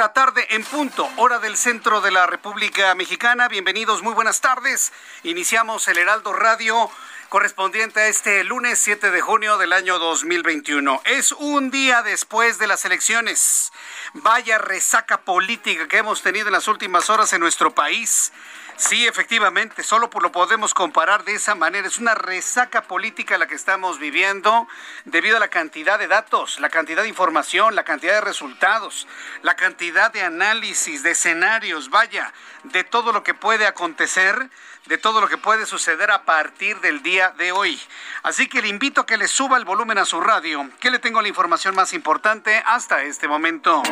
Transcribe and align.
La 0.00 0.14
tarde 0.14 0.46
en 0.48 0.64
punto, 0.64 1.06
hora 1.18 1.40
del 1.40 1.58
centro 1.58 2.00
de 2.00 2.10
la 2.10 2.26
República 2.26 2.94
Mexicana. 2.94 3.48
Bienvenidos, 3.48 4.02
muy 4.02 4.14
buenas 4.14 4.40
tardes. 4.40 4.94
Iniciamos 5.24 5.86
el 5.88 5.98
Heraldo 5.98 6.32
Radio 6.32 6.90
correspondiente 7.28 8.00
a 8.00 8.08
este 8.08 8.42
lunes 8.42 8.78
7 8.78 9.10
de 9.10 9.20
junio 9.20 9.58
del 9.58 9.74
año 9.74 9.98
2021. 9.98 11.02
Es 11.04 11.32
un 11.32 11.70
día 11.70 12.02
después 12.02 12.58
de 12.58 12.66
las 12.66 12.86
elecciones. 12.86 13.72
Vaya 14.14 14.56
resaca 14.56 15.20
política 15.20 15.86
que 15.86 15.98
hemos 15.98 16.22
tenido 16.22 16.46
en 16.46 16.54
las 16.54 16.66
últimas 16.66 17.10
horas 17.10 17.34
en 17.34 17.40
nuestro 17.40 17.74
país. 17.74 18.32
Sí, 18.80 19.06
efectivamente, 19.06 19.82
solo 19.82 20.08
por 20.08 20.22
lo 20.22 20.32
podemos 20.32 20.72
comparar 20.72 21.24
de 21.24 21.34
esa 21.34 21.54
manera. 21.54 21.86
Es 21.86 21.98
una 21.98 22.14
resaca 22.14 22.80
política 22.80 23.36
la 23.36 23.46
que 23.46 23.54
estamos 23.54 23.98
viviendo 23.98 24.66
debido 25.04 25.36
a 25.36 25.38
la 25.38 25.48
cantidad 25.48 25.98
de 25.98 26.08
datos, 26.08 26.58
la 26.60 26.70
cantidad 26.70 27.02
de 27.02 27.08
información, 27.10 27.74
la 27.74 27.84
cantidad 27.84 28.14
de 28.14 28.20
resultados, 28.22 29.06
la 29.42 29.54
cantidad 29.54 30.10
de 30.10 30.22
análisis, 30.22 31.02
de 31.02 31.10
escenarios, 31.10 31.90
vaya, 31.90 32.32
de 32.64 32.82
todo 32.82 33.12
lo 33.12 33.22
que 33.22 33.34
puede 33.34 33.66
acontecer 33.66 34.48
de 34.90 34.98
todo 34.98 35.20
lo 35.20 35.28
que 35.28 35.38
puede 35.38 35.66
suceder 35.66 36.10
a 36.10 36.24
partir 36.24 36.80
del 36.80 37.00
día 37.00 37.32
de 37.38 37.52
hoy. 37.52 37.80
Así 38.24 38.48
que 38.48 38.60
le 38.60 38.66
invito 38.66 39.02
a 39.02 39.06
que 39.06 39.16
le 39.16 39.28
suba 39.28 39.56
el 39.56 39.64
volumen 39.64 39.98
a 39.98 40.04
su 40.04 40.20
radio, 40.20 40.68
que 40.80 40.90
le 40.90 40.98
tengo 40.98 41.22
la 41.22 41.28
información 41.28 41.76
más 41.76 41.92
importante 41.92 42.60
hasta 42.66 43.04
este 43.04 43.28
momento. 43.28 43.84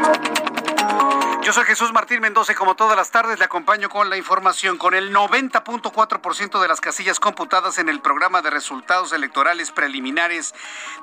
Yo 1.49 1.53
soy 1.53 1.65
Jesús 1.65 1.93
Martín 1.93 2.21
Mendoza 2.21 2.53
y 2.53 2.55
como 2.57 2.75
todas 2.75 2.97
las 2.97 3.11
tardes 3.11 3.39
le 3.39 3.45
acompaño 3.45 3.89
con 3.89 4.11
la 4.11 4.17
información. 4.19 4.77
Con 4.77 4.93
el 4.93 5.15
90.4% 5.15 6.61
de 6.61 6.69
las 6.69 6.81
casillas 6.81 7.21
computadas 7.21 7.79
en 7.79 7.89
el 7.89 8.01
programa 8.01 8.43
de 8.43 8.51
resultados 8.51 9.13
electorales 9.13 9.71
preliminares 9.71 10.55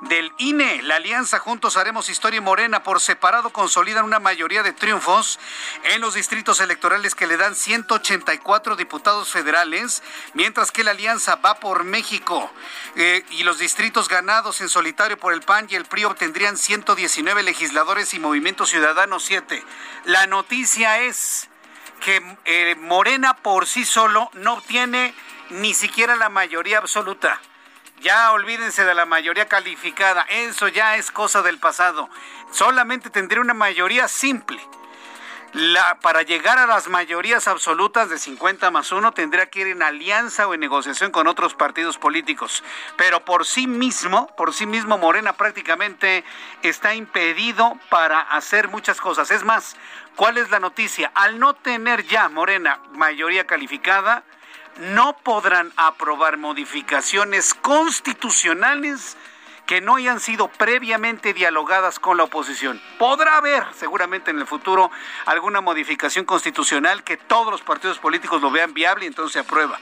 del 0.02 0.30
INE, 0.38 0.82
la 0.82 0.96
alianza 0.96 1.38
Juntos 1.38 1.76
Haremos 1.76 2.10
Historia 2.10 2.38
y 2.38 2.42
Morena 2.42 2.82
por 2.82 3.00
separado 3.00 3.50
consolidan 3.50 4.04
una 4.04 4.20
mayoría 4.20 4.62
de 4.62 4.72
triunfos 4.72 5.40
en 5.82 6.00
los 6.00 6.14
distritos 6.14 6.60
electorales 6.60 7.14
que 7.14 7.26
le 7.26 7.38
dan 7.38 7.54
184 7.54 8.76
diputados 8.76 9.30
federales, 9.30 9.85
mientras 10.34 10.72
que 10.72 10.84
la 10.84 10.92
alianza 10.92 11.36
va 11.36 11.60
por 11.60 11.84
México 11.84 12.50
eh, 12.96 13.24
y 13.30 13.42
los 13.42 13.58
distritos 13.58 14.08
ganados 14.08 14.60
en 14.60 14.68
solitario 14.68 15.18
por 15.18 15.32
el 15.32 15.42
PAN 15.42 15.66
y 15.68 15.74
el 15.74 15.84
PRI 15.84 16.04
obtendrían 16.04 16.56
119 16.56 17.42
legisladores 17.42 18.14
y 18.14 18.18
Movimiento 18.18 18.66
Ciudadano 18.66 19.20
7. 19.20 19.62
La 20.04 20.26
noticia 20.26 21.00
es 21.00 21.48
que 22.00 22.22
eh, 22.44 22.76
Morena 22.76 23.34
por 23.34 23.66
sí 23.66 23.84
solo 23.84 24.30
no 24.34 24.54
obtiene 24.54 25.14
ni 25.50 25.74
siquiera 25.74 26.16
la 26.16 26.28
mayoría 26.28 26.78
absoluta. 26.78 27.40
Ya 28.00 28.30
olvídense 28.32 28.84
de 28.84 28.94
la 28.94 29.06
mayoría 29.06 29.48
calificada, 29.48 30.22
eso 30.28 30.68
ya 30.68 30.96
es 30.96 31.10
cosa 31.10 31.42
del 31.42 31.58
pasado. 31.58 32.10
Solamente 32.52 33.10
tendría 33.10 33.40
una 33.40 33.54
mayoría 33.54 34.06
simple. 34.06 34.60
Para 36.02 36.22
llegar 36.22 36.58
a 36.58 36.66
las 36.66 36.88
mayorías 36.88 37.48
absolutas 37.48 38.10
de 38.10 38.18
50 38.18 38.70
más 38.70 38.92
1 38.92 39.12
tendría 39.12 39.46
que 39.46 39.60
ir 39.60 39.66
en 39.68 39.82
alianza 39.82 40.46
o 40.46 40.54
en 40.54 40.60
negociación 40.60 41.10
con 41.10 41.26
otros 41.26 41.54
partidos 41.54 41.98
políticos. 41.98 42.62
Pero 42.96 43.24
por 43.24 43.46
sí 43.46 43.66
mismo, 43.66 44.26
por 44.36 44.52
sí 44.52 44.66
mismo 44.66 44.98
Morena 44.98 45.32
prácticamente 45.32 46.24
está 46.62 46.94
impedido 46.94 47.78
para 47.88 48.20
hacer 48.20 48.68
muchas 48.68 49.00
cosas. 49.00 49.30
Es 49.30 49.44
más, 49.44 49.76
¿cuál 50.14 50.36
es 50.36 50.50
la 50.50 50.60
noticia? 50.60 51.10
Al 51.14 51.38
no 51.38 51.54
tener 51.54 52.06
ya 52.06 52.28
Morena 52.28 52.80
mayoría 52.92 53.46
calificada, 53.46 54.24
no 54.78 55.16
podrán 55.16 55.72
aprobar 55.76 56.36
modificaciones 56.36 57.54
constitucionales 57.54 59.16
que 59.66 59.80
no 59.80 59.96
hayan 59.96 60.20
sido 60.20 60.48
previamente 60.48 61.34
dialogadas 61.34 61.98
con 61.98 62.16
la 62.16 62.24
oposición. 62.24 62.80
Podrá 62.98 63.36
haber 63.36 63.64
seguramente 63.74 64.30
en 64.30 64.38
el 64.38 64.46
futuro 64.46 64.90
alguna 65.26 65.60
modificación 65.60 66.24
constitucional 66.24 67.02
que 67.02 67.16
todos 67.16 67.50
los 67.50 67.62
partidos 67.62 67.98
políticos 67.98 68.40
lo 68.40 68.50
vean 68.50 68.74
viable 68.74 69.04
y 69.04 69.08
entonces 69.08 69.32
se 69.32 69.38
aprueba. 69.40 69.78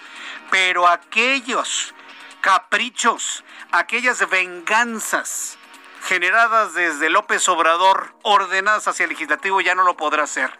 Pero 0.50 0.88
aquellos 0.88 1.94
caprichos, 2.40 3.44
aquellas 3.72 4.28
venganzas 4.28 5.58
generadas 6.06 6.74
desde 6.74 7.10
López 7.10 7.48
Obrador, 7.48 8.14
ordenadas 8.22 8.88
hacia 8.88 9.04
el 9.04 9.10
legislativo, 9.10 9.60
ya 9.60 9.74
no 9.74 9.84
lo 9.84 9.96
podrá 9.96 10.24
hacer. 10.24 10.58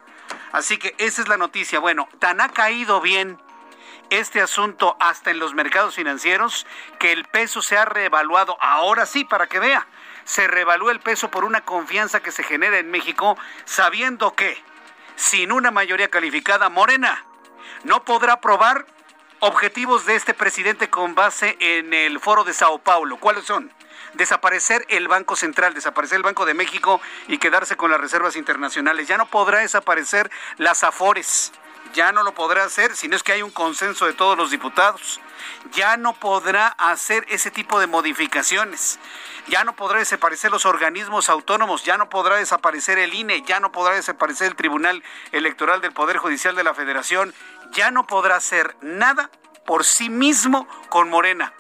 Así 0.52 0.78
que 0.78 0.94
esa 0.98 1.22
es 1.22 1.28
la 1.28 1.36
noticia. 1.36 1.80
Bueno, 1.80 2.08
tan 2.18 2.40
ha 2.40 2.50
caído 2.50 3.00
bien 3.00 3.38
este 4.10 4.40
asunto 4.40 4.96
hasta 5.00 5.30
en 5.30 5.38
los 5.38 5.54
mercados 5.54 5.94
financieros, 5.94 6.66
que 6.98 7.12
el 7.12 7.24
peso 7.24 7.62
se 7.62 7.76
ha 7.76 7.84
reevaluado. 7.84 8.56
Ahora 8.60 9.06
sí, 9.06 9.24
para 9.24 9.46
que 9.46 9.58
vea, 9.58 9.86
se 10.24 10.46
reevalúa 10.46 10.92
el 10.92 11.00
peso 11.00 11.30
por 11.30 11.44
una 11.44 11.62
confianza 11.62 12.20
que 12.20 12.32
se 12.32 12.42
genera 12.42 12.78
en 12.78 12.90
México, 12.90 13.36
sabiendo 13.64 14.34
que, 14.34 14.62
sin 15.16 15.52
una 15.52 15.70
mayoría 15.70 16.08
calificada, 16.08 16.68
Morena 16.68 17.24
no 17.84 18.04
podrá 18.04 18.34
aprobar 18.34 18.86
objetivos 19.40 20.06
de 20.06 20.16
este 20.16 20.34
presidente 20.34 20.88
con 20.88 21.14
base 21.14 21.56
en 21.60 21.92
el 21.92 22.18
foro 22.20 22.44
de 22.44 22.54
Sao 22.54 22.78
Paulo. 22.78 23.18
¿Cuáles 23.18 23.44
son? 23.44 23.72
desaparecer 24.14 24.86
el 24.88 25.08
Banco 25.08 25.36
Central, 25.36 25.74
desaparecer 25.74 26.16
el 26.16 26.22
Banco 26.22 26.46
de 26.46 26.54
México 26.54 27.00
y 27.28 27.38
quedarse 27.38 27.76
con 27.76 27.90
las 27.90 28.00
reservas 28.00 28.36
internacionales. 28.36 29.08
Ya 29.08 29.16
no 29.16 29.26
podrá 29.26 29.58
desaparecer 29.58 30.30
las 30.56 30.84
AFORES 30.84 31.52
ya 31.94 32.12
no 32.12 32.22
lo 32.22 32.34
podrá 32.34 32.64
hacer 32.64 32.94
si 32.94 33.08
no 33.08 33.16
es 33.16 33.22
que 33.22 33.32
hay 33.32 33.42
un 33.42 33.50
consenso 33.50 34.06
de 34.06 34.12
todos 34.12 34.36
los 34.36 34.50
diputados. 34.50 35.20
Ya 35.72 35.96
no 35.96 36.12
podrá 36.12 36.68
hacer 36.68 37.24
ese 37.28 37.50
tipo 37.50 37.80
de 37.80 37.86
modificaciones. 37.86 38.98
Ya 39.46 39.64
no 39.64 39.76
podrá 39.76 39.98
desaparecer 39.98 40.50
los 40.50 40.66
organismos 40.66 41.28
autónomos, 41.28 41.84
ya 41.84 41.96
no 41.96 42.08
podrá 42.08 42.36
desaparecer 42.36 42.98
el 42.98 43.14
INE, 43.14 43.42
ya 43.42 43.60
no 43.60 43.72
podrá 43.72 43.94
desaparecer 43.94 44.48
el 44.48 44.56
Tribunal 44.56 45.02
Electoral 45.32 45.80
del 45.80 45.92
Poder 45.92 46.16
Judicial 46.16 46.56
de 46.56 46.64
la 46.64 46.74
Federación, 46.74 47.34
ya 47.72 47.90
no 47.90 48.06
podrá 48.06 48.36
hacer 48.36 48.74
nada 48.80 49.30
por 49.66 49.84
sí 49.84 50.10
mismo 50.10 50.66
con 50.88 51.08
Morena 51.10 51.52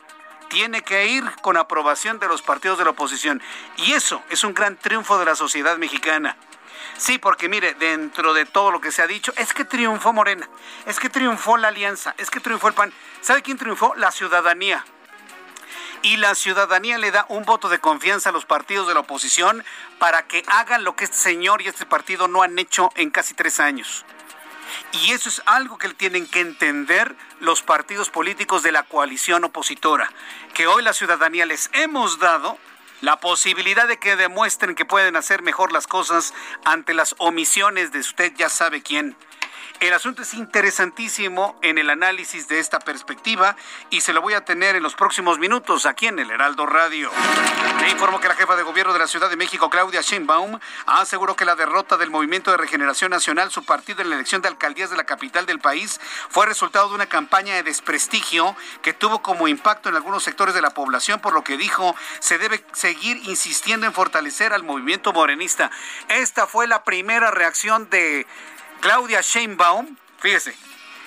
tiene 0.48 0.82
que 0.82 1.08
ir 1.08 1.24
con 1.42 1.56
aprobación 1.56 2.20
de 2.20 2.28
los 2.28 2.40
partidos 2.40 2.78
de 2.78 2.84
la 2.84 2.90
oposición. 2.90 3.42
Y 3.76 3.94
eso 3.94 4.22
es 4.30 4.44
un 4.44 4.54
gran 4.54 4.76
triunfo 4.76 5.18
de 5.18 5.24
la 5.24 5.34
sociedad 5.34 5.78
mexicana. 5.78 6.36
Sí, 6.96 7.18
porque 7.18 7.48
mire, 7.48 7.74
dentro 7.74 8.32
de 8.34 8.44
todo 8.46 8.70
lo 8.70 8.80
que 8.80 8.92
se 8.92 9.02
ha 9.02 9.06
dicho, 9.06 9.32
es 9.36 9.52
que 9.52 9.64
triunfó 9.64 10.12
Morena, 10.12 10.48
es 10.86 11.00
que 11.00 11.10
triunfó 11.10 11.56
la 11.56 11.68
alianza, 11.68 12.14
es 12.18 12.30
que 12.30 12.40
triunfó 12.40 12.68
el 12.68 12.74
PAN. 12.74 12.92
¿Sabe 13.20 13.42
quién 13.42 13.58
triunfó? 13.58 13.94
La 13.96 14.10
ciudadanía. 14.10 14.84
y 16.02 16.18
la 16.18 16.34
ciudadanía 16.34 16.98
le 16.98 17.10
da 17.10 17.24
un 17.30 17.44
voto 17.46 17.70
de 17.70 17.80
confianza 17.80 18.28
a 18.28 18.32
los 18.32 18.44
partidos 18.44 18.86
de 18.86 18.92
la 18.92 19.00
oposición 19.00 19.64
para 19.98 20.26
que 20.26 20.42
hagan 20.48 20.84
lo 20.84 20.94
que 20.96 21.04
este 21.04 21.16
señor 21.16 21.62
y 21.62 21.68
este 21.68 21.86
partido 21.86 22.28
no 22.28 22.42
han 22.42 22.58
hecho 22.58 22.90
en 22.94 23.10
casi 23.10 23.32
tres 23.32 23.58
años. 23.58 24.04
Y 24.92 25.12
eso 25.12 25.30
es 25.30 25.42
algo 25.46 25.78
que 25.78 25.88
tienen 25.88 26.26
que 26.26 26.40
entender 26.40 27.16
los 27.40 27.62
partidos 27.62 28.10
políticos 28.10 28.62
de 28.62 28.72
la 28.72 28.82
coalición 28.82 29.44
opositora, 29.44 30.12
que 30.52 30.66
hoy 30.66 30.82
la 30.82 30.92
ciudadanía 30.92 31.46
les 31.46 31.70
hemos 31.72 32.18
dado 32.18 32.58
la 33.00 33.20
posibilidad 33.20 33.86
de 33.88 33.98
que 33.98 34.16
demuestren 34.16 34.74
que 34.74 34.84
pueden 34.84 35.16
hacer 35.16 35.42
mejor 35.42 35.72
las 35.72 35.86
cosas 35.86 36.34
ante 36.64 36.94
las 36.94 37.14
omisiones 37.18 37.92
de 37.92 38.00
usted 38.00 38.32
ya 38.36 38.48
sabe 38.48 38.82
quién. 38.82 39.16
El 39.84 39.92
asunto 39.92 40.22
es 40.22 40.32
interesantísimo 40.32 41.58
en 41.60 41.76
el 41.76 41.90
análisis 41.90 42.48
de 42.48 42.58
esta 42.58 42.78
perspectiva 42.78 43.54
y 43.90 44.00
se 44.00 44.14
lo 44.14 44.22
voy 44.22 44.32
a 44.32 44.42
tener 44.42 44.76
en 44.76 44.82
los 44.82 44.94
próximos 44.94 45.38
minutos 45.38 45.84
aquí 45.84 46.06
en 46.06 46.18
el 46.18 46.30
Heraldo 46.30 46.64
Radio. 46.64 47.10
Le 47.82 47.90
informo 47.90 48.18
que 48.18 48.28
la 48.28 48.34
jefa 48.34 48.56
de 48.56 48.62
gobierno 48.62 48.94
de 48.94 48.98
la 48.98 49.06
Ciudad 49.06 49.28
de 49.28 49.36
México, 49.36 49.68
Claudia 49.68 50.00
Sheinbaum, 50.00 50.58
aseguró 50.86 51.36
que 51.36 51.44
la 51.44 51.54
derrota 51.54 51.98
del 51.98 52.10
Movimiento 52.10 52.50
de 52.50 52.56
Regeneración 52.56 53.10
Nacional, 53.10 53.50
su 53.50 53.66
partido 53.66 54.00
en 54.00 54.08
la 54.08 54.14
elección 54.14 54.40
de 54.40 54.48
alcaldías 54.48 54.88
de 54.88 54.96
la 54.96 55.04
capital 55.04 55.44
del 55.44 55.58
país, 55.58 56.00
fue 56.30 56.46
resultado 56.46 56.88
de 56.88 56.94
una 56.94 57.06
campaña 57.06 57.54
de 57.56 57.62
desprestigio 57.62 58.56
que 58.80 58.94
tuvo 58.94 59.20
como 59.20 59.48
impacto 59.48 59.90
en 59.90 59.96
algunos 59.96 60.22
sectores 60.22 60.54
de 60.54 60.62
la 60.62 60.70
población, 60.70 61.20
por 61.20 61.34
lo 61.34 61.44
que 61.44 61.58
dijo 61.58 61.94
se 62.20 62.38
debe 62.38 62.64
seguir 62.72 63.18
insistiendo 63.24 63.84
en 63.84 63.92
fortalecer 63.92 64.54
al 64.54 64.62
movimiento 64.62 65.12
morenista. 65.12 65.70
Esta 66.08 66.46
fue 66.46 66.66
la 66.66 66.84
primera 66.84 67.30
reacción 67.30 67.90
de 67.90 68.26
Claudia 68.84 69.22
Sheinbaum, 69.22 69.96
fíjese, 70.18 70.54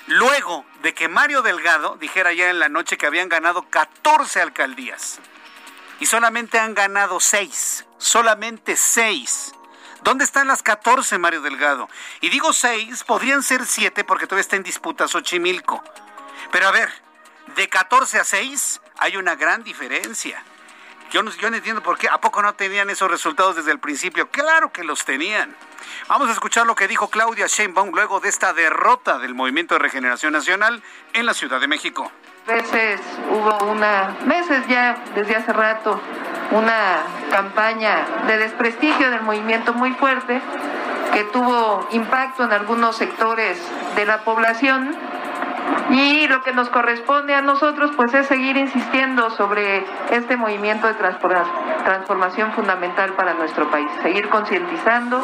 luego 0.08 0.66
de 0.82 0.94
que 0.94 1.06
Mario 1.06 1.42
Delgado 1.42 1.94
dijera 2.00 2.32
ya 2.32 2.50
en 2.50 2.58
la 2.58 2.68
noche 2.68 2.98
que 2.98 3.06
habían 3.06 3.28
ganado 3.28 3.70
14 3.70 4.40
alcaldías 4.40 5.20
y 6.00 6.06
solamente 6.06 6.58
han 6.58 6.74
ganado 6.74 7.20
6, 7.20 7.86
solamente 7.96 8.76
6. 8.76 9.52
¿Dónde 10.02 10.24
están 10.24 10.48
las 10.48 10.64
14, 10.64 11.18
Mario 11.18 11.40
Delgado? 11.40 11.88
Y 12.20 12.30
digo 12.30 12.52
6, 12.52 13.04
podrían 13.04 13.44
ser 13.44 13.64
7 13.64 14.02
porque 14.02 14.26
todavía 14.26 14.40
está 14.40 14.56
en 14.56 14.64
disputa 14.64 15.06
Xochimilco. 15.06 15.80
Pero 16.50 16.66
a 16.66 16.72
ver, 16.72 16.90
de 17.54 17.68
14 17.68 18.18
a 18.18 18.24
6 18.24 18.80
hay 18.96 19.16
una 19.16 19.36
gran 19.36 19.62
diferencia. 19.62 20.42
Yo 21.10 21.22
no, 21.22 21.30
yo 21.30 21.50
no 21.50 21.56
entiendo 21.56 21.82
por 21.82 21.96
qué. 21.98 22.08
¿A 22.08 22.20
poco 22.20 22.42
no 22.42 22.54
tenían 22.54 22.90
esos 22.90 23.10
resultados 23.10 23.56
desde 23.56 23.72
el 23.72 23.78
principio? 23.78 24.28
Claro 24.30 24.72
que 24.72 24.84
los 24.84 25.04
tenían. 25.04 25.54
Vamos 26.08 26.28
a 26.28 26.32
escuchar 26.32 26.66
lo 26.66 26.74
que 26.74 26.86
dijo 26.86 27.08
Claudia 27.08 27.46
Sheinbaum 27.46 27.90
luego 27.92 28.20
de 28.20 28.28
esta 28.28 28.52
derrota 28.52 29.18
del 29.18 29.34
Movimiento 29.34 29.74
de 29.74 29.80
Regeneración 29.80 30.32
Nacional 30.32 30.82
en 31.14 31.26
la 31.26 31.34
Ciudad 31.34 31.60
de 31.60 31.68
México. 31.68 32.12
Veces 32.46 33.00
hubo 33.30 33.70
una, 33.70 34.16
meses 34.24 34.66
ya 34.68 35.02
desde 35.14 35.36
hace 35.36 35.52
rato, 35.52 36.00
una 36.50 37.02
campaña 37.30 38.06
de 38.26 38.38
desprestigio 38.38 39.10
del 39.10 39.22
movimiento 39.22 39.74
muy 39.74 39.92
fuerte 39.92 40.40
que 41.12 41.24
tuvo 41.24 41.86
impacto 41.92 42.44
en 42.44 42.52
algunos 42.52 42.96
sectores 42.96 43.58
de 43.96 44.06
la 44.06 44.24
población 44.24 44.96
y 45.90 46.26
lo 46.28 46.42
que 46.42 46.52
nos 46.52 46.68
corresponde 46.68 47.34
a 47.34 47.40
nosotros 47.40 47.90
pues 47.96 48.12
es 48.14 48.26
seguir 48.26 48.56
insistiendo 48.56 49.30
sobre 49.30 49.84
este 50.10 50.36
movimiento 50.36 50.86
de 50.86 50.94
transformación 50.94 52.52
fundamental 52.52 53.14
para 53.14 53.34
nuestro 53.34 53.70
país, 53.70 53.90
seguir 54.02 54.28
concientizando. 54.28 55.22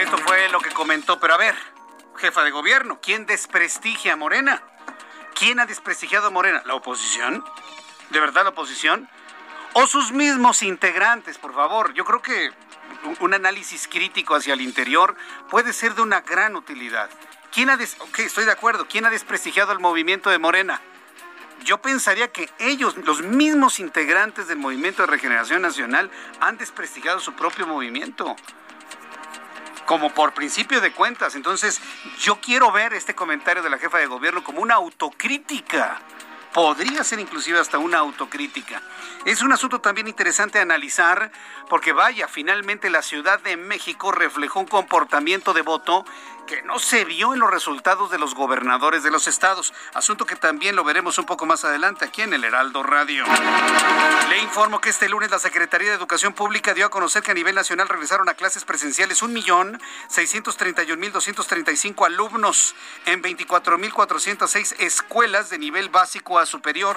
Esto 0.00 0.18
fue 0.18 0.48
lo 0.50 0.60
que 0.60 0.70
comentó, 0.70 1.20
pero 1.20 1.34
a 1.34 1.36
ver, 1.36 1.54
jefa 2.16 2.42
de 2.42 2.50
gobierno, 2.50 2.98
¿quién 3.00 3.26
desprestigia 3.26 4.14
a 4.14 4.16
Morena? 4.16 4.62
¿Quién 5.34 5.60
ha 5.60 5.66
desprestigiado 5.66 6.28
a 6.28 6.30
Morena? 6.30 6.62
¿La 6.64 6.74
oposición? 6.74 7.44
¿De 8.10 8.20
verdad 8.20 8.42
la 8.44 8.50
oposición? 8.50 9.08
¿O 9.74 9.86
sus 9.86 10.12
mismos 10.12 10.62
integrantes, 10.62 11.38
por 11.38 11.54
favor? 11.54 11.94
Yo 11.94 12.04
creo 12.04 12.20
que 12.20 12.50
un 13.20 13.34
análisis 13.34 13.88
crítico 13.88 14.34
hacia 14.34 14.54
el 14.54 14.60
interior 14.60 15.16
puede 15.50 15.72
ser 15.72 15.94
de 15.94 16.02
una 16.02 16.20
gran 16.20 16.56
utilidad. 16.56 17.08
¿Quién 17.52 17.68
ha 17.68 17.74
estoy 17.74 18.46
de 18.46 18.50
acuerdo. 18.50 18.86
¿Quién 18.88 19.04
ha 19.04 19.10
desprestigiado 19.10 19.72
al 19.72 19.78
movimiento 19.78 20.30
de 20.30 20.38
Morena? 20.38 20.80
Yo 21.64 21.82
pensaría 21.82 22.32
que 22.32 22.48
ellos, 22.58 22.96
los 22.96 23.20
mismos 23.22 23.78
integrantes 23.78 24.48
del 24.48 24.58
Movimiento 24.58 25.02
de 25.02 25.08
Regeneración 25.08 25.60
Nacional, 25.60 26.10
han 26.40 26.56
desprestigiado 26.56 27.20
su 27.20 27.34
propio 27.34 27.66
movimiento. 27.66 28.34
Como 29.84 30.14
por 30.14 30.32
principio 30.32 30.80
de 30.80 30.92
cuentas. 30.92 31.34
Entonces, 31.34 31.80
yo 32.20 32.40
quiero 32.40 32.72
ver 32.72 32.94
este 32.94 33.14
comentario 33.14 33.62
de 33.62 33.68
la 33.68 33.78
jefa 33.78 33.98
de 33.98 34.06
gobierno 34.06 34.42
como 34.42 34.62
una 34.62 34.74
autocrítica 34.74 36.00
podría 36.52 37.02
ser 37.02 37.18
inclusive 37.18 37.58
hasta 37.58 37.78
una 37.78 37.98
autocrítica. 37.98 38.82
Es 39.24 39.42
un 39.42 39.52
asunto 39.52 39.80
también 39.80 40.08
interesante 40.08 40.58
analizar 40.58 41.32
porque 41.68 41.92
vaya, 41.92 42.28
finalmente 42.28 42.90
la 42.90 43.02
Ciudad 43.02 43.40
de 43.40 43.56
México 43.56 44.12
reflejó 44.12 44.60
un 44.60 44.66
comportamiento 44.66 45.54
de 45.54 45.62
voto 45.62 46.04
que 46.46 46.62
no 46.62 46.78
se 46.78 47.04
vio 47.04 47.34
en 47.34 47.40
los 47.40 47.50
resultados 47.50 48.10
de 48.10 48.18
los 48.18 48.34
gobernadores 48.34 49.02
de 49.02 49.10
los 49.10 49.28
estados, 49.28 49.74
asunto 49.94 50.26
que 50.26 50.36
también 50.36 50.76
lo 50.76 50.84
veremos 50.84 51.18
un 51.18 51.26
poco 51.26 51.46
más 51.46 51.64
adelante 51.64 52.04
aquí 52.04 52.20
en 52.22 52.34
el 52.34 52.44
Heraldo 52.44 52.82
Radio. 52.82 53.24
Le 54.28 54.38
informo 54.38 54.80
que 54.80 54.90
este 54.90 55.08
lunes 55.08 55.30
la 55.30 55.38
Secretaría 55.38 55.90
de 55.90 55.96
Educación 55.96 56.32
Pública 56.32 56.74
dio 56.74 56.86
a 56.86 56.90
conocer 56.90 57.22
que 57.22 57.30
a 57.30 57.34
nivel 57.34 57.54
nacional 57.54 57.88
regresaron 57.88 58.28
a 58.28 58.34
clases 58.34 58.64
presenciales 58.64 59.22
1.631.235 59.22 62.06
alumnos 62.06 62.74
en 63.06 63.22
24.406 63.22 64.80
escuelas 64.80 65.50
de 65.50 65.58
nivel 65.58 65.88
básico 65.88 66.38
a 66.38 66.46
superior. 66.46 66.96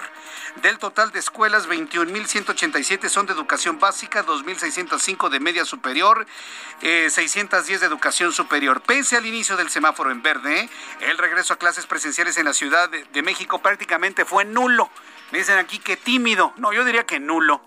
Del 0.61 0.79
total 0.79 1.11
de 1.11 1.19
escuelas, 1.19 1.67
21.187 1.67 3.09
son 3.09 3.25
de 3.25 3.33
educación 3.33 3.79
básica, 3.79 4.25
2.605 4.25 5.29
de 5.29 5.39
media 5.39 5.65
superior, 5.65 6.25
610 6.81 7.69
eh, 7.69 7.79
de 7.79 7.85
educación 7.85 8.31
superior. 8.31 8.81
Pese 8.81 9.17
al 9.17 9.25
inicio 9.35 9.57
del 9.57 9.69
semáforo 9.69 10.11
en 10.11 10.21
verde, 10.21 10.69
el 11.01 11.17
regreso 11.17 11.53
a 11.53 11.57
clases 11.57 11.85
presenciales 11.85 12.37
en 12.37 12.45
la 12.45 12.53
Ciudad 12.53 12.89
de, 12.89 13.21
México 13.21 13.59
prácticamente 13.59 14.23
fue 14.23 14.45
nulo. 14.45 14.89
Me 15.31 15.39
dicen 15.39 15.57
aquí 15.57 15.79
que 15.79 15.97
tímido. 15.97 16.53
No, 16.55 16.71
yo 16.71 16.85
diría 16.85 17.05
que 17.05 17.19
nulo 17.19 17.61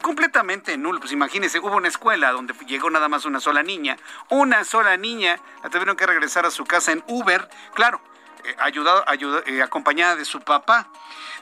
completamente 0.00 0.76
nulo. 0.78 1.00
Pues 1.00 1.10
imagínense, 1.10 1.58
hubo 1.58 1.76
una 1.76 1.88
escuela 1.88 2.30
donde 2.30 2.54
llegó 2.66 2.88
nada 2.88 3.08
más 3.08 3.24
una 3.24 3.40
sola 3.40 3.64
niña. 3.64 3.96
Una 4.28 4.62
sola 4.64 4.96
niña 4.96 5.40
la 5.64 5.70
tuvieron 5.70 5.96
que 5.96 6.06
regresar 6.06 6.46
a 6.46 6.52
su 6.52 6.64
casa 6.64 6.92
en 6.92 7.02
Uber. 7.08 7.48
Claro, 7.74 8.00
eh, 8.44 8.54
ayudado, 8.60 9.04
eh, 9.46 9.60
acompañada 9.60 10.14
de 10.14 10.24
su 10.24 10.40
papá. 10.40 10.88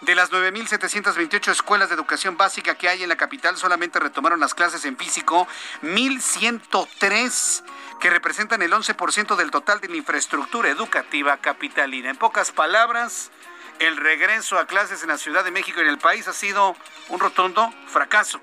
De 0.01 0.15
las 0.15 0.33
9.728 0.33 1.53
escuelas 1.53 1.91
de 1.91 1.97
educación 1.97 2.39
básica 2.39 2.77
que 2.77 2.89
hay 2.89 3.03
en 3.03 3.11
la 3.11 3.17
capital, 3.17 3.59
solamente 3.59 3.99
retomaron 3.99 4.41
las 4.41 4.55
clases 4.55 4.87
en 4.87 4.97
físico 4.97 5.47
1.103 5.83 7.63
que 8.01 8.11
representan 8.11 8.63
el 8.63 8.73
11% 8.73 9.37
del 9.37 9.51
total 9.51 9.81
de 9.81 9.89
la 9.89 9.97
infraestructura 9.97 10.69
educativa 10.69 11.37
capitalina. 11.39 12.11
En 12.11 12.17
pocas 12.17 12.53
palabras, 12.53 13.31
el 13.79 13.97
regreso 13.97 14.59
a 14.59 14.67
clases 14.67 15.03
en 15.03 15.09
la 15.09 15.19
Ciudad 15.19 15.45
de 15.45 15.51
México 15.51 15.81
y 15.81 15.83
en 15.83 15.89
el 15.89 15.99
país 15.99 16.29
ha 16.29 16.33
sido 16.33 16.77
un 17.09 17.21
rotundo 17.21 17.73
fracaso. 17.87 18.41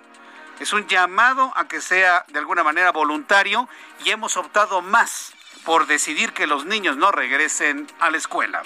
Es 0.60 0.74
un 0.74 0.88
llamado 0.88 1.52
a 1.56 1.68
que 1.68 1.82
sea 1.82 2.26
de 2.28 2.40
alguna 2.40 2.64
manera 2.64 2.92
voluntario 2.92 3.68
y 4.04 4.12
hemos 4.12 4.38
optado 4.38 4.82
más 4.82 5.34
por 5.66 5.88
decidir 5.88 6.34
que 6.34 6.48
los 6.48 6.66
niños 6.66 6.98
no 6.98 7.12
regresen 7.12 7.88
a 8.00 8.12
la 8.12 8.18
escuela. 8.18 8.62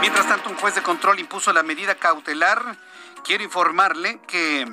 Mientras 0.00 0.26
tanto, 0.26 0.50
un 0.50 0.56
juez 0.56 0.74
de 0.74 0.82
control 0.82 1.20
impuso 1.20 1.52
la 1.52 1.62
medida 1.62 1.94
cautelar. 1.94 2.76
Quiero 3.24 3.44
informarle 3.44 4.20
que 4.26 4.66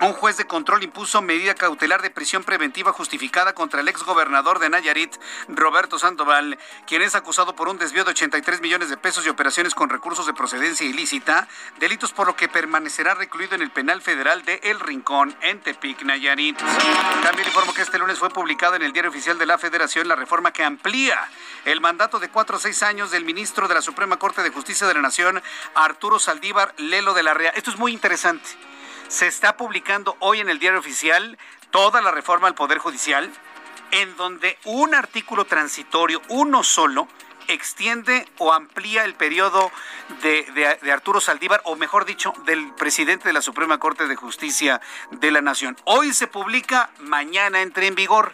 un 0.00 0.14
juez 0.14 0.36
de 0.38 0.46
control 0.46 0.82
impuso 0.82 1.20
medida 1.20 1.54
cautelar 1.54 2.00
de 2.00 2.10
prisión 2.10 2.42
preventiva 2.42 2.92
justificada 2.92 3.54
contra 3.54 3.80
el 3.80 3.88
exgobernador 3.88 4.58
de 4.58 4.70
Nayarit, 4.70 5.14
Roberto 5.48 5.98
Sandoval, 5.98 6.58
quien 6.86 7.02
es 7.02 7.14
acusado 7.14 7.54
por 7.54 7.68
un 7.68 7.78
desvío 7.78 8.04
de 8.04 8.12
83 8.12 8.62
millones 8.62 8.88
de 8.88 8.96
pesos 8.96 9.26
y 9.26 9.28
operaciones 9.28 9.74
con 9.74 9.90
recursos 9.90 10.26
de 10.26 10.32
procedencia 10.32 10.86
ilícita, 10.86 11.48
delitos 11.78 12.12
por 12.12 12.26
lo 12.26 12.34
que 12.34 12.48
permanecerá 12.48 13.14
recluido 13.14 13.54
en 13.54 13.62
el 13.62 13.70
penal 13.70 14.00
federal 14.00 14.42
de 14.44 14.60
El 14.62 14.80
Rincón, 14.80 15.36
en 15.42 15.60
Tepic, 15.60 16.02
Nayarit. 16.02 16.58
También 17.22 17.48
informo 17.48 17.74
que 17.74 17.82
este 17.82 17.98
lunes 17.98 18.18
fue 18.18 18.30
publicado 18.30 18.76
en 18.76 18.82
el 18.82 18.92
diario 18.92 19.10
oficial 19.10 19.38
de 19.38 19.46
la 19.46 19.58
Federación 19.58 20.08
la 20.08 20.16
reforma 20.16 20.52
que 20.52 20.64
amplía 20.64 21.18
el 21.66 21.80
mandato 21.80 22.18
de 22.18 22.30
cuatro 22.30 22.56
a 22.56 22.60
seis 22.60 22.82
años 22.82 23.10
del 23.10 23.24
ministro 23.24 23.68
de 23.68 23.74
la 23.74 23.82
Suprema 23.82 24.18
Corte 24.18 24.42
de 24.42 24.50
Justicia 24.50 24.86
de 24.86 24.94
la 24.94 25.02
Nación, 25.02 25.42
Arturo 25.74 26.18
Saldívar 26.18 26.74
Lelo 26.78 27.12
de 27.12 27.22
la 27.22 27.34
Rea. 27.34 27.50
Esto 27.50 27.70
es 27.70 27.78
muy 27.78 27.92
interesante. 27.92 28.48
Se 29.10 29.26
está 29.26 29.56
publicando 29.56 30.16
hoy 30.20 30.38
en 30.38 30.48
el 30.48 30.60
diario 30.60 30.78
oficial 30.78 31.36
toda 31.72 32.00
la 32.00 32.12
reforma 32.12 32.46
al 32.46 32.54
Poder 32.54 32.78
Judicial, 32.78 33.28
en 33.90 34.16
donde 34.16 34.56
un 34.64 34.94
artículo 34.94 35.46
transitorio, 35.46 36.22
uno 36.28 36.62
solo, 36.62 37.08
extiende 37.48 38.24
o 38.38 38.52
amplía 38.52 39.04
el 39.04 39.14
periodo 39.14 39.72
de, 40.22 40.92
Arturo 40.92 41.20
Saldívar, 41.20 41.60
o 41.64 41.74
mejor 41.74 42.04
dicho, 42.04 42.32
del 42.44 42.72
presidente 42.74 43.26
de 43.26 43.32
la 43.32 43.42
Suprema 43.42 43.80
Corte 43.80 44.06
de 44.06 44.14
Justicia 44.14 44.80
de 45.10 45.32
la 45.32 45.42
Nación. 45.42 45.76
Hoy 45.86 46.14
se 46.14 46.28
publica, 46.28 46.90
mañana 47.00 47.62
entra 47.62 47.86
en 47.86 47.96
vigor. 47.96 48.32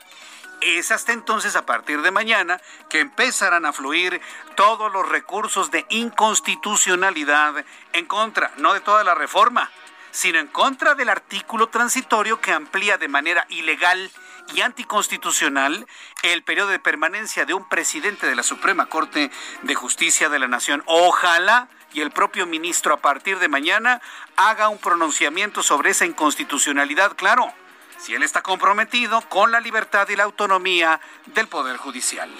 Es 0.60 0.90
hasta 0.90 1.14
entonces, 1.14 1.56
a 1.56 1.64
partir 1.64 2.02
de 2.02 2.10
mañana, 2.10 2.60
que 2.90 3.00
empezarán 3.00 3.64
a 3.64 3.72
fluir 3.72 4.20
todos 4.56 4.92
los 4.92 5.08
recursos 5.08 5.70
de 5.70 5.86
inconstitucionalidad 5.88 7.64
en 7.94 8.04
contra, 8.04 8.52
no 8.58 8.74
de 8.74 8.80
toda 8.80 9.04
la 9.04 9.14
reforma, 9.14 9.70
sino 10.16 10.38
en 10.38 10.46
contra 10.46 10.94
del 10.94 11.10
artículo 11.10 11.68
transitorio 11.68 12.40
que 12.40 12.50
amplía 12.50 12.96
de 12.96 13.06
manera 13.06 13.44
ilegal 13.50 14.10
y 14.54 14.62
anticonstitucional 14.62 15.86
el 16.22 16.42
periodo 16.42 16.70
de 16.70 16.78
permanencia 16.78 17.44
de 17.44 17.52
un 17.52 17.68
presidente 17.68 18.26
de 18.26 18.34
la 18.34 18.42
Suprema 18.42 18.86
Corte 18.86 19.30
de 19.60 19.74
Justicia 19.74 20.30
de 20.30 20.38
la 20.38 20.48
Nación. 20.48 20.82
Ojalá 20.86 21.68
y 21.92 22.00
el 22.00 22.12
propio 22.12 22.46
ministro 22.46 22.94
a 22.94 22.96
partir 22.96 23.38
de 23.38 23.48
mañana 23.48 24.00
haga 24.36 24.70
un 24.70 24.78
pronunciamiento 24.78 25.62
sobre 25.62 25.90
esa 25.90 26.06
inconstitucionalidad, 26.06 27.14
claro 27.14 27.52
si 27.98 28.14
él 28.14 28.22
está 28.22 28.42
comprometido 28.42 29.20
con 29.28 29.52
la 29.52 29.60
libertad 29.60 30.08
y 30.08 30.16
la 30.16 30.24
autonomía 30.24 30.98
del 31.26 31.46
Poder 31.46 31.76
Judicial. 31.76 32.30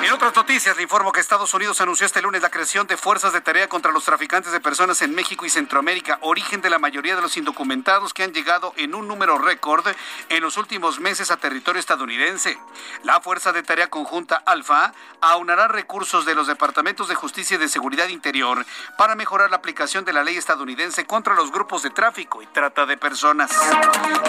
En 0.00 0.12
otras 0.12 0.34
noticias, 0.34 0.76
le 0.76 0.84
informo 0.84 1.12
que 1.12 1.20
Estados 1.20 1.52
Unidos 1.54 1.80
anunció 1.80 2.06
este 2.06 2.22
lunes 2.22 2.40
la 2.40 2.50
creación 2.50 2.86
de 2.86 2.96
fuerzas 2.96 3.32
de 3.32 3.40
tarea 3.40 3.68
contra 3.68 3.92
los 3.92 4.04
traficantes 4.04 4.52
de 4.52 4.60
personas 4.60 5.02
en 5.02 5.14
México 5.14 5.44
y 5.44 5.50
Centroamérica, 5.50 6.18
origen 6.22 6.60
de 6.60 6.70
la 6.70 6.78
mayoría 6.78 7.16
de 7.16 7.22
los 7.22 7.36
indocumentados 7.36 8.14
que 8.14 8.22
han 8.22 8.32
llegado 8.32 8.72
en 8.76 8.94
un 8.94 9.08
número 9.08 9.38
récord 9.38 9.86
en 10.28 10.42
los 10.42 10.56
últimos 10.56 11.00
meses 11.00 11.30
a 11.30 11.36
territorio 11.36 11.80
estadounidense. 11.80 12.58
La 13.02 13.20
Fuerza 13.20 13.52
de 13.52 13.62
Tarea 13.62 13.90
Conjunta 13.90 14.36
Alfa 14.36 14.92
aunará 15.20 15.68
recursos 15.68 16.24
de 16.24 16.34
los 16.34 16.46
departamentos 16.46 17.08
de 17.08 17.14
justicia 17.14 17.56
y 17.56 17.58
de 17.58 17.68
seguridad 17.68 18.08
interior 18.08 18.64
para 18.96 19.14
mejorar 19.14 19.50
la 19.50 19.56
aplicación 19.56 20.04
de 20.04 20.12
la 20.12 20.24
ley 20.24 20.36
estadounidense 20.36 21.06
contra 21.06 21.34
los 21.34 21.50
grupos 21.50 21.82
de 21.82 21.90
tráfico 21.90 22.40
y 22.40 22.46
trata 22.46 22.86
de 22.86 22.96
personas. 22.96 23.50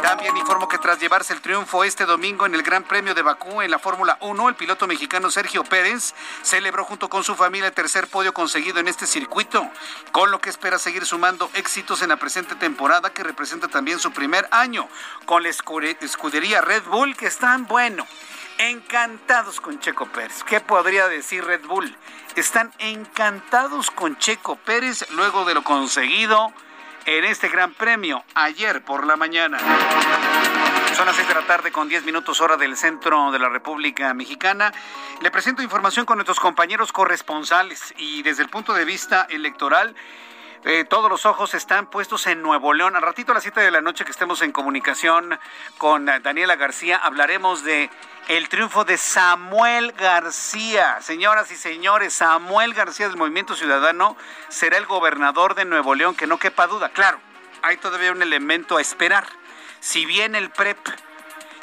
También 0.01 0.35
informo 0.35 0.67
que 0.67 0.79
tras 0.79 0.99
llevarse 0.99 1.33
el 1.33 1.41
triunfo 1.41 1.83
este 1.83 2.05
domingo 2.05 2.45
en 2.45 2.55
el 2.55 2.63
Gran 2.63 2.83
Premio 2.83 3.13
de 3.13 3.21
Bakú 3.21 3.61
en 3.61 3.71
la 3.71 3.79
Fórmula 3.79 4.17
1, 4.21 4.49
el 4.49 4.55
piloto 4.55 4.87
mexicano 4.87 5.29
Sergio 5.29 5.58
Pérez 5.63 6.13
celebró 6.41 6.85
junto 6.85 7.09
con 7.09 7.23
su 7.23 7.35
familia 7.35 7.67
el 7.67 7.73
tercer 7.73 8.07
podio 8.07 8.33
conseguido 8.33 8.79
en 8.79 8.87
este 8.87 9.07
circuito, 9.07 9.69
con 10.11 10.31
lo 10.31 10.39
que 10.39 10.49
espera 10.49 10.79
seguir 10.79 11.05
sumando 11.05 11.49
éxitos 11.53 12.01
en 12.01 12.09
la 12.09 12.17
presente 12.17 12.55
temporada 12.55 13.13
que 13.13 13.23
representa 13.23 13.67
también 13.67 13.99
su 13.99 14.11
primer 14.11 14.47
año 14.51 14.87
con 15.25 15.43
la 15.43 15.49
escudería 15.49 16.61
Red 16.61 16.83
Bull 16.83 17.15
que 17.15 17.27
están 17.27 17.67
bueno. 17.67 18.05
Encantados 18.57 19.61
con 19.61 19.79
Checo 19.79 20.05
Pérez. 20.07 20.43
¿Qué 20.43 20.59
podría 20.59 21.07
decir 21.07 21.45
Red 21.45 21.65
Bull? 21.65 21.95
Están 22.35 22.73
encantados 22.79 23.89
con 23.89 24.17
Checo 24.17 24.57
Pérez 24.57 25.09
luego 25.11 25.45
de 25.45 25.53
lo 25.53 25.63
conseguido 25.63 26.51
en 27.05 27.23
este 27.23 27.47
gran 27.47 27.73
premio 27.73 28.23
ayer 28.35 28.83
por 28.83 29.07
la 29.07 29.15
mañana. 29.15 29.57
Son 30.99 31.05
las 31.05 31.15
6 31.15 31.29
de 31.29 31.33
la 31.33 31.47
tarde 31.47 31.71
con 31.71 31.87
10 31.87 32.03
minutos 32.03 32.41
hora 32.41 32.57
del 32.57 32.75
centro 32.75 33.31
de 33.31 33.39
la 33.39 33.47
República 33.47 34.13
Mexicana. 34.13 34.73
Le 35.21 35.31
presento 35.31 35.61
información 35.61 36.05
con 36.05 36.17
nuestros 36.17 36.41
compañeros 36.41 36.91
corresponsales 36.91 37.93
y 37.95 38.21
desde 38.21 38.43
el 38.43 38.49
punto 38.49 38.73
de 38.73 38.83
vista 38.83 39.25
electoral. 39.29 39.95
Eh, 40.65 40.83
todos 40.83 41.09
los 41.09 41.25
ojos 41.25 41.53
están 41.53 41.89
puestos 41.89 42.27
en 42.27 42.41
Nuevo 42.41 42.73
León. 42.73 42.97
Al 42.97 43.01
ratito 43.01 43.31
a 43.31 43.35
las 43.35 43.43
7 43.43 43.61
de 43.61 43.71
la 43.71 43.79
noche 43.79 44.03
que 44.03 44.11
estemos 44.11 44.41
en 44.41 44.51
comunicación 44.51 45.39
con 45.77 46.05
Daniela 46.05 46.57
García, 46.57 46.97
hablaremos 46.97 47.63
de 47.63 47.89
el 48.27 48.49
triunfo 48.49 48.83
de 48.83 48.97
Samuel 48.97 49.93
García. 49.93 50.97
Señoras 50.99 51.49
y 51.51 51.55
señores, 51.55 52.11
Samuel 52.11 52.73
García 52.73 53.07
del 53.07 53.15
Movimiento 53.15 53.55
Ciudadano 53.55 54.17
será 54.49 54.75
el 54.75 54.85
gobernador 54.85 55.55
de 55.55 55.63
Nuevo 55.63 55.95
León, 55.95 56.13
que 56.13 56.27
no 56.27 56.39
quepa 56.39 56.67
duda. 56.67 56.89
Claro, 56.89 57.21
hay 57.61 57.77
todavía 57.77 58.11
un 58.11 58.21
elemento 58.21 58.75
a 58.75 58.81
esperar. 58.81 59.38
Si 59.79 60.05
bien 60.05 60.35
el 60.35 60.49
PREP, 60.49 60.77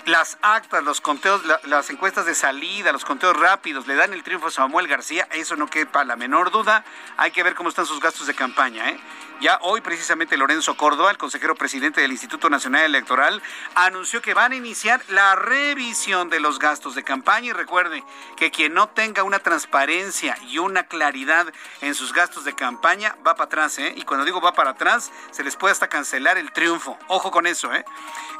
las 0.06 0.38
actas, 0.40 0.84
los 0.84 1.00
conteos, 1.00 1.42
las 1.64 1.90
encuestas 1.90 2.26
de 2.26 2.34
salida, 2.34 2.92
los 2.92 3.04
conteos 3.04 3.36
rápidos 3.36 3.88
le 3.88 3.96
dan 3.96 4.12
el 4.12 4.22
triunfo 4.22 4.46
a 4.46 4.50
Samuel 4.52 4.86
García, 4.86 5.26
eso 5.32 5.56
no 5.56 5.66
quepa 5.66 6.04
la 6.04 6.14
menor 6.14 6.52
duda. 6.52 6.84
Hay 7.16 7.32
que 7.32 7.42
ver 7.42 7.56
cómo 7.56 7.68
están 7.68 7.86
sus 7.86 8.00
gastos 8.00 8.28
de 8.28 8.34
campaña, 8.34 8.88
¿eh? 8.88 9.00
Ya 9.38 9.58
hoy 9.60 9.82
precisamente 9.82 10.38
Lorenzo 10.38 10.78
Córdoba, 10.78 11.10
el 11.10 11.18
consejero 11.18 11.54
presidente 11.56 12.00
del 12.00 12.10
Instituto 12.10 12.48
Nacional 12.48 12.84
Electoral, 12.84 13.42
anunció 13.74 14.22
que 14.22 14.32
van 14.32 14.52
a 14.52 14.56
iniciar 14.56 15.02
la 15.08 15.34
revisión 15.34 16.30
de 16.30 16.40
los 16.40 16.58
gastos 16.58 16.94
de 16.94 17.04
campaña 17.04 17.48
y 17.48 17.52
recuerde 17.52 18.02
que 18.36 18.50
quien 18.50 18.72
no 18.72 18.88
tenga 18.88 19.24
una 19.24 19.40
transparencia 19.40 20.38
y 20.48 20.56
una 20.56 20.84
claridad 20.84 21.52
en 21.82 21.94
sus 21.94 22.14
gastos 22.14 22.44
de 22.44 22.54
campaña 22.54 23.14
va 23.26 23.34
para 23.34 23.44
atrás, 23.44 23.78
¿eh? 23.78 23.92
Y 23.94 24.04
cuando 24.04 24.24
digo 24.24 24.40
va 24.40 24.54
para 24.54 24.70
atrás, 24.70 25.12
se 25.32 25.44
les 25.44 25.56
puede 25.56 25.72
hasta 25.72 25.88
cancelar 25.88 26.38
el 26.38 26.52
triunfo. 26.52 26.96
Ojo 27.08 27.30
con 27.30 27.46
eso, 27.46 27.74
¿eh? 27.74 27.84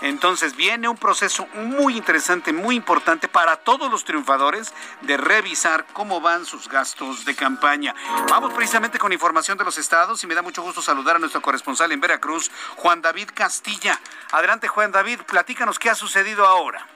Entonces 0.01 0.57
viene 0.57 0.89
un 0.89 0.97
proceso 0.97 1.47
muy 1.57 1.97
interesante, 1.97 2.53
muy 2.53 2.77
importante 2.77 3.29
para 3.29 3.57
todos 3.57 3.91
los 3.91 4.05
triunfadores 4.05 4.73
de 5.03 5.17
revisar 5.17 5.87
cómo 5.93 6.21
van 6.21 6.45
sus 6.45 6.69
gastos 6.69 7.25
de 7.25 7.35
campaña. 7.35 7.95
Vamos 8.31 8.53
precisamente 8.55 8.99
con 8.99 9.13
información 9.13 9.59
de 9.59 9.65
los 9.65 9.79
estados 9.79 10.23
y 10.23 10.27
me 10.27 10.35
da 10.35 10.43
mucho 10.43 10.63
gusto 10.63 10.83
saludar 10.83 11.17
a 11.17 11.19
nuestro 11.19 11.41
corresponsal 11.43 11.93
en 11.93 12.01
Veracruz, 12.01 12.51
Juan 12.77 13.03
David 13.03 13.31
Castilla. 13.35 14.01
Adelante, 14.33 14.69
Juan 14.69 14.93
David, 14.93 15.21
platícanos 15.27 15.79
qué 15.79 15.91
ha 15.91 15.95
sucedido 15.95 16.47
ahora. 16.47 16.87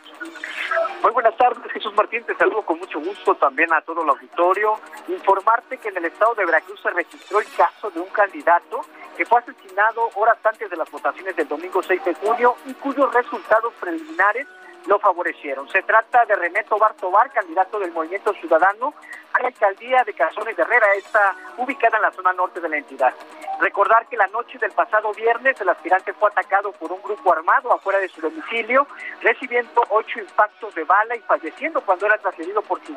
Muy 1.02 1.12
buenas 1.12 1.37
tardes, 1.38 1.73
Jesús 1.73 1.95
Martín. 1.95 2.23
Te 2.25 2.37
saludo 2.37 2.62
con 2.62 2.79
mucho 2.79 3.00
gusto 3.00 3.35
también 3.37 3.73
a 3.73 3.81
todo 3.81 4.02
el 4.02 4.09
auditorio. 4.11 4.79
Informarte 5.09 5.79
que 5.79 5.88
en 5.88 5.97
el 5.97 6.05
estado 6.05 6.35
de 6.35 6.45
Veracruz 6.45 6.79
se 6.83 6.90
registró 6.90 7.40
el 7.40 7.47
caso 7.57 7.90
de 7.90 8.00
un 8.00 8.09
candidato 8.11 8.83
que 9.21 9.27
fue 9.27 9.39
asesinado 9.39 10.09
horas 10.15 10.39
antes 10.43 10.71
de 10.71 10.77
las 10.79 10.91
votaciones 10.91 11.37
del 11.37 11.47
domingo 11.47 11.83
6 11.83 12.03
de 12.07 12.15
junio 12.15 12.57
y 12.65 12.73
cuyos 12.73 13.12
resultados 13.12 13.71
preliminares 13.79 14.47
lo 14.87 14.99
favorecieron. 14.99 15.69
Se 15.69 15.83
trata 15.83 16.25
de 16.25 16.37
René 16.37 16.65
Tobar 16.65 16.95
Tobar, 16.95 17.31
candidato 17.31 17.79
del 17.79 17.93
Movimiento 17.93 18.33
Ciudadano 18.33 18.95
la 19.38 19.49
alcaldía 19.49 20.02
de 20.04 20.12
Cazones 20.12 20.56
de 20.56 20.62
Herrera, 20.62 20.87
está 20.96 21.34
ubicada 21.56 21.96
en 21.96 22.02
la 22.02 22.10
zona 22.12 22.32
norte 22.32 22.60
de 22.60 22.68
la 22.68 22.76
entidad. 22.76 23.14
Recordar 23.60 24.06
que 24.08 24.16
la 24.16 24.26
noche 24.28 24.58
del 24.58 24.72
pasado 24.72 25.12
viernes 25.12 25.60
el 25.60 25.68
aspirante 25.68 26.12
fue 26.14 26.30
atacado 26.30 26.72
por 26.72 26.90
un 26.90 27.02
grupo 27.02 27.32
armado 27.32 27.72
afuera 27.72 27.99
de 27.99 28.08
su 28.08 28.20
domicilio, 28.20 28.87
recibiendo 29.20 29.82
ocho 29.90 30.18
impactos 30.18 30.75
de 30.75 30.84
bala 30.84 31.14
y 31.14 31.20
falleciendo 31.20 31.80
cuando 31.82 32.06
era 32.06 32.16
transferido 32.18 32.62
por 32.62 32.84
sus 32.84 32.96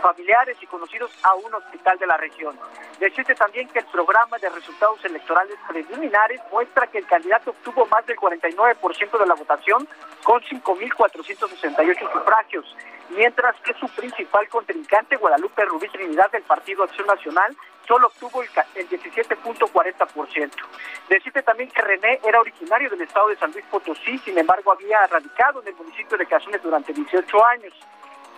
familiares 0.00 0.56
y 0.60 0.66
conocidos 0.66 1.10
a 1.22 1.34
un 1.34 1.52
hospital 1.54 1.98
de 1.98 2.06
la 2.06 2.16
región. 2.16 2.58
Decirte 3.00 3.34
también 3.34 3.68
que 3.68 3.80
el 3.80 3.86
programa 3.86 4.38
de 4.38 4.48
resultados 4.48 5.04
electorales 5.04 5.56
preliminares 5.68 6.40
muestra 6.50 6.86
que 6.86 6.98
el 6.98 7.06
candidato 7.06 7.50
obtuvo 7.50 7.86
más 7.86 8.06
del 8.06 8.16
49% 8.16 9.18
de 9.18 9.26
la 9.26 9.34
votación 9.34 9.88
con 10.22 10.40
5.468 10.40 12.12
sufragios, 12.12 12.76
mientras 13.10 13.56
que 13.60 13.74
su 13.74 13.88
principal 13.88 14.48
contrincante, 14.48 15.16
Guadalupe 15.16 15.64
Rubí 15.64 15.88
Trinidad 15.88 16.30
del 16.30 16.42
Partido 16.42 16.84
Acción 16.84 17.06
Nacional, 17.06 17.56
solo 17.86 18.08
obtuvo 18.08 18.42
el, 18.42 18.48
17.40%. 18.88 20.50
Decirte 21.08 21.42
también 21.42 21.70
que 21.70 21.82
René 21.82 22.20
era 22.24 22.40
originario 22.40 22.90
del 22.90 23.02
estado 23.02 23.28
de 23.28 23.36
San 23.36 23.52
Luis 23.52 23.64
Potosí, 23.70 24.18
sin 24.18 24.36
embargo 24.38 24.72
había 24.72 25.06
radicado 25.06 25.62
en 25.62 25.68
el 25.68 25.74
municipio 25.74 26.18
de 26.18 26.26
Cazones 26.26 26.62
durante 26.62 26.92
18 26.92 27.46
años. 27.46 27.72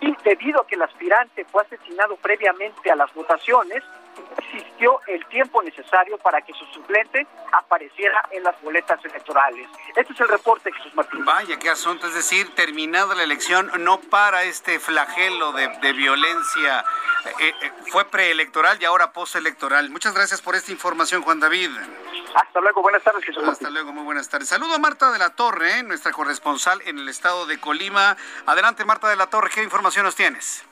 Y 0.01 0.15
debido 0.23 0.61
a 0.61 0.67
que 0.67 0.75
el 0.75 0.81
aspirante 0.81 1.43
fue 1.45 1.63
asesinado 1.63 2.15
previamente 2.17 2.89
a 2.89 2.95
las 2.95 3.13
votaciones, 3.13 3.83
existió 4.37 4.99
el 5.07 5.25
tiempo 5.27 5.61
necesario 5.61 6.17
para 6.17 6.41
que 6.41 6.53
su 6.53 6.65
suplente 6.67 7.25
apareciera 7.51 8.27
en 8.31 8.43
las 8.43 8.59
boletas 8.61 9.03
electorales. 9.03 9.67
Este 9.95 10.13
es 10.13 10.19
el 10.19 10.27
reporte, 10.27 10.71
Jesús 10.71 10.93
Martín. 10.95 11.25
Vaya, 11.25 11.57
qué 11.57 11.69
asunto. 11.69 12.07
Es 12.07 12.13
decir, 12.13 12.53
terminada 12.55 13.15
la 13.15 13.23
elección, 13.23 13.71
no 13.79 13.99
para 13.99 14.43
este 14.43 14.79
flagelo 14.79 15.51
de, 15.53 15.93
violencia. 15.93 16.85
Eh, 17.39 17.53
eh, 17.61 17.71
fue 17.91 18.05
preelectoral 18.05 18.77
y 18.81 18.85
ahora 18.85 19.11
postelectoral. 19.11 19.89
Muchas 19.89 20.13
gracias 20.13 20.41
por 20.41 20.55
esta 20.55 20.71
información, 20.71 21.21
Juan 21.23 21.39
David. 21.39 21.71
Hasta 22.35 22.61
luego, 22.61 22.81
buenas 22.81 23.03
tardes, 23.03 23.23
Jesús 23.23 23.43
Martín. 23.43 23.65
Hasta 23.65 23.69
luego, 23.69 23.91
muy 23.91 24.03
buenas 24.03 24.29
tardes. 24.29 24.49
Saludo 24.49 24.75
a 24.75 24.79
Marta 24.79 25.11
de 25.11 25.19
la 25.19 25.31
Torre, 25.31 25.83
nuestra 25.83 26.11
corresponsal 26.11 26.81
en 26.85 26.99
el 26.99 27.09
estado 27.09 27.45
de 27.45 27.59
Colima. 27.59 28.15
Adelante, 28.45 28.85
Marta 28.85 29.09
de 29.09 29.15
la 29.15 29.27
Torre, 29.27 29.49
¿qué 29.53 29.63
información 29.63 30.05
nos 30.05 30.15
tienes? 30.15 30.63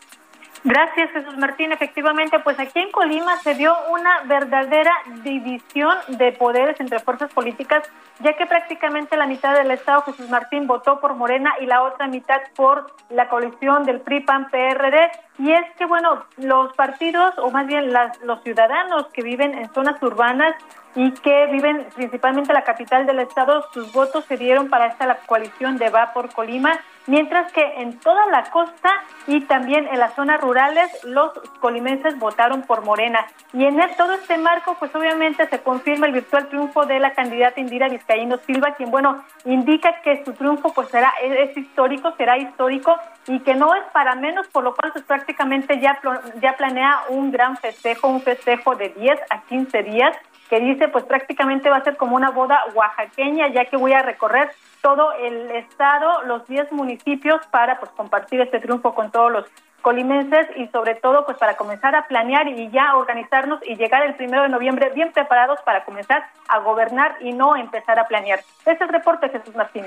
Gracias, 0.64 1.12
Jesús 1.12 1.38
Martín. 1.38 1.72
Efectivamente, 1.72 2.40
pues 2.40 2.60
aquí 2.60 2.80
en 2.80 2.92
Colima 2.92 3.38
se 3.38 3.54
dio 3.56 3.76
una 3.90 4.22
verdadera 4.24 4.92
división 5.24 5.96
de 6.08 6.32
poderes 6.32 6.80
entre 6.80 7.00
fuerzas 7.00 7.32
políticas, 7.32 7.84
ya 8.20 8.34
que 8.34 8.46
prácticamente 8.46 9.18
la 9.18 9.28
mitad 9.28 9.54
del 9.54 9.72
Estado, 9.72 10.02
Jesús 10.02 10.30
Martín, 10.30 10.68
votó 10.68 11.00
por 11.00 11.16
Morena 11.16 11.54
y 11.62 11.66
la 11.66 11.84
otra 11.84 12.08
mitad 12.08 12.42
por 12.56 12.94
la 13.10 13.30
coalición 13.30 13.84
del 13.84 14.02
PRI-PAN-PRD. 14.02 15.12
Y 15.40 15.52
es 15.52 15.66
que, 15.78 15.86
bueno, 15.86 16.26
los 16.38 16.74
partidos, 16.74 17.38
o 17.38 17.52
más 17.52 17.68
bien 17.68 17.94
las, 17.94 18.20
los 18.22 18.42
ciudadanos 18.44 19.08
que 19.14 19.22
viven 19.22 19.56
en 19.56 19.72
zonas 19.74 20.02
urbanas, 20.02 20.56
y 20.98 21.12
que 21.12 21.46
viven 21.52 21.86
principalmente 21.96 22.52
en 22.52 22.56
la 22.56 22.64
capital 22.64 23.06
del 23.06 23.20
estado, 23.20 23.64
sus 23.72 23.94
votos 23.94 24.26
se 24.26 24.36
dieron 24.36 24.68
para 24.68 24.88
esta 24.88 25.06
la 25.06 25.18
coalición 25.18 25.78
de 25.78 25.92
Va 25.92 26.12
por 26.12 26.34
Colima, 26.34 26.80
mientras 27.06 27.54
que 27.54 27.62
en 27.82 28.00
toda 28.00 28.26
la 28.32 28.50
costa 28.50 28.90
y 29.28 29.42
también 29.42 29.88
en 29.88 30.00
las 30.00 30.16
zonas 30.16 30.42
rurales 30.42 30.90
los 31.04 31.34
colimenses 31.60 32.18
votaron 32.18 32.64
por 32.64 32.84
Morena. 32.84 33.28
Y 33.54 33.66
en 33.66 33.78
todo 33.96 34.14
este 34.14 34.40
marco, 34.40 34.76
pues 34.80 34.94
obviamente 34.96 35.48
se 35.48 35.62
confirma 35.62 36.08
el 36.08 36.14
virtual 36.14 36.48
triunfo 36.48 36.88
de 36.88 37.00
la 37.00 37.14
candidata 37.14 37.60
Indira 37.60 37.90
Vizcaíno 38.08 38.38
Silva, 38.38 38.74
quien, 38.76 38.90
bueno, 38.90 39.24
indica 39.46 40.02
que 40.02 40.24
su 40.24 40.34
triunfo 40.34 40.74
pues 40.74 40.88
será, 40.90 41.14
es, 41.22 41.56
histórico, 41.58 42.14
será 42.18 42.38
histórico 42.38 42.96
y 43.28 43.40
que 43.40 43.54
no 43.54 43.76
es 43.76 43.84
para 43.92 44.16
menos, 44.16 44.48
por 44.48 44.64
lo 44.64 44.74
cual 44.74 44.94
pues 44.94 45.04
prácticamente 45.04 45.80
ya, 45.80 46.00
ya 46.42 46.56
planea 46.56 47.02
un 47.10 47.32
gran 47.32 47.58
festejo, 47.58 48.08
un 48.08 48.22
festejo 48.22 48.76
de 48.76 48.90
10 48.90 49.20
a 49.30 49.42
15 49.42 49.84
días 49.84 50.16
que 50.50 50.62
dice 50.62 50.88
pues 50.88 51.04
prácticamente 51.04 51.70
va 51.70 51.78
a 51.78 51.84
ser 51.84 51.98
como 51.98 52.16
una 52.16 52.32
boda 52.32 52.64
oaxaqueña, 52.74 53.50
ya 53.50 53.66
que 53.66 53.76
voy 53.76 53.92
a 53.92 54.02
recorrer 54.02 54.52
todo 54.82 55.12
el 55.14 55.52
estado, 55.52 56.24
los 56.24 56.48
10 56.48 56.72
municipios 56.72 57.46
para 57.48 57.78
pues 57.80 57.92
compartir 57.92 58.40
este 58.40 58.60
triunfo 58.60 58.96
con 58.96 59.12
todos 59.12 59.32
los 59.32 59.46
colimenses 59.88 60.48
y 60.58 60.68
sobre 60.68 60.96
todo 60.96 61.26
pues 61.26 61.38
para 61.38 61.56
comenzar 61.56 61.96
a 61.96 62.08
planear 62.08 62.46
y 62.50 62.70
ya 62.72 62.98
organizarnos 62.98 63.62
y 63.66 63.78
llegar 63.78 64.04
el 64.04 64.16
primero 64.16 64.44
de 64.44 64.50
noviembre 64.50 64.92
bien 64.94 65.14
preparados 65.14 65.62
para 65.62 65.86
comenzar 65.86 66.30
a 66.50 66.60
gobernar 66.60 67.16
y 67.22 67.32
no 67.32 67.56
empezar 67.56 67.98
a 67.98 68.06
planear. 68.06 68.40
Este 68.66 68.72
es 68.74 68.82
el 68.82 68.90
reporte, 68.90 69.30
Jesús 69.30 69.56
Martín. 69.56 69.86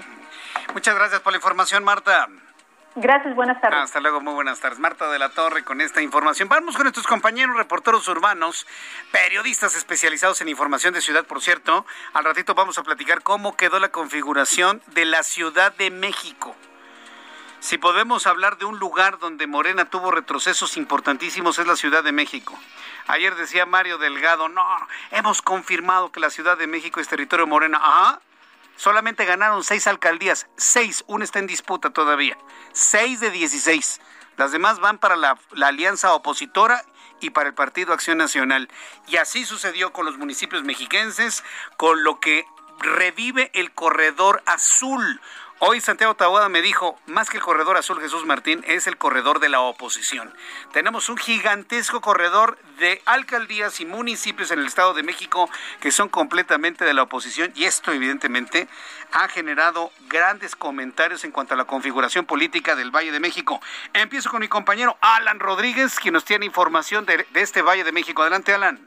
Muchas 0.72 0.94
gracias 0.94 1.20
por 1.20 1.34
la 1.34 1.36
información, 1.36 1.84
Marta. 1.84 2.28
Gracias, 2.94 3.34
buenas 3.34 3.60
tardes. 3.60 3.78
Hasta 3.78 4.00
luego, 4.00 4.22
muy 4.22 4.32
buenas 4.32 4.58
tardes. 4.58 4.78
Marta 4.78 5.10
de 5.10 5.18
la 5.18 5.28
Torre 5.28 5.64
con 5.64 5.82
esta 5.82 6.00
información. 6.00 6.48
Vamos 6.48 6.76
con 6.76 6.84
nuestros 6.84 7.06
compañeros 7.06 7.54
reporteros 7.54 8.08
urbanos, 8.08 8.66
periodistas 9.12 9.76
especializados 9.76 10.40
en 10.40 10.48
información 10.48 10.94
de 10.94 11.02
ciudad, 11.02 11.26
por 11.26 11.42
cierto. 11.42 11.84
Al 12.14 12.24
ratito 12.24 12.54
vamos 12.54 12.78
a 12.78 12.82
platicar 12.82 13.22
cómo 13.22 13.54
quedó 13.54 13.78
la 13.78 13.90
configuración 13.90 14.80
de 14.94 15.04
la 15.04 15.22
Ciudad 15.22 15.74
de 15.76 15.90
México. 15.90 16.56
Si 17.60 17.76
podemos 17.76 18.26
hablar 18.26 18.56
de 18.56 18.64
un 18.64 18.78
lugar 18.78 19.18
donde 19.18 19.46
Morena 19.46 19.84
tuvo 19.84 20.10
retrocesos 20.10 20.78
importantísimos 20.78 21.58
es 21.58 21.66
la 21.66 21.76
Ciudad 21.76 22.02
de 22.02 22.10
México. 22.10 22.58
Ayer 23.06 23.34
decía 23.34 23.66
Mario 23.66 23.98
Delgado, 23.98 24.48
no, 24.48 24.64
hemos 25.10 25.42
confirmado 25.42 26.10
que 26.10 26.20
la 26.20 26.30
Ciudad 26.30 26.56
de 26.56 26.66
México 26.66 27.00
es 27.00 27.08
territorio 27.08 27.46
Morena. 27.46 27.78
Ajá, 27.82 28.20
solamente 28.76 29.26
ganaron 29.26 29.62
seis 29.62 29.86
alcaldías, 29.86 30.46
seis, 30.56 31.04
una 31.06 31.22
está 31.22 31.38
en 31.38 31.46
disputa 31.46 31.90
todavía, 31.90 32.38
seis 32.72 33.20
de 33.20 33.30
dieciséis. 33.30 34.00
Las 34.38 34.52
demás 34.52 34.80
van 34.80 34.96
para 34.96 35.16
la, 35.16 35.38
la, 35.52 35.66
alianza 35.66 36.14
opositora 36.14 36.82
y 37.20 37.28
para 37.28 37.50
el 37.50 37.54
Partido 37.54 37.92
Acción 37.92 38.16
Nacional. 38.16 38.70
Y 39.06 39.18
así 39.18 39.44
sucedió 39.44 39.92
con 39.92 40.06
los 40.06 40.16
municipios 40.16 40.64
mexiquenses, 40.64 41.44
con 41.76 42.04
lo 42.04 42.20
que 42.20 42.46
revive 42.78 43.50
el 43.52 43.72
corredor 43.72 44.42
azul, 44.46 45.20
Hoy 45.62 45.82
Santiago 45.82 46.14
Taboada 46.14 46.48
me 46.48 46.62
dijo, 46.62 46.98
más 47.04 47.28
que 47.28 47.36
el 47.36 47.42
corredor 47.42 47.76
azul 47.76 48.00
Jesús 48.00 48.24
Martín, 48.24 48.64
es 48.66 48.86
el 48.86 48.96
corredor 48.96 49.40
de 49.40 49.50
la 49.50 49.60
oposición. 49.60 50.34
Tenemos 50.72 51.10
un 51.10 51.18
gigantesco 51.18 52.00
corredor 52.00 52.56
de 52.78 53.02
alcaldías 53.04 53.78
y 53.80 53.84
municipios 53.84 54.50
en 54.52 54.60
el 54.60 54.66
Estado 54.66 54.94
de 54.94 55.02
México 55.02 55.50
que 55.80 55.90
son 55.90 56.08
completamente 56.08 56.86
de 56.86 56.94
la 56.94 57.02
oposición 57.02 57.52
y 57.54 57.64
esto 57.64 57.92
evidentemente 57.92 58.68
ha 59.12 59.28
generado 59.28 59.92
grandes 60.08 60.56
comentarios 60.56 61.24
en 61.24 61.30
cuanto 61.30 61.52
a 61.52 61.58
la 61.58 61.66
configuración 61.66 62.24
política 62.24 62.74
del 62.74 62.90
Valle 62.90 63.12
de 63.12 63.20
México. 63.20 63.60
Empiezo 63.92 64.30
con 64.30 64.40
mi 64.40 64.48
compañero 64.48 64.96
Alan 65.02 65.40
Rodríguez, 65.40 66.00
quien 66.00 66.14
nos 66.14 66.24
tiene 66.24 66.46
información 66.46 67.04
de, 67.04 67.26
de 67.34 67.40
este 67.42 67.60
Valle 67.60 67.84
de 67.84 67.92
México. 67.92 68.22
Adelante, 68.22 68.54
Alan. 68.54 68.80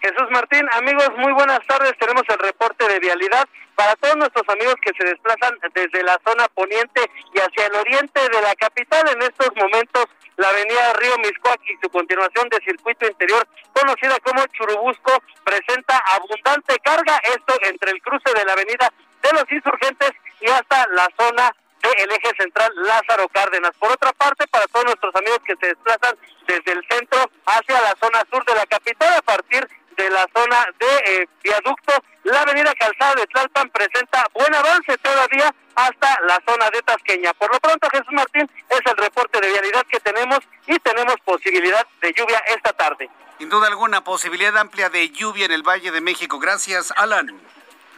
Jesús 0.00 0.30
Martín, 0.30 0.66
amigos, 0.72 1.10
muy 1.18 1.32
buenas 1.32 1.60
tardes. 1.66 1.92
Tenemos 1.98 2.22
el 2.28 2.38
reporte 2.38 2.88
de 2.88 2.98
vialidad 3.00 3.46
para 3.74 3.94
todos 3.96 4.16
nuestros 4.16 4.48
amigos 4.48 4.74
que 4.80 4.92
se 4.96 5.04
desplazan 5.04 5.58
desde 5.74 6.02
la 6.02 6.18
zona 6.24 6.48
poniente 6.48 7.02
y 7.34 7.38
hacia 7.38 7.66
el 7.66 7.74
oriente 7.74 8.20
de 8.20 8.40
la 8.40 8.54
capital. 8.54 9.06
En 9.10 9.20
estos 9.20 9.50
momentos, 9.56 10.06
la 10.38 10.48
avenida 10.48 10.94
Río 10.94 11.18
Miscuac 11.18 11.60
y 11.68 11.76
su 11.82 11.90
continuación 11.90 12.48
de 12.48 12.64
circuito 12.64 13.06
interior, 13.06 13.46
conocida 13.74 14.18
como 14.20 14.46
Churubusco, 14.46 15.22
presenta 15.44 15.98
abundante 16.16 16.78
carga. 16.82 17.20
Esto 17.24 17.54
entre 17.62 17.90
el 17.92 18.00
cruce 18.00 18.32
de 18.34 18.44
la 18.46 18.54
avenida 18.54 18.90
de 19.22 19.32
los 19.34 19.44
insurgentes 19.52 20.12
y 20.40 20.48
hasta 20.48 20.86
la 20.92 21.08
zona 21.18 21.54
del 21.82 22.10
eje 22.10 22.36
central 22.38 22.72
Lázaro 22.76 23.28
Cárdenas. 23.28 23.72
Por 23.78 23.92
otra 23.92 24.12
parte, 24.12 24.46
para 24.48 24.66
todos 24.68 24.86
nuestros 24.86 25.14
amigos 25.14 25.40
que 25.44 25.56
se 25.56 25.68
desplazan 25.68 26.16
desde 26.46 26.72
el 26.72 26.86
centro 26.88 27.30
hacia 27.46 27.80
la 27.80 27.94
zona 28.00 28.22
sur 28.30 28.44
de 28.44 28.54
la 28.54 28.66
capital, 28.66 29.12
a 29.14 29.22
partir 29.22 29.66
de 29.66 29.79
la 30.08 30.26
zona 30.34 30.66
de 30.78 31.12
eh, 31.12 31.28
viaducto, 31.42 31.92
la 32.24 32.42
avenida 32.42 32.72
Calzada 32.74 33.14
de 33.16 33.26
Tlalpan 33.26 33.68
presenta 33.70 34.24
buen 34.32 34.54
avance 34.54 34.96
todavía 34.98 35.54
hasta 35.74 36.20
la 36.22 36.40
zona 36.46 36.70
de 36.70 36.80
Tasqueña. 36.82 37.32
Por 37.34 37.52
lo 37.52 37.58
pronto, 37.60 37.88
Jesús 37.90 38.12
Martín, 38.12 38.48
es 38.68 38.80
el 38.84 38.96
reporte 38.96 39.40
de 39.40 39.48
vialidad 39.48 39.84
que 39.86 40.00
tenemos 40.00 40.38
y 40.66 40.78
tenemos 40.78 41.16
posibilidad 41.24 41.86
de 42.00 42.12
lluvia 42.12 42.38
esta 42.48 42.72
tarde. 42.72 43.10
Sin 43.38 43.48
duda 43.48 43.68
alguna, 43.68 44.04
posibilidad 44.04 44.56
amplia 44.58 44.90
de 44.90 45.10
lluvia 45.10 45.46
en 45.46 45.52
el 45.52 45.62
Valle 45.62 45.90
de 45.90 46.00
México. 46.00 46.38
Gracias, 46.38 46.92
Alan. 46.96 47.40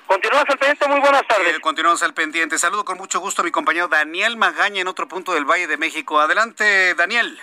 Continuamos 0.06 0.48
al 0.50 0.58
pendiente, 0.58 0.88
muy 0.88 1.00
buenas 1.00 1.26
tardes. 1.26 1.56
Eh, 1.56 1.60
continuamos 1.60 2.02
al 2.02 2.14
pendiente. 2.14 2.58
Saludo 2.58 2.84
con 2.84 2.98
mucho 2.98 3.18
gusto 3.18 3.42
a 3.42 3.44
mi 3.44 3.50
compañero 3.50 3.88
Daniel 3.88 4.36
Magaña 4.36 4.80
en 4.80 4.88
otro 4.88 5.08
punto 5.08 5.32
del 5.32 5.44
Valle 5.44 5.66
de 5.66 5.76
México. 5.76 6.20
Adelante, 6.20 6.94
Daniel. 6.94 7.40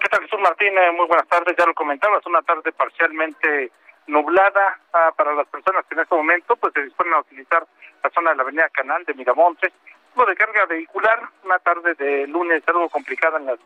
¿Qué 0.00 0.08
tal, 0.08 0.20
Jesús 0.22 0.40
Martín? 0.40 0.76
Eh, 0.76 0.90
muy 0.92 1.06
buenas 1.06 1.28
tardes. 1.28 1.54
Ya 1.56 1.66
lo 1.66 1.74
comentabas, 1.74 2.24
una 2.26 2.42
tarde 2.42 2.72
parcialmente 2.72 3.70
nublada 4.06 4.78
ah, 4.92 5.12
para 5.16 5.34
las 5.34 5.46
personas 5.48 5.84
que 5.86 5.94
en 5.94 6.00
este 6.00 6.14
momento 6.14 6.56
pues 6.56 6.72
se 6.72 6.82
disponen 6.82 7.14
a 7.14 7.20
utilizar 7.20 7.66
la 8.02 8.10
zona 8.10 8.30
de 8.30 8.36
la 8.36 8.42
avenida 8.42 8.68
Canal 8.70 9.04
de 9.04 9.14
Miramontes. 9.14 9.72
Tipo 10.12 10.26
de 10.26 10.36
carga 10.36 10.66
vehicular, 10.66 11.20
una 11.44 11.58
tarde 11.58 11.94
de 11.94 12.26
lunes 12.26 12.62
algo 12.66 12.88
complicada 12.88 13.38
en 13.38 13.46
las 13.46 13.58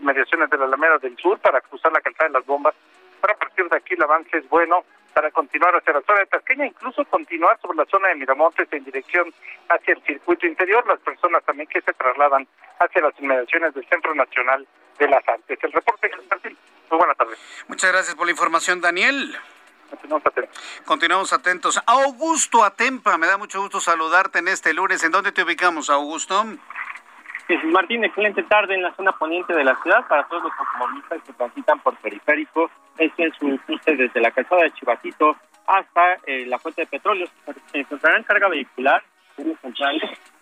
mediaciones 0.00 0.48
de 0.50 0.58
la 0.58 0.66
Alameda 0.66 0.98
del 0.98 1.16
Sur 1.16 1.38
para 1.40 1.60
cruzar 1.60 1.92
la 1.92 2.00
calzada 2.00 2.28
de 2.28 2.34
las 2.34 2.46
bombas. 2.46 2.74
Para 3.20 3.34
partir 3.34 3.68
de 3.68 3.76
aquí 3.76 3.94
el 3.94 4.02
avance 4.02 4.36
es 4.36 4.48
bueno 4.48 4.84
para 5.12 5.32
continuar 5.32 5.74
hacia 5.74 5.94
la 5.94 6.02
zona 6.02 6.20
de 6.20 6.26
Tasqueña, 6.26 6.66
incluso 6.66 7.04
continuar 7.06 7.58
sobre 7.60 7.78
la 7.78 7.86
zona 7.86 8.08
de 8.08 8.14
Miramontes 8.14 8.68
en 8.72 8.84
dirección 8.84 9.32
hacia 9.68 9.94
el 9.94 10.02
circuito 10.02 10.46
interior, 10.46 10.86
las 10.86 11.00
personas 11.00 11.42
también 11.44 11.68
que 11.68 11.80
se 11.80 11.92
trasladan 11.92 12.46
hacia 12.78 13.02
las 13.02 13.18
inmediaciones 13.18 13.74
del 13.74 13.84
Centro 13.88 14.14
Nacional 14.14 14.64
de 14.98 15.08
las 15.08 15.26
Artes. 15.26 15.58
El 15.60 15.72
reporte, 15.72 16.08
Martín. 16.30 16.56
Muy 16.90 16.98
buenas 16.98 17.16
tardes. 17.16 17.38
Muchas 17.66 17.90
gracias 17.90 18.14
por 18.14 18.26
la 18.26 18.30
información, 18.30 18.80
Daniel. 18.80 19.36
Continuamos 19.90 20.26
atentos. 20.26 20.82
Continuamos 20.84 21.32
atentos. 21.32 21.82
Augusto 21.86 22.64
Atempa, 22.64 23.18
me 23.18 23.26
da 23.26 23.36
mucho 23.36 23.60
gusto 23.60 23.80
saludarte 23.80 24.38
en 24.38 24.48
este 24.48 24.72
lunes. 24.74 25.02
¿En 25.04 25.12
dónde 25.12 25.32
te 25.32 25.42
ubicamos, 25.42 25.90
Augusto? 25.90 26.44
Martín, 27.64 28.04
excelente 28.04 28.42
tarde 28.42 28.74
en 28.74 28.82
la 28.82 28.94
zona 28.94 29.12
poniente 29.12 29.54
de 29.54 29.64
la 29.64 29.74
ciudad 29.82 30.06
para 30.06 30.24
todos 30.28 30.42
los 30.42 30.52
automovilistas 30.58 31.22
que 31.22 31.32
transitan 31.32 31.80
por 31.80 31.96
periférico. 31.96 32.70
Este 32.98 33.26
es 33.26 33.34
su 33.38 33.58
cruce 33.64 33.96
desde 33.96 34.20
la 34.20 34.30
calzada 34.30 34.62
de 34.62 34.72
Chivatito 34.72 35.34
hasta 35.66 36.14
eh, 36.26 36.44
la 36.46 36.58
fuente 36.58 36.82
de 36.82 36.86
petróleo. 36.86 37.26
Se 37.72 37.78
encontrarán 37.78 38.22
carga 38.24 38.48
vehicular, 38.48 39.02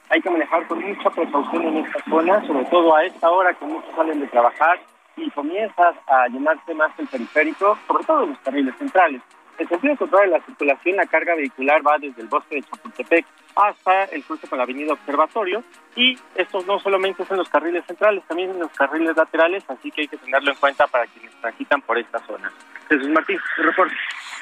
Hay 0.09 0.21
que 0.21 0.31
manejar 0.31 0.67
con 0.67 0.83
mucha 0.83 1.11
precaución 1.11 1.63
en 1.63 1.77
esta 1.79 2.03
zona, 2.09 2.45
sobre 2.47 2.65
todo 2.67 2.97
a 2.97 3.05
esta 3.05 3.31
hora 3.31 3.55
que 3.55 3.65
muchos 3.65 3.95
salen 3.95 4.21
de 4.21 4.27
trabajar 4.27 4.81
y 5.17 5.31
comienzas 5.31 5.97
a 6.09 6.27
llenarse 6.29 6.75
más 6.75 6.91
el 6.99 7.07
periférico, 7.07 7.79
sobre 7.87 8.05
todo 8.05 8.25
en 8.25 8.31
los 8.31 8.39
carriles 8.41 8.75
centrales. 8.79 9.23
En 9.59 9.69
sentido 9.69 9.97
contrario 9.97 10.33
de 10.33 10.39
la 10.39 10.45
circulación, 10.45 10.97
la 10.97 11.07
carga 11.07 11.35
vehicular 11.35 11.87
va 11.87 11.99
desde 11.99 12.23
el 12.23 12.29
bosque 12.29 12.57
de 12.57 12.63
Chapultepec 12.63 13.27
hasta 13.57 14.05
el 14.05 14.23
cruce 14.23 14.47
con 14.47 14.59
la 14.59 14.65
avenida 14.65 14.93
Observatorio 14.93 15.65
y 15.95 16.19
estos 16.35 16.67
no 16.67 16.79
solamente 16.79 17.25
son 17.25 17.39
los 17.39 17.49
carriles 17.49 17.85
centrales, 17.87 18.23
también 18.29 18.51
en 18.51 18.59
los 18.61 18.71
carriles 18.73 19.17
laterales, 19.17 19.65
así 19.69 19.91
que 19.91 20.03
hay 20.03 20.09
que 20.09 20.19
tenerlo 20.19 20.53
en 20.53 20.59
cuenta 20.59 20.87
para 20.87 21.07
quienes 21.07 21.35
transitan 21.41 21.81
por 21.81 21.97
esta 21.97 22.19
zona. 22.27 22.53
Jesús 22.89 23.09
Martín, 23.09 23.39
reporte. 23.57 23.95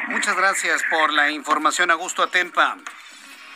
Muchas 0.08 0.36
gracias 0.36 0.82
por 0.90 1.12
la 1.12 1.30
información, 1.30 1.92
Augusto 1.92 2.24
Atempa. 2.24 2.76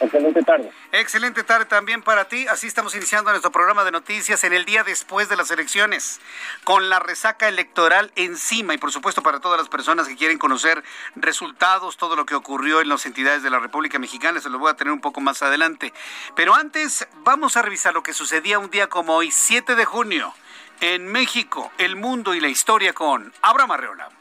Excelente 0.01 0.43
tarde. 0.43 0.71
Excelente 0.93 1.43
tarde 1.43 1.65
también 1.65 2.03
para 2.03 2.27
ti. 2.29 2.47
Así 2.47 2.67
estamos 2.67 2.95
iniciando 2.95 3.31
nuestro 3.31 3.51
programa 3.51 3.85
de 3.85 3.91
noticias 3.91 4.45
en 4.45 4.53
el 4.53 4.65
día 4.65 4.85
después 4.85 5.29
de 5.29 5.37
las 5.37 5.51
elecciones, 5.51 6.21
con 6.63 6.89
la 6.89 7.01
resaca 7.01 7.49
electoral 7.49 8.13
encima 8.15 8.75
y 8.75 8.79
por 8.79 8.93
supuesto 8.93 9.23
para 9.23 9.41
todas 9.41 9.59
las 9.59 9.69
personas 9.69 10.07
que 10.07 10.17
quieren 10.17 10.39
conocer 10.39 10.85
resultados, 11.17 11.97
todo 11.97 12.15
lo 12.15 12.27
que 12.27 12.37
ocurrió 12.37 12.81
en 12.81 12.89
las 12.89 13.07
entidades 13.07 13.43
de 13.43 13.51
la 13.51 13.59
República 13.59 13.99
Mexicana, 13.99 14.41
se 14.41 14.51
lo 14.51 14.59
voy 14.59 14.71
a 14.71 14.77
tener 14.77 14.93
un 14.93 15.01
poco 15.01 15.21
más 15.21 15.43
adelante. 15.43 15.93
Pero 16.37 16.55
antes 16.55 17.07
vamos 17.25 17.57
a 17.57 17.63
revisar 17.63 17.93
lo 17.93 18.03
que 18.05 18.15
sucedía 18.15 18.59
un 18.59 18.71
día 18.71 18.89
como 18.89 19.17
hoy, 19.17 19.33
7 19.33 19.75
de 19.75 19.85
junio, 19.85 20.33
en 20.81 21.09
México, 21.09 21.73
el 21.79 21.97
mundo 21.97 22.35
y 22.35 22.41
la 22.41 22.49
historia 22.49 22.93
con 22.93 23.33
Abraham 23.43 23.73
Arreola. 23.73 24.18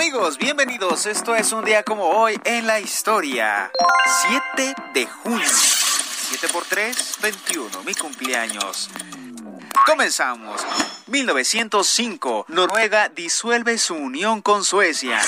Amigos, 0.00 0.38
bienvenidos. 0.38 1.06
Esto 1.06 1.34
es 1.34 1.50
un 1.50 1.64
día 1.64 1.82
como 1.82 2.04
hoy 2.04 2.38
en 2.44 2.68
la 2.68 2.78
historia. 2.78 3.68
7 4.54 4.72
de 4.94 5.06
junio. 5.06 5.44
7 5.50 6.46
por 6.52 6.64
3, 6.64 7.18
21. 7.20 7.82
Mi 7.82 7.94
cumpleaños. 7.94 8.90
Comenzamos. 9.84 10.64
1905. 11.08 12.44
Noruega 12.46 13.08
disuelve 13.08 13.76
su 13.76 13.96
unión 13.96 14.40
con 14.40 14.62
Suecia. 14.62 15.20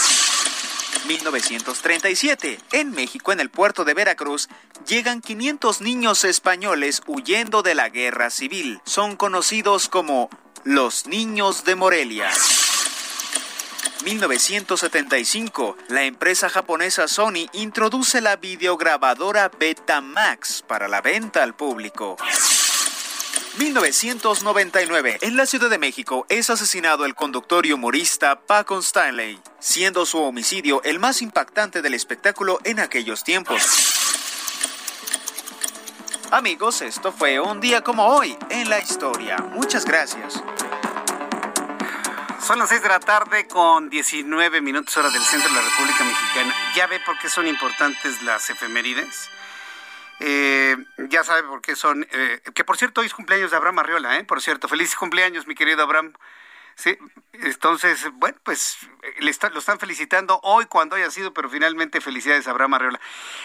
1937. 1.09 2.61
En 2.71 2.93
México, 2.93 3.33
en 3.33 3.41
el 3.41 3.51
puerto 3.51 3.85
de 3.85 3.95
Veracruz, 3.95 4.49
llegan 4.87 5.21
500 5.21 5.81
niños 5.81 6.23
españoles 6.23 7.03
huyendo 7.09 7.63
de 7.63 7.75
la 7.75 7.89
guerra 7.89 8.31
civil. 8.31 8.81
Son 8.85 9.17
conocidos 9.17 9.89
como 9.89 10.31
los 10.63 11.09
niños 11.09 11.65
de 11.65 11.75
Morelia. 11.75 12.31
1975, 14.03 15.77
la 15.89 16.05
empresa 16.05 16.49
japonesa 16.49 17.07
Sony 17.07 17.49
introduce 17.53 18.21
la 18.21 18.37
videograbadora 18.37 19.51
Betamax 19.51 20.63
para 20.63 20.89
la 20.89 21.01
venta 21.01 21.43
al 21.43 21.55
público. 21.55 22.17
1999. 23.59 25.19
En 25.21 25.37
la 25.37 25.45
Ciudad 25.45 25.69
de 25.69 25.79
México 25.79 26.25
es 26.29 26.51
asesinado 26.51 27.05
el 27.05 27.15
conductor 27.15 27.67
y 27.67 27.73
humorista 27.73 28.41
Paco 28.41 28.79
Stanley, 28.79 29.39
siendo 29.59 30.07
su 30.07 30.19
homicidio 30.19 30.83
el 30.85 30.99
más 30.99 31.21
impactante 31.21 31.83
del 31.83 31.95
espectáculo 31.95 32.59
en 32.65 32.81
aquellos 32.81 33.25
tiempos. 33.25 33.63
Amigos, 36.31 36.81
esto 36.81 37.13
fue 37.13 37.41
un 37.41 37.61
día 37.61 37.83
como 37.83 38.07
hoy 38.07 38.37
en 38.51 38.71
la 38.71 38.79
historia. 38.79 39.37
Muchas 39.39 39.85
gracias. 39.85 40.43
Son 42.43 42.59
las 42.59 42.71
6 42.71 42.83
de 42.83 42.89
la 42.89 43.01
tarde 43.01 43.47
con 43.47 43.91
19 43.91 44.61
minutos 44.63 44.97
hora 44.97 45.11
del 45.11 45.23
centro 45.23 45.49
de 45.49 45.55
la 45.55 45.61
República 45.61 46.05
Mexicana. 46.05 46.55
¿Ya 46.75 46.87
ve 46.87 46.99
por 47.01 47.19
qué 47.19 47.29
son 47.29 47.47
importantes 47.47 48.23
las 48.23 48.49
efemérides? 48.49 49.29
Eh, 50.21 50.77
ya 51.09 51.23
sabe 51.23 51.43
por 51.43 51.61
qué 51.61 51.77
son... 51.77 52.07
Eh, 52.11 52.41
que 52.55 52.65
por 52.65 52.79
cierto, 52.79 53.03
hoy 53.03 53.09
es 53.09 53.15
cumpleaños 53.15 53.51
de 53.51 53.59
Abraham 53.59 53.81
Arriola, 53.81 54.17
¿eh? 54.17 54.25
Por 54.25 54.41
cierto, 54.41 54.69
feliz 54.69 54.97
cumpleaños, 54.97 55.47
mi 55.47 55.55
querido 55.55 55.83
Abraham. 55.83 56.15
Sí, 56.77 56.97
entonces, 57.35 58.11
bueno, 58.15 58.39
pues 58.43 58.79
le 59.19 59.33
lo 59.53 59.59
están 59.59 59.79
felicitando 59.79 60.41
hoy 60.43 60.65
cuando 60.65 60.97
haya 60.97 61.11
sido, 61.11 61.35
pero 61.35 61.51
finalmente 61.51 62.01
felicidades 62.01 62.49
a 62.49 62.53
Abraham 62.53 62.75
Arriola. 62.75 63.01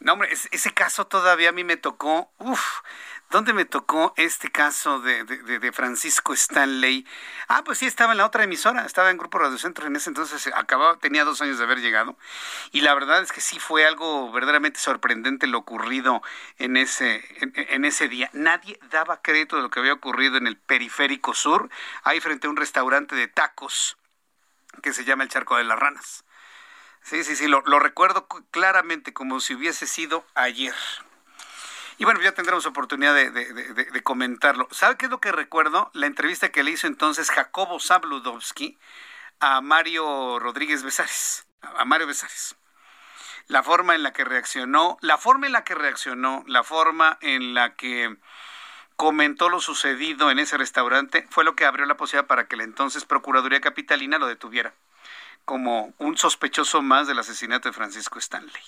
No, 0.00 0.12
hombre, 0.12 0.30
ese 0.32 0.72
caso 0.72 1.06
todavía 1.06 1.48
a 1.50 1.52
mí 1.52 1.64
me 1.64 1.76
tocó, 1.76 2.32
uff, 2.38 2.80
¿Dónde 3.30 3.52
me 3.52 3.66
tocó 3.66 4.14
este 4.16 4.50
caso 4.50 5.00
de, 5.00 5.22
de, 5.24 5.72
Francisco 5.72 6.32
Stanley? 6.32 7.06
Ah, 7.46 7.62
pues 7.62 7.76
sí, 7.76 7.84
estaba 7.84 8.12
en 8.12 8.18
la 8.18 8.24
otra 8.24 8.44
emisora, 8.44 8.86
estaba 8.86 9.10
en 9.10 9.18
Grupo 9.18 9.38
Radio 9.38 9.58
Centro 9.58 9.86
en 9.86 9.96
ese 9.96 10.08
entonces, 10.08 10.50
acababa, 10.54 10.96
tenía 10.98 11.24
dos 11.24 11.42
años 11.42 11.58
de 11.58 11.64
haber 11.64 11.80
llegado. 11.80 12.16
Y 12.72 12.80
la 12.80 12.94
verdad 12.94 13.22
es 13.22 13.30
que 13.30 13.42
sí 13.42 13.58
fue 13.58 13.84
algo 13.84 14.32
verdaderamente 14.32 14.80
sorprendente 14.80 15.46
lo 15.46 15.58
ocurrido 15.58 16.22
en 16.56 16.78
ese, 16.78 17.22
en, 17.42 17.84
ese 17.84 18.08
día. 18.08 18.30
Nadie 18.32 18.80
daba 18.90 19.20
crédito 19.20 19.56
de 19.56 19.62
lo 19.62 19.68
que 19.68 19.80
había 19.80 19.92
ocurrido 19.92 20.38
en 20.38 20.46
el 20.46 20.56
periférico 20.56 21.34
sur, 21.34 21.68
ahí 22.04 22.20
frente 22.20 22.46
a 22.46 22.50
un 22.50 22.56
restaurante 22.56 23.14
de 23.14 23.28
tacos 23.28 23.98
que 24.82 24.94
se 24.94 25.04
llama 25.04 25.24
el 25.24 25.28
Charco 25.28 25.58
de 25.58 25.64
las 25.64 25.78
Ranas. 25.78 26.24
Sí, 27.02 27.22
sí, 27.24 27.36
sí, 27.36 27.46
lo, 27.46 27.60
lo 27.66 27.78
recuerdo 27.78 28.26
claramente 28.50 29.12
como 29.12 29.40
si 29.40 29.54
hubiese 29.54 29.86
sido 29.86 30.24
ayer. 30.34 30.74
Y 31.98 32.04
bueno, 32.04 32.20
ya 32.20 32.32
tendremos 32.32 32.64
oportunidad 32.64 33.14
de, 33.14 34.02
comentarlo. 34.04 34.68
¿Sabe 34.70 34.96
qué 34.96 35.06
es 35.06 35.10
lo 35.10 35.20
que 35.20 35.32
recuerdo? 35.32 35.90
La 35.94 36.06
entrevista 36.06 36.50
que 36.50 36.62
le 36.62 36.70
hizo 36.70 36.86
entonces 36.86 37.30
Jacobo 37.30 37.80
Zabludowski 37.80 38.78
a 39.40 39.60
Mario 39.60 40.38
Rodríguez 40.38 40.84
Besares, 40.84 41.46
a 41.60 41.84
Mario 41.84 42.06
Besares. 42.06 42.54
La 43.48 43.64
forma 43.64 43.96
en 43.96 44.04
la 44.04 44.12
que 44.12 44.24
reaccionó, 44.24 44.96
la 45.00 45.18
forma 45.18 45.46
en 45.46 45.52
la 45.52 45.64
que 45.64 45.74
reaccionó, 45.74 46.44
la 46.46 46.62
forma 46.62 47.18
en 47.20 47.54
la 47.54 47.74
que 47.74 48.16
comentó 48.94 49.48
lo 49.48 49.60
sucedido 49.60 50.30
en 50.30 50.38
ese 50.38 50.56
restaurante 50.56 51.26
fue 51.30 51.44
lo 51.44 51.56
que 51.56 51.64
abrió 51.64 51.84
la 51.86 51.96
posibilidad 51.96 52.28
para 52.28 52.46
que 52.46 52.56
la 52.56 52.64
entonces 52.64 53.04
Procuraduría 53.04 53.60
Capitalina 53.60 54.18
lo 54.18 54.26
detuviera 54.26 54.72
como 55.44 55.94
un 55.98 56.18
sospechoso 56.18 56.82
más 56.82 57.06
del 57.06 57.18
asesinato 57.18 57.68
de 57.68 57.72
Francisco 57.72 58.18
Stanley. 58.18 58.62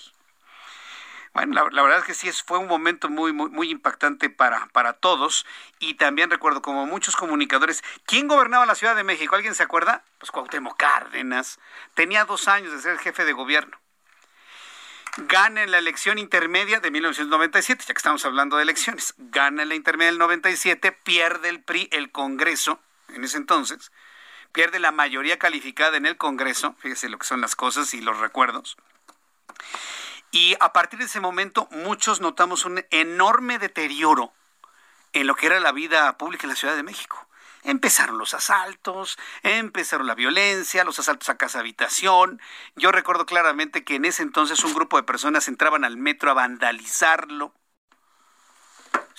Bueno, 1.33 1.69
la, 1.71 1.81
verdad 1.81 1.99
es 1.99 2.05
que 2.05 2.13
sí 2.13 2.29
fue 2.45 2.57
un 2.57 2.67
momento 2.67 3.09
muy, 3.09 3.31
muy, 3.31 3.49
muy 3.49 3.69
impactante 3.69 4.29
para, 4.29 4.67
para 4.67 4.93
todos. 4.93 5.45
Y 5.79 5.93
también 5.93 6.29
recuerdo, 6.29 6.61
como 6.61 6.85
muchos 6.85 7.15
comunicadores, 7.15 7.83
¿quién 8.05 8.27
gobernaba 8.27 8.65
la 8.65 8.75
Ciudad 8.75 8.97
de 8.97 9.03
México? 9.03 9.35
¿Alguien 9.35 9.55
se 9.55 9.63
acuerda? 9.63 10.03
Pues 10.19 10.31
Cuauhtémoc 10.31 10.77
Cárdenas. 10.77 11.59
Tenía 11.93 12.25
dos 12.25 12.49
años 12.49 12.73
de 12.73 12.81
ser 12.81 12.97
jefe 12.99 13.23
de 13.23 13.31
gobierno. 13.31 13.77
Gana 15.17 15.63
en 15.63 15.71
la 15.71 15.77
elección 15.77 16.17
intermedia 16.17 16.79
de 16.79 16.91
1997, 16.91 17.85
ya 17.87 17.93
que 17.93 17.97
estamos 17.97 18.25
hablando 18.25 18.57
de 18.57 18.63
elecciones. 18.63 19.13
Gana 19.17 19.63
en 19.63 19.69
la 19.69 19.75
intermedia 19.75 20.11
del 20.11 20.19
97, 20.19 20.91
pierde 20.91 21.49
el 21.49 21.61
PRI 21.61 21.89
el 21.91 22.11
Congreso 22.11 22.79
en 23.09 23.23
ese 23.23 23.37
entonces. 23.37 23.91
Pierde 24.51 24.79
la 24.79 24.91
mayoría 24.91 25.39
calificada 25.39 25.95
en 25.95 26.05
el 26.05 26.17
Congreso. 26.17 26.75
Fíjese 26.79 27.07
lo 27.07 27.17
que 27.17 27.27
son 27.27 27.39
las 27.39 27.55
cosas 27.55 27.93
y 27.93 28.01
los 28.01 28.19
recuerdos 28.19 28.77
y 30.31 30.55
a 30.59 30.73
partir 30.73 30.99
de 30.99 31.05
ese 31.05 31.19
momento 31.19 31.67
muchos 31.71 32.21
notamos 32.21 32.65
un 32.65 32.83
enorme 32.89 33.59
deterioro 33.59 34.33
en 35.13 35.27
lo 35.27 35.35
que 35.35 35.47
era 35.47 35.59
la 35.59 35.71
vida 35.71 36.17
pública 36.17 36.43
en 36.43 36.49
la 36.49 36.55
Ciudad 36.55 36.75
de 36.75 36.83
México. 36.83 37.27
Empezaron 37.63 38.17
los 38.17 38.33
asaltos, 38.33 39.19
empezaron 39.43 40.07
la 40.07 40.15
violencia, 40.15 40.83
los 40.83 40.97
asaltos 40.97 41.29
a 41.29 41.37
casa 41.37 41.59
habitación. 41.59 42.41
Yo 42.75 42.91
recuerdo 42.91 43.25
claramente 43.25 43.83
que 43.83 43.95
en 43.95 44.05
ese 44.05 44.23
entonces 44.23 44.63
un 44.63 44.73
grupo 44.73 44.97
de 44.97 45.03
personas 45.03 45.47
entraban 45.47 45.83
al 45.83 45.97
metro 45.97 46.31
a 46.31 46.33
vandalizarlo. 46.33 47.53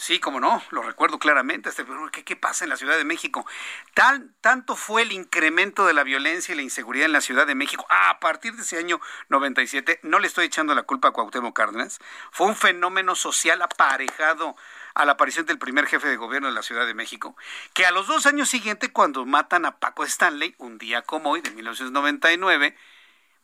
Sí, 0.03 0.19
como 0.19 0.41
no, 0.41 0.61
lo 0.71 0.83
recuerdo 0.83 1.21
claramente. 1.21 1.69
Este, 1.69 1.85
¿qué, 2.11 2.25
¿Qué 2.25 2.35
pasa 2.35 2.65
en 2.65 2.71
la 2.71 2.77
Ciudad 2.77 2.97
de 2.97 3.05
México? 3.05 3.47
Tanto 3.95 4.75
fue 4.75 5.03
el 5.03 5.13
incremento 5.13 5.87
de 5.87 5.95
la 5.95 6.03
violencia 6.03 6.53
y 6.53 6.57
la 6.57 6.63
inseguridad 6.63 7.07
en 7.07 7.13
la 7.13 7.21
Ciudad 7.21 7.47
de 7.47 7.55
México 7.55 7.87
a 7.89 8.19
partir 8.19 8.57
de 8.57 8.63
ese 8.63 8.79
año 8.79 9.01
97. 9.29 10.01
No 10.03 10.19
le 10.19 10.27
estoy 10.27 10.47
echando 10.47 10.75
la 10.75 10.83
culpa 10.83 11.07
a 11.07 11.11
Cuauhtémoc 11.13 11.57
Cárdenas. 11.57 12.01
Fue 12.33 12.49
un 12.49 12.57
fenómeno 12.57 13.15
social 13.15 13.63
aparejado 13.63 14.57
a 14.95 15.05
la 15.05 15.13
aparición 15.13 15.47
del 15.47 15.61
primer 15.61 15.87
jefe 15.87 16.09
de 16.09 16.17
gobierno 16.17 16.49
de 16.49 16.55
la 16.55 16.65
Ciudad 16.65 16.85
de 16.85 16.95
México, 16.95 17.37
que 17.73 17.87
a 17.87 17.93
los 17.93 18.09
dos 18.09 18.27
años 18.27 18.49
siguientes, 18.49 18.91
cuando 18.93 19.25
matan 19.25 19.67
a 19.67 19.79
Paco 19.79 20.03
Stanley, 20.03 20.57
un 20.59 20.79
día 20.79 21.03
como 21.03 21.31
hoy, 21.31 21.43
de 21.43 21.53
1999, 21.53 22.77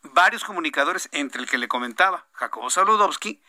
varios 0.03 0.42
comunicadores, 0.42 1.09
entre 1.12 1.40
el 1.40 1.49
que 1.49 1.57
le 1.57 1.68
comentaba 1.68 2.27
Jacobo 2.33 2.68
Saludowski, 2.68 3.40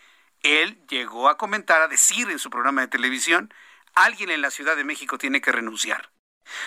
él 0.43 0.81
llegó 0.87 1.29
a 1.29 1.37
comentar, 1.37 1.81
a 1.81 1.87
decir 1.87 2.29
en 2.29 2.39
su 2.39 2.49
programa 2.49 2.81
de 2.81 2.87
televisión, 2.87 3.53
alguien 3.93 4.29
en 4.29 4.41
la 4.41 4.51
Ciudad 4.51 4.75
de 4.75 4.83
México 4.83 5.17
tiene 5.17 5.41
que 5.41 5.51
renunciar, 5.51 6.11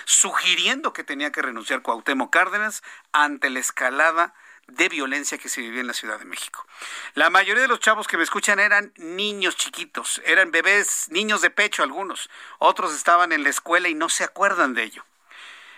sugiriendo 0.04 0.92
que 0.92 1.04
tenía 1.04 1.32
que 1.32 1.42
renunciar 1.42 1.82
Cuauhtémoc 1.82 2.32
Cárdenas 2.32 2.82
ante 3.12 3.50
la 3.50 3.60
escalada 3.60 4.34
de 4.68 4.88
violencia 4.88 5.38
que 5.38 5.48
se 5.48 5.60
vivía 5.60 5.80
en 5.80 5.86
la 5.86 5.94
Ciudad 5.94 6.18
de 6.18 6.24
México. 6.24 6.66
La 7.14 7.30
mayoría 7.30 7.62
de 7.62 7.68
los 7.68 7.80
chavos 7.80 8.06
que 8.06 8.16
me 8.16 8.22
escuchan 8.22 8.58
eran 8.58 8.92
niños 8.96 9.56
chiquitos, 9.56 10.22
eran 10.24 10.50
bebés, 10.50 11.08
niños 11.10 11.40
de 11.42 11.50
pecho 11.50 11.82
algunos, 11.82 12.30
otros 12.58 12.94
estaban 12.94 13.32
en 13.32 13.42
la 13.42 13.50
escuela 13.50 13.88
y 13.88 13.94
no 13.94 14.08
se 14.08 14.24
acuerdan 14.24 14.74
de 14.74 14.84
ello. 14.84 15.04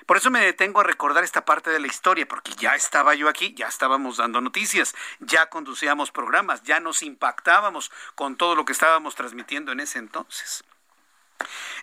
Por 0.06 0.18
eso 0.18 0.30
me 0.30 0.40
detengo 0.40 0.80
a 0.80 0.84
recordar 0.84 1.24
esta 1.24 1.44
parte 1.44 1.70
de 1.70 1.80
la 1.80 1.86
historia, 1.86 2.26
porque 2.26 2.52
ya 2.52 2.74
estaba 2.74 3.14
yo 3.14 3.28
aquí, 3.28 3.54
ya 3.54 3.68
estábamos 3.68 4.18
dando 4.18 4.40
noticias, 4.40 4.94
ya 5.20 5.48
conducíamos 5.48 6.10
programas, 6.10 6.62
ya 6.62 6.80
nos 6.80 7.02
impactábamos 7.02 7.90
con 8.14 8.36
todo 8.36 8.54
lo 8.54 8.64
que 8.64 8.72
estábamos 8.72 9.14
transmitiendo 9.14 9.72
en 9.72 9.80
ese 9.80 9.98
entonces. 9.98 10.62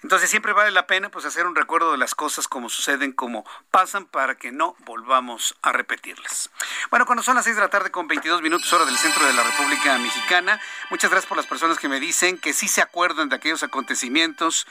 Entonces 0.04 0.32
siempre 0.32 0.54
vale 0.54 0.72
la 0.72 0.88
pena 0.88 1.10
pues 1.10 1.26
hacer 1.26 1.46
un 1.46 1.56
recuerdo 1.56 1.92
de 1.92 1.98
las 1.98 2.16
cosas 2.16 2.48
como 2.48 2.70
suceden, 2.70 3.12
como 3.12 3.46
pasan, 3.70 4.06
para 4.06 4.36
que 4.36 4.52
no 4.52 4.76
volvamos 4.80 5.56
a 5.62 5.72
repetirlas. 5.72 6.50
Bueno, 6.90 7.06
cuando 7.06 7.22
son 7.22 7.36
las 7.36 7.44
6 7.44 7.56
de 7.56 7.62
la 7.62 7.70
tarde 7.70 7.92
con 7.92 8.08
22 8.08 8.42
minutos 8.42 8.74
hora 8.74 8.86
del 8.86 8.98
centro 8.98 9.24
de 9.28 9.34
la 9.34 9.44
República 9.44 10.00
Mexicana, 10.00 10.60
muchas 10.90 11.12
gracias 11.12 11.28
por 11.28 11.38
las 11.38 11.46
personas 11.46 11.78
que 11.78 11.88
me 11.88 12.00
dicen 12.00 12.40
que 12.40 12.54
sí 12.54 12.68
se 12.68 12.82
acuerdan 12.82 13.30
de 13.30 13.36
aquellos 13.36 13.62
acontecimientos. 13.62 14.66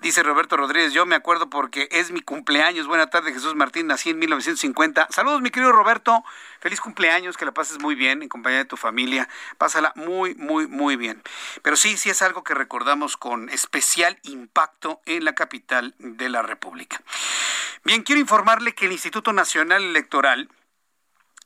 Dice 0.00 0.24
Roberto 0.24 0.56
Rodríguez, 0.56 0.92
yo 0.92 1.06
me 1.06 1.14
acuerdo 1.14 1.48
porque 1.48 1.88
es 1.92 2.10
mi 2.10 2.20
cumpleaños. 2.20 2.88
Buena 2.88 3.08
tarde, 3.08 3.32
Jesús 3.32 3.54
Martín, 3.54 3.86
nací 3.86 4.10
en 4.10 4.18
1950. 4.18 5.06
Saludos, 5.10 5.42
mi 5.42 5.50
querido 5.50 5.70
Roberto. 5.70 6.24
Feliz 6.58 6.80
cumpleaños, 6.80 7.36
que 7.36 7.44
la 7.44 7.52
pases 7.52 7.78
muy 7.80 7.94
bien 7.94 8.22
en 8.22 8.28
compañía 8.28 8.58
de 8.58 8.64
tu 8.64 8.76
familia. 8.76 9.28
Pásala 9.58 9.92
muy, 9.94 10.34
muy, 10.34 10.66
muy 10.66 10.96
bien. 10.96 11.22
Pero 11.62 11.76
sí, 11.76 11.96
sí 11.96 12.10
es 12.10 12.20
algo 12.22 12.42
que 12.42 12.54
recordamos 12.54 13.16
con 13.16 13.48
especial 13.48 14.18
impacto 14.22 14.71
en 15.06 15.24
la 15.24 15.34
capital 15.34 15.94
de 15.98 16.28
la 16.28 16.42
República. 16.42 17.00
Bien, 17.84 18.02
quiero 18.02 18.20
informarle 18.20 18.74
que 18.74 18.86
el 18.86 18.92
Instituto 18.92 19.32
Nacional 19.32 19.82
Electoral 19.82 20.48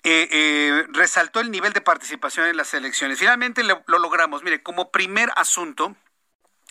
eh, 0.02 0.28
eh, 0.30 0.86
resaltó 0.92 1.40
el 1.40 1.50
nivel 1.50 1.72
de 1.72 1.80
participación 1.80 2.46
en 2.46 2.56
las 2.56 2.74
elecciones. 2.74 3.18
Finalmente 3.18 3.64
lo, 3.64 3.82
lo 3.86 3.98
logramos. 3.98 4.42
Mire, 4.42 4.62
como 4.62 4.90
primer 4.90 5.30
asunto, 5.36 5.96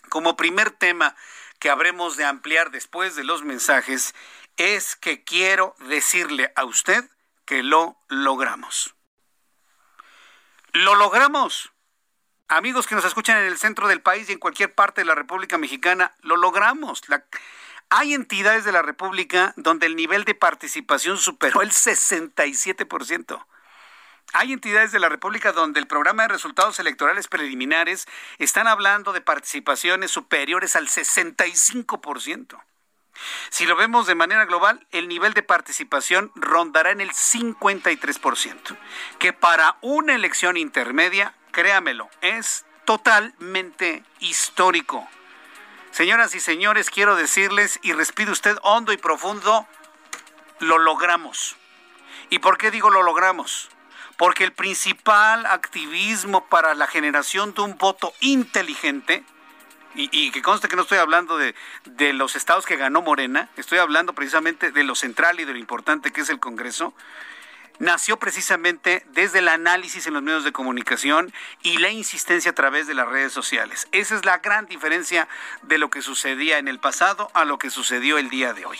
como 0.08 0.36
primer 0.36 0.70
tema 0.70 1.16
que 1.58 1.70
habremos 1.70 2.16
de 2.16 2.24
ampliar 2.24 2.70
después 2.70 3.16
de 3.16 3.24
los 3.24 3.42
mensajes, 3.42 4.14
es 4.56 4.96
que 4.96 5.24
quiero 5.24 5.74
decirle 5.80 6.52
a 6.56 6.64
usted 6.64 7.04
que 7.44 7.62
lo 7.62 7.98
logramos. 8.08 8.94
Lo 10.72 10.94
logramos. 10.94 11.72
Amigos 12.48 12.86
que 12.86 12.94
nos 12.94 13.04
escuchan 13.04 13.38
en 13.38 13.46
el 13.46 13.58
centro 13.58 13.88
del 13.88 14.00
país 14.00 14.28
y 14.28 14.32
en 14.32 14.38
cualquier 14.38 14.72
parte 14.72 15.00
de 15.00 15.04
la 15.04 15.16
República 15.16 15.58
Mexicana, 15.58 16.12
lo 16.22 16.36
logramos. 16.36 17.02
hay 17.90 18.14
entidades 18.14 18.64
de 18.64 18.70
la 18.70 18.82
República 18.82 19.52
donde 19.56 19.86
el 19.86 19.96
nivel 19.96 20.24
de 20.24 20.36
participación 20.36 21.18
superó 21.18 21.60
el 21.62 21.72
67%. 21.72 23.44
Hay 24.32 24.52
entidades 24.52 24.92
de 24.92 25.00
la 25.00 25.08
República 25.08 25.50
donde 25.50 25.80
el 25.80 25.88
programa 25.88 26.22
de 26.22 26.28
resultados 26.28 26.78
electorales 26.78 27.26
preliminares 27.26 28.06
están 28.38 28.68
hablando 28.68 29.12
de 29.12 29.20
participaciones 29.20 30.12
superiores 30.12 30.76
al 30.76 30.86
65%. 30.86 32.62
Si 33.50 33.66
lo 33.66 33.74
vemos 33.74 34.06
de 34.06 34.14
manera 34.14 34.44
global, 34.44 34.86
el 34.92 35.08
nivel 35.08 35.32
de 35.34 35.42
participación 35.42 36.30
rondará 36.36 36.92
en 36.92 37.00
el 37.00 37.10
53%, 37.10 38.76
que 39.18 39.32
para 39.32 39.78
una 39.80 40.14
elección 40.14 40.56
intermedia, 40.56 41.34
créamelo, 41.56 42.10
es 42.20 42.66
totalmente 42.84 44.04
histórico. 44.20 45.08
Señoras 45.90 46.34
y 46.34 46.40
señores, 46.40 46.90
quiero 46.90 47.16
decirles, 47.16 47.80
y 47.80 47.94
respide 47.94 48.30
usted 48.30 48.58
hondo 48.62 48.92
y 48.92 48.98
profundo, 48.98 49.66
lo 50.58 50.76
logramos. 50.76 51.56
¿Y 52.28 52.40
por 52.40 52.58
qué 52.58 52.70
digo 52.70 52.90
lo 52.90 53.02
logramos? 53.02 53.70
Porque 54.18 54.44
el 54.44 54.52
principal 54.52 55.46
activismo 55.46 56.46
para 56.46 56.74
la 56.74 56.86
generación 56.86 57.54
de 57.54 57.62
un 57.62 57.78
voto 57.78 58.12
inteligente 58.20 59.24
y, 59.94 60.30
que 60.32 60.42
conste 60.42 60.68
que 60.68 60.76
no 60.76 60.82
estoy 60.82 60.98
hablando 60.98 61.38
de, 61.38 61.54
de 61.86 62.12
los 62.12 62.36
estados 62.36 62.66
que 62.66 62.76
ganó 62.76 63.00
Morena, 63.00 63.48
estoy 63.56 63.78
hablando 63.78 64.12
precisamente 64.12 64.72
de 64.72 64.84
lo 64.84 64.94
central 64.94 65.40
y 65.40 65.46
de 65.46 65.52
lo 65.52 65.58
importante 65.58 66.12
que 66.12 66.20
es 66.20 66.28
el 66.28 66.38
Congreso, 66.38 66.92
nació 67.78 68.18
precisamente 68.18 69.04
desde 69.12 69.40
el 69.40 69.48
análisis 69.48 70.06
en 70.06 70.14
los 70.14 70.22
medios 70.22 70.44
de 70.44 70.52
comunicación 70.52 71.32
y 71.62 71.78
la 71.78 71.90
insistencia 71.90 72.50
a 72.50 72.54
través 72.54 72.86
de 72.86 72.94
las 72.94 73.08
redes 73.08 73.32
sociales. 73.32 73.88
Esa 73.92 74.16
es 74.16 74.24
la 74.24 74.38
gran 74.38 74.66
diferencia 74.66 75.28
de 75.62 75.78
lo 75.78 75.90
que 75.90 76.02
sucedía 76.02 76.58
en 76.58 76.68
el 76.68 76.78
pasado 76.78 77.30
a 77.34 77.44
lo 77.44 77.58
que 77.58 77.70
sucedió 77.70 78.18
el 78.18 78.30
día 78.30 78.52
de 78.52 78.66
hoy. 78.66 78.78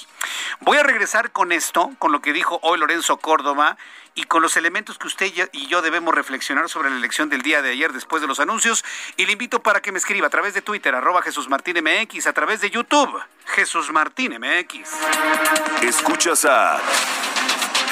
Voy 0.61 0.78
a 0.78 0.82
regresar 0.82 1.32
con 1.32 1.52
esto, 1.52 1.92
con 1.98 2.12
lo 2.12 2.20
que 2.20 2.32
dijo 2.32 2.59
hoy 2.62 2.78
Lorenzo 2.78 3.18
Córdoba 3.18 3.76
y 4.14 4.24
con 4.24 4.42
los 4.42 4.56
elementos 4.56 4.98
que 4.98 5.06
usted 5.06 5.30
y 5.52 5.66
yo 5.66 5.82
debemos 5.82 6.14
reflexionar 6.14 6.68
sobre 6.70 6.90
la 6.90 6.96
elección 6.96 7.28
del 7.28 7.42
día 7.42 7.61
de 7.61 7.70
ayer 7.70 7.92
después 7.92 8.22
de 8.22 8.28
los 8.28 8.40
anuncios. 8.40 8.85
Y 9.16 9.26
le 9.26 9.32
invito 9.32 9.62
para 9.62 9.80
que 9.80 9.92
me 9.92 9.98
escriba 9.98 10.26
a 10.26 10.30
través 10.30 10.54
de 10.54 10.62
Twitter, 10.62 10.94
arroba 10.94 11.22
Jesús 11.22 11.48
Martín 11.48 11.76
MX, 11.82 12.26
a 12.26 12.32
través 12.32 12.62
de 12.62 12.70
YouTube, 12.70 13.22
Jesús 13.44 13.92
Martín 13.92 14.32
MX. 14.40 14.88
Escuchas 15.82 16.46
a 16.46 16.80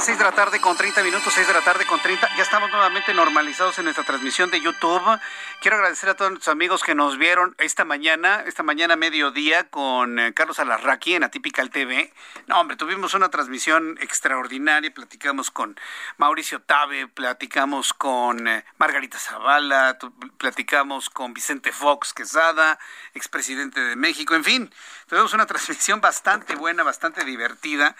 Las 0.00 0.06
6 0.06 0.16
de 0.16 0.24
la 0.24 0.32
tarde 0.32 0.62
con 0.62 0.78
30 0.78 1.02
minutos, 1.02 1.30
6 1.34 1.46
de 1.46 1.52
la 1.52 1.60
tarde 1.60 1.84
con 1.84 2.00
30. 2.00 2.26
Ya 2.34 2.42
estamos 2.42 2.70
nuevamente 2.70 3.12
normalizados 3.12 3.76
en 3.78 3.84
nuestra 3.84 4.02
transmisión 4.02 4.50
de 4.50 4.58
YouTube. 4.58 5.20
Quiero 5.60 5.76
agradecer 5.76 6.08
a 6.08 6.14
todos 6.14 6.30
nuestros 6.30 6.50
amigos 6.50 6.82
que 6.82 6.94
nos 6.94 7.18
vieron 7.18 7.54
esta 7.58 7.84
mañana, 7.84 8.42
esta 8.46 8.62
mañana 8.62 8.96
mediodía 8.96 9.68
con 9.68 10.18
eh, 10.18 10.32
Carlos 10.32 10.58
Alarraqui 10.58 11.16
en 11.16 11.24
Atypical 11.24 11.68
TV. 11.68 12.14
No, 12.46 12.58
hombre, 12.58 12.78
tuvimos 12.78 13.12
una 13.12 13.28
transmisión 13.28 13.98
extraordinaria. 14.00 14.90
Platicamos 14.90 15.50
con 15.50 15.78
Mauricio 16.16 16.62
Tabe, 16.62 17.06
platicamos 17.06 17.92
con 17.92 18.48
eh, 18.48 18.64
Margarita 18.78 19.18
Zavala, 19.18 19.98
platicamos 20.38 21.10
con 21.10 21.34
Vicente 21.34 21.72
Fox 21.72 22.14
Quesada, 22.14 22.78
expresidente 23.12 23.82
de 23.82 23.96
México. 23.96 24.34
En 24.34 24.44
fin, 24.44 24.72
tuvimos 25.10 25.34
una 25.34 25.44
transmisión 25.50 26.00
bastante 26.00 26.54
buena, 26.54 26.84
bastante 26.84 27.22
divertida 27.22 27.94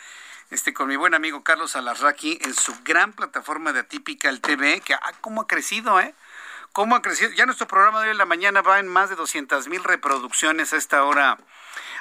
este, 0.50 0.74
con 0.74 0.88
mi 0.88 0.96
buen 0.96 1.14
amigo 1.14 1.42
Carlos 1.44 1.76
Alarraqui 1.76 2.38
en 2.42 2.54
su 2.54 2.74
gran 2.84 3.12
plataforma 3.12 3.72
de 3.72 3.80
Atypical 3.80 4.40
TV, 4.40 4.80
que 4.80 4.94
ah, 4.94 5.12
cómo 5.20 5.42
ha 5.42 5.46
crecido, 5.46 6.00
¿eh? 6.00 6.14
¿Cómo 6.72 6.94
ha 6.94 7.02
crecido? 7.02 7.30
Ya 7.32 7.46
nuestro 7.46 7.66
programa 7.66 8.00
de 8.00 8.06
hoy 8.06 8.12
en 8.12 8.18
la 8.18 8.26
mañana 8.26 8.62
va 8.62 8.78
en 8.78 8.86
más 8.86 9.10
de 9.10 9.16
200 9.16 9.68
mil 9.68 9.82
reproducciones 9.82 10.72
a 10.72 10.76
esta 10.76 11.04
hora 11.04 11.38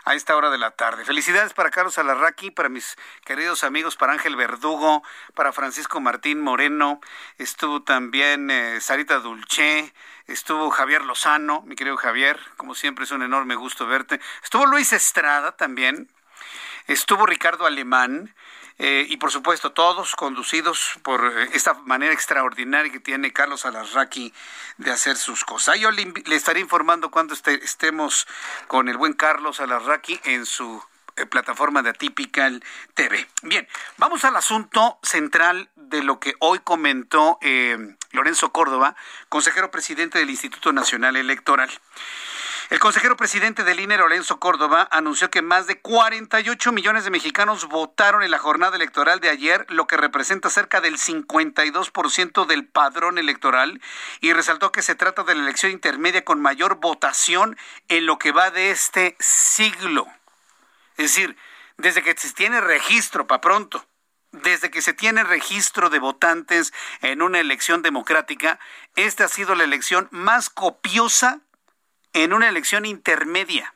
a 0.05 0.15
esta 0.15 0.35
hora 0.35 0.49
de 0.49 0.57
la 0.57 0.71
tarde. 0.71 1.05
Felicidades 1.05 1.53
para 1.53 1.69
Carlos 1.69 1.97
Alarraqui, 1.97 2.51
para 2.51 2.69
mis 2.69 2.97
queridos 3.25 3.63
amigos, 3.63 3.95
para 3.95 4.13
Ángel 4.13 4.35
Verdugo, 4.35 5.03
para 5.35 5.51
Francisco 5.51 5.99
Martín 5.99 6.39
Moreno, 6.39 6.99
estuvo 7.37 7.83
también 7.83 8.49
eh, 8.49 8.79
Sarita 8.81 9.19
Dulce, 9.19 9.93
estuvo 10.25 10.69
Javier 10.71 11.03
Lozano, 11.03 11.61
mi 11.63 11.75
querido 11.75 11.97
Javier, 11.97 12.39
como 12.57 12.75
siempre 12.75 13.05
es 13.05 13.11
un 13.11 13.23
enorme 13.23 13.55
gusto 13.55 13.85
verte. 13.87 14.19
Estuvo 14.43 14.65
Luis 14.65 14.93
Estrada 14.93 15.55
también, 15.55 16.09
Estuvo 16.89 17.27
Ricardo 17.27 17.67
Alemán 17.67 18.33
eh, 18.79 19.05
y 19.07 19.17
por 19.17 19.31
supuesto 19.31 19.73
todos 19.73 20.15
conducidos 20.15 20.97
por 21.03 21.23
eh, 21.23 21.49
esta 21.53 21.75
manera 21.75 22.11
extraordinaria 22.11 22.91
que 22.91 22.99
tiene 22.99 23.31
Carlos 23.31 23.67
Alarraqui 23.67 24.33
de 24.77 24.89
hacer 24.89 25.15
sus 25.15 25.45
cosas. 25.45 25.79
Yo 25.79 25.91
le, 25.91 26.11
estaré 26.31 26.59
informando 26.61 27.11
cuando 27.11 27.35
estemos 27.35 28.27
con 28.65 28.89
el 28.89 28.97
buen 28.97 29.13
Carlos 29.13 29.59
Alarraqui 29.59 30.19
en 30.23 30.47
su 30.47 30.83
eh, 31.15 31.27
plataforma 31.27 31.83
de 31.83 31.91
Atypical 31.91 32.63
TV. 32.95 33.27
Bien, 33.43 33.67
vamos 33.97 34.25
al 34.25 34.35
asunto 34.35 34.97
central 35.03 35.69
de 35.75 36.01
lo 36.01 36.19
que 36.19 36.33
hoy 36.39 36.57
comentó 36.57 37.37
Lorenzo 38.13 38.51
Córdoba, 38.51 38.95
consejero 39.29 39.69
presidente 39.69 40.17
del 40.17 40.31
Instituto 40.31 40.73
Nacional 40.73 41.17
Electoral. 41.17 41.69
El 42.69 42.77
consejero 42.77 43.17
presidente 43.17 43.63
del 43.63 43.79
INE, 43.79 43.97
Lorenzo 43.97 44.39
Córdoba, 44.39 44.87
anunció 44.91 45.31
que 45.31 45.41
más 45.41 45.65
de 45.65 45.81
48 45.81 46.71
millones 46.71 47.03
de 47.03 47.09
mexicanos 47.09 47.67
votaron 47.67 48.21
en 48.21 48.29
la 48.29 48.37
jornada 48.37 48.75
electoral 48.75 49.19
de 49.19 49.31
ayer, 49.31 49.65
lo 49.69 49.87
que 49.87 49.97
representa 49.97 50.51
cerca 50.51 50.79
del 50.79 50.99
52% 50.99 52.45
del 52.45 52.67
padrón 52.67 53.17
electoral, 53.17 53.81
y 54.21 54.33
resaltó 54.33 54.71
que 54.71 54.83
se 54.83 54.93
trata 54.93 55.23
de 55.23 55.33
la 55.33 55.41
elección 55.41 55.71
intermedia 55.71 56.23
con 56.23 56.43
mayor 56.43 56.75
votación 56.75 57.57
en 57.87 58.05
lo 58.05 58.19
que 58.19 58.31
va 58.31 58.51
de 58.51 58.69
este 58.69 59.17
siglo. 59.19 60.05
Es 60.97 61.15
decir, 61.15 61.37
desde 61.77 62.03
que 62.03 62.15
se 62.15 62.31
tiene 62.33 62.61
registro, 62.61 63.25
para 63.25 63.41
pronto, 63.41 63.83
desde 64.31 64.69
que 64.69 64.83
se 64.83 64.93
tiene 64.93 65.23
registro 65.23 65.89
de 65.89 65.97
votantes 65.97 66.71
en 67.01 67.23
una 67.23 67.39
elección 67.39 67.81
democrática, 67.81 68.59
esta 68.95 69.25
ha 69.25 69.27
sido 69.27 69.55
la 69.55 69.63
elección 69.63 70.07
más 70.11 70.51
copiosa 70.51 71.41
en 72.13 72.33
una 72.33 72.49
elección 72.49 72.85
intermedia. 72.85 73.73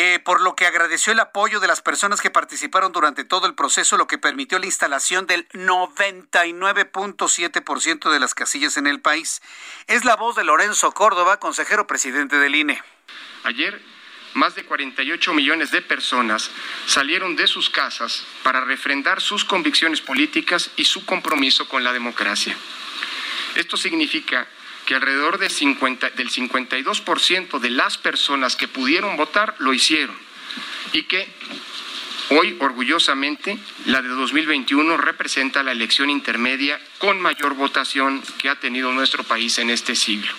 Eh, 0.00 0.20
por 0.20 0.40
lo 0.40 0.54
que 0.54 0.64
agradeció 0.64 1.12
el 1.12 1.18
apoyo 1.18 1.58
de 1.58 1.66
las 1.66 1.82
personas 1.82 2.20
que 2.20 2.30
participaron 2.30 2.92
durante 2.92 3.24
todo 3.24 3.48
el 3.48 3.56
proceso, 3.56 3.96
lo 3.96 4.06
que 4.06 4.16
permitió 4.16 4.60
la 4.60 4.66
instalación 4.66 5.26
del 5.26 5.48
99.7% 5.48 8.08
de 8.08 8.20
las 8.20 8.32
casillas 8.32 8.76
en 8.76 8.86
el 8.86 9.00
país. 9.00 9.42
Es 9.88 10.04
la 10.04 10.14
voz 10.14 10.36
de 10.36 10.44
Lorenzo 10.44 10.92
Córdoba, 10.92 11.40
consejero 11.40 11.88
presidente 11.88 12.38
del 12.38 12.54
INE. 12.54 12.80
Ayer, 13.42 13.82
más 14.34 14.54
de 14.54 14.64
48 14.64 15.34
millones 15.34 15.72
de 15.72 15.82
personas 15.82 16.48
salieron 16.86 17.34
de 17.34 17.48
sus 17.48 17.68
casas 17.68 18.24
para 18.44 18.60
refrendar 18.60 19.20
sus 19.20 19.44
convicciones 19.44 20.00
políticas 20.00 20.70
y 20.76 20.84
su 20.84 21.04
compromiso 21.06 21.68
con 21.68 21.82
la 21.82 21.92
democracia. 21.92 22.56
Esto 23.54 23.76
significa 23.76 24.48
que 24.86 24.94
alrededor 24.94 25.38
del 25.38 25.50
52% 25.50 27.58
de 27.58 27.70
las 27.70 27.98
personas 27.98 28.56
que 28.56 28.68
pudieron 28.68 29.16
votar 29.16 29.54
lo 29.58 29.74
hicieron 29.74 30.16
y 30.92 31.02
que 31.02 31.28
hoy 32.30 32.56
orgullosamente 32.60 33.58
la 33.84 34.00
de 34.00 34.08
2021 34.08 34.96
representa 34.96 35.62
la 35.62 35.72
elección 35.72 36.08
intermedia 36.08 36.80
con 36.98 37.20
mayor 37.20 37.54
votación 37.54 38.22
que 38.38 38.48
ha 38.48 38.60
tenido 38.60 38.92
nuestro 38.92 39.24
país 39.24 39.58
en 39.58 39.70
este 39.70 39.94
siglo. 39.94 40.32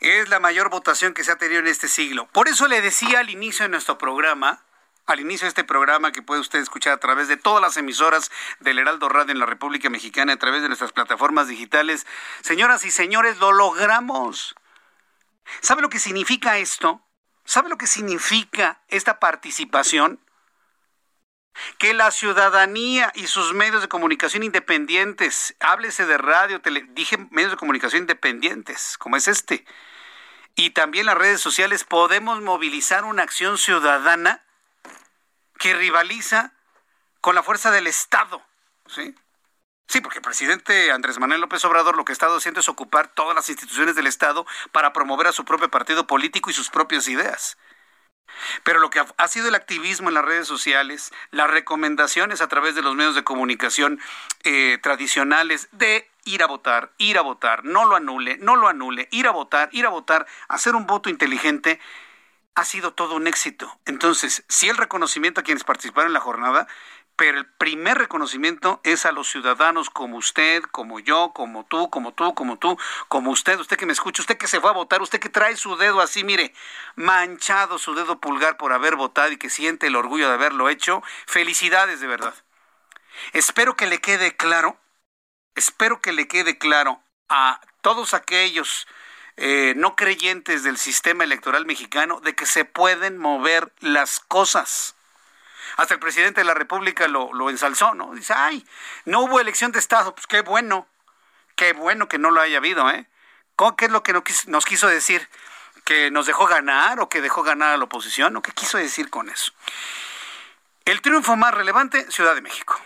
Es 0.00 0.28
la 0.28 0.40
mayor 0.40 0.68
votación 0.68 1.14
que 1.14 1.24
se 1.24 1.32
ha 1.32 1.38
tenido 1.38 1.60
en 1.60 1.68
este 1.68 1.88
siglo. 1.88 2.28
Por 2.32 2.48
eso 2.48 2.68
le 2.68 2.82
decía 2.82 3.20
al 3.20 3.30
inicio 3.30 3.64
de 3.64 3.70
nuestro 3.70 3.96
programa, 3.96 4.65
al 5.06 5.20
inicio 5.20 5.46
de 5.46 5.50
este 5.50 5.64
programa 5.64 6.12
que 6.12 6.22
puede 6.22 6.40
usted 6.40 6.58
escuchar 6.58 6.92
a 6.92 7.00
través 7.00 7.28
de 7.28 7.36
todas 7.36 7.62
las 7.62 7.76
emisoras 7.76 8.30
del 8.60 8.78
Heraldo 8.78 9.08
Radio 9.08 9.32
en 9.32 9.38
la 9.38 9.46
República 9.46 9.88
Mexicana, 9.88 10.32
a 10.32 10.38
través 10.38 10.62
de 10.62 10.68
nuestras 10.68 10.92
plataformas 10.92 11.48
digitales. 11.48 12.06
Señoras 12.42 12.84
y 12.84 12.90
señores, 12.90 13.38
lo 13.38 13.52
logramos. 13.52 14.56
¿Sabe 15.60 15.82
lo 15.82 15.88
que 15.88 16.00
significa 16.00 16.58
esto? 16.58 17.00
¿Sabe 17.44 17.68
lo 17.68 17.78
que 17.78 17.86
significa 17.86 18.82
esta 18.88 19.20
participación? 19.20 20.20
Que 21.78 21.94
la 21.94 22.10
ciudadanía 22.10 23.12
y 23.14 23.28
sus 23.28 23.54
medios 23.54 23.80
de 23.80 23.88
comunicación 23.88 24.42
independientes, 24.42 25.54
háblese 25.60 26.04
de 26.04 26.18
radio, 26.18 26.60
tele, 26.60 26.84
dije 26.90 27.16
medios 27.30 27.52
de 27.52 27.56
comunicación 27.56 28.02
independientes, 28.02 28.98
como 28.98 29.16
es 29.16 29.26
este, 29.28 29.64
y 30.56 30.70
también 30.70 31.06
las 31.06 31.16
redes 31.16 31.40
sociales, 31.40 31.84
podemos 31.84 32.42
movilizar 32.42 33.04
una 33.04 33.22
acción 33.22 33.56
ciudadana 33.56 34.45
que 35.58 35.74
rivaliza 35.74 36.52
con 37.20 37.34
la 37.34 37.42
fuerza 37.42 37.70
del 37.70 37.86
Estado. 37.86 38.42
¿sí? 38.86 39.14
Sí, 39.88 40.00
porque 40.00 40.18
el 40.18 40.24
presidente 40.24 40.90
Andrés 40.90 41.18
Manuel 41.18 41.40
López 41.40 41.64
Obrador 41.64 41.96
lo 41.96 42.04
que 42.04 42.12
estado 42.12 42.36
haciendo 42.36 42.60
es 42.60 42.68
ocupar 42.68 43.08
todas 43.08 43.36
las 43.36 43.48
instituciones 43.48 43.94
del 43.94 44.06
Estado 44.06 44.46
para 44.72 44.92
promover 44.92 45.28
a 45.28 45.32
su 45.32 45.44
propio 45.44 45.70
partido 45.70 46.06
político 46.06 46.50
y 46.50 46.54
sus 46.54 46.70
propias 46.70 47.06
ideas. 47.08 47.56
Pero 48.64 48.80
lo 48.80 48.90
que 48.90 49.00
ha 49.16 49.28
sido 49.28 49.48
el 49.48 49.54
activismo 49.54 50.08
en 50.08 50.14
las 50.14 50.24
redes 50.24 50.48
sociales, 50.48 51.12
las 51.30 51.48
recomendaciones 51.48 52.40
a 52.40 52.48
través 52.48 52.74
de 52.74 52.82
los 52.82 52.96
medios 52.96 53.14
de 53.14 53.22
comunicación 53.22 54.00
eh, 54.42 54.78
tradicionales 54.82 55.68
de 55.70 56.10
ir 56.24 56.42
a 56.42 56.46
votar, 56.46 56.92
ir 56.98 57.18
a 57.18 57.22
votar, 57.22 57.64
no 57.64 57.84
lo 57.84 57.94
anule, 57.94 58.36
no 58.38 58.56
lo 58.56 58.66
anule, 58.66 59.08
ir 59.12 59.28
a 59.28 59.30
votar, 59.30 59.68
ir 59.72 59.86
a 59.86 59.90
votar, 59.90 60.26
hacer 60.48 60.74
un 60.74 60.86
voto 60.86 61.08
inteligente, 61.08 61.80
ha 62.56 62.64
sido 62.64 62.94
todo 62.94 63.14
un 63.14 63.26
éxito. 63.26 63.78
Entonces, 63.84 64.42
si 64.48 64.68
el 64.68 64.78
reconocimiento 64.78 65.40
a 65.40 65.44
quienes 65.44 65.62
participaron 65.62 66.08
en 66.08 66.14
la 66.14 66.20
jornada, 66.20 66.66
pero 67.14 67.38
el 67.38 67.46
primer 67.46 67.98
reconocimiento 67.98 68.80
es 68.82 69.04
a 69.04 69.12
los 69.12 69.28
ciudadanos 69.28 69.90
como 69.90 70.16
usted, 70.16 70.62
como 70.64 70.98
yo, 70.98 71.32
como 71.34 71.64
tú, 71.64 71.90
como 71.90 72.12
tú, 72.12 72.34
como 72.34 72.58
tú, 72.58 72.78
como 73.08 73.30
usted, 73.30 73.60
usted 73.60 73.76
que 73.76 73.86
me 73.86 73.92
escucha, 73.92 74.22
usted 74.22 74.38
que 74.38 74.48
se 74.48 74.60
fue 74.60 74.70
a 74.70 74.74
votar, 74.74 75.02
usted 75.02 75.20
que 75.20 75.28
trae 75.28 75.56
su 75.56 75.76
dedo 75.76 76.00
así, 76.00 76.24
mire, 76.24 76.54
manchado 76.94 77.78
su 77.78 77.94
dedo 77.94 78.20
pulgar 78.20 78.56
por 78.56 78.72
haber 78.72 78.96
votado 78.96 79.32
y 79.32 79.36
que 79.36 79.50
siente 79.50 79.86
el 79.86 79.96
orgullo 79.96 80.28
de 80.28 80.34
haberlo 80.34 80.70
hecho. 80.70 81.02
Felicidades 81.26 82.00
de 82.00 82.06
verdad. 82.06 82.34
Espero 83.34 83.76
que 83.76 83.86
le 83.86 84.00
quede 84.00 84.34
claro, 84.34 84.78
espero 85.54 86.00
que 86.00 86.12
le 86.12 86.26
quede 86.26 86.56
claro 86.56 87.02
a 87.28 87.60
todos 87.82 88.14
aquellos 88.14 88.86
eh, 89.36 89.74
no 89.76 89.96
creyentes 89.96 90.62
del 90.62 90.78
sistema 90.78 91.24
electoral 91.24 91.66
mexicano 91.66 92.20
de 92.20 92.34
que 92.34 92.46
se 92.46 92.64
pueden 92.64 93.18
mover 93.18 93.72
las 93.80 94.20
cosas 94.20 94.96
hasta 95.76 95.94
el 95.94 96.00
presidente 96.00 96.40
de 96.40 96.46
la 96.46 96.54
República 96.54 97.06
lo, 97.06 97.32
lo 97.34 97.50
ensalzó, 97.50 97.94
¿no? 97.94 98.14
Dice, 98.14 98.32
ay, 98.34 98.66
no 99.04 99.20
hubo 99.20 99.40
elección 99.40 99.72
de 99.72 99.78
Estado. 99.78 100.14
Pues 100.14 100.26
qué 100.26 100.40
bueno, 100.40 100.86
qué 101.54 101.74
bueno 101.74 102.08
que 102.08 102.18
no 102.18 102.30
lo 102.30 102.40
haya 102.40 102.58
habido, 102.58 102.90
¿eh? 102.90 103.06
¿Qué 103.76 103.86
es 103.86 103.90
lo 103.90 104.02
que 104.02 104.12
nos 104.12 104.64
quiso 104.64 104.86
decir? 104.88 105.28
¿Que 105.84 106.10
nos 106.10 106.26
dejó 106.26 106.46
ganar 106.46 107.00
o 107.00 107.08
que 107.08 107.20
dejó 107.20 107.42
ganar 107.42 107.74
a 107.74 107.76
la 107.76 107.84
oposición? 107.84 108.36
¿O 108.36 108.42
qué 108.42 108.52
quiso 108.52 108.78
decir 108.78 109.10
con 109.10 109.28
eso? 109.28 109.52
El 110.84 111.00
triunfo 111.00 111.36
más 111.36 111.52
relevante, 111.52 112.10
Ciudad 112.10 112.34
de 112.34 112.42
México. 112.42 112.80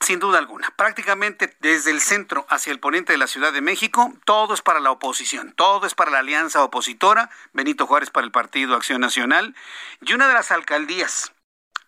Sin 0.00 0.18
duda 0.18 0.38
alguna. 0.38 0.70
Prácticamente 0.76 1.56
desde 1.60 1.90
el 1.90 2.00
centro 2.00 2.46
hacia 2.48 2.70
el 2.70 2.80
poniente 2.80 3.12
de 3.12 3.18
la 3.18 3.26
Ciudad 3.26 3.52
de 3.52 3.60
México, 3.60 4.12
todo 4.24 4.54
es 4.54 4.62
para 4.62 4.80
la 4.80 4.90
oposición, 4.90 5.52
todo 5.52 5.86
es 5.86 5.94
para 5.94 6.10
la 6.10 6.18
alianza 6.18 6.62
opositora, 6.62 7.30
Benito 7.52 7.86
Juárez 7.86 8.10
para 8.10 8.26
el 8.26 8.32
Partido 8.32 8.74
Acción 8.74 9.00
Nacional, 9.00 9.54
y 10.02 10.12
una 10.12 10.28
de 10.28 10.34
las 10.34 10.50
alcaldías 10.50 11.32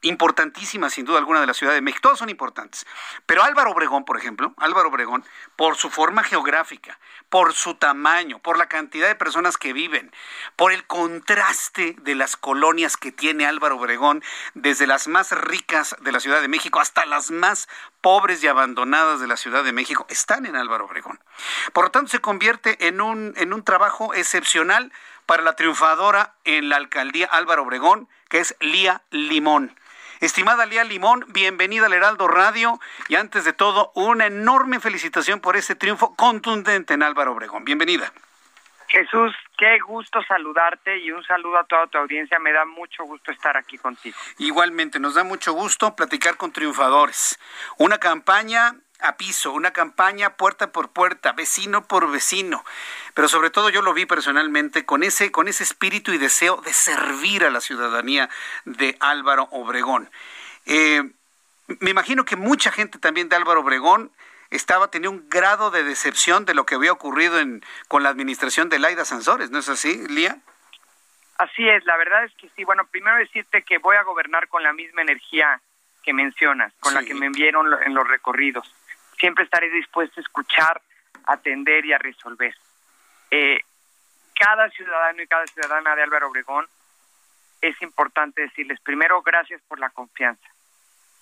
importantísimas 0.02 0.92
sin 0.94 1.04
duda 1.04 1.18
alguna 1.18 1.40
de 1.40 1.46
la 1.46 1.54
Ciudad 1.54 1.72
de 1.72 1.80
México, 1.80 2.02
todas 2.02 2.18
son 2.18 2.30
importantes. 2.30 2.86
Pero 3.26 3.42
Álvaro 3.42 3.72
Obregón, 3.72 4.04
por 4.04 4.16
ejemplo, 4.16 4.54
Álvaro 4.58 4.88
Obregón, 4.88 5.24
por 5.56 5.76
su 5.76 5.90
forma 5.90 6.22
geográfica, 6.22 6.98
por 7.28 7.52
su 7.52 7.74
tamaño, 7.74 8.38
por 8.38 8.58
la 8.58 8.68
cantidad 8.68 9.08
de 9.08 9.14
personas 9.14 9.56
que 9.56 9.72
viven, 9.72 10.12
por 10.56 10.72
el 10.72 10.86
contraste 10.86 11.96
de 11.98 12.14
las 12.14 12.36
colonias 12.36 12.96
que 12.96 13.12
tiene 13.12 13.46
Álvaro 13.46 13.76
Obregón, 13.76 14.22
desde 14.54 14.86
las 14.86 15.08
más 15.08 15.32
ricas 15.32 15.96
de 16.00 16.12
la 16.12 16.20
Ciudad 16.20 16.40
de 16.40 16.48
México 16.48 16.80
hasta 16.80 17.06
las 17.06 17.30
más 17.30 17.68
pobres 18.00 18.42
y 18.42 18.46
abandonadas 18.46 19.20
de 19.20 19.26
la 19.26 19.36
Ciudad 19.36 19.64
de 19.64 19.72
México, 19.72 20.06
están 20.08 20.46
en 20.46 20.56
Álvaro 20.56 20.86
Obregón. 20.86 21.20
Por 21.72 21.84
lo 21.84 21.90
tanto, 21.90 22.10
se 22.10 22.20
convierte 22.20 22.86
en 22.86 23.00
un, 23.00 23.34
en 23.36 23.52
un 23.52 23.64
trabajo 23.64 24.14
excepcional 24.14 24.92
para 25.26 25.42
la 25.42 25.56
triunfadora 25.56 26.34
en 26.44 26.70
la 26.70 26.76
alcaldía 26.76 27.26
Álvaro 27.26 27.62
Obregón, 27.62 28.08
que 28.30 28.38
es 28.38 28.56
Lía 28.60 29.02
Limón. 29.10 29.76
Estimada 30.20 30.66
Lía 30.66 30.82
Limón, 30.82 31.24
bienvenida 31.28 31.86
al 31.86 31.92
Heraldo 31.92 32.26
Radio 32.26 32.80
y 33.08 33.14
antes 33.14 33.44
de 33.44 33.52
todo, 33.52 33.92
una 33.94 34.26
enorme 34.26 34.80
felicitación 34.80 35.40
por 35.40 35.56
este 35.56 35.76
triunfo 35.76 36.16
contundente 36.16 36.94
en 36.94 37.04
Álvaro 37.04 37.32
Obregón. 37.32 37.64
Bienvenida. 37.64 38.12
Jesús, 38.88 39.32
qué 39.56 39.78
gusto 39.78 40.20
saludarte 40.26 40.98
y 40.98 41.12
un 41.12 41.22
saludo 41.22 41.58
a 41.58 41.64
toda 41.64 41.86
tu 41.86 41.98
audiencia. 41.98 42.38
Me 42.40 42.52
da 42.52 42.64
mucho 42.64 43.04
gusto 43.04 43.30
estar 43.30 43.56
aquí 43.56 43.78
contigo. 43.78 44.16
Igualmente, 44.38 44.98
nos 44.98 45.14
da 45.14 45.22
mucho 45.22 45.52
gusto 45.52 45.94
platicar 45.94 46.36
con 46.36 46.52
triunfadores. 46.52 47.38
Una 47.76 47.98
campaña 47.98 48.74
a 49.00 49.16
piso, 49.16 49.52
una 49.52 49.72
campaña 49.72 50.30
puerta 50.30 50.72
por 50.72 50.90
puerta, 50.90 51.32
vecino 51.32 51.86
por 51.86 52.10
vecino. 52.10 52.64
Pero 53.14 53.28
sobre 53.28 53.50
todo 53.50 53.70
yo 53.70 53.82
lo 53.82 53.94
vi 53.94 54.06
personalmente 54.06 54.84
con 54.84 55.02
ese, 55.02 55.30
con 55.30 55.48
ese 55.48 55.62
espíritu 55.62 56.12
y 56.12 56.18
deseo 56.18 56.60
de 56.62 56.72
servir 56.72 57.44
a 57.44 57.50
la 57.50 57.60
ciudadanía 57.60 58.28
de 58.64 58.96
Álvaro 59.00 59.48
Obregón. 59.50 60.10
Eh, 60.66 61.02
me 61.80 61.90
imagino 61.90 62.24
que 62.24 62.36
mucha 62.36 62.72
gente 62.72 62.98
también 62.98 63.28
de 63.28 63.36
Álvaro 63.36 63.60
Obregón 63.60 64.10
estaba 64.50 64.90
tenía 64.90 65.10
un 65.10 65.28
grado 65.28 65.70
de 65.70 65.84
decepción 65.84 66.44
de 66.44 66.54
lo 66.54 66.64
que 66.64 66.74
había 66.74 66.92
ocurrido 66.92 67.38
en, 67.38 67.62
con 67.86 68.02
la 68.02 68.08
administración 68.08 68.68
de 68.68 68.78
Laida 68.78 69.04
Sansores, 69.04 69.50
¿no 69.50 69.58
es 69.58 69.68
así, 69.68 70.08
Lía? 70.08 70.38
Así 71.36 71.68
es, 71.68 71.84
la 71.84 71.96
verdad 71.96 72.24
es 72.24 72.34
que 72.34 72.48
sí. 72.56 72.64
Bueno, 72.64 72.86
primero 72.86 73.16
decirte 73.18 73.62
que 73.62 73.78
voy 73.78 73.96
a 73.96 74.02
gobernar 74.02 74.48
con 74.48 74.62
la 74.62 74.72
misma 74.72 75.02
energía 75.02 75.60
que 76.02 76.12
mencionas, 76.12 76.72
con 76.80 76.94
la 76.94 77.04
que 77.04 77.14
me 77.14 77.26
enviaron 77.26 77.68
en 77.84 77.94
los 77.94 78.08
recorridos 78.08 78.74
siempre 79.18 79.44
estaré 79.44 79.70
dispuesto 79.70 80.20
a 80.20 80.22
escuchar, 80.22 80.80
atender 81.24 81.84
y 81.84 81.92
a 81.92 81.98
resolver. 81.98 82.54
Eh, 83.30 83.60
cada 84.34 84.70
ciudadano 84.70 85.22
y 85.22 85.26
cada 85.26 85.46
ciudadana 85.46 85.96
de 85.96 86.02
Álvaro 86.02 86.28
Obregón 86.28 86.66
es 87.60 87.80
importante 87.82 88.42
decirles, 88.42 88.80
primero, 88.80 89.20
gracias 89.22 89.60
por 89.68 89.80
la 89.80 89.90
confianza. 89.90 90.48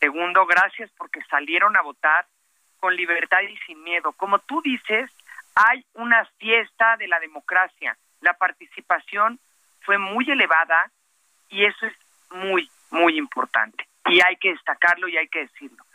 Segundo, 0.00 0.44
gracias 0.46 0.90
porque 0.98 1.22
salieron 1.30 1.76
a 1.76 1.82
votar 1.82 2.26
con 2.78 2.94
libertad 2.94 3.40
y 3.40 3.56
sin 3.66 3.82
miedo. 3.82 4.12
Como 4.12 4.38
tú 4.40 4.60
dices, 4.60 5.10
hay 5.54 5.84
una 5.94 6.24
fiesta 6.38 6.96
de 6.98 7.08
la 7.08 7.18
democracia. 7.18 7.96
La 8.20 8.34
participación 8.34 9.40
fue 9.80 9.96
muy 9.96 10.30
elevada 10.30 10.90
y 11.48 11.64
eso 11.64 11.86
es 11.86 11.94
muy, 12.30 12.70
muy 12.90 13.16
importante. 13.16 13.88
Y 14.06 14.20
hay 14.20 14.36
que 14.36 14.50
destacarlo 14.50 15.08
y 15.08 15.16
hay 15.16 15.28
que 15.28 15.40
decirlo. 15.40 15.85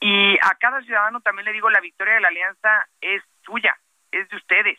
Y 0.00 0.38
a 0.42 0.54
cada 0.58 0.80
ciudadano 0.80 1.20
también 1.20 1.44
le 1.44 1.52
digo, 1.52 1.68
la 1.68 1.80
victoria 1.80 2.14
de 2.14 2.20
la 2.20 2.28
alianza 2.28 2.86
es 3.00 3.22
suya, 3.42 3.76
es 4.10 4.28
de 4.30 4.36
ustedes, 4.36 4.78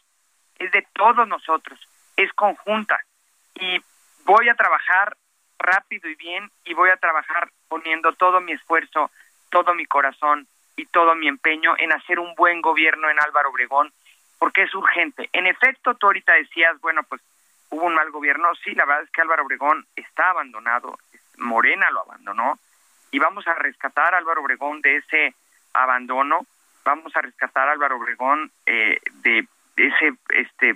es 0.57 0.71
de 0.71 0.85
todos 0.93 1.27
nosotros, 1.27 1.79
es 2.17 2.33
conjunta. 2.33 2.99
Y 3.53 3.79
voy 4.25 4.49
a 4.49 4.55
trabajar 4.55 5.15
rápido 5.59 6.09
y 6.09 6.15
bien 6.15 6.49
y 6.65 6.73
voy 6.73 6.89
a 6.89 6.97
trabajar 6.97 7.49
poniendo 7.67 8.13
todo 8.13 8.41
mi 8.41 8.53
esfuerzo, 8.53 9.11
todo 9.51 9.75
mi 9.75 9.85
corazón 9.85 10.47
y 10.75 10.85
todo 10.87 11.13
mi 11.15 11.27
empeño 11.27 11.75
en 11.77 11.91
hacer 11.91 12.19
un 12.19 12.33
buen 12.35 12.61
gobierno 12.61 13.09
en 13.09 13.21
Álvaro 13.21 13.49
Obregón, 13.49 13.93
porque 14.39 14.63
es 14.63 14.73
urgente. 14.73 15.29
En 15.33 15.45
efecto, 15.45 15.93
tú 15.95 16.07
ahorita 16.07 16.33
decías, 16.33 16.79
bueno, 16.81 17.03
pues 17.03 17.21
hubo 17.69 17.85
un 17.85 17.93
mal 17.93 18.09
gobierno. 18.09 18.49
Sí, 18.63 18.73
la 18.73 18.85
verdad 18.85 19.03
es 19.03 19.11
que 19.11 19.21
Álvaro 19.21 19.43
Obregón 19.43 19.85
está 19.95 20.31
abandonado, 20.31 20.97
Morena 21.37 21.89
lo 21.91 22.01
abandonó, 22.01 22.57
y 23.11 23.19
vamos 23.19 23.47
a 23.47 23.53
rescatar 23.55 24.13
a 24.13 24.17
Álvaro 24.17 24.41
Obregón 24.41 24.81
de 24.81 24.97
ese 24.97 25.35
abandono, 25.73 26.45
vamos 26.83 27.15
a 27.15 27.21
rescatar 27.21 27.67
a 27.67 27.73
Álvaro 27.73 27.97
Obregón 27.97 28.51
eh, 28.65 28.99
de 29.23 29.47
ese, 29.75 30.13
este, 30.29 30.75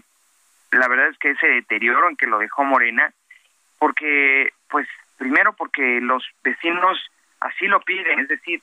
la 0.71 0.87
verdad 0.87 1.07
es 1.07 1.17
que 1.17 1.31
ese 1.31 1.47
deterioro 1.47 2.09
en 2.09 2.17
que 2.17 2.27
lo 2.27 2.37
dejó 2.37 2.63
Morena, 2.63 3.13
porque, 3.79 4.51
pues, 4.69 4.87
primero 5.17 5.53
porque 5.53 6.01
los 6.01 6.23
vecinos 6.43 6.99
así 7.39 7.67
lo 7.67 7.81
piden, 7.81 8.19
es 8.19 8.27
decir, 8.27 8.61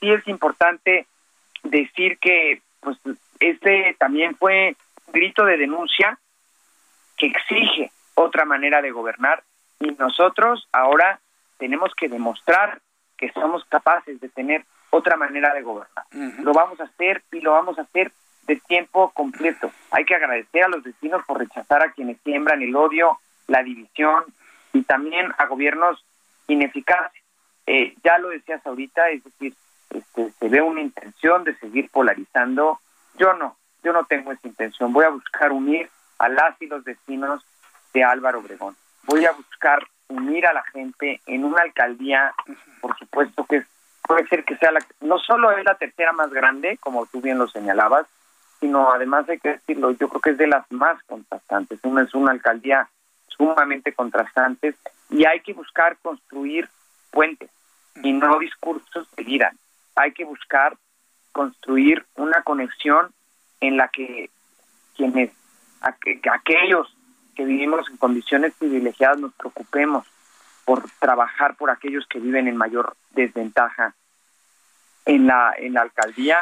sí 0.00 0.10
es 0.10 0.26
importante 0.26 1.06
decir 1.62 2.18
que, 2.18 2.62
pues, 2.80 2.98
este 3.40 3.96
también 3.98 4.36
fue 4.36 4.76
grito 5.12 5.44
de 5.44 5.56
denuncia 5.56 6.18
que 7.16 7.26
exige 7.26 7.90
otra 8.14 8.44
manera 8.44 8.80
de 8.82 8.90
gobernar 8.90 9.42
y 9.80 9.90
nosotros 9.92 10.68
ahora 10.72 11.20
tenemos 11.58 11.94
que 11.94 12.08
demostrar 12.08 12.80
somos 13.32 13.64
capaces 13.66 14.20
de 14.20 14.28
tener 14.28 14.64
otra 14.90 15.16
manera 15.16 15.52
de 15.54 15.62
gobernar. 15.62 16.04
Lo 16.42 16.52
vamos 16.52 16.80
a 16.80 16.84
hacer 16.84 17.22
y 17.32 17.40
lo 17.40 17.52
vamos 17.52 17.78
a 17.78 17.82
hacer 17.82 18.12
de 18.46 18.56
tiempo 18.56 19.10
completo. 19.10 19.70
Hay 19.90 20.04
que 20.04 20.14
agradecer 20.14 20.64
a 20.64 20.68
los 20.68 20.82
vecinos 20.82 21.24
por 21.26 21.38
rechazar 21.38 21.82
a 21.82 21.92
quienes 21.92 22.18
siembran 22.22 22.62
el 22.62 22.76
odio, 22.76 23.18
la 23.46 23.62
división 23.62 24.24
y 24.72 24.82
también 24.82 25.32
a 25.38 25.46
gobiernos 25.46 26.04
ineficaces. 26.46 27.22
Eh, 27.66 27.94
ya 28.04 28.18
lo 28.18 28.28
decías 28.28 28.64
ahorita, 28.66 29.08
es 29.08 29.24
decir, 29.24 29.54
este, 29.90 30.30
se 30.32 30.48
ve 30.48 30.60
una 30.60 30.82
intención 30.82 31.44
de 31.44 31.56
seguir 31.56 31.88
polarizando. 31.90 32.80
Yo 33.16 33.32
no, 33.34 33.56
yo 33.82 33.92
no 33.92 34.04
tengo 34.04 34.32
esa 34.32 34.46
intención. 34.46 34.92
Voy 34.92 35.04
a 35.04 35.10
buscar 35.10 35.52
unir 35.52 35.88
a 36.18 36.28
las 36.28 36.60
y 36.60 36.66
los 36.66 36.84
vecinos 36.84 37.44
de 37.92 38.04
Álvaro 38.04 38.40
Obregón. 38.40 38.76
Voy 39.04 39.24
a 39.24 39.32
buscar 39.32 39.86
unir 40.08 40.46
a 40.46 40.52
la 40.52 40.62
gente 40.64 41.20
en 41.26 41.44
una 41.44 41.62
alcaldía, 41.62 42.32
por 42.80 42.96
supuesto 42.98 43.44
que 43.44 43.64
puede 44.02 44.26
ser 44.28 44.44
que 44.44 44.56
sea 44.56 44.70
la, 44.70 44.80
no 45.00 45.18
solo 45.18 45.50
es 45.52 45.64
la 45.64 45.76
tercera 45.76 46.12
más 46.12 46.30
grande, 46.30 46.78
como 46.78 47.06
tú 47.06 47.20
bien 47.20 47.38
lo 47.38 47.48
señalabas, 47.48 48.06
sino 48.60 48.90
además 48.90 49.28
hay 49.28 49.38
que 49.38 49.50
decirlo, 49.50 49.90
yo 49.92 50.08
creo 50.08 50.20
que 50.20 50.30
es 50.30 50.38
de 50.38 50.46
las 50.46 50.70
más 50.70 51.02
contrastantes. 51.04 51.78
Una 51.82 52.02
es 52.02 52.14
una 52.14 52.32
alcaldía 52.32 52.88
sumamente 53.28 53.92
contrastante 53.92 54.74
y 55.10 55.24
hay 55.26 55.40
que 55.40 55.52
buscar 55.52 55.96
construir 55.98 56.68
puentes 57.10 57.50
y 58.02 58.12
no 58.12 58.38
discursos 58.38 59.06
que. 59.16 59.56
Hay 59.96 60.12
que 60.12 60.24
buscar 60.24 60.76
construir 61.32 62.04
una 62.16 62.42
conexión 62.42 63.12
en 63.60 63.76
la 63.76 63.88
que 63.88 64.30
quienes 64.96 65.30
aquellos 65.80 66.96
que 67.34 67.44
vivimos 67.44 67.88
en 67.90 67.96
condiciones 67.96 68.54
privilegiadas 68.54 69.18
nos 69.18 69.34
preocupemos 69.34 70.06
por 70.64 70.82
trabajar 70.98 71.56
por 71.56 71.70
aquellos 71.70 72.06
que 72.06 72.18
viven 72.18 72.48
en 72.48 72.56
mayor 72.56 72.96
desventaja 73.10 73.94
en 75.04 75.26
la 75.26 75.54
en 75.58 75.74
la 75.74 75.82
alcaldía. 75.82 76.38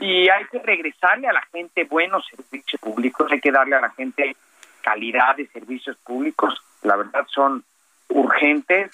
Y 0.00 0.28
hay 0.28 0.44
que 0.50 0.58
regresarle 0.58 1.28
a 1.28 1.32
la 1.32 1.42
gente 1.52 1.84
buenos 1.84 2.26
servicios 2.26 2.80
públicos 2.80 3.30
hay 3.30 3.40
que 3.40 3.52
darle 3.52 3.76
a 3.76 3.80
la 3.80 3.90
gente 3.90 4.36
calidad 4.82 5.36
de 5.36 5.46
servicios 5.46 5.96
públicos 5.98 6.60
la 6.82 6.96
verdad 6.96 7.24
son 7.28 7.64
urgentes 8.08 8.90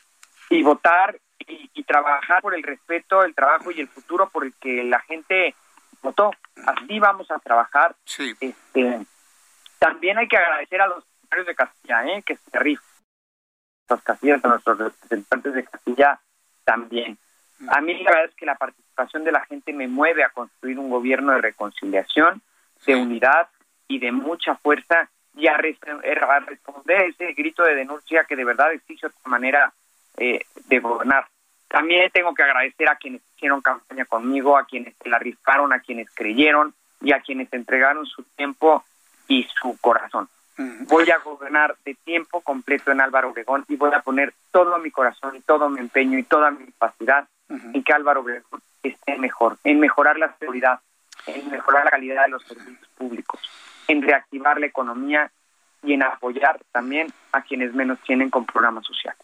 y 0.50 0.62
votar 0.62 1.18
y, 1.40 1.70
y 1.74 1.82
trabajar 1.84 2.42
por 2.42 2.54
el 2.54 2.62
respeto 2.62 3.24
el 3.24 3.34
trabajo 3.34 3.70
y 3.70 3.80
el 3.80 3.88
futuro 3.88 4.28
por 4.28 4.44
el 4.44 4.52
que 4.60 4.84
la 4.84 5.00
gente 5.00 5.54
votó. 6.02 6.30
Así 6.66 6.98
vamos 6.98 7.30
a 7.30 7.38
trabajar. 7.38 7.94
Este 8.40 9.06
también 9.78 10.18
hay 10.18 10.28
que 10.28 10.36
agradecer 10.36 10.80
a 10.80 10.88
los 10.88 11.04
de 11.36 11.54
Castilla, 11.54 12.06
¿eh? 12.06 12.22
que 12.22 12.36
se 12.36 12.58
rifan. 12.58 12.84
Los 13.88 14.02
castillas, 14.02 14.44
a 14.44 14.48
nuestros 14.48 14.78
representantes 14.78 15.54
de 15.54 15.64
Castilla 15.64 16.20
también. 16.64 17.18
A 17.68 17.80
mí 17.80 17.94
la 18.02 18.10
verdad 18.10 18.26
es 18.26 18.34
que 18.34 18.46
la 18.46 18.54
participación 18.54 19.24
de 19.24 19.32
la 19.32 19.44
gente 19.46 19.72
me 19.72 19.88
mueve 19.88 20.22
a 20.22 20.30
construir 20.30 20.78
un 20.78 20.90
gobierno 20.90 21.32
de 21.32 21.40
reconciliación, 21.40 22.42
de 22.86 22.96
unidad 22.96 23.48
y 23.88 23.98
de 23.98 24.12
mucha 24.12 24.54
fuerza 24.56 25.10
y 25.34 25.46
a, 25.46 25.56
responder 25.56 26.96
a 26.98 27.04
ese 27.04 27.32
grito 27.32 27.62
de 27.62 27.74
denuncia 27.74 28.24
que 28.24 28.36
de 28.36 28.44
verdad 28.44 28.72
existe 28.72 29.06
otra 29.06 29.20
manera 29.24 29.72
eh, 30.16 30.40
de 30.66 30.78
gobernar. 30.80 31.26
También 31.68 32.10
tengo 32.10 32.34
que 32.34 32.42
agradecer 32.42 32.88
a 32.88 32.96
quienes 32.96 33.22
hicieron 33.34 33.60
campaña 33.60 34.04
conmigo, 34.04 34.56
a 34.56 34.64
quienes 34.64 34.94
se 35.02 35.08
la 35.08 35.18
rifaron, 35.18 35.72
a 35.72 35.80
quienes 35.80 36.10
creyeron 36.14 36.74
y 37.00 37.12
a 37.12 37.20
quienes 37.20 37.52
entregaron 37.52 38.06
su 38.06 38.22
tiempo 38.36 38.84
y 39.26 39.46
su 39.60 39.76
corazón. 39.80 40.28
Voy 40.58 41.08
a 41.10 41.18
gobernar 41.18 41.76
de 41.84 41.94
tiempo 41.94 42.40
completo 42.40 42.90
en 42.90 43.00
Álvaro 43.00 43.30
Obregón 43.30 43.64
y 43.68 43.76
voy 43.76 43.92
a 43.94 44.00
poner 44.00 44.34
todo 44.50 44.78
mi 44.78 44.90
corazón 44.90 45.36
y 45.36 45.40
todo 45.40 45.68
mi 45.68 45.78
empeño 45.78 46.18
y 46.18 46.24
toda 46.24 46.50
mi 46.50 46.66
capacidad 46.66 47.28
en 47.48 47.82
que 47.82 47.92
Álvaro 47.92 48.20
Obregón 48.20 48.60
esté 48.82 49.16
mejor, 49.18 49.56
en 49.64 49.78
mejorar 49.78 50.18
la 50.18 50.36
seguridad, 50.38 50.80
en 51.26 51.50
mejorar 51.50 51.84
la 51.84 51.90
calidad 51.90 52.24
de 52.24 52.30
los 52.30 52.44
servicios 52.44 52.88
públicos, 52.96 53.40
en 53.86 54.02
reactivar 54.02 54.58
la 54.58 54.66
economía 54.66 55.30
y 55.82 55.92
en 55.92 56.02
apoyar 56.02 56.60
también 56.72 57.12
a 57.32 57.42
quienes 57.42 57.74
menos 57.74 57.98
tienen 58.06 58.30
con 58.30 58.46
programas 58.46 58.86
sociales. 58.86 59.18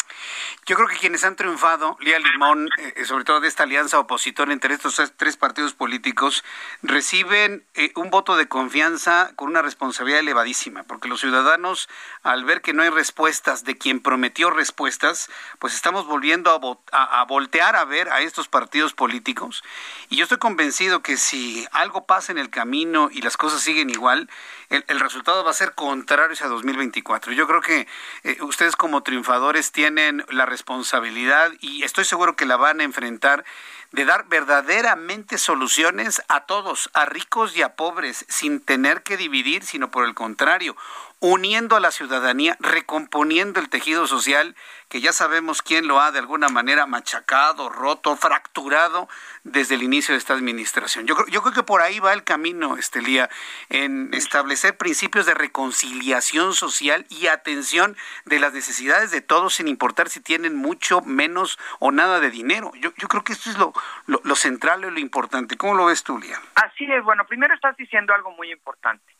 Yo 0.66 0.76
creo 0.76 0.88
que 0.88 0.96
quienes 0.96 1.24
han 1.24 1.36
triunfado, 1.36 1.96
Lía 2.00 2.18
Limón, 2.18 2.68
eh, 2.78 2.94
eh, 2.96 3.04
sobre 3.04 3.24
todo 3.24 3.40
de 3.40 3.48
esta 3.48 3.64
alianza 3.64 3.98
opositora 3.98 4.52
entre 4.52 4.74
estos 4.74 5.00
tres 5.16 5.36
partidos 5.36 5.74
políticos, 5.74 6.44
reciben 6.82 7.64
eh, 7.74 7.92
un 7.96 8.10
voto 8.10 8.36
de 8.36 8.48
confianza 8.48 9.32
con 9.36 9.48
una 9.48 9.62
responsabilidad 9.62 10.20
elevadísima, 10.20 10.84
porque 10.84 11.08
los 11.08 11.20
ciudadanos, 11.20 11.88
al 12.22 12.44
ver 12.44 12.62
que 12.62 12.72
no 12.72 12.82
hay 12.82 12.90
respuestas 12.90 13.64
de 13.64 13.76
quien 13.76 14.00
prometió 14.00 14.50
respuestas, 14.50 15.30
pues 15.58 15.74
estamos 15.74 16.06
volviendo 16.06 16.50
a, 16.92 17.20
a 17.20 17.24
voltear 17.24 17.76
a 17.76 17.84
ver 17.84 18.08
a 18.10 18.20
estos 18.20 18.48
partidos 18.48 18.94
políticos. 18.94 19.62
Y 20.08 20.16
yo 20.16 20.24
estoy 20.24 20.38
convencido 20.38 21.02
que 21.02 21.16
si 21.16 21.66
algo 21.72 22.06
pasa 22.06 22.32
en 22.32 22.38
el 22.38 22.50
camino 22.50 23.08
y 23.10 23.22
las 23.22 23.36
cosas 23.36 23.60
siguen 23.60 23.90
igual, 23.90 24.28
el, 24.70 25.00
resultado 25.00 25.44
va 25.44 25.50
a 25.50 25.54
ser 25.54 25.74
contrario 25.74 26.36
a 26.40 26.48
2024. 26.48 27.32
Yo 27.32 27.46
creo 27.46 27.60
que 27.60 27.86
eh, 28.22 28.38
ustedes 28.42 28.76
como 28.76 29.02
triunfadores 29.02 29.72
tienen 29.72 30.24
la 30.30 30.46
responsabilidad 30.46 31.52
y 31.60 31.82
estoy 31.82 32.04
seguro 32.04 32.36
que 32.36 32.46
la 32.46 32.56
van 32.56 32.80
a 32.80 32.84
enfrentar 32.84 33.44
de 33.92 34.04
dar 34.04 34.26
verdaderamente 34.28 35.38
soluciones 35.38 36.20
a 36.28 36.46
todos, 36.46 36.90
a 36.94 37.04
ricos 37.04 37.56
y 37.56 37.62
a 37.62 37.76
pobres, 37.76 38.24
sin 38.28 38.60
tener 38.60 39.02
que 39.02 39.16
dividir, 39.16 39.62
sino 39.64 39.90
por 39.90 40.04
el 40.04 40.14
contrario, 40.14 40.76
uniendo 41.24 41.74
a 41.74 41.80
la 41.80 41.90
ciudadanía, 41.90 42.54
recomponiendo 42.60 43.58
el 43.58 43.70
tejido 43.70 44.06
social, 44.06 44.54
que 44.90 45.00
ya 45.00 45.10
sabemos 45.10 45.62
quién 45.62 45.86
lo 45.86 45.98
ha 45.98 46.12
de 46.12 46.18
alguna 46.18 46.50
manera 46.50 46.84
machacado, 46.84 47.70
roto, 47.70 48.14
fracturado 48.14 49.08
desde 49.42 49.76
el 49.76 49.82
inicio 49.82 50.12
de 50.12 50.18
esta 50.18 50.34
administración. 50.34 51.06
Yo, 51.06 51.16
yo 51.28 51.40
creo 51.40 51.54
que 51.54 51.62
por 51.62 51.80
ahí 51.80 51.98
va 51.98 52.12
el 52.12 52.24
camino, 52.24 52.76
Estelía, 52.76 53.30
en 53.70 54.12
establecer 54.12 54.76
principios 54.76 55.24
de 55.24 55.32
reconciliación 55.32 56.52
social 56.52 57.06
y 57.08 57.28
atención 57.28 57.96
de 58.26 58.38
las 58.38 58.52
necesidades 58.52 59.10
de 59.10 59.22
todos, 59.22 59.54
sin 59.54 59.66
importar 59.66 60.10
si 60.10 60.20
tienen 60.20 60.54
mucho, 60.54 61.00
menos 61.00 61.58
o 61.78 61.90
nada 61.90 62.20
de 62.20 62.30
dinero. 62.30 62.70
Yo, 62.74 62.92
yo 62.98 63.08
creo 63.08 63.24
que 63.24 63.32
esto 63.32 63.48
es 63.48 63.56
lo, 63.56 63.72
lo, 64.06 64.36
central 64.36 64.84
y 64.84 64.90
lo 64.90 65.00
importante. 65.00 65.56
¿Cómo 65.56 65.72
lo 65.72 65.86
ves 65.86 66.02
tú, 66.02 66.18
Lía? 66.18 66.38
Así 66.56 66.84
es, 66.84 67.02
bueno, 67.02 67.24
primero 67.24 67.54
estás 67.54 67.74
diciendo 67.78 68.12
algo 68.12 68.30
muy 68.32 68.52
importante 68.52 69.13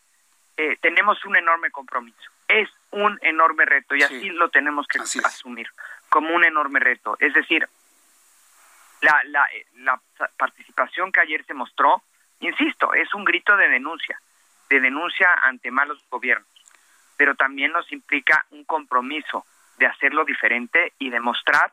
eh, 0.57 0.77
tenemos 0.81 1.23
un 1.25 1.35
enorme 1.35 1.71
compromiso. 1.71 2.31
Es 2.47 2.69
un 2.91 3.17
enorme 3.21 3.65
reto 3.65 3.95
y 3.95 4.03
así 4.03 4.29
lo 4.29 4.49
tenemos 4.49 4.87
que 4.87 4.99
asumir 4.99 5.67
como 6.09 6.33
un 6.33 6.45
enorme 6.45 6.79
reto. 6.79 7.17
Es 7.19 7.33
decir, 7.33 7.67
la, 9.01 9.21
la, 9.25 9.45
eh, 9.53 9.65
la 9.75 9.99
participación 10.37 11.11
que 11.11 11.21
ayer 11.21 11.45
se 11.45 11.53
mostró, 11.53 12.03
insisto, 12.39 12.93
es 12.93 13.13
un 13.13 13.25
grito 13.25 13.57
de 13.57 13.67
denuncia, 13.67 14.19
de 14.69 14.79
denuncia 14.79 15.27
ante 15.43 15.71
malos 15.71 16.03
gobiernos, 16.09 16.47
pero 17.17 17.35
también 17.35 17.71
nos 17.71 17.91
implica 17.91 18.45
un 18.51 18.63
compromiso 18.63 19.45
de 19.77 19.87
hacerlo 19.87 20.23
diferente 20.23 20.93
y 20.99 21.09
demostrar 21.09 21.71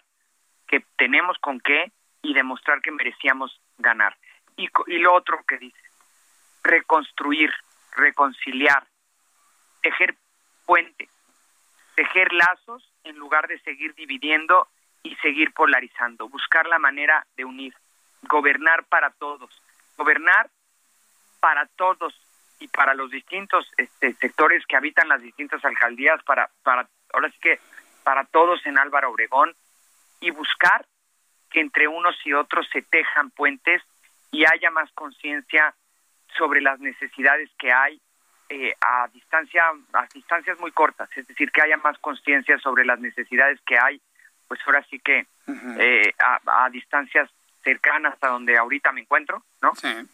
que 0.66 0.84
tenemos 0.96 1.38
con 1.38 1.60
qué 1.60 1.92
y 2.22 2.34
demostrar 2.34 2.80
que 2.80 2.90
merecíamos 2.90 3.60
ganar. 3.78 4.16
Y, 4.56 4.68
y 4.86 4.98
lo 4.98 5.14
otro 5.14 5.44
que 5.46 5.58
dice, 5.58 5.82
reconstruir 6.62 7.52
reconciliar, 7.92 8.86
tejer 9.82 10.16
puentes, 10.66 11.08
tejer 11.94 12.32
lazos 12.32 12.88
en 13.04 13.16
lugar 13.16 13.48
de 13.48 13.58
seguir 13.60 13.94
dividiendo 13.94 14.68
y 15.02 15.14
seguir 15.16 15.52
polarizando, 15.52 16.28
buscar 16.28 16.66
la 16.66 16.78
manera 16.78 17.26
de 17.36 17.44
unir, 17.44 17.74
gobernar 18.22 18.84
para 18.84 19.10
todos, 19.10 19.50
gobernar 19.96 20.48
para 21.40 21.66
todos 21.66 22.14
y 22.60 22.68
para 22.68 22.94
los 22.94 23.10
distintos 23.10 23.66
este, 23.76 24.14
sectores 24.14 24.64
que 24.66 24.76
habitan 24.76 25.08
las 25.08 25.20
distintas 25.20 25.64
alcaldías, 25.64 26.22
para, 26.22 26.48
para, 26.62 26.88
ahora 27.12 27.30
sí 27.30 27.38
que 27.40 27.58
para 28.04 28.24
todos 28.24 28.64
en 28.66 28.78
Álvaro 28.78 29.10
Obregón, 29.10 29.54
y 30.20 30.30
buscar 30.30 30.86
que 31.50 31.60
entre 31.60 31.88
unos 31.88 32.14
y 32.24 32.32
otros 32.32 32.66
se 32.72 32.82
tejan 32.82 33.30
puentes 33.30 33.82
y 34.30 34.44
haya 34.44 34.70
más 34.70 34.90
conciencia 34.92 35.74
sobre 36.36 36.60
las 36.60 36.80
necesidades 36.80 37.50
que 37.58 37.72
hay 37.72 38.00
eh, 38.48 38.74
a 38.80 39.08
distancia 39.12 39.62
a 39.92 40.06
distancias 40.12 40.58
muy 40.60 40.72
cortas, 40.72 41.08
es 41.16 41.26
decir, 41.26 41.50
que 41.50 41.62
haya 41.62 41.76
más 41.78 41.98
conciencia 41.98 42.58
sobre 42.58 42.84
las 42.84 43.00
necesidades 43.00 43.58
que 43.66 43.78
hay, 43.78 44.00
pues 44.46 44.60
ahora 44.66 44.84
sí 44.90 44.98
que 44.98 45.26
eh, 45.78 46.12
a, 46.18 46.68
distancias 46.70 47.30
cercanas 47.64 48.14
a 48.20 48.28
donde 48.28 48.58
ahorita 48.58 48.92
me 48.92 49.02
encuentro, 49.02 49.42
¿no? 49.62 49.72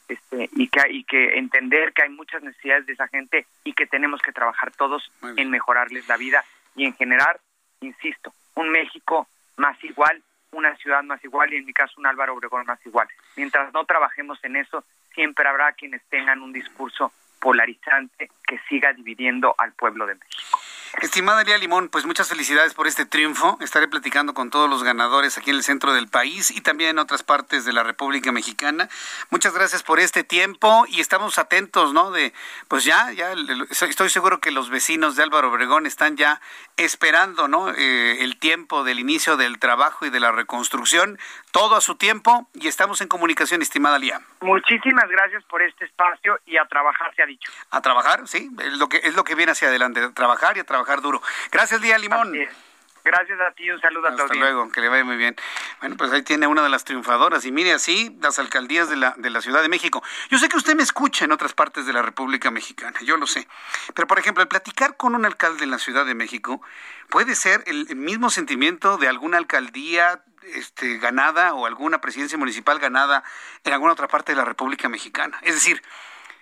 Este, 0.08 0.48
y 0.52 0.68
que 0.68 0.80
y 0.90 1.04
que 1.04 1.38
entender 1.38 1.92
que 1.92 2.02
hay 2.02 2.10
muchas 2.10 2.42
necesidades 2.42 2.86
de 2.86 2.92
esa 2.92 3.08
gente 3.08 3.46
y 3.64 3.72
que 3.72 3.86
tenemos 3.86 4.22
que 4.22 4.32
trabajar 4.32 4.70
todos 4.72 5.10
en 5.36 5.50
mejorarles 5.50 6.06
la 6.06 6.16
vida 6.16 6.44
y 6.76 6.84
en 6.84 6.94
generar, 6.94 7.40
insisto, 7.80 8.32
un 8.54 8.70
México 8.70 9.26
más 9.56 9.82
igual, 9.82 10.22
una 10.52 10.76
ciudad 10.76 11.02
más 11.02 11.22
igual 11.24 11.52
y 11.52 11.56
en 11.56 11.66
mi 11.66 11.72
caso 11.72 11.94
un 11.98 12.06
Álvaro 12.06 12.34
Obregón 12.34 12.64
más 12.66 12.78
igual. 12.86 13.08
Mientras 13.36 13.72
no 13.72 13.84
trabajemos 13.84 14.38
en 14.44 14.56
eso, 14.56 14.84
siempre 15.18 15.48
habrá 15.48 15.72
quienes 15.72 16.00
tengan 16.10 16.42
un 16.42 16.52
discurso 16.52 17.12
polarizante 17.40 18.30
que 18.46 18.60
siga 18.68 18.92
dividiendo 18.92 19.52
al 19.58 19.72
pueblo 19.72 20.06
de 20.06 20.14
México. 20.14 20.60
Estimada 21.02 21.42
Lía 21.42 21.58
Limón, 21.58 21.88
pues 21.88 22.06
muchas 22.06 22.28
felicidades 22.28 22.74
por 22.74 22.86
este 22.86 23.04
triunfo. 23.04 23.58
Estaré 23.60 23.88
platicando 23.88 24.32
con 24.32 24.50
todos 24.50 24.70
los 24.70 24.84
ganadores 24.84 25.36
aquí 25.36 25.50
en 25.50 25.56
el 25.56 25.62
centro 25.62 25.92
del 25.92 26.08
país 26.08 26.50
y 26.50 26.60
también 26.60 26.90
en 26.90 26.98
otras 27.00 27.24
partes 27.24 27.64
de 27.64 27.72
la 27.72 27.82
República 27.82 28.30
Mexicana. 28.30 28.88
Muchas 29.30 29.54
gracias 29.54 29.82
por 29.82 29.98
este 29.98 30.22
tiempo 30.22 30.84
y 30.88 31.00
estamos 31.00 31.38
atentos, 31.38 31.92
¿no? 31.92 32.10
De, 32.12 32.32
pues 32.68 32.84
ya, 32.84 33.12
ya 33.12 33.32
estoy 33.70 34.08
seguro 34.08 34.40
que 34.40 34.52
los 34.52 34.70
vecinos 34.70 35.16
de 35.16 35.24
Álvaro 35.24 35.50
Obregón 35.50 35.86
están 35.86 36.16
ya 36.16 36.40
esperando, 36.78 37.48
¿no? 37.48 37.70
Eh, 37.70 38.24
el 38.24 38.38
tiempo 38.38 38.84
del 38.84 39.00
inicio 39.00 39.36
del 39.36 39.58
trabajo 39.58 40.06
y 40.06 40.10
de 40.10 40.20
la 40.20 40.32
reconstrucción, 40.32 41.18
todo 41.52 41.76
a 41.76 41.80
su 41.80 41.96
tiempo 41.96 42.48
y 42.54 42.68
estamos 42.68 43.00
en 43.00 43.08
comunicación, 43.08 43.60
estimada 43.62 43.98
Lía. 43.98 44.20
Muchísimas 44.40 45.08
gracias 45.08 45.44
por 45.44 45.60
este 45.62 45.84
espacio 45.84 46.38
y 46.46 46.56
a 46.56 46.64
trabajar, 46.66 47.14
se 47.14 47.22
ha 47.22 47.26
dicho. 47.26 47.50
A 47.70 47.82
trabajar, 47.82 48.26
sí, 48.26 48.50
es 48.60 48.78
lo 48.78 48.88
que 48.88 48.98
es 48.98 49.14
lo 49.14 49.24
que 49.24 49.34
viene 49.34 49.52
hacia 49.52 49.68
adelante, 49.68 50.00
a 50.00 50.12
trabajar 50.12 50.56
y 50.56 50.60
a 50.60 50.64
trabajar 50.64 51.00
duro. 51.00 51.20
Gracias, 51.50 51.80
Lía 51.80 51.98
Limón. 51.98 52.32
Gracias 52.32 52.67
a 53.14 53.52
ti, 53.52 53.70
un 53.70 53.80
saludo 53.80 54.08
a 54.08 54.10
todos. 54.10 54.30
Hasta 54.30 54.34
luego, 54.34 54.70
que 54.70 54.80
le 54.80 54.88
vaya 54.88 55.04
muy 55.04 55.16
bien. 55.16 55.36
Bueno, 55.80 55.96
pues 55.96 56.12
ahí 56.12 56.22
tiene 56.22 56.46
una 56.46 56.62
de 56.62 56.68
las 56.68 56.84
triunfadoras. 56.84 57.44
Y 57.44 57.52
mire 57.52 57.72
así, 57.72 58.16
las 58.20 58.38
alcaldías 58.38 58.88
de 58.88 58.96
la, 58.96 59.14
de 59.16 59.30
la 59.30 59.40
Ciudad 59.40 59.62
de 59.62 59.68
México. 59.68 60.02
Yo 60.30 60.38
sé 60.38 60.48
que 60.48 60.56
usted 60.56 60.74
me 60.74 60.82
escucha 60.82 61.24
en 61.24 61.32
otras 61.32 61.54
partes 61.54 61.86
de 61.86 61.92
la 61.92 62.02
República 62.02 62.50
Mexicana, 62.50 62.98
yo 63.02 63.16
lo 63.16 63.26
sé. 63.26 63.48
Pero, 63.94 64.06
por 64.06 64.18
ejemplo, 64.18 64.42
el 64.42 64.48
platicar 64.48 64.96
con 64.96 65.14
un 65.14 65.24
alcalde 65.24 65.64
en 65.64 65.70
la 65.70 65.78
Ciudad 65.78 66.04
de 66.04 66.14
México 66.14 66.60
puede 67.08 67.34
ser 67.34 67.62
el 67.66 67.96
mismo 67.96 68.30
sentimiento 68.30 68.98
de 68.98 69.08
alguna 69.08 69.38
alcaldía 69.38 70.22
este, 70.54 70.98
ganada 70.98 71.54
o 71.54 71.66
alguna 71.66 72.00
presidencia 72.00 72.38
municipal 72.38 72.78
ganada 72.78 73.22
en 73.64 73.72
alguna 73.72 73.92
otra 73.92 74.08
parte 74.08 74.32
de 74.32 74.36
la 74.36 74.44
República 74.44 74.88
Mexicana. 74.88 75.38
Es 75.42 75.54
decir, 75.54 75.82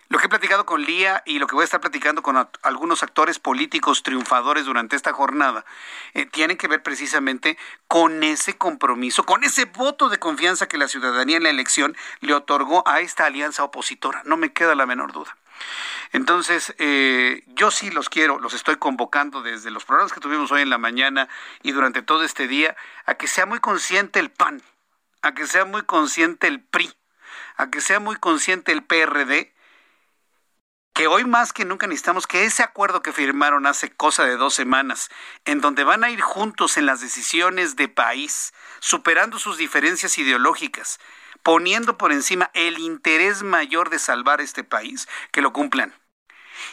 lo 0.09 0.19
que 0.19 0.27
he 0.27 0.29
platicado 0.29 0.67
con 0.67 0.83
Lía 0.83 1.23
y 1.27 1.39
lo 1.39 1.47
que 1.47 1.55
voy 1.55 1.63
a 1.63 1.65
estar 1.65 1.81
platicando 1.81 2.23
con 2.23 2.49
algunos 2.63 3.03
actores 3.03 3.39
políticos 3.39 4.03
triunfadores 4.03 4.65
durante 4.65 4.97
esta 4.97 5.13
jornada 5.13 5.65
eh, 6.15 6.27
tienen 6.27 6.57
que 6.57 6.69
ver 6.69 6.83
precisamente 6.83 7.59
con 7.89 8.23
ese 8.23 8.57
compromiso, 8.57 9.25
con 9.25 9.45
ese 9.45 9.65
voto 9.65 10.09
de 10.09 10.19
confianza 10.19 10.69
que 10.69 10.79
la 10.79 10.89
ciudadanía 10.89 11.37
en 11.37 11.43
la 11.43 11.51
elección 11.51 11.97
le 12.21 12.35
otorgó 12.35 12.87
a 12.87 13.01
esta 13.01 13.27
alianza 13.27 13.65
opositora. 13.65 14.23
No 14.25 14.37
me 14.37 14.53
queda 14.53 14.75
la 14.75 14.87
menor 14.87 15.13
duda. 15.13 15.37
Entonces, 16.13 16.75
eh, 16.79 17.43
yo 17.49 17.71
sí 17.71 17.91
los 17.91 18.09
quiero, 18.09 18.39
los 18.39 18.55
estoy 18.55 18.77
convocando 18.77 19.43
desde 19.43 19.71
los 19.71 19.85
programas 19.85 20.13
que 20.13 20.21
tuvimos 20.21 20.53
hoy 20.53 20.63
en 20.63 20.71
la 20.71 20.79
mañana 20.79 21.29
y 21.63 21.73
durante 21.73 22.03
todo 22.03 22.23
este 22.25 22.47
día 22.47 22.77
a 23.07 23.15
que 23.15 23.27
sea 23.27 23.47
muy 23.47 23.59
consciente 23.59 24.21
el 24.21 24.31
PAN, 24.31 24.63
a 25.23 25.35
que 25.35 25.47
sea 25.47 25.65
muy 25.65 25.83
consciente 25.83 26.47
el 26.47 26.61
PRI, 26.61 26.93
a 27.57 27.71
que 27.71 27.81
sea 27.81 28.01
muy 28.01 28.17
consciente 28.17 28.73
el 28.73 28.85
PRD 28.85 29.56
que 30.97 31.09
hoy 31.09 31.27
más 31.27 31.53
que 31.53 31.67
nunca 31.67 31.87
necesitamos 31.87 32.27
que 32.27 32.45
ese 32.45 32.63
acuerdo 32.63 33.03
que 33.03 33.13
firmaron 33.13 33.67
hace 33.67 33.91
cosa 33.91 34.25
de 34.25 34.39
dos 34.39 34.55
semanas, 34.55 35.11
en 35.45 35.61
donde 35.61 35.85
van 35.85 36.05
a 36.05 36.09
ir 36.09 36.23
juntos 36.23 36.79
en 36.79 36.87
las 36.87 37.03
decisiones 37.03 37.77
de 37.77 37.87
país, 37.87 38.55
superando 38.81 39.39
sus 39.39 39.59
diferencias 39.59 40.17
ideológicas, 40.17 40.99
poniendo 41.43 41.99
por 41.99 42.13
encima 42.13 42.51
el 42.55 42.79
interés 42.79 43.43
mayor 43.43 43.91
de 43.91 43.99
salvar 43.99 44.41
este 44.41 44.65
país, 44.65 45.07
que 45.33 45.43
lo 45.43 45.53
cumplan. 45.53 45.95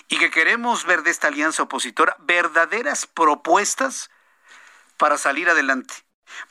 Y 0.08 0.18
que 0.20 0.32
queremos 0.32 0.86
ver 0.86 1.04
de 1.04 1.12
esta 1.12 1.28
alianza 1.28 1.64
opositora 1.64 2.16
verdaderas 2.20 3.06
propuestas 3.06 4.10
para 4.96 5.18
salir 5.18 5.50
adelante 5.50 5.96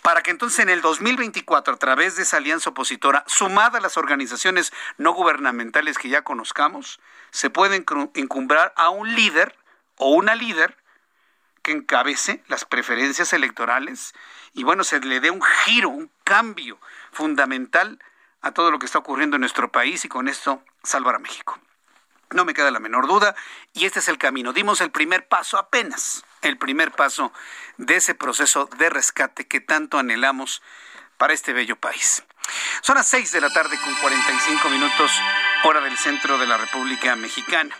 para 0.02 0.22
que 0.22 0.30
entonces 0.30 0.60
en 0.60 0.68
el 0.68 0.80
2024, 0.80 1.74
a 1.74 1.78
través 1.78 2.16
de 2.16 2.22
esa 2.22 2.36
alianza 2.36 2.70
opositora, 2.70 3.24
sumada 3.26 3.78
a 3.78 3.80
las 3.80 3.96
organizaciones 3.96 4.72
no 4.96 5.12
gubernamentales 5.12 5.98
que 5.98 6.08
ya 6.08 6.22
conozcamos, 6.22 7.00
se 7.32 7.50
pueda 7.50 7.74
encumbrar 7.74 8.72
a 8.76 8.90
un 8.90 9.12
líder 9.16 9.56
o 9.96 10.10
una 10.10 10.36
líder 10.36 10.76
que 11.62 11.72
encabece 11.72 12.44
las 12.46 12.64
preferencias 12.64 13.32
electorales 13.32 14.14
y 14.52 14.62
bueno, 14.62 14.84
se 14.84 15.00
le 15.00 15.18
dé 15.18 15.32
un 15.32 15.42
giro, 15.42 15.88
un 15.88 16.10
cambio 16.22 16.78
fundamental 17.10 17.98
a 18.40 18.52
todo 18.52 18.70
lo 18.70 18.78
que 18.78 18.86
está 18.86 18.98
ocurriendo 18.98 19.36
en 19.36 19.40
nuestro 19.40 19.72
país 19.72 20.04
y 20.04 20.08
con 20.08 20.28
esto 20.28 20.62
salvar 20.84 21.16
a 21.16 21.18
México. 21.18 21.58
No 22.30 22.44
me 22.44 22.54
queda 22.54 22.70
la 22.70 22.80
menor 22.80 23.08
duda 23.08 23.34
y 23.72 23.86
este 23.86 23.98
es 23.98 24.08
el 24.08 24.18
camino. 24.18 24.52
Dimos 24.52 24.80
el 24.80 24.92
primer 24.92 25.26
paso 25.26 25.58
apenas 25.58 26.24
el 26.42 26.58
primer 26.58 26.90
paso 26.90 27.32
de 27.78 27.96
ese 27.96 28.14
proceso 28.14 28.68
de 28.76 28.90
rescate 28.90 29.46
que 29.46 29.60
tanto 29.60 29.98
anhelamos 29.98 30.60
para 31.16 31.32
este 31.32 31.52
bello 31.52 31.76
país. 31.76 32.24
Son 32.82 32.96
las 32.96 33.08
6 33.08 33.32
de 33.32 33.40
la 33.40 33.50
tarde 33.50 33.78
con 33.82 33.94
45 33.94 34.68
minutos, 34.70 35.12
hora 35.64 35.80
del 35.80 35.96
centro 35.96 36.38
de 36.38 36.46
la 36.46 36.56
República 36.56 37.14
Mexicana. 37.16 37.74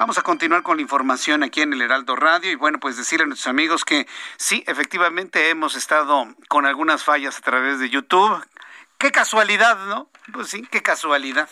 Vamos 0.00 0.16
a 0.16 0.22
continuar 0.22 0.62
con 0.62 0.78
la 0.78 0.82
información 0.82 1.42
aquí 1.42 1.60
en 1.60 1.74
el 1.74 1.82
Heraldo 1.82 2.16
Radio 2.16 2.50
y 2.50 2.54
bueno, 2.54 2.80
pues 2.80 2.96
decirle 2.96 3.24
a 3.24 3.26
nuestros 3.26 3.48
amigos 3.48 3.84
que 3.84 4.06
sí, 4.38 4.64
efectivamente 4.66 5.50
hemos 5.50 5.76
estado 5.76 6.26
con 6.48 6.64
algunas 6.64 7.04
fallas 7.04 7.36
a 7.36 7.42
través 7.42 7.78
de 7.78 7.90
YouTube. 7.90 8.42
Qué 8.96 9.12
casualidad, 9.12 9.78
¿no? 9.86 10.10
Pues 10.32 10.48
sí, 10.48 10.66
qué 10.70 10.82
casualidad. 10.82 11.50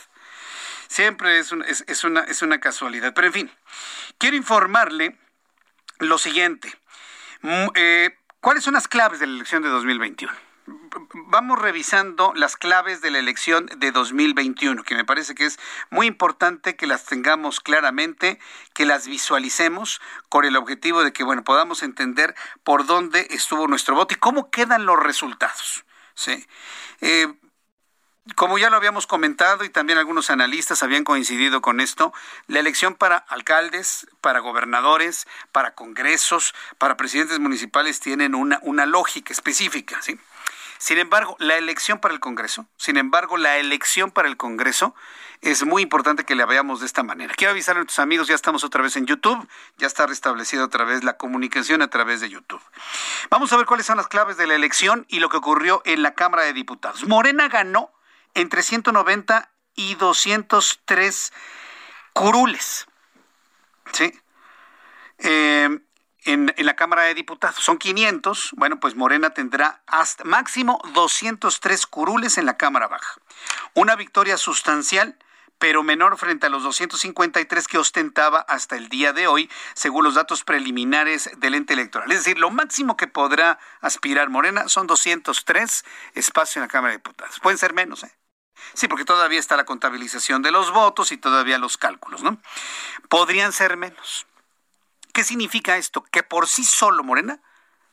Siempre 0.89 1.39
es, 1.39 1.53
es, 1.87 2.05
una, 2.05 2.23
es 2.23 2.41
una 2.41 2.59
casualidad. 2.59 3.13
Pero 3.13 3.27
en 3.27 3.33
fin, 3.35 3.51
quiero 4.17 4.35
informarle 4.35 5.19
lo 5.99 6.17
siguiente. 6.17 6.75
Mm, 7.43 7.67
eh, 7.75 8.19
¿Cuáles 8.41 8.65
son 8.65 8.75
las 8.75 8.89
claves 8.89 9.21
de 9.21 9.27
la 9.27 9.35
elección 9.35 9.63
de 9.63 9.69
2021? 9.69 10.48
Vamos 11.31 11.59
revisando 11.59 12.33
las 12.35 12.57
claves 12.57 13.01
de 13.01 13.11
la 13.11 13.19
elección 13.19 13.67
de 13.77 13.93
2021, 13.93 14.83
que 14.83 14.95
me 14.95 15.05
parece 15.05 15.35
que 15.35 15.47
es 15.47 15.59
muy 15.91 16.07
importante 16.07 16.77
que 16.77 16.87
las 16.87 17.05
tengamos 17.05 17.61
claramente, 17.61 18.39
que 18.75 18.87
las 18.87 19.07
visualicemos 19.07 20.01
con 20.29 20.45
el 20.45 20.57
objetivo 20.57 21.05
de 21.05 21.13
que, 21.13 21.25
bueno, 21.25 21.45
podamos 21.45 21.83
entender 21.83 22.35
por 22.65 22.87
dónde 22.87 23.27
estuvo 23.31 23.67
nuestro 23.69 23.95
voto 23.95 24.15
y 24.15 24.19
cómo 24.19 24.51
quedan 24.51 24.87
los 24.87 24.99
resultados. 24.99 25.85
¿sí? 26.15 26.47
Eh, 27.01 27.33
como 28.35 28.59
ya 28.59 28.71
lo 28.71 28.77
habíamos 28.77 29.07
comentado 29.07 29.65
y 29.65 29.71
también 29.71 29.99
algunos 29.99 30.31
analistas 30.31 30.83
habían 30.83 31.05
coincidido 31.05 31.61
con 31.63 31.81
esto, 31.81 32.13
la 32.47 32.61
elección 32.61 32.95
para 32.95 33.17
alcaldes, 33.17 34.07
para 34.21 34.41
gobernadores, 34.41 35.27
para 35.53 35.75
congresos, 35.75 36.55
para 36.79 36.97
presidentes 36.97 37.39
municipales 37.39 38.01
tienen 38.01 38.35
una, 38.35 38.59
una 38.63 38.87
lógica 38.87 39.33
específica, 39.33 40.03
¿sí? 40.03 40.19
Sin 40.79 40.99
embargo, 40.99 41.37
la 41.41 41.57
elección 41.57 41.99
para 41.99 42.15
el 42.15 42.21
Congreso, 42.21 42.67
sin 42.77 42.97
embargo, 42.97 43.37
la 43.37 43.59
elección 43.59 44.11
para 44.11 44.29
el 44.29 44.37
Congreso 44.37 44.95
es 45.41 45.65
muy 45.65 45.83
importante 45.83 46.25
que 46.25 46.35
la 46.35 46.47
veamos 46.47 46.81
de 46.81 46.87
esta 46.87 47.03
manera. 47.03 47.35
Quiero 47.37 47.53
avisar 47.53 47.77
a 47.77 47.81
nuestros 47.81 47.99
amigos, 47.99 48.29
ya 48.29 48.35
estamos 48.35 48.65
otra 48.65 48.83
vez 48.83 48.97
en 48.97 49.07
YouTube, 49.07 49.47
ya 49.77 49.87
está 49.87 50.07
restablecida 50.07 50.65
otra 50.65 50.85
vez 50.85 51.05
la 51.05 51.17
comunicación 51.17 51.83
a 51.83 51.89
través 51.89 52.21
de 52.21 52.29
YouTube. 52.29 52.63
Vamos 53.31 53.53
a 53.53 53.57
ver 53.57 53.67
cuáles 53.67 53.87
son 53.87 53.97
las 53.97 54.09
claves 54.09 54.37
de 54.37 54.47
la 54.47 54.55
elección 54.55 55.07
y 55.09 55.21
lo 55.21 55.29
que 55.29 55.37
ocurrió 55.37 55.83
en 55.85 56.03
la 56.03 56.15
Cámara 56.15 56.43
de 56.45 56.53
Diputados. 56.53 57.07
Morena 57.07 57.49
ganó 57.49 57.93
entre 58.35 58.63
190 58.63 59.51
y 59.75 59.95
203 59.95 61.33
curules. 62.13 62.87
¿Sí? 63.93 64.13
Eh, 65.19 65.81
en, 66.29 66.55
la 66.59 66.77
Cámara 66.77 67.03
de 67.03 67.15
Diputados. 67.15 67.65
Son 67.65 67.79
500. 67.79 68.51
Bueno, 68.57 68.79
pues 68.79 68.95
Morena 68.95 69.31
tendrá 69.31 69.83
hasta 69.87 70.25
máximo 70.25 70.81
203 70.93 71.87
curules 71.87 72.37
en 72.37 72.47
la 72.47 72.57
Cámara 72.57 72.87
Baja. 72.87 73.21
Una 73.75 73.97
victoria 73.97 74.37
sustancial 74.37 75.17
pero 75.59 75.83
menor 75.83 76.17
frente 76.19 76.47
a 76.47 76.51
los 76.51 76.63
253 76.63 77.67
que 77.67 77.79
ostentaba 77.79 78.39
hasta 78.39 78.77
el 78.77 78.89
día 78.89 79.13
de 79.13 79.27
hoy, 79.27 79.51
según 79.75 80.05
los 80.05 80.15
datos 80.15 80.45
preliminares 80.45 81.31
del 81.39 81.57
ente 81.57 81.73
electoral. 81.73 82.13
Es 82.13 82.19
decir, 82.19 82.39
lo 82.39 82.51
máximo 82.51 82.97
que 82.97 83.09
podrá 83.09 83.59
aspirar 83.81 84.29
Morena 84.29 84.69
son 84.69 84.87
203 84.87 85.85
espacios 86.15 86.59
en 86.59 86.63
la 86.63 86.69
Cámara 86.69 86.93
de 86.93 86.99
Diputados. 86.99 87.41
Pueden 87.41 87.59
ser 87.59 87.75
menos, 87.75 88.05
¿eh? 88.05 88.13
Sí, 88.75 88.87
porque 88.87 89.05
todavía 89.05 89.41
está 89.41 89.57
la 89.57 89.65
contabilización 89.65 90.43
de 90.43 90.53
los 90.53 90.71
votos 90.73 91.11
y 91.11 91.17
todavía 91.17 91.59
los 91.59 91.77
cálculos, 91.77 92.23
¿no? 92.23 92.39
Podrían 93.09 93.53
ser 93.53 93.77
menos. 93.77 94.27
¿Qué 95.19 95.25
significa 95.25 95.77
esto? 95.77 96.05
Que 96.05 96.23
por 96.23 96.47
sí 96.47 96.63
solo 96.63 97.03
Morena 97.03 97.41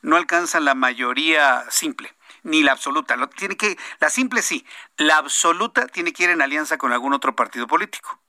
no 0.00 0.14
alcanza 0.14 0.60
la 0.60 0.76
mayoría 0.76 1.64
simple 1.70 2.14
ni 2.44 2.62
la 2.62 2.70
absoluta. 2.70 3.16
Tiene 3.30 3.56
que, 3.56 3.76
la 3.98 4.10
simple 4.10 4.42
sí, 4.42 4.64
la 4.96 5.16
absoluta 5.16 5.88
tiene 5.88 6.12
que 6.12 6.22
ir 6.22 6.30
en 6.30 6.40
alianza 6.40 6.78
con 6.78 6.92
algún 6.92 7.14
otro 7.14 7.34
partido 7.34 7.66
político. 7.66 8.20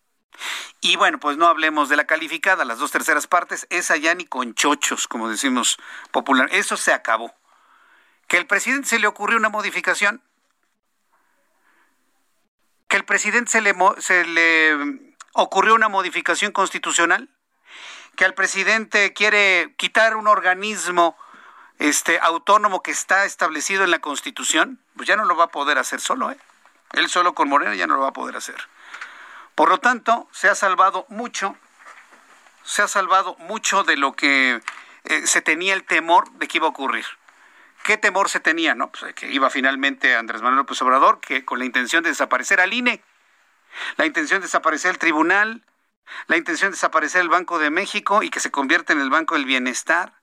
Y 0.81 0.95
bueno, 0.95 1.19
pues 1.19 1.37
no 1.37 1.45
hablemos 1.45 1.89
de 1.89 1.95
la 1.95 2.07
calificada, 2.07 2.65
las 2.65 2.79
dos 2.79 2.89
terceras 2.89 3.27
partes, 3.27 3.67
esa 3.69 3.97
ya 3.97 4.15
ni 4.15 4.25
con 4.25 4.55
chochos, 4.55 5.07
como 5.07 5.29
decimos 5.29 5.77
popular. 6.09 6.49
Eso 6.51 6.75
se 6.75 6.91
acabó. 6.91 7.35
Que 8.27 8.37
el 8.37 8.47
presidente 8.47 8.87
se 8.87 8.97
le 8.97 9.05
ocurrió 9.05 9.37
una 9.37 9.49
modificación. 9.49 10.23
Que 12.87 12.97
el 12.97 13.05
presidente 13.05 13.51
se 13.51 13.61
le, 13.61 13.75
se 13.99 14.25
le 14.25 15.13
ocurrió 15.33 15.75
una 15.75 15.87
modificación 15.87 16.51
constitucional. 16.51 17.29
Que 18.17 18.25
el 18.25 18.33
presidente 18.33 19.13
quiere 19.13 19.73
quitar 19.77 20.17
un 20.17 20.27
organismo 20.27 21.17
este 21.79 22.19
autónomo 22.19 22.81
que 22.81 22.91
está 22.91 23.25
establecido 23.25 23.83
en 23.83 23.91
la 23.91 23.99
Constitución, 23.99 24.79
pues 24.95 25.07
ya 25.07 25.15
no 25.15 25.23
lo 25.23 25.37
va 25.37 25.45
a 25.45 25.49
poder 25.49 25.77
hacer 25.77 26.01
solo, 26.01 26.31
¿eh? 26.31 26.37
Él 26.93 27.09
solo 27.09 27.33
con 27.33 27.47
Morena 27.47 27.75
ya 27.75 27.87
no 27.87 27.95
lo 27.95 28.01
va 28.01 28.09
a 28.09 28.13
poder 28.13 28.35
hacer. 28.35 28.55
Por 29.55 29.69
lo 29.69 29.79
tanto, 29.79 30.27
se 30.31 30.49
ha 30.49 30.55
salvado 30.55 31.05
mucho, 31.09 31.55
se 32.63 32.81
ha 32.81 32.87
salvado 32.87 33.35
mucho 33.39 33.83
de 33.83 33.97
lo 33.97 34.13
que 34.13 34.61
eh, 35.03 35.27
se 35.27 35.41
tenía 35.41 35.73
el 35.73 35.83
temor 35.83 36.31
de 36.33 36.47
que 36.47 36.57
iba 36.57 36.67
a 36.67 36.71
ocurrir. 36.71 37.05
¿Qué 37.83 37.97
temor 37.97 38.29
se 38.29 38.39
tenía? 38.39 38.75
No, 38.75 38.91
pues 38.91 39.13
que 39.13 39.31
iba 39.31 39.49
finalmente 39.49 40.15
Andrés 40.15 40.41
Manuel 40.41 40.57
López 40.57 40.81
Obrador, 40.81 41.19
que 41.19 41.45
con 41.45 41.59
la 41.59 41.65
intención 41.65 42.03
de 42.03 42.09
desaparecer 42.09 42.59
al 42.59 42.73
INE, 42.73 43.01
la 43.97 44.05
intención 44.05 44.41
de 44.41 44.47
desaparecer 44.47 44.91
el 44.91 44.97
tribunal, 44.97 45.63
la 46.27 46.37
intención 46.37 46.71
de 46.71 46.75
desaparecer 46.75 47.21
el 47.21 47.29
Banco 47.29 47.59
de 47.59 47.69
México 47.69 48.23
y 48.23 48.29
que 48.29 48.39
se 48.39 48.51
convierta 48.51 48.93
en 48.93 49.01
el 49.01 49.09
Banco 49.09 49.35
del 49.35 49.45
Bienestar, 49.45 50.13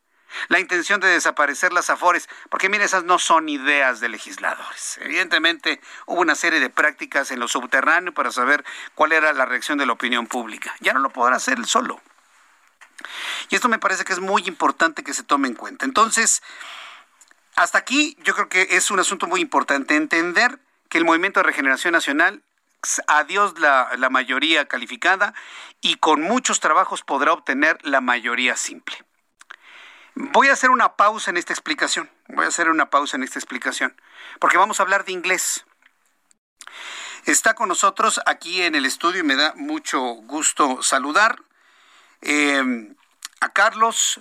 la 0.48 0.58
intención 0.58 1.00
de 1.00 1.08
desaparecer 1.08 1.72
las 1.72 1.90
afores, 1.90 2.28
porque 2.50 2.68
mire, 2.68 2.84
esas 2.84 3.04
no 3.04 3.18
son 3.18 3.48
ideas 3.48 4.00
de 4.00 4.08
legisladores. 4.08 4.98
Evidentemente 5.00 5.80
hubo 6.06 6.20
una 6.20 6.34
serie 6.34 6.60
de 6.60 6.70
prácticas 6.70 7.30
en 7.30 7.40
lo 7.40 7.48
subterráneo 7.48 8.12
para 8.12 8.32
saber 8.32 8.64
cuál 8.94 9.12
era 9.12 9.32
la 9.32 9.46
reacción 9.46 9.78
de 9.78 9.86
la 9.86 9.92
opinión 9.92 10.26
pública. 10.26 10.74
Ya 10.80 10.92
no 10.92 11.00
lo 11.00 11.10
podrá 11.10 11.36
hacer 11.36 11.58
él 11.58 11.66
solo. 11.66 12.00
Y 13.50 13.54
esto 13.54 13.68
me 13.68 13.78
parece 13.78 14.04
que 14.04 14.12
es 14.12 14.20
muy 14.20 14.42
importante 14.46 15.04
que 15.04 15.14
se 15.14 15.22
tome 15.22 15.48
en 15.48 15.54
cuenta. 15.54 15.84
Entonces, 15.84 16.42
hasta 17.54 17.78
aquí 17.78 18.16
yo 18.22 18.34
creo 18.34 18.48
que 18.48 18.68
es 18.70 18.90
un 18.90 19.00
asunto 19.00 19.26
muy 19.26 19.40
importante 19.40 19.94
entender 19.94 20.58
que 20.88 20.98
el 20.98 21.04
Movimiento 21.04 21.40
de 21.40 21.44
Regeneración 21.44 21.92
Nacional 21.92 22.42
adiós 23.06 23.58
la, 23.58 23.90
la 23.96 24.10
mayoría 24.10 24.66
calificada 24.66 25.34
y 25.80 25.96
con 25.96 26.22
muchos 26.22 26.60
trabajos 26.60 27.02
podrá 27.02 27.32
obtener 27.32 27.78
la 27.82 28.00
mayoría 28.00 28.56
simple. 28.56 28.96
Voy 30.14 30.48
a 30.48 30.52
hacer 30.52 30.70
una 30.70 30.96
pausa 30.96 31.30
en 31.30 31.36
esta 31.36 31.52
explicación. 31.52 32.08
Voy 32.28 32.44
a 32.44 32.48
hacer 32.48 32.68
una 32.68 32.88
pausa 32.88 33.16
en 33.16 33.24
esta 33.24 33.38
explicación. 33.38 34.00
Porque 34.38 34.58
vamos 34.58 34.78
a 34.78 34.84
hablar 34.84 35.04
de 35.04 35.12
inglés. 35.12 35.64
Está 37.24 37.54
con 37.54 37.68
nosotros 37.68 38.20
aquí 38.26 38.62
en 38.62 38.74
el 38.74 38.86
estudio 38.86 39.20
y 39.20 39.24
me 39.24 39.34
da 39.34 39.54
mucho 39.56 40.00
gusto 40.00 40.82
saludar 40.82 41.42
eh, 42.20 42.94
a 43.40 43.48
Carlos. 43.52 44.20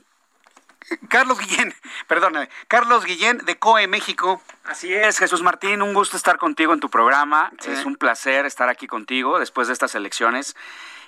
Carlos 1.08 1.40
Guillén, 1.40 1.74
perdóname, 2.08 2.50
Carlos 2.68 3.06
Guillén 3.06 3.40
de 3.40 3.58
COE 3.58 3.88
México. 3.88 4.42
Así 4.66 4.94
es, 4.94 5.18
Jesús 5.18 5.42
Martín, 5.42 5.82
un 5.82 5.94
gusto 5.94 6.18
estar 6.18 6.38
contigo 6.38 6.74
en 6.74 6.80
tu 6.80 6.90
programa. 6.90 7.52
Es 7.66 7.86
un 7.86 7.96
placer 7.96 8.46
estar 8.46 8.70
aquí 8.70 8.88
contigo 8.88 9.40
después 9.40 9.68
de 9.68 9.74
estas 9.74 9.96
elecciones. 9.96 10.56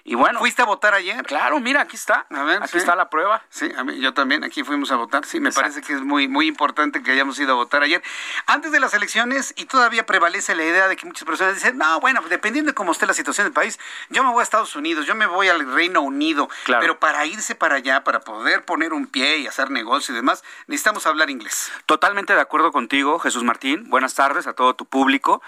Y 0.07 0.13
bueno. 0.13 0.37
¿Fuiste 0.37 0.61
a 0.61 0.65
votar 0.65 0.93
ayer? 0.93 1.25
Claro, 1.25 1.59
mira, 1.59 1.81
aquí 1.81 1.95
está. 1.95 2.27
A 2.29 2.43
ver, 2.43 2.61
aquí 2.61 2.77
está 2.77 2.95
la 2.95 3.09
prueba. 3.09 3.41
Sí, 3.49 3.71
a 3.75 3.83
mí, 3.83 3.99
yo 3.99 4.13
también, 4.13 4.43
aquí 4.43 4.63
fuimos 4.63 4.91
a 4.91 4.97
votar. 4.97 5.25
Sí, 5.25 5.39
me 5.39 5.51
parece 5.51 5.81
que 5.81 5.93
es 5.93 6.01
muy, 6.01 6.27
muy 6.27 6.45
importante 6.45 7.01
que 7.01 7.11
hayamos 7.11 7.39
ido 7.39 7.53
a 7.53 7.55
votar 7.55 7.81
ayer. 7.81 8.03
Antes 8.45 8.71
de 8.71 8.79
las 8.79 8.93
elecciones, 8.93 9.55
y 9.57 9.65
todavía 9.65 10.05
prevalece 10.05 10.53
la 10.53 10.63
idea 10.63 10.87
de 10.87 10.95
que 10.95 11.07
muchas 11.07 11.25
personas 11.25 11.55
dicen, 11.55 11.79
no, 11.79 11.99
bueno, 12.01 12.21
dependiendo 12.29 12.69
de 12.69 12.75
cómo 12.75 12.91
esté 12.91 13.07
la 13.07 13.15
situación 13.15 13.47
del 13.47 13.53
país, 13.53 13.79
yo 14.09 14.23
me 14.23 14.29
voy 14.29 14.41
a 14.41 14.43
Estados 14.43 14.75
Unidos, 14.75 15.07
yo 15.07 15.15
me 15.15 15.25
voy 15.25 15.47
al 15.47 15.73
Reino 15.73 16.01
Unido. 16.01 16.49
Claro. 16.65 16.81
Pero 16.81 16.99
para 16.99 17.25
irse 17.25 17.55
para 17.55 17.77
allá, 17.77 18.03
para 18.03 18.19
poder 18.19 18.63
poner 18.63 18.93
un 18.93 19.07
pie 19.07 19.39
y 19.39 19.47
hacer 19.47 19.71
negocio 19.71 20.13
y 20.13 20.15
demás, 20.15 20.43
necesitamos 20.67 21.07
hablar 21.07 21.31
inglés. 21.31 21.71
Totalmente 21.87 22.35
de 22.35 22.41
acuerdo 22.41 22.71
contigo, 22.71 23.17
Jesús 23.17 23.43
Martín. 23.43 23.89
Buenas 23.89 24.13
tardes 24.13 24.45
a 24.45 24.53
todo 24.53 24.75
tu 24.75 24.85
público. 24.85 25.41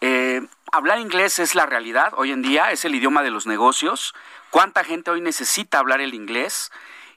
Eh, 0.00 0.42
hablar 0.72 0.98
inglés 0.98 1.38
es 1.38 1.54
la 1.54 1.66
realidad 1.66 2.12
hoy 2.16 2.32
en 2.32 2.42
día, 2.42 2.70
es 2.70 2.84
el 2.84 2.94
idioma 2.94 3.22
de 3.22 3.30
los 3.30 3.46
negocios. 3.46 4.14
¿Cuánta 4.50 4.84
gente 4.84 5.10
hoy 5.10 5.20
necesita 5.20 5.78
hablar 5.78 6.00
el 6.00 6.14
inglés? 6.14 6.70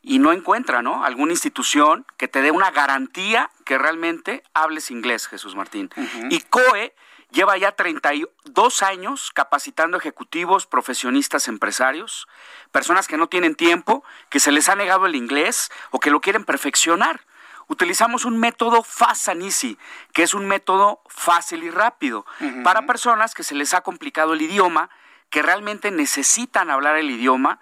y 0.06 0.20
no 0.20 0.34
encuentra, 0.34 0.82
¿no? 0.82 1.06
Alguna 1.06 1.32
institución 1.32 2.06
que 2.18 2.28
te 2.28 2.42
dé 2.42 2.52
una 2.52 2.72
garantía 2.72 3.50
que 3.64 3.78
realmente 3.78 4.44
hables 4.54 4.92
inglés, 4.92 5.28
Jesús 5.28 5.56
Martín. 5.56 5.90
Uh 5.96 6.02
-huh. 6.02 6.28
Y 6.30 6.42
COE 6.42 6.94
lleva 7.32 7.58
ya 7.58 7.72
32 7.72 8.84
años 8.84 9.32
capacitando 9.34 9.98
ejecutivos, 9.98 10.66
profesionistas, 10.68 11.48
empresarios, 11.48 12.28
personas 12.72 13.08
que 13.08 13.18
no 13.18 13.28
tienen 13.28 13.56
tiempo, 13.56 14.04
que 14.30 14.42
se 14.42 14.52
les 14.52 14.68
ha 14.68 14.76
negado 14.76 15.06
el 15.06 15.16
inglés 15.16 15.72
o 15.92 16.00
que 16.00 16.12
lo 16.12 16.20
quieren 16.20 16.44
perfeccionar. 16.44 17.22
Utilizamos 17.68 18.26
un 18.26 18.40
método 18.40 18.84
Fast 18.84 19.30
and 19.30 19.44
Easy, 19.44 19.78
que 20.14 20.24
es 20.24 20.34
un 20.34 20.48
método 20.48 21.02
fácil 21.08 21.64
y 21.64 21.70
rápido 21.70 22.26
uh 22.40 22.44
-huh. 22.44 22.64
para 22.64 22.86
personas 22.86 23.34
que 23.34 23.44
se 23.44 23.56
les 23.56 23.74
ha 23.74 23.82
complicado 23.82 24.34
el 24.34 24.42
idioma, 24.42 24.90
que 25.30 25.42
realmente 25.42 25.92
necesitan 25.92 26.70
hablar 26.70 26.98
el 26.98 27.10
idioma. 27.10 27.60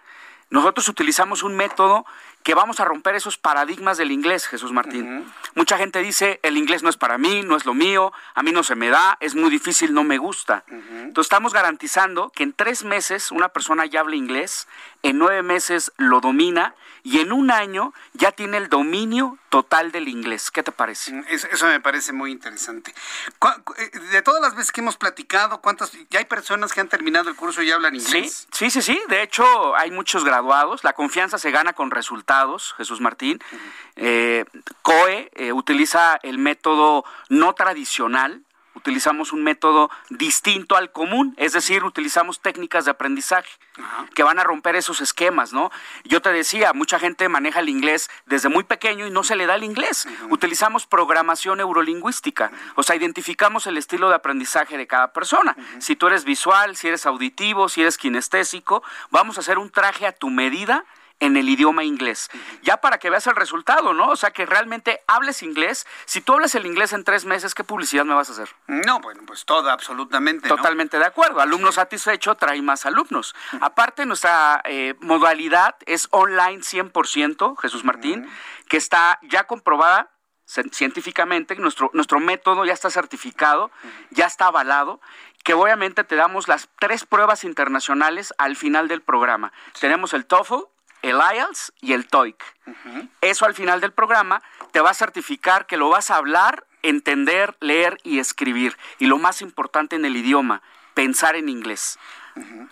Nosotros 0.49 0.89
utilizamos 0.89 1.43
un 1.43 1.56
método 1.56 2.06
que 2.43 2.56
vamos 2.56 2.80
a 2.80 2.86
romper 2.86 3.16
esos 3.16 3.38
paradigmas 3.38 3.97
del 3.97 4.12
inglés, 4.12 4.47
Jesús 4.47 4.72
Martín. 4.74 5.06
Uh 5.06 5.22
-huh. 5.22 5.34
Mucha 5.56 5.78
gente 5.78 5.99
dice, 5.99 6.39
el 6.43 6.58
inglés 6.58 6.84
no 6.84 6.89
es 6.89 6.97
para 6.97 7.18
mí, 7.18 7.43
no 7.43 7.56
es 7.56 7.66
lo 7.66 7.74
mío, 7.74 8.12
a 8.34 8.43
mí 8.43 8.52
no 8.52 8.64
se 8.64 8.76
me 8.76 8.89
da, 8.89 9.18
es 9.20 9.36
muy 9.36 9.49
difícil, 9.49 9.93
no 9.93 10.04
me 10.04 10.18
gusta. 10.18 10.64
Uh 10.68 10.74
-huh. 10.74 11.04
Entonces 11.08 11.28
estamos 11.32 11.54
garantizando 11.54 12.32
que 12.32 12.43
en 12.43 12.54
tres 12.54 12.84
meses 12.84 13.32
una 13.32 13.49
persona 13.49 13.86
ya 13.86 13.99
habla 14.02 14.16
inglés, 14.16 14.68
en 15.04 15.18
nueve 15.18 15.43
meses 15.43 15.91
lo 15.97 16.22
domina 16.22 16.76
y 17.04 17.20
en 17.20 17.32
un 17.32 17.52
año 17.52 17.93
ya 18.14 18.32
tiene 18.32 18.58
el 18.58 18.70
dominio 18.70 19.38
total 19.49 19.91
del 19.91 20.08
inglés. 20.08 20.52
¿Qué 20.52 20.64
te 20.64 20.72
parece? 20.72 21.24
Eso, 21.30 21.47
eso, 21.52 21.66
me 21.68 21.80
parece 21.80 22.14
muy 22.14 22.32
interesante. 22.32 22.93
Eh, 23.78 23.99
de 24.12 24.22
todas 24.22 24.41
las 24.41 24.56
veces 24.56 24.72
que 24.72 24.82
hemos 24.82 24.97
platicado, 24.97 25.62
¿cuántas? 25.62 25.91
¿Ya 26.10 26.20
hay 26.20 26.26
personas 26.26 26.74
que 26.74 26.82
han 26.82 26.89
terminado 26.89 27.30
el 27.30 27.36
curso 27.36 27.62
y 27.62 27.72
hablan 27.72 27.95
inglés? 27.95 28.47
Sí, 28.52 28.70
sí, 28.70 28.82
sí, 28.82 28.93
sí. 28.93 29.02
De 29.10 29.24
hecho, 29.24 29.76
hay 29.76 29.91
muchos 29.91 30.24
graduados. 30.24 30.84
La 30.84 30.93
confianza 30.93 31.38
se 31.38 31.52
gana 31.52 31.74
con 31.74 31.91
resultados, 31.91 32.74
Jesús 32.78 33.02
Martín. 33.02 33.39
Uh 33.52 33.56
-huh. 33.56 33.60
eh, 33.95 34.45
COE 34.82 35.32
eh, 35.34 35.54
utiliza 35.54 36.20
el 36.24 36.38
método 36.38 37.04
no 37.30 37.54
tradicional 37.54 38.43
utilizamos 38.82 39.32
un 39.32 39.43
método 39.43 39.91
distinto 40.09 40.75
al 40.75 40.91
común, 40.91 41.36
es 41.38 41.53
decir, 41.53 41.84
utilizamos 41.84 42.41
técnicas 42.41 42.86
de 42.86 42.91
aprendizaje 42.91 43.49
Ajá. 43.77 44.07
que 44.15 44.23
van 44.23 44.39
a 44.39 44.43
romper 44.43 44.75
esos 44.75 45.01
esquemas, 45.01 45.53
¿no? 45.53 45.71
Yo 46.03 46.21
te 46.21 46.32
decía, 46.34 46.73
mucha 46.73 46.97
gente 46.97 47.29
maneja 47.29 47.59
el 47.59 47.69
inglés 47.69 48.09
desde 48.25 48.49
muy 48.49 48.63
pequeño 48.63 49.05
y 49.05 49.11
no 49.11 49.23
se 49.23 49.36
le 49.36 49.45
da 49.45 49.55
el 49.55 49.63
inglés. 49.63 50.07
Utilizamos 50.29 50.88
programación 50.88 51.59
neurolingüística, 51.59 52.51
-huh. 52.51 52.73
o 52.75 52.84
sea, 52.84 52.95
identificamos 52.95 53.67
el 53.67 53.77
estilo 53.77 54.09
de 54.09 54.15
aprendizaje 54.15 54.77
de 54.77 54.88
cada 54.88 55.13
persona. 55.13 55.55
Si 55.79 55.95
tú 55.95 56.07
eres 56.07 56.23
visual, 56.25 56.75
si 56.75 56.88
eres 56.88 57.05
auditivo, 57.05 57.69
si 57.69 57.82
eres 57.82 57.97
kinestésico, 57.97 58.84
vamos 59.11 59.38
a 59.38 59.41
hacer 59.41 59.59
un 59.59 59.69
traje 59.69 60.07
a 60.07 60.11
tu 60.11 60.29
medida 60.32 60.86
en 61.22 61.38
el 61.38 61.47
idioma 61.47 61.86
inglés. 61.86 62.30
Ya 62.63 62.78
para 62.78 62.97
que 62.97 63.09
veas 63.09 63.26
el 63.28 63.36
resultado, 63.36 63.93
¿no? 63.93 64.09
O 64.09 64.15
sea, 64.17 64.32
que 64.32 64.45
realmente 64.45 65.01
hables 65.07 65.41
inglés. 65.43 65.88
Si 66.05 66.19
tú 66.19 66.34
hablas 66.34 66.53
el 66.55 66.65
inglés 66.65 66.91
en 66.91 67.05
tres 67.05 67.24
meses, 67.24 67.53
¿qué 67.53 67.63
publicidad 67.63 68.03
me 68.03 68.13
vas 68.13 68.30
a 68.30 68.34
hacer? 68.34 68.49
No, 68.67 68.99
bueno, 68.99 69.22
pues 69.26 69.45
toda, 69.45 69.72
absolutamente. 69.72 70.49
Totalmente 70.49 70.97
¿no? 70.97 71.01
de 71.01 71.07
acuerdo. 71.07 71.39
Alumno 71.39 71.72
satisfecho 71.72 72.36
trae 72.36 72.61
más 72.61 72.86
alumnos. 72.86 73.34
Uh 73.53 73.57
-huh. 73.57 73.59
Aparte, 73.61 74.05
nuestra 74.05 74.61
eh, 74.65 74.95
modalidad 74.99 75.76
es 75.86 76.07
online 76.11 76.59
100%, 76.59 77.55
Jesús 77.57 77.86
Martín, 77.86 78.24
uh 78.24 78.26
-huh. 78.26 78.67
que 78.67 78.78
está 78.78 79.19
ya 79.22 79.45
comprobada 79.45 80.09
científicamente, 80.72 81.55
nuestro, 81.55 81.91
nuestro 81.93 82.19
método 82.19 82.65
ya 82.65 82.74
está 82.74 82.89
certificado, 82.89 83.72
ya 84.09 84.26
está 84.26 84.47
avalado, 84.47 84.99
que 85.45 85.53
obviamente 85.53 86.03
te 86.03 86.15
damos 86.15 86.49
las 86.49 86.67
tres 86.80 87.05
pruebas 87.05 87.43
internacionales 87.45 88.34
al 88.38 88.55
final 88.57 88.89
del 88.89 89.01
programa. 89.01 89.53
Sí. 89.74 89.82
Tenemos 89.82 90.13
el 90.13 90.26
TOEFL, 90.26 90.65
el 91.02 91.18
IELTS 91.18 91.74
y 91.82 91.93
el 91.93 92.08
TOEIC. 92.08 92.43
Uh 92.66 92.72
-huh. 92.72 93.10
Eso 93.22 93.45
al 93.45 93.54
final 93.54 93.82
del 93.82 93.91
programa 93.91 94.41
te 94.72 94.82
va 94.82 94.91
a 94.91 94.93
certificar 94.93 95.66
que 95.66 95.78
lo 95.78 95.89
vas 95.89 96.12
a 96.12 96.18
hablar, 96.18 96.66
entender, 96.82 97.56
leer 97.60 97.97
y 98.04 98.20
escribir. 98.20 98.78
Y 98.99 99.08
lo 99.08 99.18
más 99.18 99.41
importante 99.41 99.95
en 99.95 100.06
el 100.06 100.16
idioma, 100.16 100.62
pensar 100.93 101.36
en 101.36 101.49
inglés. 101.49 101.99
Uh 102.36 102.41
-huh 102.41 102.70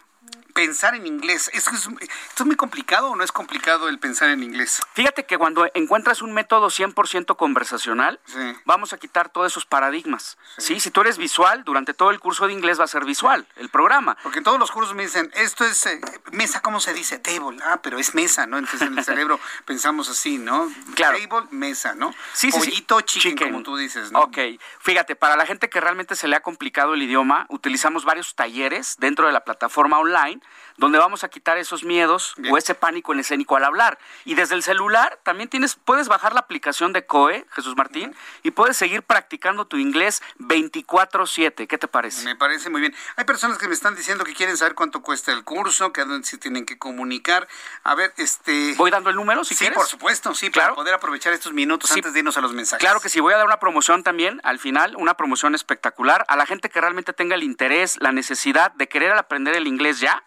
pensar 0.59 0.93
en 0.93 1.07
inglés. 1.07 1.49
¿Esto 1.53 1.71
es, 1.71 1.87
¿Esto 1.87 2.43
es 2.43 2.45
muy 2.45 2.57
complicado 2.57 3.11
o 3.11 3.15
no 3.15 3.23
es 3.23 3.31
complicado 3.31 3.87
el 3.87 3.97
pensar 3.97 4.29
en 4.29 4.43
inglés? 4.43 4.81
Fíjate 4.93 5.25
que 5.25 5.37
cuando 5.37 5.69
encuentras 5.73 6.21
un 6.21 6.33
método 6.33 6.67
100% 6.67 7.37
conversacional, 7.37 8.19
sí. 8.25 8.55
vamos 8.65 8.91
a 8.91 8.97
quitar 8.97 9.29
todos 9.29 9.53
esos 9.53 9.65
paradigmas. 9.65 10.37
Sí. 10.57 10.75
sí. 10.75 10.79
Si 10.81 10.91
tú 10.91 11.01
eres 11.01 11.17
visual, 11.17 11.63
durante 11.63 11.93
todo 11.93 12.11
el 12.11 12.19
curso 12.19 12.47
de 12.47 12.53
inglés 12.53 12.77
va 12.77 12.83
a 12.83 12.87
ser 12.87 13.05
visual 13.05 13.47
el 13.55 13.69
programa. 13.69 14.17
Porque 14.21 14.39
en 14.39 14.43
todos 14.43 14.59
los 14.59 14.69
cursos 14.71 14.95
me 14.95 15.03
dicen, 15.03 15.31
esto 15.35 15.63
es 15.63 15.85
eh, 15.85 16.01
mesa, 16.31 16.61
¿cómo 16.61 16.81
se 16.81 16.93
dice? 16.93 17.19
Table. 17.19 17.57
Ah, 17.63 17.79
pero 17.81 17.97
es 17.97 18.13
mesa, 18.13 18.45
¿no? 18.45 18.57
Entonces 18.57 18.87
en 18.87 18.97
el 18.97 19.05
cerebro 19.05 19.39
pensamos 19.65 20.09
así, 20.09 20.37
¿no? 20.37 20.69
Claro. 20.95 21.17
Table, 21.17 21.47
mesa, 21.51 21.95
¿no? 21.95 22.13
Sí, 22.33 22.51
Pollito, 22.51 22.99
sí, 22.99 23.05
chicken, 23.05 23.31
chicken, 23.31 23.51
como 23.51 23.63
tú 23.63 23.77
dices, 23.77 24.11
¿no? 24.11 24.19
Ok. 24.23 24.37
Fíjate, 24.79 25.15
para 25.15 25.37
la 25.37 25.45
gente 25.45 25.69
que 25.69 25.79
realmente 25.79 26.17
se 26.17 26.27
le 26.27 26.35
ha 26.35 26.41
complicado 26.41 26.95
el 26.95 27.01
idioma, 27.01 27.45
utilizamos 27.47 28.03
varios 28.03 28.35
talleres 28.35 28.97
dentro 28.99 29.25
de 29.25 29.31
la 29.31 29.45
plataforma 29.45 29.99
online 29.99 30.41
donde 30.77 30.97
vamos 30.97 31.23
a 31.23 31.29
quitar 31.29 31.57
esos 31.57 31.83
miedos 31.83 32.33
Bien. 32.37 32.53
o 32.53 32.57
ese 32.57 32.75
pánico 32.75 33.13
en 33.13 33.19
escénico 33.19 33.55
al 33.55 33.65
hablar. 33.65 33.99
Y 34.25 34.35
desde 34.35 34.55
el 34.55 34.63
celular 34.63 35.19
también 35.23 35.49
tienes, 35.49 35.75
puedes 35.75 36.07
bajar 36.07 36.33
la 36.33 36.39
aplicación 36.41 36.93
de 36.93 37.05
COE, 37.05 37.45
Jesús 37.51 37.75
Martín, 37.75 38.09
uh 38.09 38.13
-huh. 38.13 38.39
y 38.43 38.51
puedes 38.51 38.77
seguir 38.77 39.03
practicando 39.03 39.65
tu 39.65 39.77
inglés 39.77 40.21
24/7. 40.39 41.67
¿Qué 41.67 41.77
te 41.77 41.87
parece? 41.87 42.23
Me 42.25 42.35
parece 42.35 42.69
muy 42.69 42.81
bien. 42.81 42.95
Hay 43.15 43.25
personas 43.25 43.57
que 43.57 43.67
me 43.67 43.73
están 43.73 43.95
diciendo 43.95 44.23
que 44.23 44.33
quieren 44.33 44.57
saber 44.57 44.75
cuánto 44.75 45.01
cuesta 45.01 45.31
el 45.31 45.43
curso, 45.43 45.91
que 45.91 46.05
se 46.23 46.37
tienen 46.37 46.65
que 46.65 46.77
comunicar. 46.77 47.47
A 47.83 47.95
ver, 47.95 48.13
este... 48.17 48.73
¿Voy 48.75 48.91
dando 48.91 49.09
el 49.09 49.15
número 49.15 49.43
si 49.43 49.53
sí, 49.53 49.59
quieres? 49.59 49.77
por 49.77 49.87
supuesto, 49.87 50.33
sí, 50.33 50.49
claro. 50.49 50.69
para 50.69 50.75
poder 50.75 50.93
aprovechar 50.93 51.33
estos 51.33 51.53
minutos 51.53 51.89
sí. 51.89 51.99
antes 51.99 52.13
de 52.13 52.19
irnos 52.19 52.37
a 52.37 52.41
los 52.41 52.53
mensajes. 52.53 52.79
Claro 52.79 52.99
que 52.99 53.09
sí, 53.09 53.19
voy 53.19 53.33
a 53.33 53.37
dar 53.37 53.45
una 53.45 53.59
promoción 53.59 54.03
también 54.03 54.39
al 54.43 54.59
final, 54.59 54.95
una 54.95 55.15
promoción 55.15 55.55
espectacular 55.55 56.25
a 56.27 56.35
la 56.35 56.45
gente 56.45 56.69
que 56.69 56.79
realmente 56.81 57.13
tenga 57.13 57.35
el 57.35 57.43
interés, 57.43 57.97
la 57.99 58.11
necesidad 58.11 58.71
de 58.73 58.87
querer 58.87 59.11
aprender 59.13 59.55
el 59.55 59.67
inglés 59.67 59.99
ya. 59.99 60.23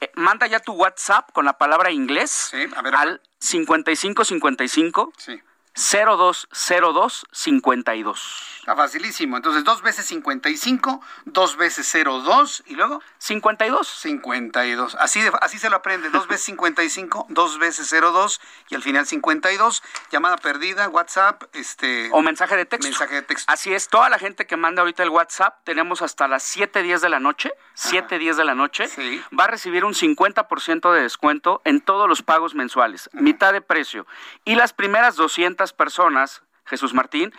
Eh, 0.00 0.10
manda 0.14 0.46
ya 0.46 0.60
tu 0.60 0.72
WhatsApp 0.72 1.32
con 1.32 1.44
la 1.44 1.58
palabra 1.58 1.90
inglés 1.90 2.52
al 2.92 3.20
5555 3.38 5.12
sí. 5.16 5.40
020252. 5.80 8.58
Está 8.58 8.76
facilísimo. 8.76 9.38
Entonces, 9.38 9.64
dos 9.64 9.80
veces 9.80 10.04
55, 10.06 11.00
dos 11.24 11.56
veces 11.56 11.90
02 11.90 12.64
y 12.66 12.74
luego 12.74 13.00
52. 13.16 13.88
52. 13.88 14.94
Así, 14.96 15.22
de, 15.22 15.32
así 15.40 15.58
se 15.58 15.70
lo 15.70 15.76
aprende. 15.76 16.10
Dos 16.10 16.28
veces 16.28 16.44
55, 16.44 17.24
dos 17.30 17.58
veces 17.58 17.90
02 17.90 18.42
y 18.68 18.74
al 18.74 18.82
final 18.82 19.06
52. 19.06 19.82
Llamada 20.12 20.36
perdida, 20.36 20.86
WhatsApp, 20.90 21.44
este. 21.54 22.10
O 22.12 22.20
mensaje 22.20 22.56
de 22.56 22.66
texto. 22.66 22.88
Mensaje 22.88 23.14
de 23.14 23.22
texto. 23.22 23.50
Así 23.50 23.72
es. 23.72 23.88
Toda 23.88 24.10
la 24.10 24.18
gente 24.18 24.46
que 24.46 24.58
manda 24.58 24.82
ahorita 24.82 25.02
el 25.02 25.08
WhatsApp, 25.08 25.64
tenemos 25.64 26.02
hasta 26.02 26.28
las 26.28 26.42
7, 26.42 26.82
10 26.82 27.00
de 27.00 27.08
la 27.08 27.20
noche. 27.20 27.54
7, 27.72 28.18
10 28.18 28.36
de 28.36 28.44
la 28.44 28.54
noche. 28.54 28.86
Sí. 28.88 29.22
Va 29.38 29.44
a 29.44 29.48
recibir 29.48 29.86
un 29.86 29.94
50% 29.94 30.92
de 30.92 31.00
descuento 31.00 31.62
en 31.64 31.80
todos 31.80 32.06
los 32.06 32.20
pagos 32.20 32.54
mensuales. 32.54 33.08
Mitad 33.14 33.54
de 33.54 33.62
precio. 33.62 34.06
Y 34.44 34.56
las 34.56 34.74
primeras 34.74 35.16
200 35.16 35.69
personas, 35.72 36.42
Jesús 36.66 36.94
Martín, 36.94 37.32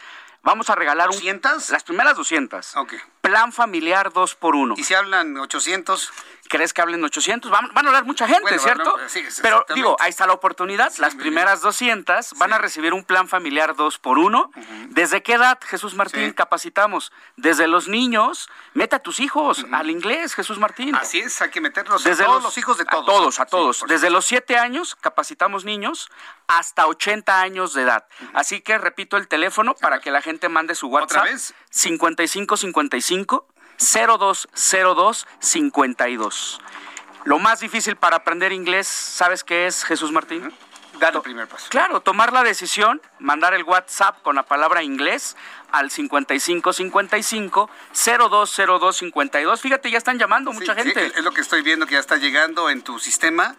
vamos 0.43 0.69
a 0.69 0.75
regalar 0.75 1.09
un... 1.09 1.15
¿200? 1.15 1.69
Las 1.69 1.83
primeras 1.83 2.15
200. 2.17 2.75
Ok. 2.77 2.93
Plan 3.21 3.53
familiar 3.53 4.11
2 4.11 4.35
por 4.35 4.55
1 4.55 4.75
¿Y 4.77 4.83
si 4.83 4.93
hablan 4.93 5.37
800? 5.37 6.11
¿Crees 6.51 6.73
que 6.73 6.81
hablen 6.81 7.01
800? 7.01 7.49
Van, 7.49 7.69
van 7.73 7.85
a 7.85 7.89
hablar 7.89 8.03
mucha 8.03 8.27
gente, 8.27 8.41
Bueno, 8.43 8.59
¿cierto? 8.61 8.91
bueno, 8.91 9.07
sí, 9.07 9.23
sí, 9.29 9.41
Pero 9.41 9.65
digo, 9.73 9.95
ahí 10.01 10.09
está 10.09 10.27
la 10.27 10.33
oportunidad. 10.33 10.91
Las 10.97 11.15
primeras 11.15 11.61
200 11.61 12.33
van 12.33 12.51
a 12.51 12.57
recibir 12.57 12.93
un 12.93 13.05
plan 13.05 13.29
familiar 13.29 13.73
2 13.73 13.97
por 13.99 14.17
1 14.17 14.51
¿Desde 14.89 15.23
qué 15.23 15.35
edad, 15.35 15.57
Jesús 15.65 15.95
Martín, 15.95 16.33
capacitamos? 16.33 17.13
Desde 17.37 17.69
los 17.69 17.87
niños, 17.87 18.49
mete 18.73 18.97
a 18.97 18.99
tus 18.99 19.21
hijos 19.21 19.65
al 19.71 19.89
inglés, 19.89 20.35
Jesús 20.35 20.59
Martín. 20.59 20.93
Así 20.93 21.19
es, 21.19 21.41
hay 21.41 21.51
que 21.51 21.61
meterlos 21.61 22.03
Desde 22.03 22.23
a 22.23 22.27
todos 22.27 22.43
los, 22.43 22.57
hijos 22.57 22.77
de 22.77 22.83
todos. 22.83 23.03
A 23.03 23.05
todos, 23.05 23.39
a 23.39 23.45
todos. 23.45 23.85
Desde 23.87 24.09
los 24.09 24.25
7 24.25 24.57
años 24.57 24.95
capacitamos 24.95 25.63
niños 25.63 26.09
hasta 26.47 26.85
80 26.85 27.39
años 27.39 27.73
de 27.73 27.83
edad. 27.83 28.05
Así 28.33 28.59
que 28.59 28.77
repito 28.77 29.15
el 29.15 29.29
teléfono 29.29 29.73
para 29.73 30.01
que 30.01 30.11
la 30.11 30.21
gente 30.21 30.49
mande 30.49 30.75
su 30.75 30.87
WhatsApp. 30.87 31.23
vez? 31.23 31.53
5555 31.69 33.47
0202 33.81 35.27
52. 35.39 36.61
Lo 37.25 37.39
más 37.39 37.59
difícil 37.59 37.95
para 37.95 38.17
aprender 38.17 38.51
inglés, 38.51 38.87
¿sabes 38.87 39.43
qué 39.43 39.67
es, 39.67 39.83
Jesús 39.83 40.11
Martín? 40.11 40.53
Dale 40.99 41.17
el 41.17 41.23
primer 41.23 41.47
paso. 41.47 41.65
Claro, 41.69 42.01
tomar 42.01 42.31
la 42.31 42.43
decisión, 42.43 43.01
mandar 43.19 43.53
el 43.55 43.63
WhatsApp 43.63 44.21
con 44.21 44.35
la 44.35 44.43
palabra 44.43 44.83
inglés 44.83 45.35
al 45.71 45.89
5555 45.89 47.69
020252. 47.93 49.61
Fíjate, 49.61 49.89
ya 49.89 49.97
están 49.97 50.19
llamando 50.19 50.51
mucha 50.51 50.75
Sí, 50.75 50.81
gente. 50.83 51.07
sí, 51.09 51.13
es 51.15 51.23
lo 51.23 51.31
que 51.31 51.41
estoy 51.41 51.63
viendo 51.63 51.87
que 51.87 51.93
ya 51.93 51.99
está 51.99 52.17
llegando 52.17 52.69
en 52.69 52.83
tu 52.83 52.99
sistema 52.99 53.55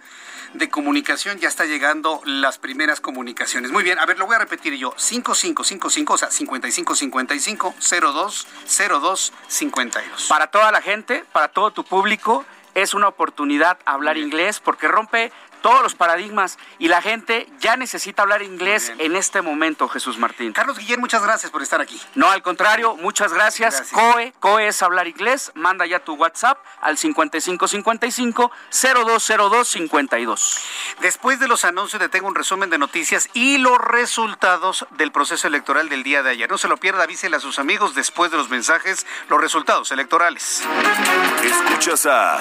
de 0.55 0.69
comunicación, 0.69 1.39
ya 1.39 1.49
está 1.49 1.65
llegando 1.65 2.21
las 2.25 2.59
primeras 2.59 3.01
comunicaciones. 3.01 3.71
Muy 3.71 3.83
bien, 3.83 3.99
a 3.99 4.07
ver, 4.07 4.19
lo 4.19 4.27
voy 4.27 4.37
a 4.37 4.39
repetir 4.39 4.75
yo. 4.75 4.95
5555, 4.97 6.13
o 6.13 6.19
sea, 6.19 6.31
5555 6.31 7.75
02 7.79 8.47
02 8.89 9.33
52. 9.49 10.27
Para 10.29 10.47
toda 10.49 10.71
la 10.73 10.83
gente, 10.83 11.25
para 11.33 11.49
todo 11.49 11.71
tu 11.71 11.85
público, 11.85 12.45
es 12.75 12.95
una 12.95 13.09
oportunidad 13.09 13.79
hablar 13.85 14.17
inglés 14.17 14.61
porque 14.61 14.89
rompe 14.89 15.33
todos 15.63 15.83
los 15.83 15.95
paradigmas 15.95 16.59
y 16.79 16.89
la 16.89 17.01
gente 17.01 17.47
ya 17.61 17.77
necesita 17.77 18.23
hablar 18.23 18.43
inglés 18.43 18.93
en 18.99 19.17
este 19.17 19.41
momento, 19.41 19.89
Jesús 19.89 20.19
Martín. 20.19 20.53
Carlos 20.53 20.79
Guillén, 20.79 21.01
muchas 21.01 21.23
gracias 21.23 21.51
por 21.51 21.63
estar 21.63 21.81
aquí. 21.81 22.01
No, 22.15 22.31
al 22.31 22.43
contrario, 22.43 22.97
muchas 22.97 23.33
gracias. 23.33 23.77
Gracias. 23.77 23.99
COE, 23.99 24.35
COE 24.41 24.69
es 24.69 24.83
hablar 24.83 25.07
inglés. 25.07 25.53
Manda 25.55 25.87
ya 25.87 26.01
tu 26.01 26.15
WhatsApp 26.15 26.59
al 26.81 26.99
5555 26.99 28.51
020252. 28.71 30.59
Después 31.01 31.41
de 31.41 31.49
los 31.49 31.65
anuncios 31.65 32.03
le 32.03 32.09
tengo 32.09 32.29
un 32.29 32.35
resumen 32.35 32.71
de 32.71 32.79
noticias 32.79 33.29
y 33.33 33.59
los 33.59 33.79
resultados 33.79 34.87
del 34.91 35.13
proceso 35.13 35.47
electoral 35.47 35.89
del 35.89 36.03
día 36.03 36.23
de 36.23 36.31
ayer. 36.31 36.51
No 36.51 36.59
se 36.59 36.69
lo 36.69 36.77
pierda, 36.77 37.05
avísele 37.05 37.37
a 37.37 37.41
sus 37.41 37.59
amigos 37.59 37.95
después 37.95 38.31
de 38.31 38.37
los 38.37 38.51
mensajes 38.51 39.07
los 39.29 39.41
resultados 39.41 39.91
electorales. 39.93 40.63
Escuchas 41.45 42.07
a 42.07 42.41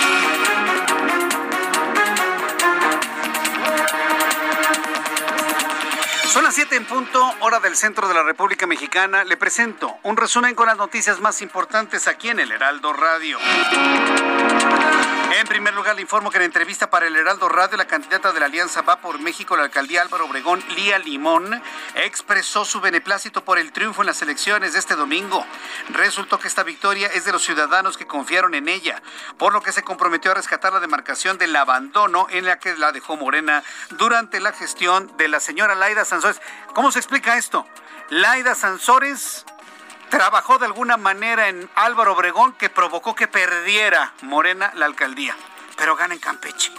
Son 6.31 6.45
las 6.45 6.55
7 6.55 6.77
en 6.77 6.85
punto, 6.85 7.21
hora 7.41 7.59
del 7.59 7.75
centro 7.75 8.07
de 8.07 8.13
la 8.13 8.23
República 8.23 8.65
Mexicana. 8.65 9.25
Le 9.25 9.35
presento 9.35 9.97
un 10.03 10.15
resumen 10.15 10.55
con 10.55 10.65
las 10.65 10.77
noticias 10.77 11.19
más 11.19 11.41
importantes 11.41 12.07
aquí 12.07 12.29
en 12.29 12.39
el 12.39 12.53
Heraldo 12.53 12.93
Radio. 12.93 13.37
En 15.33 15.47
primer 15.47 15.73
lugar, 15.73 15.95
le 15.95 16.01
informo 16.01 16.29
que 16.29 16.37
en 16.37 16.43
entrevista 16.43 16.89
para 16.89 17.07
el 17.07 17.15
Heraldo 17.15 17.47
Radio, 17.47 17.77
la 17.77 17.87
candidata 17.87 18.33
de 18.33 18.39
la 18.41 18.47
Alianza 18.47 18.81
Va 18.81 18.99
por 18.99 19.17
México, 19.17 19.55
la 19.55 19.63
alcaldía 19.63 20.01
Álvaro 20.01 20.25
Obregón, 20.25 20.61
Lía 20.75 20.99
Limón, 20.99 21.61
expresó 21.95 22.65
su 22.65 22.81
beneplácito 22.81 23.45
por 23.45 23.57
el 23.57 23.71
triunfo 23.71 24.01
en 24.01 24.07
las 24.07 24.21
elecciones 24.21 24.73
de 24.73 24.79
este 24.79 24.95
domingo. 24.95 25.45
Resultó 25.89 26.37
que 26.37 26.49
esta 26.49 26.63
victoria 26.63 27.07
es 27.07 27.23
de 27.23 27.31
los 27.31 27.43
ciudadanos 27.43 27.97
que 27.97 28.07
confiaron 28.07 28.55
en 28.55 28.67
ella, 28.67 29.01
por 29.37 29.53
lo 29.53 29.61
que 29.61 29.71
se 29.71 29.83
comprometió 29.83 30.31
a 30.31 30.35
rescatar 30.35 30.73
la 30.73 30.81
demarcación 30.81 31.37
del 31.37 31.55
abandono 31.55 32.27
en 32.29 32.45
la 32.45 32.59
que 32.59 32.75
la 32.75 32.91
dejó 32.91 33.15
Morena 33.15 33.63
durante 33.91 34.41
la 34.41 34.51
gestión 34.51 35.15
de 35.15 35.29
la 35.29 35.39
señora 35.39 35.75
Laida 35.75 36.03
Sansores. 36.03 36.41
¿Cómo 36.73 36.91
se 36.91 36.99
explica 36.99 37.37
esto? 37.37 37.65
Laida 38.09 38.53
Sansores 38.53 39.45
trabajó 40.11 40.59
de 40.59 40.67
alguna 40.67 40.97
manera 40.97 41.47
en 41.47 41.67
Álvaro 41.73 42.13
Obregón 42.13 42.53
que 42.53 42.69
provocó 42.69 43.15
que 43.15 43.27
perdiera 43.27 44.13
Morena 44.21 44.71
la 44.75 44.85
alcaldía, 44.85 45.35
pero 45.77 45.95
gana 45.95 46.13
en 46.13 46.19
Campeche. 46.19 46.71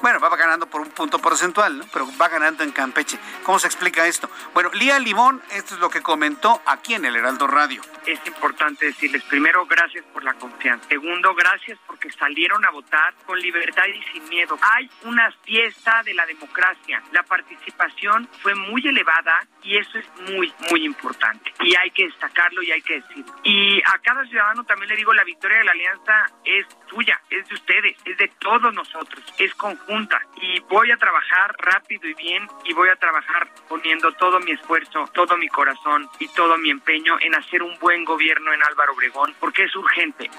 Bueno, 0.00 0.20
va 0.20 0.34
ganando 0.36 0.66
por 0.66 0.80
un 0.80 0.90
punto 0.90 1.18
porcentual, 1.18 1.78
¿no? 1.78 1.84
pero 1.92 2.06
va 2.20 2.28
ganando 2.28 2.62
en 2.62 2.70
Campeche. 2.70 3.18
¿Cómo 3.42 3.58
se 3.58 3.66
explica 3.66 4.06
esto? 4.06 4.30
Bueno, 4.54 4.70
Lía 4.72 4.98
Limón, 4.98 5.42
esto 5.50 5.74
es 5.74 5.80
lo 5.80 5.90
que 5.90 6.02
comentó 6.02 6.62
aquí 6.66 6.94
en 6.94 7.04
el 7.04 7.16
Heraldo 7.16 7.46
Radio. 7.46 7.82
es 8.06 8.20
importante 8.26 8.86
decirles, 8.86 9.22
primero, 9.24 9.66
gracias 9.66 10.04
por 10.12 10.22
la 10.22 10.34
confianza. 10.34 10.88
Segundo, 10.88 11.34
gracias 11.34 11.78
porque 11.86 12.10
salieron 12.12 12.64
a 12.64 12.70
votar 12.70 13.14
con 13.26 13.40
libertad 13.40 13.84
y 13.86 14.02
sin 14.12 14.28
miedo. 14.28 14.56
Hay 14.62 14.88
una 15.04 15.30
fiesta 15.44 16.02
de 16.04 16.14
la 16.14 16.24
democracia. 16.26 17.02
La 17.12 17.22
participación 17.24 18.28
fue 18.40 18.54
muy 18.54 18.86
elevada 18.86 19.46
y 19.62 19.76
eso 19.78 19.98
es 19.98 20.06
muy, 20.30 20.52
muy 20.70 20.84
importante. 20.84 21.52
Y 21.60 21.74
hay 21.74 21.90
que 21.90 22.04
destacarlo 22.04 22.62
y 22.62 22.70
hay 22.70 22.82
que 22.82 23.00
decirlo. 23.00 23.34
Y 23.42 23.80
a 23.80 23.98
cada 23.98 24.24
ciudadano 24.26 24.64
también 24.64 24.90
le 24.90 24.96
digo, 24.96 25.12
la 25.12 25.24
victoria 25.24 25.58
de 25.58 25.64
la 25.64 25.72
alianza 25.72 26.26
es 26.44 26.66
tuya, 26.88 27.20
es 27.30 27.46
de 27.48 27.54
ustedes, 27.54 27.96
es 28.04 28.18
de 28.18 28.28
todos 28.40 28.72
nosotros, 28.74 29.22
es 29.38 29.54
conjunta. 29.54 30.20
Y 30.42 30.60
voy 30.60 30.90
a 30.90 30.96
trabajar 30.96 31.54
rápido 31.58 32.08
y 32.08 32.14
bien 32.14 32.48
y 32.64 32.72
voy 32.72 32.88
a 32.88 32.96
trabajar 32.96 33.48
poniendo 33.68 34.10
todo 34.12 34.40
mi 34.40 34.52
esfuerzo, 34.52 35.08
todo 35.14 35.36
mi 35.36 35.48
corazón 35.48 36.08
y 36.18 36.28
todo 36.28 36.58
mi 36.58 36.70
empeño 36.70 37.16
en 37.20 37.34
hacer 37.34 37.62
un 37.62 37.78
buen 37.78 38.04
gobierno 38.04 38.52
en 38.52 38.62
Álvaro 38.62 38.94
Obregón, 38.94 39.34
porque 39.38 39.64
es 39.64 39.76
urgente. 39.76 40.30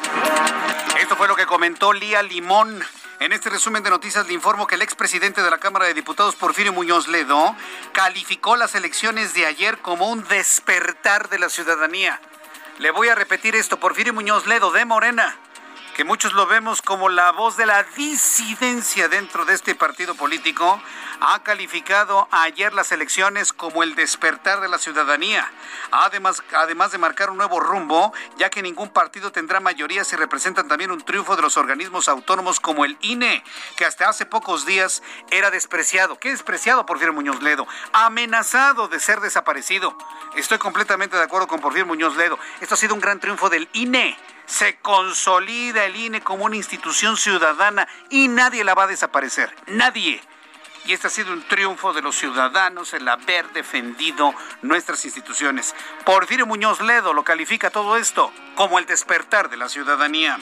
Esto 1.00 1.16
fue 1.16 1.28
lo 1.28 1.36
que 1.36 1.46
comentó 1.46 1.94
Lía 1.94 2.22
Limón. 2.24 2.84
En 3.20 3.34
este 3.34 3.50
resumen 3.50 3.84
de 3.84 3.90
noticias 3.90 4.28
le 4.28 4.34
informo 4.34 4.66
que 4.66 4.76
el 4.76 4.82
expresidente 4.82 5.44
de 5.44 5.50
la 5.50 5.58
Cámara 5.58 5.86
de 5.86 5.94
Diputados, 5.94 6.36
Porfirio 6.36 6.72
Muñoz 6.72 7.08
Ledo, 7.10 7.56
calificó 7.92 8.56
las 8.56 8.76
elecciones 8.76 9.34
de 9.34 9.46
ayer 9.46 9.78
como 9.80 10.10
un 10.10 10.24
despertar 10.28 11.30
de 11.30 11.40
la 11.40 11.50
ciudadanía. 11.50 12.22
Le 12.80 12.92
voy 12.92 13.10
a 13.10 13.16
repetir 13.16 13.56
esto, 13.56 13.78
Porfirio 13.78 14.14
Muñoz 14.14 14.48
Ledo 14.48 14.72
de 14.72 14.86
Morena, 14.86 15.36
que 16.00 16.06
muchos 16.06 16.32
lo 16.32 16.48
vemos 16.48 16.82
como 16.82 17.10
la 17.10 17.34
voz 17.34 17.58
de 17.58 17.66
la 17.66 17.84
disidencia 17.84 19.10
dentro 19.10 19.44
de 19.44 19.54
este 19.54 19.76
partido 19.76 20.16
político, 20.16 20.82
ha 21.20 21.44
calificado 21.44 22.30
ayer 22.32 22.72
las 22.72 22.94
elecciones 22.94 23.52
como 23.52 23.84
el 23.84 23.96
despertar 23.96 24.62
de 24.62 24.70
la 24.70 24.78
ciudadanía. 24.78 25.52
Además, 25.92 26.42
además 26.56 26.94
de 26.94 27.00
marcar 27.00 27.30
un 27.30 27.36
nuevo 27.36 27.60
rumbo, 27.60 28.14
ya 28.38 28.50
que 28.50 28.62
ningún 28.62 28.92
partido 28.92 29.34
tendrá 29.34 29.60
mayoría 29.60 30.06
si 30.06 30.16
representan 30.16 30.70
también 30.70 30.92
un 30.92 31.02
triunfo 31.02 31.36
de 31.36 31.42
los 31.42 31.58
organismos 31.58 32.08
autónomos 32.08 32.62
como 32.62 32.86
el 32.86 32.98
INE, 33.02 33.44
que 33.76 33.84
hasta 33.84 34.08
hace 34.08 34.26
pocos 34.26 34.66
días 34.66 35.04
era 35.32 35.52
despreciado. 35.52 36.18
¿Qué 36.18 36.30
despreciado, 36.30 36.86
Porfirio 36.86 37.12
Muñoz 37.12 37.42
Ledo? 37.42 37.68
Amenazado 37.92 38.88
de 38.88 39.02
ser 39.02 39.20
desaparecido. 39.20 39.98
Estoy 40.38 40.60
completamente 40.60 41.18
de 41.18 41.24
acuerdo 41.24 41.50
con 41.50 41.60
Porfirio 41.60 41.88
Muñoz 41.88 42.16
Ledo. 42.16 42.40
Esto 42.62 42.76
ha 42.76 42.78
sido 42.78 42.96
un 42.96 43.02
gran 43.02 43.20
triunfo 43.20 43.50
del 43.50 43.68
INE 43.74 44.18
se 44.50 44.78
consolida 44.78 45.86
el 45.86 45.96
INE 45.96 46.22
como 46.22 46.46
una 46.46 46.56
institución 46.56 47.16
ciudadana 47.18 47.88
y 48.10 48.28
nadie 48.28 48.64
la 48.64 48.74
va 48.74 48.84
a 48.84 48.88
desaparecer. 48.88 49.56
Nadie. 49.68 50.22
Y 50.86 50.94
este 50.94 51.06
ha 51.06 51.10
sido 51.12 51.34
un 51.34 51.44
triunfo 51.44 51.94
de 51.94 52.02
los 52.02 52.16
ciudadanos 52.16 52.94
el 52.94 53.08
haber 53.08 53.48
defendido 53.52 54.34
nuestras 54.64 55.06
instituciones. 55.06 55.76
Porfirio 56.04 56.48
Muñoz 56.48 56.82
Ledo 56.82 57.14
lo 57.14 57.24
califica 57.24 57.70
todo 57.70 57.96
esto 57.96 58.32
como 58.56 58.80
el 58.80 58.88
despertar 58.88 59.52
de 59.52 59.58
la 59.58 59.70
ciudadanía. 59.70 60.40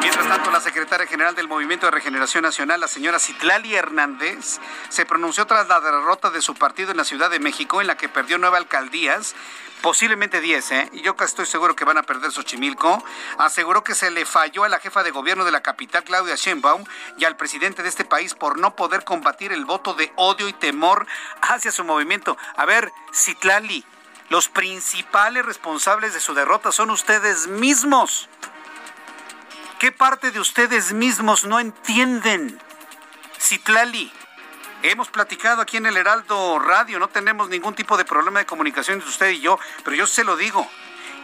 Mientras 0.00 0.26
tanto, 0.26 0.50
la 0.50 0.60
secretaria 0.60 1.06
general 1.06 1.36
del 1.36 1.46
Movimiento 1.46 1.86
de 1.86 1.92
Regeneración 1.92 2.42
Nacional, 2.42 2.80
la 2.80 2.88
señora 2.88 3.20
Citlali 3.20 3.76
Hernández, 3.76 4.58
se 4.88 5.06
pronunció 5.06 5.46
tras 5.46 5.68
la 5.68 5.80
derrota 5.80 6.30
de 6.30 6.42
su 6.42 6.56
partido 6.56 6.90
en 6.90 6.96
la 6.96 7.04
Ciudad 7.04 7.30
de 7.30 7.38
México, 7.38 7.80
en 7.80 7.86
la 7.86 7.96
que 7.96 8.08
perdió 8.08 8.38
nueve 8.38 8.56
alcaldías, 8.56 9.36
posiblemente 9.82 10.40
10, 10.40 10.70
¿eh? 10.72 10.90
Y 10.92 11.02
yo 11.02 11.14
estoy 11.20 11.44
seguro 11.44 11.76
que 11.76 11.84
van 11.84 11.98
a 11.98 12.02
perder 12.04 12.30
Xochimilco. 12.30 13.04
Aseguró 13.38 13.84
que 13.84 13.94
se 13.94 14.10
le 14.10 14.24
falló 14.24 14.64
a 14.64 14.68
la 14.68 14.78
jefa 14.78 15.02
de 15.02 15.10
gobierno 15.10 15.44
de 15.44 15.50
la 15.50 15.60
capital, 15.60 16.04
Claudia 16.04 16.36
Sheinbaum, 16.36 16.84
y 17.18 17.24
al 17.24 17.36
presidente 17.36 17.82
de 17.82 17.88
este 17.88 18.04
país 18.04 18.34
por 18.34 18.58
no 18.58 18.76
poder 18.76 19.04
combatir 19.04 19.52
el 19.52 19.64
voto 19.64 19.94
de 19.94 20.12
odio 20.16 20.48
y 20.48 20.52
temor 20.52 21.06
hacia 21.42 21.72
su 21.72 21.84
movimiento. 21.84 22.38
A 22.56 22.64
ver, 22.64 22.92
Citlali, 23.12 23.84
los 24.30 24.48
principales 24.48 25.44
responsables 25.44 26.14
de 26.14 26.20
su 26.20 26.32
derrota 26.32 26.72
son 26.72 26.90
ustedes 26.90 27.48
mismos. 27.48 28.28
¿Qué 29.78 29.90
parte 29.90 30.30
de 30.30 30.38
ustedes 30.38 30.92
mismos 30.92 31.44
no 31.44 31.58
entienden? 31.58 32.58
Citlali, 33.38 34.12
Hemos 34.82 35.10
platicado 35.10 35.62
aquí 35.62 35.76
en 35.76 35.86
el 35.86 35.96
Heraldo 35.96 36.58
Radio, 36.58 36.98
no 36.98 37.08
tenemos 37.08 37.48
ningún 37.48 37.72
tipo 37.72 37.96
de 37.96 38.04
problema 38.04 38.40
de 38.40 38.46
comunicación 38.46 38.94
entre 38.94 39.10
usted 39.10 39.30
y 39.30 39.40
yo, 39.40 39.60
pero 39.84 39.96
yo 39.96 40.08
se 40.08 40.24
lo 40.24 40.36
digo, 40.36 40.68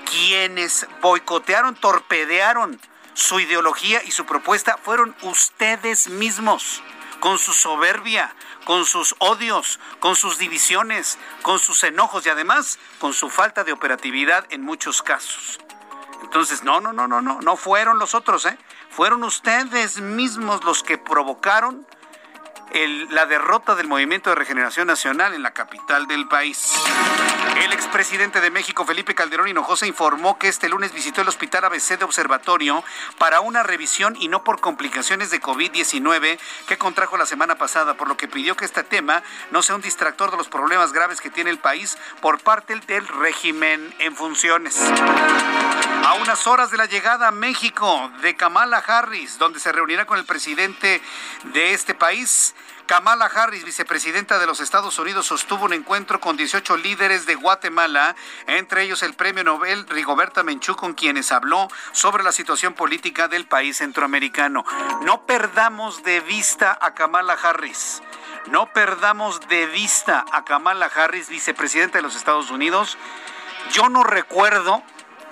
quienes 0.09 0.87
boicotearon, 1.01 1.75
torpedearon 1.75 2.81
su 3.15 3.41
ideología 3.41 4.01
y 4.05 4.13
su 4.13 4.27
propuesta 4.27 4.79
fueron 4.81 5.17
ustedes 5.23 6.09
mismos, 6.09 6.85
con 7.19 7.37
su 7.37 7.53
soberbia, 7.53 8.33
con 8.65 8.85
sus 8.85 9.17
odios, 9.19 9.81
con 9.99 10.15
sus 10.15 10.39
divisiones, 10.39 11.19
con 11.43 11.59
sus 11.59 11.83
enojos 11.83 12.27
y 12.27 12.29
además 12.29 12.79
con 13.01 13.13
su 13.13 13.29
falta 13.29 13.65
de 13.65 13.73
operatividad 13.73 14.47
en 14.51 14.63
muchos 14.63 15.03
casos. 15.03 15.59
Entonces, 16.23 16.63
no, 16.63 16.81
no, 16.81 16.93
no, 16.93 17.09
no, 17.09 17.21
no, 17.21 17.41
no 17.41 17.57
fueron 17.57 17.99
los 17.99 18.15
otros, 18.15 18.47
¿eh? 18.47 18.57
Fueron 18.91 19.25
ustedes 19.25 20.01
mismos 20.01 20.63
los 20.63 20.85
que 20.85 20.97
provocaron 20.97 21.85
la 23.11 23.27
derrota 23.27 23.75
del 23.75 23.87
Movimiento 23.87 24.31
de 24.31 24.37
Regeneración 24.37 24.87
Nacional 24.87 25.35
en 25.35 25.43
la 25.43 25.53
capital 25.53 26.07
del 26.07 26.29
país. 26.29 26.75
El 27.63 27.73
expresidente 27.73 28.41
de 28.41 28.51
México, 28.51 28.85
Felipe 28.85 29.15
Calderón 29.15 29.49
Hinojosa, 29.49 29.87
informó 29.87 30.39
que 30.39 30.49
este 30.49 30.69
lunes 30.69 30.93
visitó 30.93 31.23
el 31.23 31.29
Hospital 31.29 31.65
ABC 31.65 31.99
de 31.99 32.05
Observatorio 32.05 32.85
para 33.19 33.41
una 33.41 33.63
revisión 33.63 34.17
y 34.19 34.29
no 34.29 34.45
por 34.45 34.61
complicaciones 34.61 35.31
de 35.31 35.41
COVID-19 35.41 36.39
que 36.67 36.79
contrajo 36.79 37.17
la 37.17 37.27
semana 37.27 37.57
pasada, 37.57 37.95
por 37.95 38.09
lo 38.09 38.17
que 38.17 38.29
pidió 38.29 38.57
que 38.57 38.65
este 38.65 38.85
tema 38.85 39.23
no 39.51 39.63
sea 39.63 39.75
un 39.75 39.83
distractor 39.83 40.31
de 40.31 40.37
los 40.37 40.49
problemas 40.49 40.93
graves 40.93 41.21
que 41.21 41.31
tiene 41.31 41.51
el 41.51 41.59
país 41.59 41.99
por 42.21 42.41
parte 42.41 42.79
del 42.87 43.07
régimen 43.09 43.95
en 43.99 44.15
funciones. 44.15 44.79
A 46.05 46.15
unas 46.15 46.47
horas 46.47 46.71
de 46.71 46.79
la 46.79 46.87
llegada 46.87 47.29
a 47.29 47.33
México 47.33 48.11
de 48.23 48.37
Kamala 48.37 48.79
Harris, 48.79 49.39
donde 49.39 49.61
se 49.61 49.73
reunirá 49.73 50.07
con 50.07 50.19
el 50.19 50.25
presidente 50.25 51.03
de 51.45 51.73
este 51.75 51.95
país, 51.95 52.55
Kamala 52.89 53.27
Harris, 53.27 53.67
vicepresidenta 53.67 54.39
de 54.39 54.47
los 54.47 54.61
Estados 54.61 54.99
Unidos, 54.99 55.27
sostuvo 55.27 55.67
un 55.67 55.75
encuentro 55.75 56.21
con 56.21 56.39
18 56.39 56.79
líderes 56.79 57.27
de 57.27 57.35
Guatemala, 57.35 58.17
entre 58.47 58.83
ellos 58.83 59.03
el 59.03 59.13
premio 59.13 59.45
Nobel 59.45 59.87
Rigoberta 59.87 60.43
Menchú, 60.43 60.75
con 60.75 60.95
quienes 60.95 61.31
habló 61.31 61.69
sobre 61.93 62.25
la 62.25 62.33
situación 62.33 62.73
política 62.73 63.29
del 63.29 63.45
país 63.45 63.77
centroamericano. 63.77 64.65
No 65.03 65.27
perdamos 65.27 66.03
de 66.03 66.21
vista 66.21 66.79
a 66.81 66.95
Kamala 66.95 67.35
Harris. 67.35 68.03
No 68.47 68.73
perdamos 68.73 69.47
de 69.49 69.67
vista 69.67 70.25
a 70.33 70.47
Kamala 70.47 70.87
Harris, 70.87 71.29
vicepresidenta 71.29 71.99
de 71.99 72.03
los 72.03 72.17
Estados 72.17 72.51
Unidos. 72.51 72.97
Yo 73.71 73.91
no 73.91 74.03
recuerdo 74.03 74.83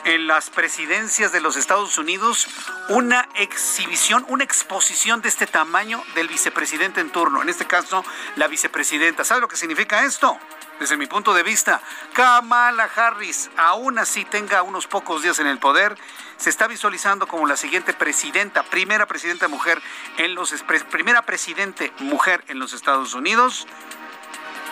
en 0.06 0.28
las 0.28 0.50
presidencias 0.50 1.32
de 1.32 1.40
los 1.40 1.56
Estados 1.56 1.98
Unidos 1.98 2.46
una 2.88 3.28
exhibición, 3.34 4.24
una 4.28 4.44
exposición 4.44 5.20
de 5.20 5.28
este 5.28 5.48
tamaño 5.48 6.02
del 6.14 6.28
vicepresidente 6.28 7.00
en 7.00 7.10
turno, 7.10 7.42
en 7.42 7.48
este 7.48 7.66
caso 7.66 8.04
la 8.36 8.46
vicepresidenta. 8.46 9.24
¿Sabe 9.24 9.40
lo 9.40 9.48
que 9.48 9.56
significa 9.56 10.04
esto? 10.04 10.38
Desde 10.78 10.96
mi 10.96 11.06
punto 11.06 11.34
de 11.34 11.42
vista, 11.42 11.80
Kamala 12.12 12.88
Harris, 12.94 13.50
aún 13.56 13.98
así 13.98 14.24
tenga 14.24 14.62
unos 14.62 14.86
pocos 14.86 15.22
días 15.22 15.40
en 15.40 15.48
el 15.48 15.58
poder, 15.58 15.96
se 16.36 16.50
está 16.50 16.68
visualizando 16.68 17.26
como 17.26 17.46
la 17.46 17.56
siguiente 17.56 17.92
presidenta, 17.92 18.62
primera 18.62 19.06
presidenta 19.06 19.48
mujer 19.48 19.82
en 20.18 20.34
los 20.36 20.54
primera 20.90 21.22
presidente 21.22 21.92
mujer 21.98 22.44
en 22.46 22.60
los 22.60 22.74
Estados 22.74 23.14
Unidos. 23.14 23.66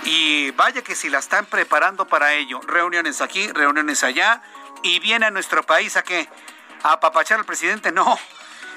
Y 0.05 0.51
vaya 0.53 0.83
que 0.83 0.95
si 0.95 1.09
la 1.09 1.19
están 1.19 1.47
preparando 1.47 2.07
para 2.07 2.35
ello, 2.35 2.61
reuniones 2.67 3.23
aquí, 3.23 3.49
reuniones 3.49 4.05
allá, 4.05 4.43
y 4.85 5.01
viene 5.01 5.27
a 5.27 5.31
nuestro 5.31 5.65
país 5.65 5.97
a 5.97 6.05
qué? 6.05 6.29
A 6.85 6.93
apapachar 6.93 7.39
al 7.39 7.47
presidente, 7.47 7.91
no. 7.91 8.17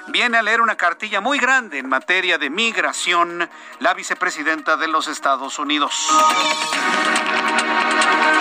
Viene 0.08 0.38
a 0.38 0.42
leer 0.42 0.62
una 0.62 0.76
cartilla 0.76 1.20
muy 1.20 1.38
grande 1.38 1.78
en 1.78 1.86
materia 1.86 2.38
de 2.38 2.48
migración 2.48 3.48
la 3.78 3.92
vicepresidenta 3.92 4.78
de 4.78 4.88
los 4.88 5.06
Estados 5.06 5.58
Unidos. 5.58 5.94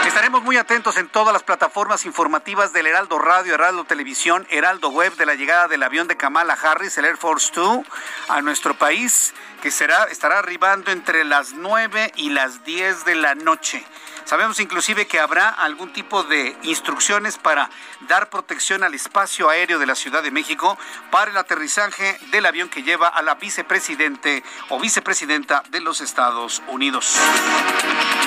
Estaremos 0.07 0.41
muy 0.43 0.55
atentos 0.55 0.95
en 0.95 1.09
todas 1.09 1.33
las 1.33 1.43
plataformas 1.43 2.05
informativas 2.05 2.71
del 2.71 2.87
Heraldo 2.87 3.19
Radio, 3.19 3.53
Heraldo 3.53 3.83
Televisión, 3.83 4.47
Heraldo 4.49 4.89
Web 4.89 5.17
de 5.17 5.25
la 5.25 5.35
llegada 5.35 5.67
del 5.67 5.83
avión 5.83 6.07
de 6.07 6.15
Kamala 6.15 6.53
Harris, 6.53 6.97
el 6.97 7.03
Air 7.03 7.17
Force 7.17 7.51
2, 7.53 7.85
a 8.29 8.41
nuestro 8.41 8.77
país, 8.77 9.33
que 9.61 9.71
será, 9.71 10.05
estará 10.05 10.39
arribando 10.39 10.91
entre 10.91 11.25
las 11.25 11.51
9 11.51 12.13
y 12.15 12.29
las 12.29 12.63
10 12.63 13.03
de 13.03 13.15
la 13.15 13.35
noche. 13.35 13.85
Sabemos 14.27 14.59
inclusive 14.59 15.07
que 15.07 15.21
habrá 15.21 15.47
algún 15.47 15.93
tipo 15.93 16.21
de 16.21 16.57
instrucciones 16.63 17.37
para 17.37 17.69
dar 18.09 18.29
protección 18.29 18.83
al 18.83 18.93
espacio 18.93 19.49
aéreo 19.49 19.79
de 19.79 19.85
la 19.85 19.95
Ciudad 19.95 20.21
de 20.21 20.31
México 20.31 20.77
para 21.11 21.31
el 21.31 21.37
aterrizaje 21.37 22.19
del 22.29 22.45
avión 22.45 22.67
que 22.67 22.83
lleva 22.83 23.07
a 23.07 23.21
la 23.21 23.35
vicepresidente 23.35 24.43
o 24.67 24.81
vicepresidenta 24.81 25.63
de 25.69 25.79
los 25.79 26.01
Estados 26.01 26.61
Unidos. 26.67 27.15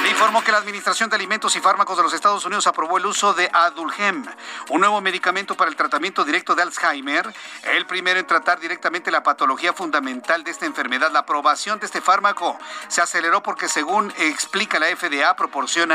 Le 0.02 0.08
informo 0.08 0.42
que 0.42 0.52
la 0.52 0.56
Administración 0.56 1.10
de 1.10 1.16
Alimentos 1.16 1.54
y 1.56 1.60
Fármacos 1.60 1.98
de 1.98 2.02
los 2.02 2.14
Estados 2.14 2.46
Unidos 2.46 2.66
aprobó 2.66 2.96
el 2.96 3.04
uso 3.04 3.34
de 3.34 3.50
Adulgem, 3.52 4.24
un 4.70 4.80
nuevo 4.80 5.02
medicamento 5.02 5.54
para 5.54 5.70
el 5.70 5.76
tratamiento 5.76 6.24
directo 6.24 6.54
de 6.54 6.62
Alzheimer, 6.62 7.30
el 7.64 7.84
primero 7.84 8.18
en 8.18 8.26
tratar 8.26 8.58
directamente 8.58 9.10
la 9.10 9.22
patología 9.22 9.74
fundamental 9.74 10.44
de 10.44 10.50
esta 10.50 10.64
enfermedad. 10.64 11.12
La 11.12 11.20
aprobación 11.20 11.78
de 11.78 11.84
este 11.84 12.00
fármaco 12.00 12.58
se 12.88 13.02
aceleró 13.02 13.42
porque, 13.42 13.68
según 13.68 14.10
explica 14.16 14.78
la 14.78 14.86
FDA, 14.96 15.36
proporciona 15.36 15.89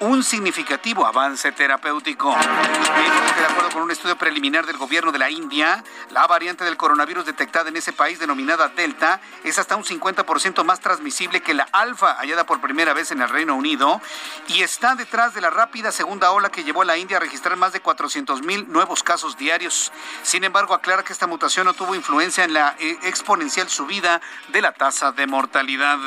un 0.00 0.22
significativo 0.22 1.06
avance 1.06 1.52
terapéutico. 1.52 2.30
de 2.30 3.46
acuerdo 3.46 3.70
con 3.72 3.82
un 3.82 3.90
estudio 3.90 4.16
preliminar 4.16 4.66
del 4.66 4.76
gobierno 4.76 5.12
de 5.12 5.18
la 5.18 5.30
India, 5.30 5.84
la 6.10 6.26
variante 6.26 6.64
del 6.64 6.76
coronavirus 6.76 7.26
detectada 7.26 7.68
en 7.68 7.76
ese 7.76 7.92
país 7.92 8.18
denominada 8.18 8.68
Delta 8.68 9.20
es 9.44 9.58
hasta 9.58 9.76
un 9.76 9.84
50% 9.84 10.64
más 10.64 10.80
transmisible 10.80 11.40
que 11.40 11.54
la 11.54 11.68
alfa 11.72 12.14
hallada 12.14 12.44
por 12.44 12.60
primera 12.60 12.94
vez 12.94 13.10
en 13.10 13.22
el 13.22 13.28
Reino 13.28 13.54
Unido 13.54 14.00
y 14.48 14.62
está 14.62 14.94
detrás 14.94 15.34
de 15.34 15.40
la 15.40 15.50
rápida 15.50 15.92
segunda 15.92 16.30
ola 16.32 16.50
que 16.50 16.64
llevó 16.64 16.82
a 16.82 16.84
la 16.84 16.96
India 16.96 17.18
a 17.18 17.20
registrar 17.20 17.56
más 17.56 17.72
de 17.72 17.80
400 17.80 18.42
mil 18.42 18.70
nuevos 18.70 19.02
casos 19.02 19.36
diarios. 19.36 19.92
Sin 20.22 20.44
embargo, 20.44 20.74
aclara 20.74 21.02
que 21.04 21.12
esta 21.12 21.26
mutación 21.26 21.66
no 21.66 21.74
tuvo 21.74 21.94
influencia 21.94 22.44
en 22.44 22.54
la 22.54 22.76
eh, 22.78 22.98
exponencial 23.02 23.68
subida 23.68 24.20
de 24.48 24.62
la 24.62 24.72
tasa 24.72 25.12
de 25.12 25.26
mortalidad. 25.26 25.98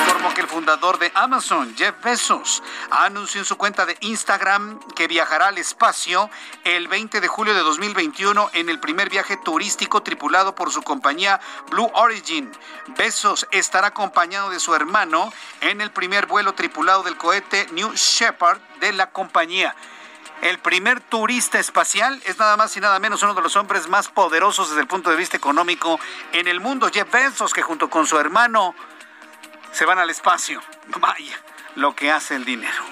Informó 0.00 0.34
que 0.34 0.40
el 0.40 0.48
fundador 0.48 0.98
de 0.98 1.10
Amazon, 1.14 1.74
Jeff 1.76 1.94
Bezos, 2.02 2.37
anunció 2.90 3.40
en 3.40 3.44
su 3.44 3.56
cuenta 3.56 3.86
de 3.86 3.96
Instagram 4.00 4.80
que 4.94 5.08
viajará 5.08 5.48
al 5.48 5.58
espacio 5.58 6.30
el 6.64 6.88
20 6.88 7.20
de 7.20 7.28
julio 7.28 7.54
de 7.54 7.60
2021 7.60 8.50
en 8.52 8.68
el 8.68 8.80
primer 8.80 9.10
viaje 9.10 9.36
turístico 9.36 10.02
tripulado 10.02 10.54
por 10.54 10.70
su 10.70 10.82
compañía 10.82 11.40
Blue 11.70 11.90
Origin. 11.94 12.50
Besos 12.96 13.46
estará 13.50 13.88
acompañado 13.88 14.50
de 14.50 14.60
su 14.60 14.74
hermano 14.74 15.32
en 15.60 15.80
el 15.80 15.90
primer 15.90 16.26
vuelo 16.26 16.54
tripulado 16.54 17.02
del 17.02 17.16
cohete 17.16 17.66
New 17.72 17.92
Shepard 17.94 18.60
de 18.80 18.92
la 18.92 19.10
compañía. 19.10 19.74
el 20.40 20.58
primer 20.60 21.00
turista 21.00 21.58
espacial 21.58 22.22
es 22.24 22.38
nada 22.38 22.56
más 22.56 22.76
y 22.76 22.80
nada 22.80 23.00
menos 23.00 23.24
uno 23.24 23.34
de 23.34 23.42
los 23.42 23.56
hombres 23.56 23.88
más 23.88 24.06
poderosos 24.08 24.68
desde 24.68 24.82
el 24.82 24.86
punto 24.86 25.10
de 25.10 25.16
vista 25.16 25.36
económico 25.36 25.98
en 26.32 26.46
el 26.46 26.60
mundo, 26.60 26.90
Jeff 26.92 27.10
Bezos, 27.10 27.52
que 27.52 27.62
junto 27.62 27.90
con 27.90 28.06
su 28.06 28.16
hermano 28.18 28.74
se 29.72 29.84
van 29.84 29.98
al 29.98 30.10
espacio. 30.10 30.62
Vaya, 31.00 31.40
lo 31.74 31.94
que 31.94 32.10
hace 32.10 32.34
el 32.36 32.44
dinero. 32.44 32.82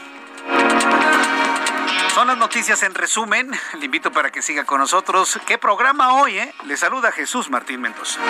Son 2.14 2.28
las 2.28 2.38
noticias 2.38 2.82
en 2.82 2.94
resumen. 2.94 3.50
Le 3.78 3.84
invito 3.84 4.10
para 4.10 4.30
que 4.30 4.40
siga 4.40 4.64
con 4.64 4.80
nosotros. 4.80 5.38
¿Qué 5.46 5.58
programa 5.58 6.14
hoy? 6.14 6.38
Eh? 6.38 6.54
Le 6.64 6.76
saluda 6.76 7.12
Jesús 7.12 7.50
Martín 7.50 7.82
Mendoza. 7.82 8.20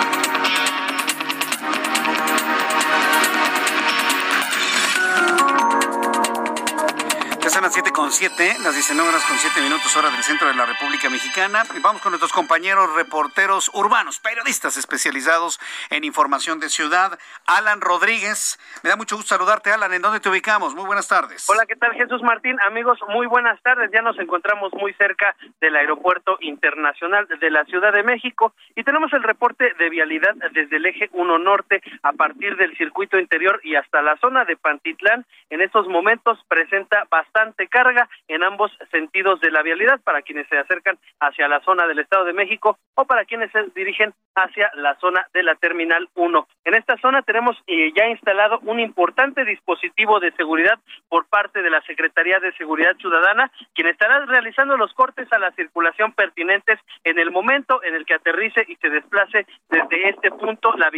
Las 7.61 7.73
7 7.73 7.91
con 7.91 8.11
7, 8.11 8.57
las 8.61 8.75
19 8.75 9.09
horas 9.09 9.25
con 9.25 9.35
7 9.35 9.61
minutos 9.61 9.95
hora 9.97 10.11
del 10.11 10.21
centro 10.21 10.47
de 10.47 10.53
la 10.53 10.67
República 10.67 11.09
Mexicana. 11.09 11.63
Y 11.75 11.79
vamos 11.79 12.03
con 12.03 12.11
nuestros 12.11 12.31
compañeros 12.31 12.93
reporteros 12.93 13.71
urbanos, 13.73 14.19
periodistas 14.19 14.77
especializados 14.77 15.59
en 15.89 16.03
información 16.03 16.59
de 16.59 16.69
ciudad. 16.69 17.17
Alan 17.47 17.81
Rodríguez, 17.81 18.59
me 18.83 18.91
da 18.91 18.95
mucho 18.95 19.15
gusto 19.15 19.29
saludarte, 19.29 19.71
Alan. 19.71 19.91
¿En 19.91 20.03
dónde 20.03 20.19
te 20.19 20.29
ubicamos? 20.29 20.75
Muy 20.75 20.85
buenas 20.85 21.07
tardes. 21.07 21.49
Hola, 21.49 21.65
¿qué 21.65 21.75
tal 21.75 21.93
Jesús 21.93 22.21
Martín? 22.21 22.57
Amigos, 22.63 22.99
muy 23.09 23.25
buenas 23.25 23.59
tardes. 23.63 23.89
Ya 23.91 24.03
nos 24.03 24.19
encontramos 24.19 24.71
muy 24.73 24.93
cerca 24.93 25.35
del 25.59 25.75
Aeropuerto 25.77 26.37
Internacional 26.41 27.27
de 27.27 27.49
la 27.49 27.65
Ciudad 27.65 27.91
de 27.91 28.03
México 28.03 28.53
y 28.75 28.83
tenemos 28.83 29.11
el 29.13 29.23
reporte 29.23 29.73
de 29.79 29.89
vialidad 29.89 30.35
desde 30.51 30.75
el 30.75 30.85
eje 30.85 31.09
1 31.11 31.39
Norte 31.39 31.81
a 32.03 32.13
partir 32.13 32.55
del 32.55 32.77
circuito 32.77 33.17
interior 33.17 33.59
y 33.63 33.75
hasta 33.75 34.03
la 34.03 34.15
zona 34.17 34.45
de 34.45 34.57
Pantitlán. 34.57 35.25
En 35.49 35.61
estos 35.61 35.87
momentos 35.87 36.37
presenta 36.47 37.05
bastante 37.09 37.46
carga 37.69 38.09
en 38.27 38.43
ambos 38.43 38.71
sentidos 38.91 39.39
de 39.41 39.51
la 39.51 39.61
vialidad 39.61 39.99
para 40.01 40.21
quienes 40.21 40.47
se 40.47 40.57
acercan 40.57 40.97
hacia 41.19 41.47
la 41.47 41.61
zona 41.61 41.87
del 41.87 41.99
Estado 41.99 42.25
de 42.25 42.33
México 42.33 42.77
o 42.95 43.05
para 43.05 43.25
quienes 43.25 43.51
se 43.51 43.63
dirigen 43.75 44.13
hacia 44.35 44.71
la 44.75 44.95
zona 44.99 45.27
de 45.33 45.43
la 45.43 45.55
Terminal 45.55 46.09
1. 46.15 46.47
En 46.65 46.73
esta 46.75 46.97
zona 46.97 47.21
tenemos 47.21 47.57
eh, 47.67 47.91
ya 47.95 48.07
instalado 48.07 48.59
un 48.63 48.79
importante 48.79 49.45
dispositivo 49.45 50.19
de 50.19 50.31
seguridad 50.33 50.79
por 51.09 51.27
parte 51.27 51.61
de 51.61 51.69
la 51.69 51.81
Secretaría 51.81 52.39
de 52.39 52.53
Seguridad 52.53 52.95
Ciudadana, 52.97 53.51
quien 53.73 53.87
estará 53.87 54.25
realizando 54.25 54.77
los 54.77 54.93
cortes 54.93 55.31
a 55.31 55.39
la 55.39 55.51
circulación 55.51 56.13
pertinentes 56.13 56.79
en 57.03 57.19
el 57.19 57.31
momento 57.31 57.83
en 57.83 57.95
el 57.95 58.05
que 58.05 58.15
aterrice 58.15 58.65
y 58.67 58.75
se 58.75 58.89
desplace 58.89 59.45
desde 59.69 60.09
este 60.09 60.31
punto 60.31 60.73
la, 60.77 60.91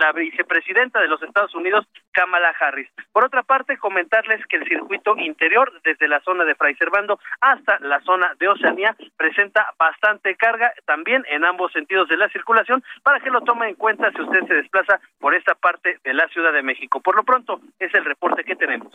la 0.00 0.12
vicepresidenta 0.12 1.00
de 1.00 1.08
los 1.08 1.22
Estados 1.22 1.54
Unidos, 1.54 1.86
Kamala 2.12 2.54
Harris. 2.58 2.90
Por 3.12 3.24
otra 3.24 3.42
parte, 3.42 3.78
comentarles 3.78 4.44
que 4.46 4.56
el 4.56 4.68
circuito 4.68 5.16
interior 5.16 5.67
desde 5.84 6.08
la 6.08 6.20
zona 6.20 6.44
de 6.44 6.54
Fray 6.54 6.74
Servando 6.76 7.18
hasta 7.40 7.78
la 7.80 8.00
zona 8.00 8.34
de 8.38 8.48
Oceanía 8.48 8.96
presenta 9.16 9.72
bastante 9.78 10.36
carga 10.36 10.72
también 10.86 11.24
en 11.28 11.44
ambos 11.44 11.72
sentidos 11.72 12.08
de 12.08 12.16
la 12.16 12.28
circulación 12.28 12.82
para 13.02 13.20
que 13.20 13.30
lo 13.30 13.42
tome 13.42 13.68
en 13.68 13.74
cuenta 13.74 14.10
si 14.12 14.22
usted 14.22 14.46
se 14.46 14.54
desplaza 14.54 15.00
por 15.18 15.34
esta 15.34 15.54
parte 15.54 15.98
de 16.04 16.14
la 16.14 16.28
Ciudad 16.28 16.52
de 16.52 16.62
México. 16.62 17.00
Por 17.00 17.16
lo 17.16 17.24
pronto 17.24 17.60
es 17.78 17.92
el 17.94 18.04
reporte 18.04 18.44
que 18.44 18.56
tenemos. 18.56 18.92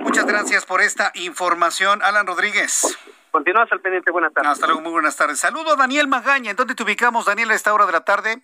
Muchas 0.00 0.26
gracias 0.26 0.66
por 0.66 0.80
esta 0.80 1.12
información, 1.14 2.00
Alan 2.02 2.26
Rodríguez. 2.26 2.98
Continúas 3.30 3.70
al 3.72 3.80
pendiente, 3.80 4.12
buenas 4.12 4.32
tardes. 4.32 4.52
Hasta 4.52 4.66
luego, 4.66 4.80
muy 4.80 4.92
buenas 4.92 5.16
tardes. 5.16 5.40
Saludo 5.40 5.72
a 5.72 5.76
Daniel 5.76 6.06
Magaña. 6.06 6.52
¿En 6.52 6.56
dónde 6.56 6.76
te 6.76 6.84
ubicamos, 6.84 7.26
Daniel, 7.26 7.50
a 7.50 7.54
esta 7.54 7.74
hora 7.74 7.84
de 7.84 7.92
la 7.92 8.04
tarde? 8.04 8.42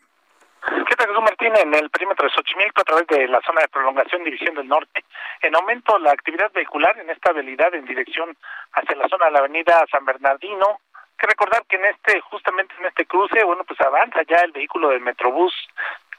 ¿Qué 0.60 0.94
tal, 0.94 1.08
Jesús 1.08 1.22
Martín? 1.22 1.52
En 1.56 1.74
el 1.74 1.88
perímetro 1.88 2.28
de 2.28 2.34
Xochimilco, 2.34 2.82
a 2.82 2.84
través 2.84 3.06
de 3.06 3.26
la 3.28 3.40
zona 3.40 3.62
de 3.62 3.68
prolongación 3.68 4.24
División 4.24 4.54
del 4.54 4.68
Norte, 4.68 5.04
en 5.40 5.54
aumento 5.54 5.98
la 5.98 6.12
actividad 6.12 6.52
vehicular 6.52 6.98
en 6.98 7.08
esta 7.08 7.30
habilidad 7.30 7.74
en 7.74 7.86
dirección 7.86 8.36
hacia 8.72 8.96
la 8.96 9.08
zona 9.08 9.26
de 9.26 9.30
la 9.32 9.38
avenida 9.38 9.84
San 9.90 10.04
Bernardino. 10.04 10.80
que 11.18 11.26
recordar 11.26 11.64
que 11.66 11.76
en 11.76 11.84
este, 11.86 12.20
justamente 12.20 12.74
en 12.78 12.86
este 12.86 13.06
cruce, 13.06 13.42
bueno, 13.44 13.64
pues 13.64 13.80
avanza 13.80 14.22
ya 14.22 14.38
el 14.38 14.52
vehículo 14.52 14.90
del 14.90 15.00
Metrobús 15.00 15.54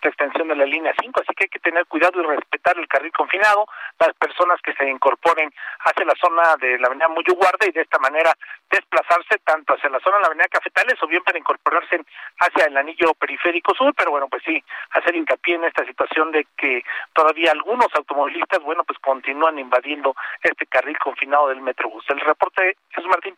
extensión 0.10 0.48
de 0.48 0.56
la 0.56 0.66
línea 0.66 0.94
5, 1.00 1.22
así 1.22 1.34
que 1.36 1.46
hay 1.46 1.50
que 1.50 1.60
tener 1.60 1.86
cuidado 1.86 2.22
y 2.22 2.26
respetar 2.26 2.78
el 2.78 2.88
carril 2.88 3.12
confinado, 3.12 3.66
las 4.00 4.14
personas 4.16 4.60
que 4.62 4.74
se 4.74 4.90
incorporen 4.90 5.52
hacia 5.80 6.06
la 6.06 6.14
zona 6.20 6.56
de 6.60 6.80
la 6.80 6.88
avenida 6.88 7.08
Muyuguarda 7.08 7.66
y 7.68 7.72
de 7.72 7.82
esta 7.82 8.00
manera 8.00 8.34
desplazarse 8.70 9.40
tanto 9.44 9.74
hacia 9.74 9.90
la 9.90 10.00
zona 10.00 10.18
de 10.18 10.22
la 10.22 10.28
avenida 10.28 10.48
Cafetales 10.50 11.02
o 11.02 11.08
bien 11.08 11.24
para 11.24 11.38
incorporarse 11.38 12.02
hacia 12.40 12.66
el 12.66 12.78
anillo 12.78 13.14
periférico 13.14 13.74
sur, 13.76 13.94
pero 13.96 14.12
bueno, 14.12 14.28
pues 14.30 14.44
sí, 14.44 14.64
hacer 14.92 15.16
hincapié 15.16 15.56
en 15.56 15.66
esta 15.66 15.86
situación 15.86 16.32
de 16.32 16.48
que 16.58 16.84
todavía 17.14 17.52
algunos 17.52 17.88
automovilistas, 17.94 18.62
bueno, 18.64 18.84
pues 18.84 19.00
continúan 19.00 19.60
invadiendo 19.60 20.16
este 20.42 20.66
carril 20.66 20.98
confinado 21.00 21.50
del 21.50 21.62
Metrobús. 21.62 22.06
El 22.10 22.20
reporte, 22.22 22.78
Jesús 22.90 23.10
Martín. 23.10 23.36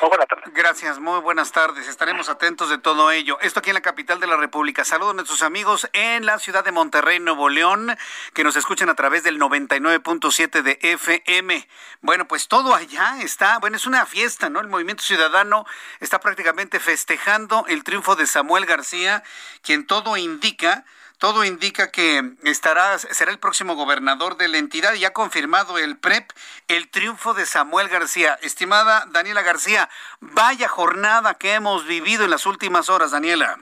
Muy 0.00 0.10
buenas 0.10 0.28
tardes. 0.28 0.52
Gracias, 0.52 0.98
muy 0.98 1.20
buenas 1.20 1.52
tardes. 1.52 1.88
Estaremos 1.88 2.28
atentos 2.28 2.68
de 2.68 2.76
todo 2.76 3.10
ello. 3.10 3.38
Esto 3.40 3.60
aquí 3.60 3.70
en 3.70 3.74
la 3.74 3.80
capital 3.80 4.20
de 4.20 4.26
la 4.26 4.36
República. 4.36 4.84
Saludos 4.84 5.12
a 5.12 5.14
nuestros 5.14 5.42
amigos 5.42 5.88
en 5.94 6.26
la 6.26 6.38
ciudad 6.38 6.64
de 6.64 6.70
Monterrey, 6.70 7.18
Nuevo 7.18 7.48
León, 7.48 7.96
que 8.34 8.44
nos 8.44 8.56
escuchan 8.56 8.90
a 8.90 8.94
través 8.94 9.22
del 9.22 9.40
99.7 9.40 10.62
de 10.62 10.78
FM. 10.82 11.66
Bueno, 12.02 12.28
pues 12.28 12.46
todo 12.46 12.74
allá 12.74 13.20
está, 13.22 13.58
bueno, 13.58 13.76
es 13.76 13.86
una 13.86 14.04
fiesta, 14.04 14.50
¿no? 14.50 14.60
El 14.60 14.68
Movimiento 14.68 15.02
Ciudadano 15.02 15.64
está 16.00 16.20
prácticamente 16.20 16.78
festejando 16.78 17.64
el 17.68 17.82
triunfo 17.82 18.16
de 18.16 18.26
Samuel 18.26 18.66
García, 18.66 19.22
quien 19.62 19.86
todo 19.86 20.18
indica 20.18 20.84
todo 21.18 21.44
indica 21.44 21.90
que 21.90 22.34
estará, 22.44 22.98
será 22.98 23.30
el 23.30 23.38
próximo 23.38 23.74
gobernador 23.74 24.36
de 24.36 24.48
la 24.48 24.58
entidad 24.58 24.94
y 24.94 25.04
ha 25.04 25.12
confirmado 25.12 25.78
el 25.78 25.96
PREP 25.98 26.30
el 26.68 26.90
triunfo 26.90 27.32
de 27.34 27.46
Samuel 27.46 27.88
García. 27.88 28.38
Estimada 28.42 29.06
Daniela 29.10 29.42
García, 29.42 29.88
vaya 30.20 30.68
jornada 30.68 31.34
que 31.34 31.54
hemos 31.54 31.86
vivido 31.86 32.24
en 32.24 32.30
las 32.30 32.46
últimas 32.46 32.90
horas, 32.90 33.12
Daniela. 33.12 33.58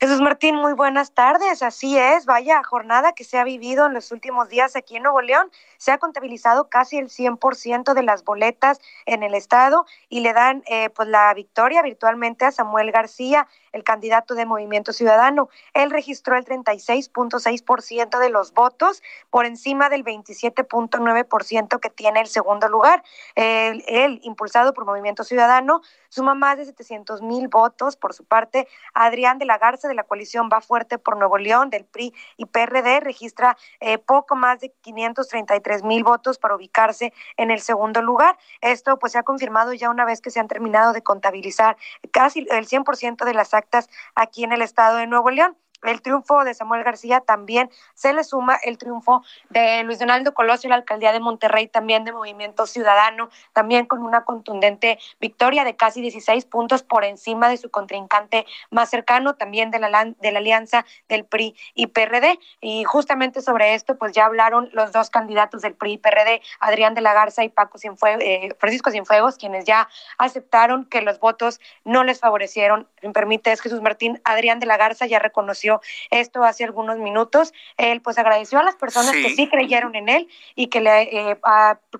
Jesús 0.00 0.20
Martín, 0.20 0.54
muy 0.54 0.74
buenas 0.74 1.12
tardes. 1.12 1.60
Así 1.60 1.98
es, 1.98 2.24
vaya 2.24 2.62
jornada 2.62 3.14
que 3.14 3.24
se 3.24 3.36
ha 3.36 3.42
vivido 3.42 3.86
en 3.86 3.94
los 3.94 4.12
últimos 4.12 4.48
días 4.48 4.76
aquí 4.76 4.96
en 4.96 5.02
Nuevo 5.02 5.22
León. 5.22 5.50
Se 5.78 5.90
ha 5.90 5.98
contabilizado 5.98 6.68
casi 6.68 6.98
el 6.98 7.08
100% 7.08 7.94
de 7.94 8.02
las 8.02 8.24
boletas 8.24 8.80
en 9.06 9.22
el 9.22 9.34
estado 9.34 9.86
y 10.08 10.20
le 10.20 10.32
dan 10.32 10.62
eh, 10.66 10.90
pues 10.90 11.08
la 11.08 11.32
victoria 11.32 11.82
virtualmente 11.82 12.44
a 12.44 12.52
Samuel 12.52 12.92
García 12.92 13.48
el 13.72 13.84
candidato 13.84 14.34
de 14.34 14.46
Movimiento 14.46 14.92
Ciudadano. 14.92 15.48
Él 15.74 15.90
registró 15.90 16.36
el 16.36 16.44
36.6% 16.44 18.18
de 18.18 18.30
los 18.30 18.52
votos 18.52 19.02
por 19.30 19.46
encima 19.46 19.88
del 19.88 20.04
27.9% 20.04 21.80
que 21.80 21.90
tiene 21.90 22.20
el 22.20 22.26
segundo 22.26 22.68
lugar. 22.68 23.02
Él, 23.34 24.20
impulsado 24.22 24.72
por 24.74 24.84
Movimiento 24.84 25.24
Ciudadano, 25.24 25.82
suma 26.08 26.34
más 26.34 26.58
de 26.58 26.64
700 26.64 27.22
mil 27.22 27.48
votos. 27.48 27.96
Por 27.96 28.14
su 28.14 28.24
parte, 28.24 28.68
Adrián 28.94 29.38
de 29.38 29.44
la 29.44 29.58
Garza 29.58 29.88
de 29.88 29.94
la 29.94 30.04
coalición 30.04 30.48
Va 30.52 30.60
Fuerte 30.60 30.98
por 30.98 31.16
Nuevo 31.16 31.38
León, 31.38 31.70
del 31.70 31.84
PRI 31.84 32.12
y 32.36 32.46
PRD, 32.46 33.00
registra 33.00 33.56
eh, 33.80 33.98
poco 33.98 34.34
más 34.34 34.60
de 34.60 34.72
533 34.80 35.67
mil 35.82 36.04
votos 36.04 36.38
para 36.38 36.54
ubicarse 36.54 37.12
en 37.36 37.50
el 37.50 37.60
segundo 37.60 38.02
lugar. 38.02 38.36
Esto 38.60 38.98
pues 38.98 39.12
se 39.12 39.18
ha 39.18 39.22
confirmado 39.22 39.72
ya 39.72 39.90
una 39.90 40.04
vez 40.04 40.20
que 40.20 40.30
se 40.30 40.40
han 40.40 40.48
terminado 40.48 40.92
de 40.92 41.02
contabilizar 41.02 41.76
casi 42.10 42.46
el 42.50 42.66
100% 42.66 43.24
de 43.24 43.34
las 43.34 43.54
actas 43.54 43.88
aquí 44.14 44.44
en 44.44 44.52
el 44.52 44.62
estado 44.62 44.96
de 44.96 45.06
Nuevo 45.06 45.30
León 45.30 45.56
el 45.84 46.02
triunfo 46.02 46.44
de 46.44 46.54
Samuel 46.54 46.84
García 46.84 47.20
también 47.20 47.70
se 47.94 48.12
le 48.12 48.24
suma 48.24 48.58
el 48.62 48.78
triunfo 48.78 49.22
de 49.50 49.82
Luis 49.84 49.98
Donaldo 49.98 50.34
Colosio, 50.34 50.70
la 50.70 50.76
alcaldía 50.76 51.12
de 51.12 51.20
Monterrey, 51.20 51.68
también 51.68 52.04
de 52.04 52.12
Movimiento 52.12 52.66
Ciudadano, 52.66 53.30
también 53.52 53.86
con 53.86 54.02
una 54.02 54.24
contundente 54.24 54.98
victoria 55.20 55.64
de 55.64 55.76
casi 55.76 56.00
16 56.00 56.44
puntos 56.46 56.82
por 56.82 57.04
encima 57.04 57.48
de 57.48 57.56
su 57.56 57.70
contrincante 57.70 58.46
más 58.70 58.90
cercano, 58.90 59.34
también 59.34 59.70
de 59.70 59.78
la, 59.78 60.14
alianza 60.36 60.84
del 61.08 61.24
PRI 61.24 61.54
y 61.74 61.88
PRD. 61.88 62.38
Y 62.60 62.84
justamente 62.84 63.40
sobre 63.40 63.74
esto, 63.74 63.96
pues 63.96 64.12
ya 64.12 64.26
hablaron 64.26 64.68
los 64.72 64.92
dos 64.92 65.10
candidatos 65.10 65.62
del 65.62 65.74
PRI 65.74 65.92
y 65.94 65.98
PRD, 65.98 66.42
Adrián 66.60 66.94
de 66.94 67.00
la 67.00 67.14
Garza 67.14 67.44
y 67.44 67.48
Paco 67.48 67.78
eh, 68.20 68.54
Francisco 68.58 68.90
Cienfuegos, 68.90 69.36
quienes 69.36 69.64
ya 69.64 69.88
aceptaron 70.18 70.84
que 70.86 71.02
los 71.02 71.20
votos 71.20 71.60
no 71.84 72.04
les 72.04 72.20
favorecieron. 72.20 72.88
Me 73.02 73.12
Jesús 73.62 73.82
Martín, 73.82 74.20
Adrián 74.24 74.58
de 74.58 74.66
la 74.66 74.76
Garza 74.76 75.06
ya 75.06 75.18
reconoció 75.18 75.67
esto 76.10 76.44
hace 76.44 76.64
algunos 76.64 76.98
minutos. 76.98 77.52
Él 77.76 78.00
pues 78.00 78.18
agradeció 78.18 78.58
a 78.58 78.62
las 78.62 78.76
personas 78.76 79.12
que 79.12 79.30
sí 79.30 79.48
creyeron 79.48 79.94
en 79.94 80.08
él 80.08 80.28
y 80.54 80.68
que 80.68 80.80
le 80.80 81.02
eh, 81.02 81.38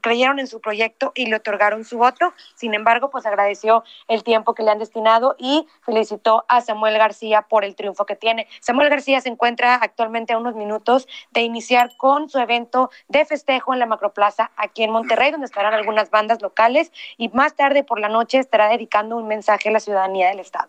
creyeron 0.00 0.38
en 0.38 0.46
su 0.46 0.60
proyecto 0.60 1.12
y 1.14 1.26
le 1.26 1.36
otorgaron 1.36 1.84
su 1.84 1.98
voto. 1.98 2.32
Sin 2.54 2.74
embargo, 2.74 3.10
pues 3.10 3.26
agradeció 3.26 3.84
el 4.08 4.24
tiempo 4.24 4.54
que 4.54 4.62
le 4.62 4.70
han 4.70 4.78
destinado 4.78 5.36
y 5.38 5.66
felicitó 5.84 6.44
a 6.48 6.60
Samuel 6.60 6.98
García 6.98 7.42
por 7.42 7.64
el 7.64 7.74
triunfo 7.74 8.06
que 8.06 8.16
tiene. 8.16 8.48
Samuel 8.60 8.88
García 8.88 9.20
se 9.20 9.28
encuentra 9.28 9.74
actualmente 9.74 10.32
a 10.32 10.38
unos 10.38 10.54
minutos 10.54 11.08
de 11.30 11.42
iniciar 11.42 11.96
con 11.96 12.28
su 12.28 12.38
evento 12.38 12.90
de 13.08 13.24
festejo 13.24 13.72
en 13.72 13.80
la 13.80 13.86
Macroplaza 13.86 14.50
aquí 14.56 14.82
en 14.82 14.90
Monterrey, 14.90 15.30
donde 15.30 15.46
estarán 15.46 15.74
algunas 15.74 16.10
bandas 16.10 16.40
locales 16.42 16.92
y 17.16 17.28
más 17.30 17.54
tarde 17.54 17.84
por 17.84 18.00
la 18.00 18.08
noche 18.08 18.38
estará 18.38 18.68
dedicando 18.68 19.16
un 19.16 19.28
mensaje 19.28 19.68
a 19.68 19.72
la 19.72 19.80
ciudadanía 19.80 20.28
del 20.28 20.40
Estado. 20.40 20.68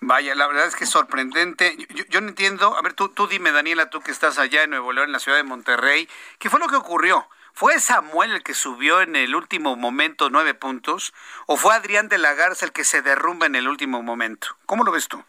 Vaya, 0.00 0.34
la 0.34 0.46
verdad 0.46 0.66
es 0.66 0.76
que 0.76 0.84
es 0.84 0.90
sorprendente. 0.90 1.76
Yo, 1.94 2.04
yo 2.08 2.20
a 2.76 2.82
ver, 2.82 2.94
tú, 2.94 3.08
tú 3.08 3.26
dime, 3.26 3.52
Daniela, 3.52 3.90
tú 3.90 4.00
que 4.00 4.10
estás 4.10 4.38
allá 4.38 4.62
en 4.62 4.70
Nuevo 4.70 4.92
León, 4.92 5.06
en 5.06 5.12
la 5.12 5.18
ciudad 5.18 5.38
de 5.38 5.44
Monterrey, 5.44 6.08
¿qué 6.38 6.50
fue 6.50 6.60
lo 6.60 6.68
que 6.68 6.76
ocurrió? 6.76 7.26
¿Fue 7.54 7.80
Samuel 7.80 8.32
el 8.32 8.42
que 8.42 8.52
subió 8.52 9.00
en 9.00 9.16
el 9.16 9.34
último 9.34 9.76
momento 9.76 10.28
nueve 10.28 10.52
puntos? 10.52 11.14
¿O 11.46 11.56
fue 11.56 11.74
Adrián 11.74 12.08
de 12.08 12.18
la 12.18 12.34
Garza 12.34 12.66
el 12.66 12.72
que 12.72 12.84
se 12.84 13.00
derrumba 13.00 13.46
en 13.46 13.54
el 13.54 13.66
último 13.66 14.02
momento? 14.02 14.48
¿Cómo 14.66 14.84
lo 14.84 14.92
ves 14.92 15.08
tú? 15.08 15.24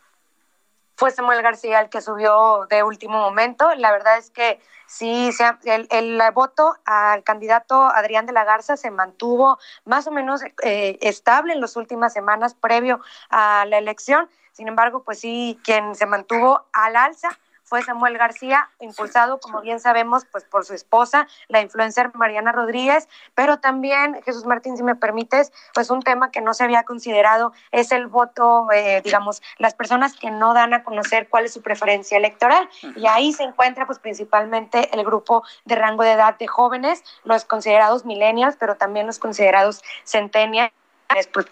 Fue 0.98 1.12
Samuel 1.12 1.42
García 1.42 1.80
el 1.80 1.90
que 1.90 2.02
subió 2.02 2.66
de 2.70 2.84
último 2.84 3.20
momento. 3.20 3.74
La 3.76 3.92
verdad 3.92 4.18
es 4.18 4.30
que 4.30 4.60
sí, 4.88 5.30
el, 5.64 5.88
el, 5.90 6.22
voto 6.34 6.76
al 6.86 7.24
candidato 7.24 7.82
Adrián 7.84 8.26
de 8.26 8.34
la 8.34 8.44
Garza 8.44 8.76
se 8.76 8.92
mantuvo 8.92 9.58
más 9.86 10.08
o 10.08 10.12
menos 10.12 10.42
eh, 10.64 10.98
estable 11.02 11.54
en 11.54 11.62
las 11.62 11.78
últimas 11.78 12.12
semanas 12.12 12.56
previo 12.56 13.00
a 13.30 13.66
la 13.68 13.78
elección. 13.78 14.28
Sin 14.58 14.68
embargo, 14.68 15.04
pues 15.04 15.20
sí, 15.20 15.60
quien 15.64 15.94
se 15.94 16.08
mantuvo 16.08 16.66
al 16.74 16.96
alza 16.96 17.30
fue 17.62 17.84
Samuel 17.84 18.18
García, 18.18 18.72
impulsado, 18.80 19.40
como 19.40 19.62
bien 19.62 19.80
sabemos, 19.80 20.26
pues 20.32 20.46
por 20.46 20.66
su 20.66 20.74
esposa, 20.74 21.28
la 21.48 21.62
influencer 21.62 22.10
Mariana 22.16 22.52
Rodríguez, 22.52 23.08
pero 23.36 23.60
también, 23.60 24.20
Jesús 24.24 24.46
Martín, 24.46 24.76
si 24.76 24.82
me 24.82 24.96
permites, 24.96 25.54
pues 25.76 25.92
un 25.92 26.02
tema 26.02 26.32
que 26.32 26.42
no 26.42 26.56
se 26.56 26.64
había 26.64 26.82
considerado 26.86 27.54
es 27.72 27.92
el 27.92 28.08
voto, 28.08 28.72
eh, 28.72 29.02
digamos, 29.04 29.44
las 29.60 29.76
personas 29.76 30.16
que 30.16 30.32
no 30.32 30.56
dan 30.56 30.74
a 30.74 30.84
conocer 30.84 31.30
cuál 31.30 31.46
es 31.46 31.54
su 31.54 31.62
preferencia 31.62 32.18
electoral. 32.18 32.68
Y 32.96 33.06
ahí 33.06 33.34
se 33.34 33.44
encuentra, 33.44 33.86
pues 33.86 34.00
principalmente 34.00 34.90
el 34.92 35.06
grupo 35.06 35.44
de 35.66 35.76
rango 35.76 36.02
de 36.02 36.14
edad 36.14 36.36
de 36.40 36.48
jóvenes, 36.48 37.04
los 37.26 37.46
considerados 37.46 38.06
millennials, 38.06 38.56
pero 38.58 38.76
también 38.76 39.06
los 39.06 39.20
considerados 39.20 39.84
centennials 40.04 40.72
pues 41.32 41.46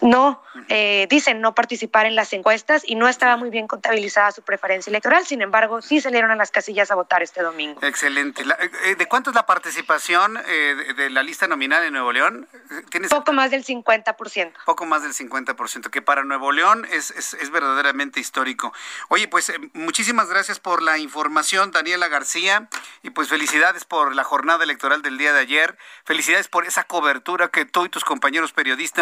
no 0.00 0.42
eh, 0.68 1.06
dicen 1.10 1.40
no 1.40 1.54
participar 1.54 2.06
en 2.06 2.14
las 2.14 2.32
encuestas 2.32 2.82
y 2.86 2.94
no 2.94 3.08
estaba 3.08 3.36
muy 3.36 3.50
bien 3.50 3.66
contabilizada 3.66 4.32
su 4.32 4.42
preferencia 4.42 4.90
electoral. 4.90 5.26
Sin 5.26 5.42
embargo, 5.42 5.82
sí 5.82 6.00
salieron 6.00 6.30
a 6.30 6.36
las 6.36 6.50
casillas 6.50 6.90
a 6.90 6.94
votar 6.94 7.22
este 7.22 7.42
domingo. 7.42 7.80
Excelente. 7.82 8.42
Eh, 8.42 8.70
eh, 8.84 8.94
¿De 8.96 9.06
cuánto 9.06 9.30
es 9.30 9.36
la 9.36 9.46
participación 9.46 10.34
de 10.34 11.10
la 11.10 11.22
lista 11.22 11.46
nominal 11.46 11.84
en 11.84 11.92
Nuevo 11.92 12.12
León? 12.12 12.48
¿Tienes... 12.90 13.10
Poco 13.10 13.32
más 13.32 13.50
del 13.50 13.64
50%. 13.64 14.52
Poco 14.64 14.86
más 14.86 15.02
del 15.02 15.12
50%, 15.12 15.90
que 15.90 16.02
para 16.02 16.24
Nuevo 16.24 16.52
León 16.52 16.86
es, 16.90 17.10
es, 17.10 17.34
es 17.34 17.50
verdaderamente 17.50 18.20
histórico. 18.20 18.72
Oye, 19.08 19.28
pues 19.28 19.52
muchísimas 19.74 20.28
gracias 20.28 20.60
por 20.60 20.82
la 20.82 20.98
información, 20.98 21.70
Daniela 21.70 22.08
García, 22.08 22.68
y 23.02 23.10
pues 23.10 23.28
felicidades 23.28 23.84
por 23.84 24.14
la 24.14 24.24
jornada 24.24 24.64
electoral 24.64 25.02
del 25.02 25.18
día 25.18 25.32
de 25.32 25.40
ayer. 25.40 25.76
Felicidades 26.04 26.48
por 26.48 26.66
esa 26.66 26.84
cobertura 26.84 27.48
que 27.48 27.64
tú 27.64 27.84
y 27.84 27.88
tus 27.88 28.04
compañeros 28.04 28.52
periodistas 28.52 28.93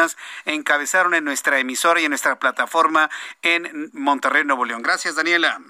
encabezaron 0.44 1.14
en 1.14 1.24
nuestra 1.24 1.58
emisora 1.58 2.00
y 2.00 2.04
en 2.04 2.10
nuestra 2.10 2.38
plataforma 2.38 3.10
en 3.42 3.90
Monterrey, 3.92 4.44
Nuevo 4.44 4.64
León. 4.64 4.82
Gracias, 4.82 5.14
Daniela. 5.14 5.60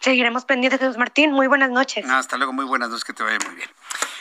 Seguiremos 0.00 0.46
pendientes, 0.46 0.80
Jesús 0.80 0.96
Martín. 0.96 1.32
Muy 1.32 1.46
buenas 1.46 1.70
noches. 1.70 2.08
Hasta 2.08 2.38
luego, 2.38 2.54
muy 2.54 2.64
buenas 2.64 2.88
noches, 2.88 3.04
que 3.04 3.12
te 3.12 3.22
vaya 3.22 3.38
muy 3.46 3.54
bien. 3.54 3.68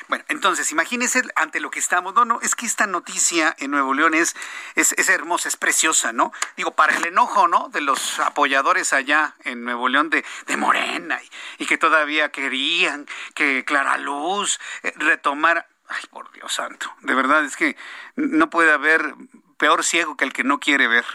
Bueno, 0.09 0.25
entonces, 0.27 0.71
imagínese 0.71 1.21
ante 1.35 1.61
lo 1.61 1.71
que 1.71 1.79
estamos. 1.79 2.13
No, 2.15 2.25
no, 2.25 2.41
es 2.41 2.55
que 2.55 2.65
esta 2.65 2.85
noticia 2.85 3.55
en 3.59 3.71
Nuevo 3.71 3.93
León 3.93 4.13
es, 4.13 4.35
es, 4.75 4.91
es, 4.93 5.07
hermosa, 5.07 5.47
es 5.47 5.55
preciosa, 5.55 6.11
¿no? 6.11 6.33
Digo, 6.57 6.71
para 6.71 6.95
el 6.97 7.05
enojo, 7.05 7.47
¿no? 7.47 7.69
De 7.69 7.79
los 7.79 8.19
apoyadores 8.19 8.91
allá 8.91 9.35
en 9.45 9.63
Nuevo 9.63 9.87
León 9.87 10.09
de, 10.09 10.25
de 10.47 10.57
Morena 10.57 11.21
y, 11.59 11.65
que 11.65 11.77
todavía 11.77 12.29
querían 12.29 13.07
que 13.33 13.63
Clara 13.63 13.97
Luz 13.97 14.59
eh, 14.83 14.91
retomara. 14.97 15.67
Ay, 15.89 16.05
por 16.11 16.31
Dios 16.31 16.53
santo. 16.53 16.95
De 17.01 17.15
verdad, 17.15 17.43
es 17.43 17.57
que 17.57 17.75
no 18.15 18.49
puede 18.49 18.71
haber 18.71 19.15
peor 19.57 19.83
ciego 19.83 20.15
que 20.15 20.23
el 20.23 20.33
que 20.33 20.43
no 20.43 20.59
quiere 20.59 20.87
ver. 20.87 21.05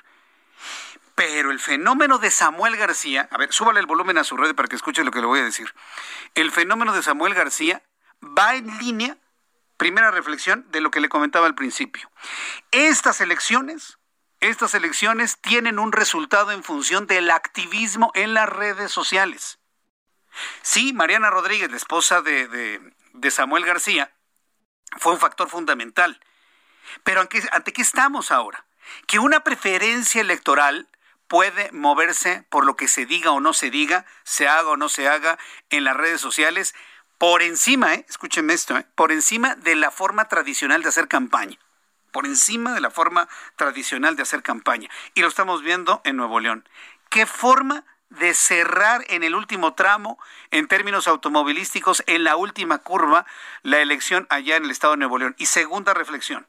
Pero 1.14 1.52
el 1.52 1.60
fenómeno 1.60 2.18
de 2.18 2.32
Samuel 2.32 2.76
García, 2.76 3.28
a 3.30 3.38
ver, 3.38 3.52
súbale 3.52 3.78
el 3.78 3.86
volumen 3.86 4.18
a 4.18 4.24
su 4.24 4.36
red 4.36 4.52
para 4.54 4.66
que 4.66 4.74
escuche 4.74 5.04
lo 5.04 5.12
que 5.12 5.20
le 5.20 5.26
voy 5.26 5.38
a 5.38 5.44
decir. 5.44 5.72
El 6.34 6.50
fenómeno 6.50 6.92
de 6.92 7.04
Samuel 7.04 7.34
García 7.34 7.82
va 8.20 8.56
en 8.56 8.78
línea, 8.78 9.16
primera 9.76 10.10
reflexión, 10.10 10.66
de 10.72 10.80
lo 10.80 10.90
que 10.90 11.00
le 11.00 11.08
comentaba 11.08 11.46
al 11.46 11.54
principio. 11.54 12.10
Estas 12.72 13.20
elecciones, 13.20 13.98
estas 14.40 14.74
elecciones 14.74 15.38
tienen 15.40 15.78
un 15.78 15.92
resultado 15.92 16.50
en 16.50 16.64
función 16.64 17.06
del 17.06 17.30
activismo 17.30 18.10
en 18.14 18.34
las 18.34 18.48
redes 18.48 18.90
sociales. 18.90 19.60
Sí, 20.62 20.92
Mariana 20.92 21.30
Rodríguez, 21.30 21.70
la 21.70 21.76
esposa 21.76 22.22
de, 22.22 22.48
de, 22.48 22.92
de 23.12 23.30
Samuel 23.30 23.64
García, 23.64 24.13
fue 24.98 25.12
un 25.12 25.20
factor 25.20 25.48
fundamental 25.48 26.20
pero 27.02 27.20
¿ante 27.20 27.72
qué 27.72 27.82
estamos 27.82 28.30
ahora? 28.30 28.64
Que 29.06 29.18
una 29.18 29.40
preferencia 29.40 30.20
electoral 30.20 30.88
puede 31.28 31.70
moverse 31.72 32.44
por 32.50 32.64
lo 32.64 32.76
que 32.76 32.88
se 32.88 33.06
diga 33.06 33.30
o 33.30 33.40
no 33.40 33.52
se 33.52 33.70
diga, 33.70 34.06
se 34.22 34.46
haga 34.46 34.70
o 34.70 34.76
no 34.76 34.88
se 34.88 35.08
haga 35.08 35.38
en 35.70 35.84
las 35.84 35.96
redes 35.96 36.20
sociales, 36.20 36.74
por 37.18 37.42
encima, 37.42 37.94
¿eh? 37.94 38.04
escúchenme 38.08 38.52
esto, 38.52 38.76
¿eh? 38.76 38.86
por 38.94 39.12
encima 39.12 39.54
de 39.54 39.76
la 39.76 39.90
forma 39.90 40.28
tradicional 40.28 40.82
de 40.82 40.88
hacer 40.88 41.08
campaña, 41.08 41.58
por 42.12 42.26
encima 42.26 42.74
de 42.74 42.80
la 42.80 42.90
forma 42.90 43.28
tradicional 43.56 44.16
de 44.16 44.22
hacer 44.22 44.42
campaña. 44.42 44.90
Y 45.14 45.22
lo 45.22 45.28
estamos 45.28 45.62
viendo 45.62 46.02
en 46.04 46.16
Nuevo 46.16 46.40
León. 46.40 46.68
¿Qué 47.08 47.24
forma 47.24 47.84
de 48.10 48.34
cerrar 48.34 49.04
en 49.08 49.24
el 49.24 49.34
último 49.34 49.74
tramo, 49.74 50.18
en 50.50 50.68
términos 50.68 51.08
automovilísticos, 51.08 52.02
en 52.06 52.24
la 52.24 52.36
última 52.36 52.78
curva, 52.78 53.26
la 53.62 53.80
elección 53.80 54.26
allá 54.30 54.56
en 54.56 54.64
el 54.64 54.70
estado 54.70 54.92
de 54.92 54.98
Nuevo 54.98 55.18
León? 55.18 55.34
Y 55.38 55.46
segunda 55.46 55.94
reflexión, 55.94 56.46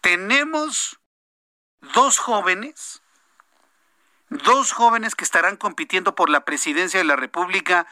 tenemos 0.00 1.00
dos 1.94 2.18
jóvenes, 2.18 3.02
dos 4.28 4.72
jóvenes 4.72 5.14
que 5.14 5.24
estarán 5.24 5.56
compitiendo 5.56 6.14
por 6.14 6.30
la 6.30 6.44
presidencia 6.44 6.98
de 6.98 7.04
la 7.04 7.16
República 7.16 7.86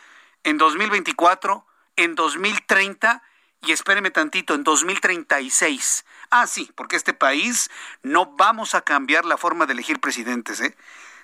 en 0.45 0.59
2024, 0.59 1.67
en 1.97 2.15
2030 2.15 3.23
y 3.63 3.73
espéreme 3.73 4.11
tantito, 4.11 4.55
en 4.55 4.65
2036. 4.65 6.05
Ah, 6.31 6.47
sí, 6.47 6.71
porque 6.75 6.97
este 6.97 7.13
país 7.13 7.71
no 8.03 8.27
vamos 8.37 8.75
a 8.75 8.81
cambiar 8.81 9.25
la 9.25 9.37
forma 9.37 9.67
de 9.67 9.75
elegir 9.75 10.01
presidentes. 10.01 10.61
¿eh? 10.61 10.75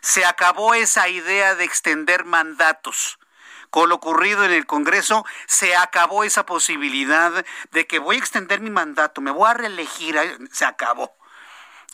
Se 0.07 0.25
acabó 0.25 0.73
esa 0.73 1.09
idea 1.09 1.57
de 1.57 1.65
extender 1.65 2.25
mandatos 2.25 3.19
con 3.71 3.89
lo 3.89 3.97
ocurrido 3.97 4.45
en 4.45 4.53
el 4.53 4.65
Congreso, 4.65 5.27
se 5.49 5.75
acabó 5.75 6.23
esa 6.23 6.47
posibilidad 6.47 7.45
de 7.73 7.87
que 7.89 7.99
voy 7.99 8.15
a 8.15 8.19
extender 8.21 8.61
mi 8.61 8.71
mandato, 8.71 9.21
me 9.21 9.33
voy 9.33 9.51
a 9.51 9.55
reelegir, 9.55 10.17
se 10.53 10.65
acabó. 10.65 11.13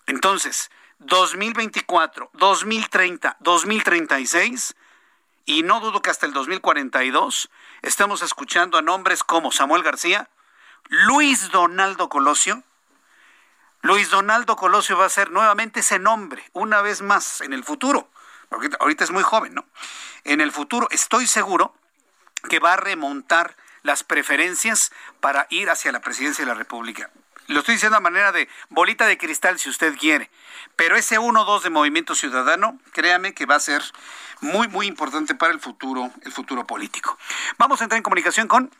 Entonces, 0.06 0.70
2024, 0.98 2.28
2030, 2.34 3.38
2036, 3.40 4.76
y 5.46 5.62
no 5.62 5.80
dudo 5.80 6.02
que 6.02 6.10
hasta 6.10 6.26
el 6.26 6.34
2042 6.34 7.48
estamos 7.80 8.20
escuchando 8.20 8.76
a 8.76 8.82
nombres 8.82 9.24
como 9.24 9.52
Samuel 9.52 9.82
García, 9.82 10.28
Luis 10.84 11.50
Donaldo 11.50 12.10
Colosio. 12.10 12.62
Luis 13.82 14.10
Donaldo 14.10 14.56
Colosio 14.56 14.96
va 14.96 15.06
a 15.06 15.10
ser 15.10 15.30
nuevamente 15.30 15.80
ese 15.80 15.98
nombre, 15.98 16.42
una 16.52 16.82
vez 16.82 17.02
más 17.02 17.40
en 17.40 17.52
el 17.52 17.64
futuro, 17.64 18.08
porque 18.48 18.70
ahorita 18.80 19.04
es 19.04 19.10
muy 19.10 19.22
joven, 19.22 19.54
¿no? 19.54 19.66
en 20.24 20.40
el 20.40 20.52
futuro 20.52 20.88
estoy 20.90 21.26
seguro 21.26 21.74
que 22.48 22.58
va 22.58 22.74
a 22.74 22.76
remontar 22.76 23.56
las 23.82 24.04
preferencias 24.04 24.92
para 25.20 25.46
ir 25.50 25.70
hacia 25.70 25.92
la 25.92 26.00
presidencia 26.00 26.44
de 26.44 26.50
la 26.50 26.54
República. 26.54 27.10
Lo 27.48 27.60
estoy 27.60 27.74
diciendo 27.74 27.96
a 27.96 28.00
manera 28.00 28.30
de 28.30 28.48
bolita 28.68 29.06
de 29.06 29.18
cristal 29.18 29.58
si 29.58 29.68
usted 29.68 29.96
quiere, 29.98 30.30
pero 30.76 30.96
ese 30.96 31.18
1-2 31.18 31.62
de 31.62 31.70
Movimiento 31.70 32.14
Ciudadano, 32.14 32.78
créame 32.92 33.34
que 33.34 33.46
va 33.46 33.56
a 33.56 33.60
ser 33.60 33.82
muy, 34.40 34.68
muy 34.68 34.86
importante 34.86 35.34
para 35.34 35.52
el 35.52 35.60
futuro, 35.60 36.10
el 36.22 36.32
futuro 36.32 36.66
político. 36.66 37.18
Vamos 37.58 37.80
a 37.80 37.84
entrar 37.84 37.96
en 37.96 38.04
comunicación 38.04 38.46
con 38.46 38.70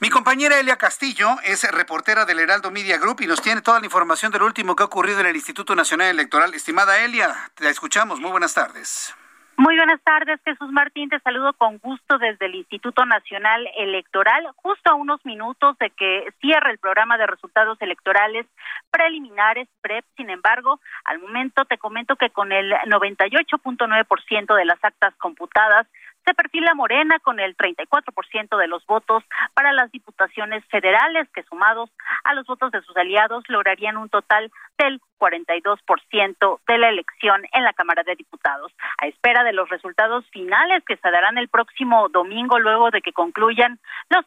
mi 0.00 0.10
compañera 0.10 0.60
Elia 0.60 0.76
Castillo 0.76 1.38
es 1.42 1.68
reportera 1.72 2.24
del 2.24 2.38
Heraldo 2.38 2.70
Media 2.70 2.98
Group 2.98 3.20
y 3.20 3.26
nos 3.26 3.42
tiene 3.42 3.62
toda 3.62 3.80
la 3.80 3.86
información 3.86 4.30
del 4.30 4.42
último 4.42 4.76
que 4.76 4.84
ha 4.84 4.86
ocurrido 4.86 5.18
en 5.20 5.26
el 5.26 5.34
Instituto 5.34 5.74
Nacional 5.74 6.08
Electoral. 6.10 6.54
Estimada 6.54 7.04
Elia, 7.04 7.34
te 7.54 7.68
escuchamos. 7.68 8.20
Muy 8.20 8.30
buenas 8.30 8.54
tardes. 8.54 9.12
Muy 9.56 9.76
buenas 9.76 10.00
tardes, 10.04 10.38
Jesús 10.44 10.70
Martín. 10.70 11.08
Te 11.08 11.18
saludo 11.18 11.52
con 11.52 11.78
gusto 11.78 12.16
desde 12.18 12.46
el 12.46 12.54
Instituto 12.54 13.04
Nacional 13.06 13.68
Electoral, 13.76 14.46
justo 14.54 14.88
a 14.88 14.94
unos 14.94 15.24
minutos 15.26 15.76
de 15.78 15.90
que 15.90 16.28
cierre 16.40 16.70
el 16.70 16.78
programa 16.78 17.18
de 17.18 17.26
resultados 17.26 17.76
electorales 17.82 18.46
preliminares, 18.92 19.66
PREP. 19.80 20.04
Sin 20.16 20.30
embargo, 20.30 20.78
al 21.04 21.18
momento 21.18 21.64
te 21.64 21.76
comento 21.76 22.14
que 22.14 22.30
con 22.30 22.52
el 22.52 22.70
98.9% 22.70 24.54
de 24.54 24.64
las 24.64 24.78
actas 24.84 25.12
computadas, 25.16 25.88
se 26.28 26.34
perfila 26.34 26.74
Morena 26.74 27.18
con 27.20 27.40
el 27.40 27.56
34% 27.56 28.58
de 28.58 28.68
los 28.68 28.84
votos 28.84 29.24
para 29.54 29.72
las 29.72 29.90
diputaciones 29.90 30.62
federales, 30.66 31.26
que 31.30 31.42
sumados 31.44 31.88
a 32.22 32.34
los 32.34 32.46
votos 32.46 32.70
de 32.70 32.82
sus 32.82 32.94
aliados 32.98 33.44
lograrían 33.48 33.96
un 33.96 34.10
total 34.10 34.52
del 34.76 35.00
42% 35.18 36.60
de 36.68 36.78
la 36.78 36.90
elección 36.90 37.44
en 37.50 37.64
la 37.64 37.72
Cámara 37.72 38.02
de 38.02 38.14
Diputados. 38.14 38.70
A 38.98 39.06
espera 39.06 39.42
de 39.42 39.54
los 39.54 39.70
resultados 39.70 40.28
finales 40.28 40.84
que 40.84 40.98
se 40.98 41.10
darán 41.10 41.38
el 41.38 41.48
próximo 41.48 42.10
domingo, 42.10 42.58
luego 42.58 42.90
de 42.90 43.00
que 43.00 43.14
concluyan 43.14 43.80
los, 44.10 44.26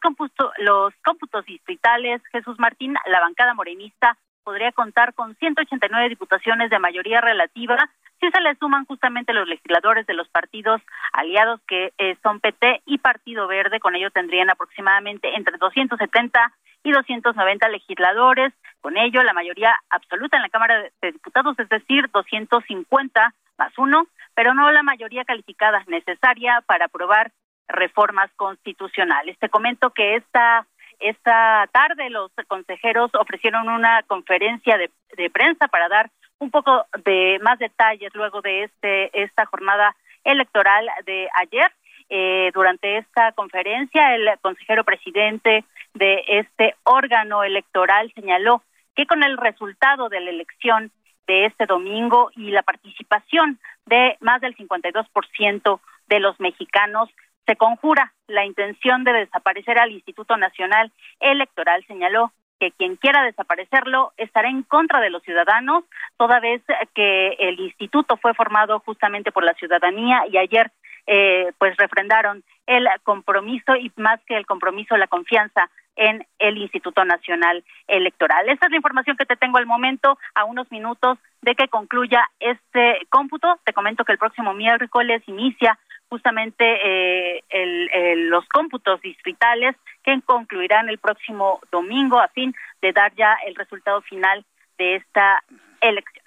los 0.57 0.93
cómputos 1.05 1.45
distritales, 1.45 2.23
Jesús 2.31 2.57
Martín, 2.57 2.95
la 3.05 3.19
bancada 3.19 3.53
morenista 3.53 4.17
podría 4.43 4.71
contar 4.71 5.13
con 5.13 5.35
189 5.35 6.09
diputaciones 6.09 6.71
de 6.71 6.79
mayoría 6.79 7.21
relativa 7.21 7.77
si 8.21 8.29
se 8.29 8.39
le 8.39 8.55
suman 8.55 8.85
justamente 8.85 9.33
los 9.33 9.47
legisladores 9.47 10.05
de 10.05 10.13
los 10.13 10.29
partidos 10.29 10.79
aliados 11.11 11.59
que 11.67 11.91
eh, 11.97 12.15
son 12.21 12.39
PT 12.39 12.83
y 12.85 12.99
Partido 12.99 13.47
Verde, 13.47 13.79
con 13.79 13.95
ello 13.95 14.11
tendrían 14.11 14.51
aproximadamente 14.51 15.35
entre 15.35 15.57
270 15.57 16.53
y 16.83 16.91
290 16.91 17.67
legisladores, 17.69 18.53
con 18.79 18.95
ello 18.95 19.23
la 19.23 19.33
mayoría 19.33 19.75
absoluta 19.89 20.37
en 20.37 20.43
la 20.43 20.49
Cámara 20.49 20.83
de 21.01 21.11
Diputados, 21.11 21.57
es 21.57 21.67
decir, 21.69 22.09
250 22.11 23.33
más 23.57 23.77
uno, 23.77 24.07
pero 24.35 24.53
no 24.53 24.71
la 24.71 24.83
mayoría 24.83 25.25
calificada 25.25 25.83
necesaria 25.87 26.61
para 26.67 26.85
aprobar 26.85 27.31
reformas 27.67 28.29
constitucionales. 28.35 29.37
Te 29.39 29.49
comento 29.49 29.91
que 29.91 30.15
esta 30.15 30.67
esta 30.99 31.67
tarde 31.71 32.11
los 32.11 32.31
consejeros 32.47 33.09
ofrecieron 33.15 33.69
una 33.69 34.03
conferencia 34.03 34.77
de, 34.77 34.91
de 35.17 35.31
prensa 35.31 35.67
para 35.67 35.89
dar 35.89 36.11
un 36.41 36.49
poco 36.49 36.85
de 37.05 37.39
más 37.41 37.59
detalles 37.59 38.13
luego 38.15 38.41
de 38.41 38.63
este 38.63 39.23
esta 39.23 39.45
jornada 39.45 39.95
electoral 40.23 40.89
de 41.05 41.29
ayer. 41.35 41.71
Eh, 42.09 42.51
durante 42.53 42.97
esta 42.97 43.31
conferencia, 43.31 44.15
el 44.15 44.27
consejero 44.41 44.83
presidente 44.83 45.63
de 45.93 46.23
este 46.27 46.75
órgano 46.83 47.43
electoral 47.43 48.11
señaló 48.13 48.63
que 48.95 49.05
con 49.05 49.23
el 49.23 49.37
resultado 49.37 50.09
de 50.09 50.19
la 50.19 50.31
elección 50.31 50.91
de 51.27 51.45
este 51.45 51.67
domingo 51.67 52.31
y 52.35 52.51
la 52.51 52.63
participación 52.63 53.59
de 53.85 54.17
más 54.19 54.41
del 54.41 54.57
52% 54.57 55.79
de 56.07 56.19
los 56.19 56.37
mexicanos, 56.41 57.09
se 57.45 57.55
conjura 57.55 58.13
la 58.27 58.45
intención 58.45 59.03
de 59.03 59.13
desaparecer 59.13 59.79
al 59.79 59.91
Instituto 59.91 60.35
Nacional 60.37 60.91
Electoral. 61.19 61.85
Señaló 61.87 62.33
que 62.61 62.71
quien 62.71 62.95
quiera 62.95 63.23
desaparecerlo 63.23 64.13
estará 64.17 64.47
en 64.47 64.61
contra 64.61 65.01
de 65.01 65.09
los 65.09 65.23
ciudadanos, 65.23 65.83
toda 66.15 66.39
vez 66.39 66.61
que 66.93 67.29
el 67.39 67.59
instituto 67.59 68.17
fue 68.17 68.35
formado 68.35 68.79
justamente 68.81 69.31
por 69.31 69.43
la 69.43 69.55
ciudadanía 69.55 70.21
y 70.31 70.37
ayer 70.37 70.71
eh, 71.07 71.51
pues 71.57 71.75
refrendaron 71.77 72.43
el 72.67 72.87
compromiso 73.01 73.75
y 73.75 73.91
más 73.95 74.19
que 74.27 74.37
el 74.37 74.45
compromiso, 74.45 74.95
la 74.95 75.07
confianza 75.07 75.71
en 75.95 76.23
el 76.37 76.59
Instituto 76.59 77.03
Nacional 77.03 77.63
Electoral. 77.87 78.47
Esta 78.47 78.67
es 78.67 78.71
la 78.71 78.77
información 78.77 79.17
que 79.17 79.25
te 79.25 79.35
tengo 79.35 79.57
al 79.57 79.65
momento, 79.65 80.19
a 80.35 80.45
unos 80.45 80.71
minutos 80.71 81.17
de 81.41 81.55
que 81.55 81.67
concluya 81.67 82.29
este 82.39 82.99
cómputo. 83.09 83.59
Te 83.65 83.73
comento 83.73 84.05
que 84.05 84.11
el 84.11 84.19
próximo 84.19 84.53
miércoles 84.53 85.23
inicia 85.25 85.79
justamente 86.11 86.65
eh, 86.65 87.43
el, 87.49 88.27
los 88.27 88.45
cómputos 88.49 88.99
distritales 89.01 89.77
que 90.03 90.19
concluirán 90.25 90.89
el 90.89 90.97
próximo 90.97 91.61
domingo 91.71 92.19
a 92.19 92.27
fin 92.27 92.53
de 92.81 92.91
dar 92.91 93.15
ya 93.15 93.37
el 93.47 93.55
resultado 93.55 94.01
final 94.01 94.45
de 94.77 94.97
esta 94.97 95.41
elección. 95.79 96.25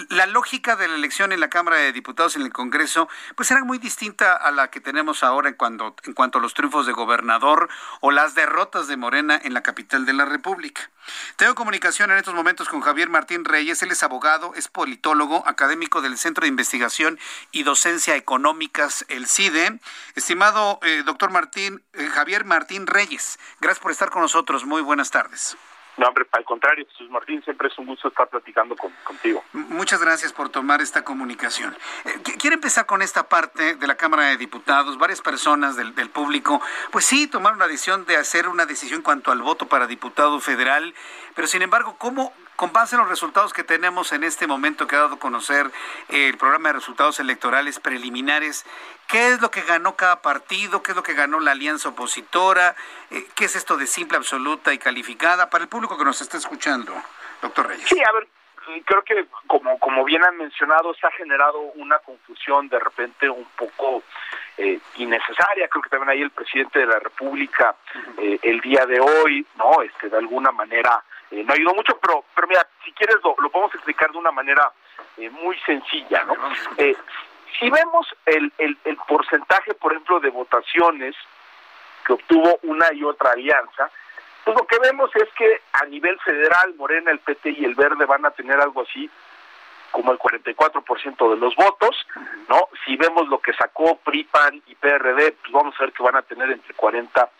la 0.08 0.26
lógica 0.26 0.76
de 0.76 0.88
la 0.88 0.94
elección 0.94 1.32
en 1.32 1.40
la 1.40 1.50
Cámara 1.50 1.76
de 1.76 1.92
Diputados 1.92 2.36
en 2.36 2.42
el 2.42 2.52
Congreso, 2.52 3.08
pues 3.36 3.50
era 3.50 3.64
muy 3.64 3.78
distinta 3.78 4.34
a 4.34 4.50
la 4.50 4.70
que 4.70 4.80
tenemos 4.80 5.22
ahora 5.22 5.48
en 5.48 5.54
cuanto, 5.54 5.94
en 6.04 6.12
cuanto 6.12 6.38
a 6.38 6.42
los 6.42 6.54
triunfos 6.54 6.86
de 6.86 6.92
gobernador 6.92 7.68
o 8.00 8.10
las 8.10 8.34
derrotas 8.34 8.88
de 8.88 8.96
Morena 8.96 9.40
en 9.42 9.54
la 9.54 9.62
capital 9.62 10.06
de 10.06 10.12
la 10.12 10.24
República. 10.24 10.90
Tengo 11.36 11.54
comunicación 11.54 12.10
en 12.10 12.18
estos 12.18 12.34
momentos 12.34 12.68
con 12.68 12.80
Javier 12.80 13.08
Martín 13.10 13.44
Reyes, 13.44 13.82
él 13.82 13.90
es 13.90 14.02
abogado, 14.02 14.52
es 14.54 14.68
politólogo, 14.68 15.46
académico 15.46 16.00
del 16.00 16.18
Centro 16.18 16.42
de 16.42 16.48
Investigación 16.48 17.18
y 17.52 17.62
Docencia 17.62 18.16
Económicas, 18.16 19.04
el 19.08 19.26
CIDE. 19.26 19.78
Estimado 20.14 20.78
eh, 20.82 21.02
doctor 21.04 21.30
Martín, 21.30 21.82
eh, 21.92 22.06
Javier 22.06 22.44
Martín 22.44 22.86
Reyes, 22.86 23.38
gracias 23.60 23.82
por 23.82 23.90
estar 23.90 24.10
con 24.10 24.22
nosotros. 24.22 24.64
Muy 24.64 24.82
buenas 24.82 25.10
tardes. 25.10 25.56
No, 25.96 26.08
hombre, 26.08 26.26
al 26.32 26.44
contrario, 26.44 26.84
Jesús 26.90 27.08
Martín, 27.08 27.42
siempre 27.44 27.68
es 27.68 27.78
un 27.78 27.86
gusto 27.86 28.08
estar 28.08 28.28
platicando 28.28 28.74
contigo. 29.04 29.44
Muchas 29.52 30.00
gracias 30.00 30.32
por 30.32 30.48
tomar 30.48 30.80
esta 30.80 31.04
comunicación. 31.04 31.76
Eh, 32.04 32.10
quiero 32.38 32.54
empezar 32.54 32.86
con 32.86 33.00
esta 33.00 33.28
parte 33.28 33.76
de 33.76 33.86
la 33.86 33.94
Cámara 33.94 34.24
de 34.24 34.36
Diputados. 34.36 34.98
Varias 34.98 35.20
personas 35.20 35.76
del, 35.76 35.94
del, 35.94 36.10
público, 36.10 36.60
pues 36.90 37.04
sí, 37.04 37.28
tomaron 37.28 37.58
la 37.58 37.68
decisión 37.68 38.06
de 38.06 38.16
hacer 38.16 38.48
una 38.48 38.66
decisión 38.66 38.98
en 38.98 39.02
cuanto 39.02 39.30
al 39.30 39.42
voto 39.42 39.66
para 39.66 39.86
diputado 39.86 40.40
federal, 40.40 40.94
pero 41.34 41.48
sin 41.48 41.62
embargo, 41.62 41.96
¿cómo, 41.98 42.32
con 42.56 42.72
base 42.72 42.94
en 42.94 43.00
los 43.00 43.10
resultados 43.10 43.52
que 43.52 43.64
tenemos 43.64 44.12
en 44.12 44.24
este 44.24 44.46
momento 44.46 44.86
que 44.86 44.96
ha 44.96 45.00
dado 45.00 45.14
a 45.14 45.18
conocer 45.18 45.70
el 46.08 46.36
programa 46.36 46.68
de 46.68 46.74
resultados 46.74 47.18
electorales 47.20 47.80
preliminares, 47.80 48.64
¿qué 49.08 49.28
es 49.28 49.40
lo 49.40 49.50
que 49.50 49.62
ganó 49.62 49.96
cada 49.96 50.22
partido? 50.22 50.82
¿Qué 50.82 50.92
es 50.92 50.96
lo 50.96 51.02
que 51.02 51.14
ganó 51.14 51.40
la 51.40 51.52
alianza 51.52 51.90
opositora? 51.90 52.76
Eh, 53.10 53.26
¿Qué 53.34 53.46
es 53.46 53.56
esto 53.56 53.76
de 53.76 53.86
simple, 53.86 54.16
absoluta 54.16 54.72
y 54.72 54.78
calificada? 54.78 55.50
Para 55.50 55.64
el 55.64 55.68
público 55.68 55.98
que 55.98 56.04
nos 56.04 56.20
está 56.20 56.36
escuchando, 56.36 56.94
doctor 57.42 57.68
Reyes. 57.68 57.88
Sí, 57.88 58.00
a 58.00 58.12
ver, 58.12 58.28
creo 58.84 59.02
que 59.02 59.26
como, 59.46 59.78
como 59.78 60.04
bien 60.04 60.24
han 60.24 60.36
mencionado, 60.36 60.94
se 60.94 61.06
ha 61.06 61.10
generado 61.12 61.58
una 61.74 61.98
confusión 61.98 62.68
de 62.68 62.78
repente 62.78 63.28
un 63.28 63.46
poco 63.56 64.02
eh, 64.56 64.78
innecesaria. 64.96 65.68
Creo 65.68 65.82
que 65.82 65.90
también 65.90 66.10
ahí 66.10 66.22
el 66.22 66.30
presidente 66.30 66.78
de 66.78 66.86
la 66.86 66.98
República 66.98 67.74
eh, 68.18 68.38
el 68.42 68.60
día 68.60 68.86
de 68.86 69.00
hoy, 69.00 69.46
¿no? 69.56 69.82
Este, 69.82 70.08
de 70.08 70.16
alguna 70.16 70.52
manera 70.52 71.02
eh, 71.34 71.42
no 71.44 71.52
ayudó 71.52 71.74
mucho, 71.74 71.98
pero, 71.98 72.24
pero 72.34 72.46
mira, 72.46 72.66
si 72.84 72.92
quieres 72.92 73.16
lo, 73.24 73.34
lo 73.38 73.50
podemos 73.50 73.74
explicar 73.74 74.12
de 74.12 74.18
una 74.18 74.30
manera 74.30 74.70
eh, 75.16 75.28
muy 75.30 75.58
sencilla, 75.66 76.24
¿no? 76.24 76.34
Eh, 76.76 76.96
si 77.58 77.68
vemos 77.70 78.06
el, 78.24 78.52
el, 78.58 78.78
el 78.84 78.96
porcentaje, 79.08 79.74
por 79.74 79.92
ejemplo, 79.92 80.20
de 80.20 80.30
votaciones 80.30 81.16
que 82.06 82.12
obtuvo 82.12 82.58
una 82.62 82.92
y 82.92 83.02
otra 83.02 83.32
alianza, 83.32 83.90
pues 84.44 84.56
lo 84.56 84.66
que 84.66 84.78
vemos 84.78 85.10
es 85.16 85.28
que 85.36 85.62
a 85.72 85.84
nivel 85.86 86.20
federal, 86.20 86.74
Morena, 86.76 87.10
el 87.10 87.18
PT 87.18 87.50
y 87.50 87.64
el 87.64 87.74
Verde 87.74 88.04
van 88.04 88.26
a 88.26 88.30
tener 88.30 88.60
algo 88.60 88.82
así 88.82 89.10
como 89.90 90.12
el 90.12 90.18
44% 90.18 91.30
de 91.30 91.36
los 91.36 91.54
votos, 91.56 91.96
¿no? 92.48 92.68
Si 92.84 92.96
vemos 92.96 93.28
lo 93.28 93.38
que 93.38 93.52
sacó 93.54 93.96
PRIPAN 93.96 94.62
y 94.66 94.74
PRD, 94.74 95.32
pues 95.32 95.52
vamos 95.52 95.74
a 95.78 95.84
ver 95.84 95.92
que 95.92 96.02
van 96.02 96.16
a 96.16 96.22
tener 96.22 96.50
entre 96.50 96.74
40 96.74 97.30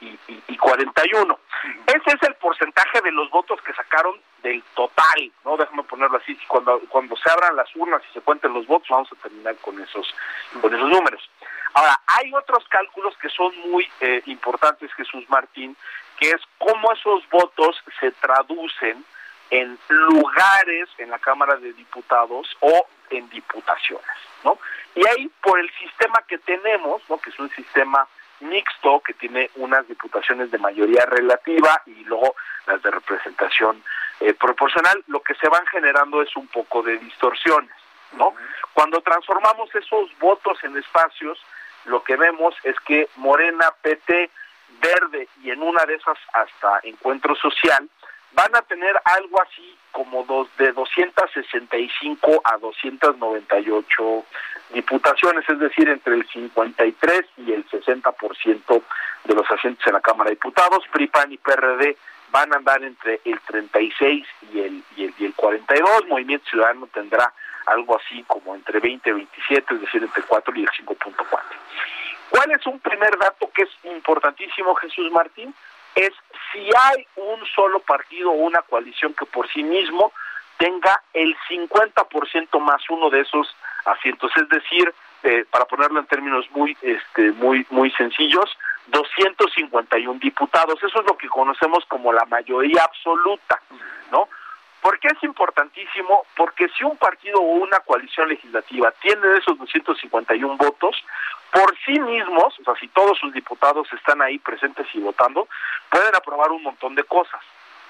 y, 0.00 0.18
y, 0.28 0.42
y 0.48 0.56
41. 0.56 1.38
Ese 1.86 2.16
es 2.16 2.22
el 2.28 2.34
porcentaje 2.34 3.00
de 3.02 3.12
los 3.12 3.30
votos 3.30 3.60
que 3.62 3.72
sacaron 3.72 4.20
del 4.42 4.62
total, 4.74 5.32
¿no? 5.44 5.56
Déjame 5.56 5.82
ponerlo 5.84 6.18
así, 6.18 6.36
cuando 6.46 6.80
cuando 6.88 7.16
se 7.16 7.30
abran 7.30 7.56
las 7.56 7.74
urnas 7.74 8.02
y 8.08 8.12
se 8.12 8.20
cuenten 8.20 8.52
los 8.52 8.66
votos, 8.66 8.88
vamos 8.88 9.08
a 9.12 9.22
terminar 9.22 9.56
con 9.56 9.80
esos 9.82 10.14
con 10.60 10.74
esos 10.74 10.88
números. 10.88 11.28
Ahora, 11.74 12.00
hay 12.06 12.32
otros 12.34 12.64
cálculos 12.68 13.16
que 13.18 13.28
son 13.28 13.52
muy 13.70 13.86
eh, 14.00 14.22
importantes, 14.26 14.92
Jesús 14.94 15.28
Martín, 15.28 15.76
que 16.18 16.30
es 16.30 16.40
cómo 16.58 16.92
esos 16.92 17.28
votos 17.28 17.82
se 18.00 18.12
traducen 18.12 19.04
en 19.50 19.78
lugares 19.88 20.88
en 20.98 21.10
la 21.10 21.18
Cámara 21.18 21.56
de 21.56 21.72
Diputados 21.72 22.48
o 22.60 22.86
en 23.10 23.28
diputaciones, 23.28 24.16
¿no? 24.42 24.58
Y 24.94 25.06
ahí, 25.06 25.30
por 25.42 25.60
el 25.60 25.70
sistema 25.78 26.22
que 26.26 26.38
tenemos, 26.38 27.02
¿no? 27.08 27.18
Que 27.18 27.30
es 27.30 27.38
un 27.38 27.50
sistema 27.50 28.08
mixto 28.40 29.00
que 29.00 29.14
tiene 29.14 29.50
unas 29.56 29.86
diputaciones 29.88 30.50
de 30.50 30.58
mayoría 30.58 31.04
relativa 31.06 31.82
y 31.86 32.04
luego 32.04 32.34
las 32.66 32.82
de 32.82 32.90
representación 32.90 33.82
eh, 34.20 34.34
proporcional, 34.34 35.02
lo 35.08 35.20
que 35.20 35.34
se 35.34 35.48
van 35.48 35.66
generando 35.66 36.22
es 36.22 36.34
un 36.36 36.46
poco 36.48 36.82
de 36.82 36.98
distorsiones, 36.98 37.70
¿no? 38.12 38.34
Cuando 38.72 39.00
transformamos 39.00 39.74
esos 39.74 40.10
votos 40.18 40.58
en 40.64 40.76
espacios, 40.76 41.38
lo 41.84 42.02
que 42.02 42.16
vemos 42.16 42.54
es 42.62 42.78
que 42.80 43.08
Morena, 43.16 43.72
PT, 43.80 44.30
Verde 44.80 45.28
y 45.42 45.50
en 45.50 45.62
una 45.62 45.84
de 45.84 45.94
esas 45.94 46.18
hasta 46.32 46.80
Encuentro 46.82 47.34
Social 47.36 47.88
van 48.36 48.54
a 48.54 48.62
tener 48.62 48.94
algo 49.04 49.42
así 49.42 49.76
como 49.90 50.22
dos, 50.24 50.48
de 50.58 50.70
265 50.72 52.42
a 52.44 52.58
298 52.58 54.24
diputaciones, 54.74 55.48
es 55.48 55.58
decir, 55.58 55.88
entre 55.88 56.16
el 56.16 56.28
53 56.28 57.22
y 57.38 57.52
el 57.52 57.66
60% 57.66 58.82
de 59.24 59.34
los 59.34 59.50
asientos 59.50 59.86
en 59.86 59.94
la 59.94 60.00
Cámara 60.02 60.28
de 60.28 60.36
Diputados. 60.36 60.84
PRIPAN 60.92 61.32
y 61.32 61.38
PRD 61.38 61.96
van 62.30 62.52
a 62.52 62.56
andar 62.56 62.84
entre 62.84 63.22
el 63.24 63.40
36 63.40 64.26
y 64.52 64.60
el, 64.60 64.84
y 64.96 65.04
el, 65.04 65.14
y 65.18 65.24
el 65.24 65.34
42. 65.34 66.06
Movimiento 66.06 66.46
Ciudadano 66.50 66.86
tendrá 66.88 67.32
algo 67.64 67.98
así 67.98 68.22
como 68.24 68.54
entre 68.54 68.80
20 68.80 69.08
y 69.08 69.12
27, 69.14 69.74
es 69.74 69.80
decir, 69.80 70.02
entre 70.02 70.22
4 70.22 70.54
y 70.56 70.62
el 70.62 70.68
5.4. 70.68 71.24
¿Cuál 72.28 72.50
es 72.50 72.66
un 72.66 72.80
primer 72.80 73.16
dato 73.16 73.50
que 73.54 73.62
es 73.62 73.70
importantísimo, 73.84 74.74
Jesús 74.74 75.10
Martín? 75.10 75.54
Es 75.96 76.12
si 76.52 76.60
hay 76.60 77.06
un 77.16 77.44
solo 77.46 77.80
partido 77.80 78.30
o 78.30 78.34
una 78.34 78.62
coalición 78.62 79.14
que 79.14 79.26
por 79.26 79.50
sí 79.52 79.62
mismo 79.62 80.12
tenga 80.58 81.02
el 81.12 81.36
50% 81.50 82.60
más 82.60 82.82
uno 82.88 83.10
de 83.10 83.20
esos 83.20 83.54
asientos, 83.84 84.30
es 84.36 84.48
decir, 84.48 84.94
eh, 85.22 85.44
para 85.50 85.64
ponerlo 85.64 85.98
en 85.98 86.06
términos 86.06 86.46
muy 86.52 86.76
este 86.82 87.32
muy 87.32 87.66
muy 87.70 87.90
sencillos, 87.92 88.56
251 88.88 90.20
diputados. 90.20 90.82
Eso 90.82 91.00
es 91.00 91.06
lo 91.06 91.16
que 91.16 91.28
conocemos 91.28 91.84
como 91.86 92.12
la 92.12 92.24
mayoría 92.26 92.84
absoluta, 92.84 93.60
¿no? 94.12 94.28
¿Por 94.86 95.00
qué 95.00 95.08
es 95.08 95.20
importantísimo? 95.24 96.26
Porque 96.36 96.68
si 96.68 96.84
un 96.84 96.96
partido 96.96 97.40
o 97.40 97.54
una 97.54 97.80
coalición 97.80 98.28
legislativa 98.28 98.92
tiene 99.02 99.36
esos 99.36 99.58
251 99.58 100.56
votos, 100.58 100.94
por 101.50 101.76
sí 101.84 101.98
mismos, 101.98 102.56
o 102.60 102.62
sea, 102.62 102.76
si 102.76 102.86
todos 102.86 103.18
sus 103.18 103.32
diputados 103.32 103.92
están 103.92 104.22
ahí 104.22 104.38
presentes 104.38 104.86
y 104.94 105.00
votando, 105.00 105.48
pueden 105.90 106.14
aprobar 106.14 106.52
un 106.52 106.62
montón 106.62 106.94
de 106.94 107.02
cosas. 107.02 107.40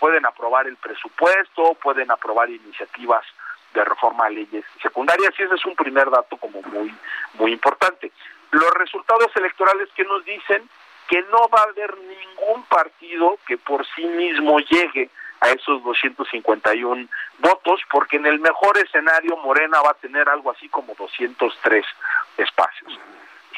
Pueden 0.00 0.24
aprobar 0.24 0.68
el 0.68 0.78
presupuesto, 0.78 1.74
pueden 1.82 2.10
aprobar 2.10 2.48
iniciativas 2.48 3.26
de 3.74 3.84
reforma 3.84 4.24
a 4.24 4.30
leyes 4.30 4.64
secundarias 4.80 5.34
y 5.38 5.42
ese 5.42 5.54
es 5.54 5.66
un 5.66 5.76
primer 5.76 6.08
dato 6.08 6.38
como 6.38 6.62
muy 6.62 6.94
muy 7.34 7.52
importante. 7.52 8.10
Los 8.52 8.70
resultados 8.70 9.30
electorales 9.36 9.90
que 9.94 10.04
nos 10.04 10.24
dicen 10.24 10.66
que 11.08 11.20
no 11.24 11.46
va 11.54 11.60
a 11.60 11.64
haber 11.64 11.94
ningún 11.98 12.62
partido 12.64 13.38
que 13.46 13.58
por 13.58 13.86
sí 13.94 14.06
mismo 14.06 14.60
llegue 14.60 15.10
a 15.46 15.52
esos 15.52 15.82
251 15.82 17.08
votos, 17.38 17.80
porque 17.90 18.16
en 18.16 18.26
el 18.26 18.40
mejor 18.40 18.76
escenario 18.78 19.36
Morena 19.38 19.80
va 19.82 19.90
a 19.90 19.94
tener 19.94 20.28
algo 20.28 20.50
así 20.50 20.68
como 20.68 20.94
203 20.94 21.84
espacios. 22.38 22.98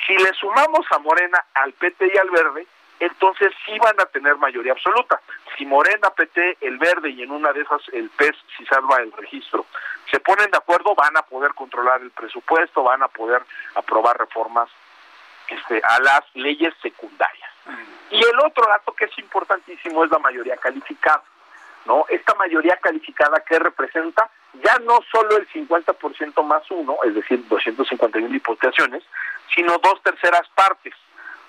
Si 0.06 0.16
le 0.16 0.32
sumamos 0.34 0.86
a 0.90 0.98
Morena 0.98 1.44
al 1.54 1.72
PT 1.72 2.10
y 2.14 2.18
al 2.18 2.30
Verde, 2.30 2.66
entonces 3.00 3.52
sí 3.64 3.78
van 3.78 3.98
a 4.00 4.06
tener 4.06 4.36
mayoría 4.36 4.72
absoluta. 4.72 5.20
Si 5.56 5.64
Morena, 5.64 6.10
PT, 6.10 6.58
el 6.60 6.78
Verde 6.78 7.10
y 7.10 7.22
en 7.22 7.30
una 7.30 7.52
de 7.52 7.62
esas 7.62 7.82
el 7.92 8.10
PES, 8.10 8.36
si 8.56 8.64
salva 8.66 8.98
el 8.98 9.12
registro, 9.12 9.66
se 10.10 10.20
ponen 10.20 10.50
de 10.50 10.58
acuerdo, 10.58 10.94
van 10.94 11.16
a 11.16 11.22
poder 11.22 11.54
controlar 11.54 12.00
el 12.00 12.10
presupuesto, 12.10 12.82
van 12.82 13.02
a 13.02 13.08
poder 13.08 13.42
aprobar 13.74 14.18
reformas 14.18 14.68
este, 15.48 15.80
a 15.84 16.00
las 16.00 16.22
leyes 16.34 16.74
secundarias. 16.82 17.50
Y 18.10 18.22
el 18.22 18.38
otro 18.40 18.66
dato 18.66 18.92
que 18.92 19.04
es 19.04 19.18
importantísimo 19.18 20.04
es 20.04 20.10
la 20.10 20.18
mayoría 20.18 20.56
calificada. 20.56 21.22
Esta 22.08 22.34
mayoría 22.34 22.76
calificada 22.76 23.40
que 23.40 23.58
representa 23.58 24.28
ya 24.62 24.78
no 24.80 25.00
solo 25.10 25.36
el 25.36 25.48
50% 25.48 26.42
más 26.44 26.62
uno, 26.70 26.96
es 27.04 27.14
decir, 27.14 27.46
251 27.48 28.28
diputaciones, 28.28 29.02
sino 29.54 29.78
dos 29.78 30.02
terceras 30.02 30.48
partes, 30.54 30.94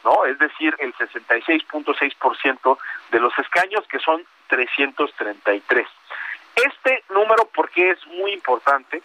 ¿no? 0.04 0.26
Es 0.26 0.38
decir, 0.40 0.76
el 0.80 0.94
66.6% 0.96 2.78
de 3.12 3.20
los 3.20 3.38
escaños 3.40 3.86
que 3.88 4.00
son 4.00 4.24
333. 4.48 5.88
Este 6.56 7.04
número, 7.10 7.46
¿por 7.54 7.70
qué 7.70 7.92
es 7.92 8.08
muy 8.08 8.34
importante? 8.34 9.02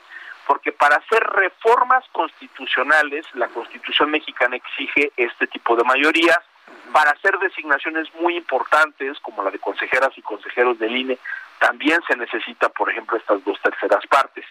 Porque 0.47 0.73
para 0.73 0.97
hacer 0.97 1.23
reformas 1.23 2.05
constitucionales, 2.13 3.27
la 3.35 3.49
Constitución 3.49 4.11
mexicana 4.11 4.57
exige 4.57 5.13
este 5.17 5.47
tipo 5.47 5.77
de 5.77 5.85
mayorías, 5.85 6.41
para 6.95 7.11
hacer 7.11 7.37
designaciones 7.41 8.07
muy 8.21 8.37
importantes, 8.37 9.19
como 9.19 9.43
la 9.43 9.51
de 9.51 9.59
consejeras 9.59 10.17
y 10.17 10.23
consejeros 10.23 10.79
del 10.79 10.97
INE, 10.97 11.19
también 11.59 11.99
se 12.07 12.17
necesita, 12.17 12.69
por 12.69 12.89
ejemplo, 12.89 13.17
estas 13.17 13.43
dos 13.45 13.61
terceras 13.61 14.07
partes. 14.07 14.45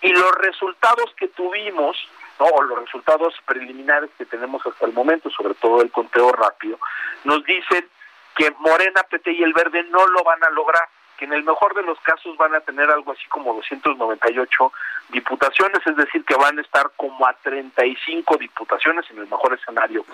Y 0.00 0.10
los 0.10 0.34
resultados 0.36 1.12
que 1.18 1.28
tuvimos, 1.28 1.98
o 2.38 2.62
los 2.62 2.80
resultados 2.80 3.34
preliminares 3.44 4.08
que 4.16 4.24
tenemos 4.24 4.66
hasta 4.66 4.86
el 4.86 4.94
momento, 4.94 5.28
sobre 5.28 5.52
todo 5.52 5.82
el 5.82 5.90
conteo 5.90 6.32
rápido, 6.32 6.78
nos 7.24 7.44
dicen 7.44 7.86
que 8.34 8.50
Morena, 8.60 9.02
PT 9.02 9.32
y 9.32 9.42
el 9.42 9.52
Verde 9.52 9.82
no 9.90 10.06
lo 10.06 10.24
van 10.24 10.42
a 10.42 10.48
lograr 10.48 10.88
que 11.20 11.26
en 11.26 11.34
el 11.34 11.44
mejor 11.44 11.74
de 11.74 11.82
los 11.82 12.00
casos 12.00 12.34
van 12.38 12.54
a 12.54 12.60
tener 12.60 12.90
algo 12.90 13.12
así 13.12 13.26
como 13.28 13.52
298 13.52 14.72
diputaciones, 15.10 15.86
es 15.86 15.94
decir, 15.94 16.24
que 16.24 16.34
van 16.34 16.58
a 16.58 16.62
estar 16.62 16.90
como 16.96 17.26
a 17.26 17.34
35 17.34 18.38
diputaciones 18.38 19.04
en 19.10 19.18
el 19.18 19.26
mejor 19.26 19.52
escenario 19.52 20.06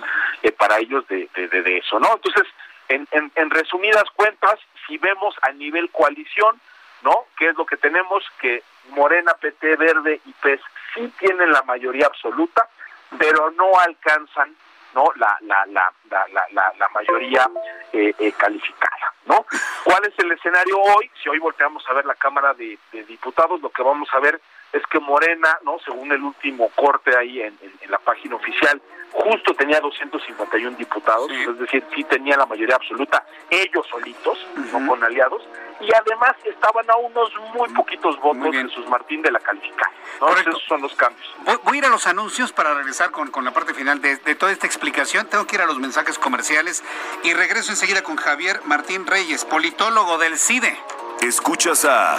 eh, 0.42 0.50
para 0.50 0.78
ellos 0.78 1.06
de, 1.06 1.30
de, 1.32 1.78
eso, 1.78 2.00
¿no? 2.00 2.14
Entonces, 2.14 2.52
en, 2.88 3.06
en, 3.12 3.30
en 3.36 3.50
resumidas 3.50 4.02
cuentas, 4.16 4.58
si 4.84 4.98
vemos 4.98 5.36
a 5.42 5.52
nivel 5.52 5.92
coalición, 5.92 6.60
¿no? 7.02 7.26
¿Qué 7.38 7.50
es 7.50 7.56
lo 7.56 7.66
que 7.66 7.76
tenemos? 7.76 8.24
Que 8.40 8.64
Morena, 8.88 9.34
PT, 9.34 9.76
Verde 9.76 10.20
y 10.24 10.32
PES 10.32 10.60
sí 10.92 11.12
tienen 11.20 11.52
la 11.52 11.62
mayoría 11.62 12.06
absoluta, 12.06 12.68
pero 13.16 13.52
no 13.52 13.78
alcanzan 13.78 14.56
no 14.96 15.04
la 15.16 15.36
la 15.42 15.66
la 15.66 15.92
la 16.10 16.72
la, 16.78 16.88
mayoría 16.94 17.48
eh, 17.92 18.14
eh, 18.18 18.32
calificada 18.32 19.12
no 19.26 19.44
cuál 19.84 20.04
es 20.06 20.18
el 20.18 20.32
escenario 20.32 20.78
hoy 20.78 21.10
si 21.22 21.28
hoy 21.28 21.38
volteamos 21.38 21.84
a 21.88 21.92
ver 21.92 22.06
la 22.06 22.14
cámara 22.14 22.54
de, 22.54 22.78
diputados 23.06 23.60
lo 23.60 23.68
que 23.68 23.82
vamos 23.82 24.08
a 24.12 24.20
ver 24.20 24.40
es 24.72 24.82
que 24.86 25.00
Morena 25.00 25.58
no 25.64 25.78
según 25.84 26.12
el 26.12 26.22
último 26.22 26.70
corte 26.74 27.16
ahí 27.16 27.40
en, 27.40 27.58
en 27.80 27.90
la 27.90 27.98
página 27.98 28.36
oficial 28.36 28.80
justo 29.16 29.54
tenía 29.54 29.80
251 29.80 30.76
diputados, 30.76 31.30
es 31.30 31.58
decir, 31.58 31.84
sí 31.94 32.04
tenía 32.04 32.36
la 32.36 32.46
mayoría 32.46 32.76
absoluta, 32.76 33.24
ellos 33.50 33.86
solitos, 33.90 34.38
no 34.72 34.86
con 34.86 35.02
aliados, 35.02 35.42
y 35.80 35.88
además 35.94 36.34
estaban 36.44 36.88
a 36.90 36.96
unos 36.96 37.32
muy 37.54 37.68
poquitos 37.70 38.18
votos 38.20 38.54
Jesús 38.54 38.86
Martín 38.88 39.22
de 39.22 39.30
la 39.30 39.40
calificada. 39.40 39.92
Esos 40.40 40.62
son 40.68 40.82
los 40.82 40.94
cambios. 40.94 41.26
Voy, 41.64 41.76
a 41.76 41.78
ir 41.78 41.84
a 41.86 41.88
los 41.88 42.06
anuncios 42.06 42.52
para 42.52 42.74
regresar 42.74 43.10
con, 43.10 43.30
con 43.30 43.44
la 43.44 43.52
parte 43.52 43.74
final 43.74 44.00
de, 44.00 44.16
de, 44.16 44.34
toda 44.34 44.52
esta 44.52 44.66
explicación. 44.66 45.26
Tengo 45.28 45.46
que 45.46 45.56
ir 45.56 45.62
a 45.62 45.66
los 45.66 45.78
mensajes 45.78 46.18
comerciales 46.18 46.82
y 47.22 47.34
regreso 47.34 47.70
enseguida 47.70 48.02
con 48.02 48.16
Javier 48.16 48.60
Martín 48.64 49.06
Reyes, 49.06 49.44
politólogo 49.44 50.18
del 50.18 50.38
CIDE. 50.38 50.78
Escuchas 51.20 51.84
a... 51.84 52.18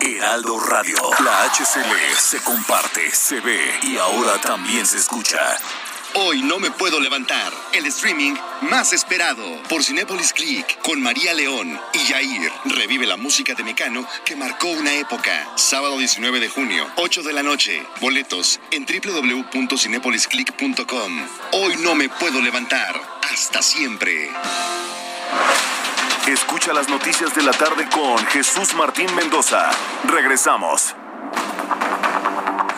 Heraldo 0.00 0.58
Radio. 0.60 0.96
La 1.24 1.44
HCL 1.44 2.16
se 2.18 2.42
comparte, 2.42 3.10
se 3.10 3.40
ve 3.40 3.58
y 3.82 3.96
ahora 3.96 4.38
también 4.40 4.86
se 4.86 4.98
escucha. 4.98 5.38
Hoy 6.14 6.42
no 6.42 6.58
me 6.58 6.70
puedo 6.70 7.00
levantar. 7.00 7.52
El 7.72 7.86
streaming 7.86 8.34
más 8.62 8.92
esperado 8.92 9.44
por 9.68 9.82
Cinepolis 9.84 10.32
Click 10.32 10.80
con 10.80 11.00
María 11.02 11.34
León 11.34 11.78
y 11.92 11.98
Jair. 11.98 12.52
Revive 12.64 13.06
la 13.06 13.16
música 13.16 13.54
de 13.54 13.64
Mecano 13.64 14.06
que 14.24 14.36
marcó 14.36 14.68
una 14.68 14.92
época. 14.94 15.50
Sábado 15.56 15.98
19 15.98 16.40
de 16.40 16.48
junio, 16.48 16.86
8 16.96 17.22
de 17.22 17.32
la 17.32 17.42
noche. 17.42 17.84
Boletos 18.00 18.60
en 18.70 18.86
www.cinepolisclick.com. 18.86 21.26
Hoy 21.52 21.76
no 21.78 21.94
me 21.94 22.08
puedo 22.08 22.40
levantar. 22.40 22.98
Hasta 23.30 23.60
siempre. 23.60 24.30
Escucha 26.26 26.72
las 26.72 26.88
noticias 26.88 27.32
de 27.36 27.42
la 27.42 27.52
tarde 27.52 27.88
con 27.88 28.18
Jesús 28.26 28.74
Martín 28.74 29.14
Mendoza. 29.14 29.70
Regresamos. 30.08 30.96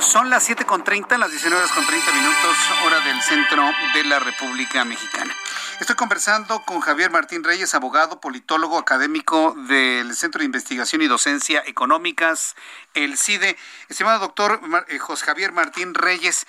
Son 0.01 0.29
las 0.29 0.51
7.30, 0.51 1.17
las 1.17 1.31
19 1.31 1.57
horas 1.57 1.73
con 1.73 1.87
30 1.87 2.13
minutos, 2.13 2.57
hora 2.85 3.01
del 3.01 3.23
centro 3.23 3.71
de 3.95 4.05
la 4.05 4.19
República 4.19 4.85
Mexicana. 4.85 5.35
Estoy 5.81 5.97
conversando 5.97 6.63
con 6.67 6.81
Javier 6.81 7.11
Martín 7.11 7.43
Reyes, 7.43 7.75
abogado, 7.75 8.21
politólogo, 8.21 8.77
académico 8.77 9.55
del 9.67 10.15
Centro 10.15 10.41
de 10.41 10.45
Investigación 10.45 11.01
y 11.01 11.07
Docencia 11.07 11.63
Económicas, 11.67 12.55
el 12.93 13.17
CIDE. 13.17 13.57
Estimado 13.89 14.19
doctor 14.19 14.61
eh, 14.89 14.99
José 14.99 15.25
Javier 15.25 15.53
Martín 15.53 15.95
Reyes, 15.95 16.47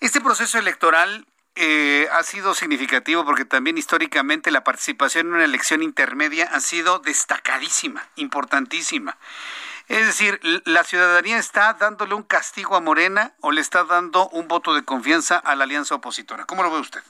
este 0.00 0.20
proceso 0.20 0.58
electoral 0.58 1.26
eh, 1.56 2.08
ha 2.12 2.22
sido 2.22 2.54
significativo 2.54 3.24
porque 3.24 3.44
también 3.44 3.78
históricamente 3.78 4.50
la 4.50 4.62
participación 4.62 5.28
en 5.28 5.34
una 5.34 5.44
elección 5.44 5.82
intermedia 5.82 6.48
ha 6.52 6.60
sido 6.60 6.98
destacadísima, 6.98 8.06
importantísima. 8.16 9.16
Es 9.88 10.04
decir, 10.04 10.40
¿la 10.64 10.84
ciudadanía 10.84 11.38
está 11.38 11.72
dándole 11.74 12.14
un 12.14 12.24
castigo 12.24 12.76
a 12.76 12.80
Morena 12.80 13.32
o 13.40 13.52
le 13.52 13.60
está 13.60 13.84
dando 13.84 14.28
un 14.30 14.48
voto 14.48 14.74
de 14.74 14.84
confianza 14.84 15.38
a 15.38 15.54
la 15.54 15.64
alianza 15.64 15.94
opositora? 15.94 16.44
¿Cómo 16.44 16.62
lo 16.62 16.70
ve 16.70 16.80
usted? 16.80 17.00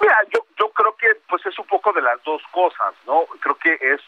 Mira, 0.00 0.16
yo, 0.32 0.70
creo 0.70 0.96
que 0.96 1.20
pues 1.28 1.44
es 1.46 1.56
un 1.58 1.66
poco 1.66 1.92
de 1.92 2.02
las 2.02 2.22
dos 2.24 2.42
cosas, 2.50 2.94
¿no? 3.06 3.26
Creo 3.40 3.54
que 3.56 3.78
es 3.80 4.00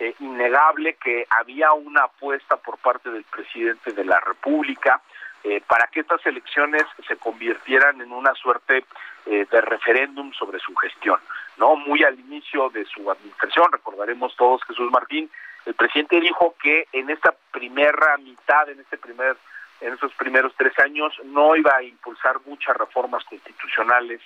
eh, 0.00 0.14
innegable 0.18 0.94
que 0.94 1.26
había 1.30 1.72
una 1.72 2.04
apuesta 2.04 2.56
por 2.56 2.78
parte 2.78 3.10
del 3.10 3.24
presidente 3.24 3.92
de 3.92 4.04
la 4.04 4.18
República 4.20 5.00
eh, 5.44 5.60
para 5.66 5.86
que 5.86 6.00
estas 6.00 6.24
elecciones 6.26 6.82
se 7.06 7.16
convirtieran 7.16 8.00
en 8.00 8.12
una 8.12 8.34
suerte 8.34 8.84
eh, 9.26 9.46
de 9.50 9.60
referéndum 9.60 10.32
sobre 10.32 10.58
su 10.58 10.74
gestión, 10.76 11.20
¿no? 11.56 11.76
Muy 11.76 12.02
al 12.02 12.18
inicio 12.18 12.70
de 12.70 12.84
su 12.86 13.10
administración, 13.10 13.66
recordaremos 13.70 14.34
todos 14.36 14.62
Jesús 14.64 14.90
Martín, 14.90 15.30
el 15.66 15.74
presidente 15.74 16.20
dijo 16.20 16.54
que 16.62 16.88
en 16.92 17.10
esta 17.10 17.34
primera 17.50 18.16
mitad, 18.18 18.68
en 18.68 18.80
este 18.80 18.96
primer 18.96 19.36
en 19.80 19.92
esos 19.92 20.12
primeros 20.14 20.52
tres 20.56 20.76
años 20.80 21.12
no 21.24 21.54
iba 21.54 21.76
a 21.76 21.82
impulsar 21.82 22.40
muchas 22.46 22.76
reformas 22.76 23.22
constitucionales, 23.24 24.20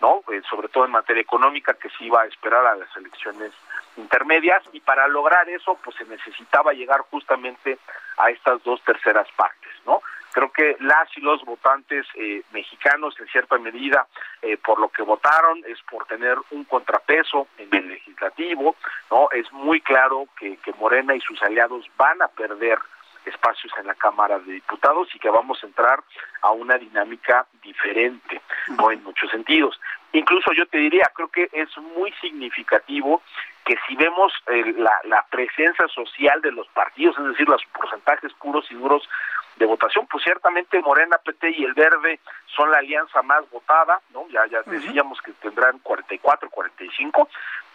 no, 0.00 0.22
eh, 0.30 0.42
sobre 0.48 0.68
todo 0.68 0.84
en 0.84 0.90
materia 0.90 1.22
económica, 1.22 1.74
que 1.74 1.88
se 1.90 2.04
iba 2.04 2.22
a 2.22 2.26
esperar 2.26 2.66
a 2.66 2.76
las 2.76 2.94
elecciones 2.96 3.52
intermedias 3.96 4.62
y 4.72 4.80
para 4.80 5.08
lograr 5.08 5.48
eso, 5.48 5.78
pues 5.82 5.96
se 5.96 6.04
necesitaba 6.04 6.72
llegar 6.72 7.00
justamente 7.10 7.78
a 8.16 8.30
estas 8.30 8.62
dos 8.62 8.82
terceras 8.84 9.28
partes, 9.36 9.72
¿no? 9.86 10.02
Creo 10.38 10.52
que 10.52 10.76
las 10.78 11.08
y 11.16 11.20
los 11.20 11.44
votantes 11.44 12.06
eh, 12.14 12.42
mexicanos, 12.52 13.12
en 13.18 13.26
cierta 13.26 13.58
medida, 13.58 14.06
eh, 14.40 14.56
por 14.56 14.78
lo 14.78 14.88
que 14.88 15.02
votaron, 15.02 15.64
es 15.66 15.82
por 15.90 16.06
tener 16.06 16.36
un 16.52 16.62
contrapeso 16.62 17.48
en 17.58 17.74
el 17.74 17.88
legislativo, 17.88 18.76
¿no? 19.10 19.28
Es 19.32 19.50
muy 19.52 19.80
claro 19.80 20.28
que, 20.38 20.56
que 20.58 20.72
Morena 20.74 21.16
y 21.16 21.20
sus 21.22 21.42
aliados 21.42 21.86
van 21.96 22.22
a 22.22 22.28
perder 22.28 22.78
espacios 23.24 23.72
en 23.80 23.88
la 23.88 23.96
Cámara 23.96 24.38
de 24.38 24.52
Diputados 24.52 25.08
y 25.12 25.18
que 25.18 25.28
vamos 25.28 25.58
a 25.64 25.66
entrar 25.66 26.04
a 26.42 26.52
una 26.52 26.78
dinámica 26.78 27.44
diferente, 27.60 28.40
¿no? 28.78 28.92
En 28.92 29.02
muchos 29.02 29.32
sentidos. 29.32 29.80
Incluso 30.12 30.52
yo 30.52 30.66
te 30.66 30.78
diría, 30.78 31.10
creo 31.16 31.28
que 31.30 31.48
es 31.52 31.76
muy 31.96 32.12
significativo 32.20 33.22
que 33.68 33.76
si 33.86 33.96
vemos 33.96 34.32
eh, 34.46 34.72
la, 34.78 34.98
la 35.04 35.26
presencia 35.30 35.86
social 35.88 36.40
de 36.40 36.52
los 36.52 36.66
partidos, 36.68 37.18
es 37.18 37.24
decir, 37.26 37.46
los 37.46 37.62
porcentajes 37.66 38.32
puros 38.32 38.64
y 38.70 38.74
duros 38.74 39.06
de 39.56 39.66
votación, 39.66 40.06
pues 40.06 40.24
ciertamente 40.24 40.80
Morena, 40.80 41.18
PT 41.18 41.50
y 41.50 41.64
el 41.64 41.74
Verde 41.74 42.18
son 42.46 42.70
la 42.70 42.78
alianza 42.78 43.20
más 43.20 43.48
votada, 43.50 44.00
¿no? 44.14 44.26
Ya 44.28 44.46
ya 44.46 44.62
decíamos 44.62 45.20
que 45.20 45.32
tendrán 45.32 45.80
44, 45.80 46.48
45, 46.48 47.28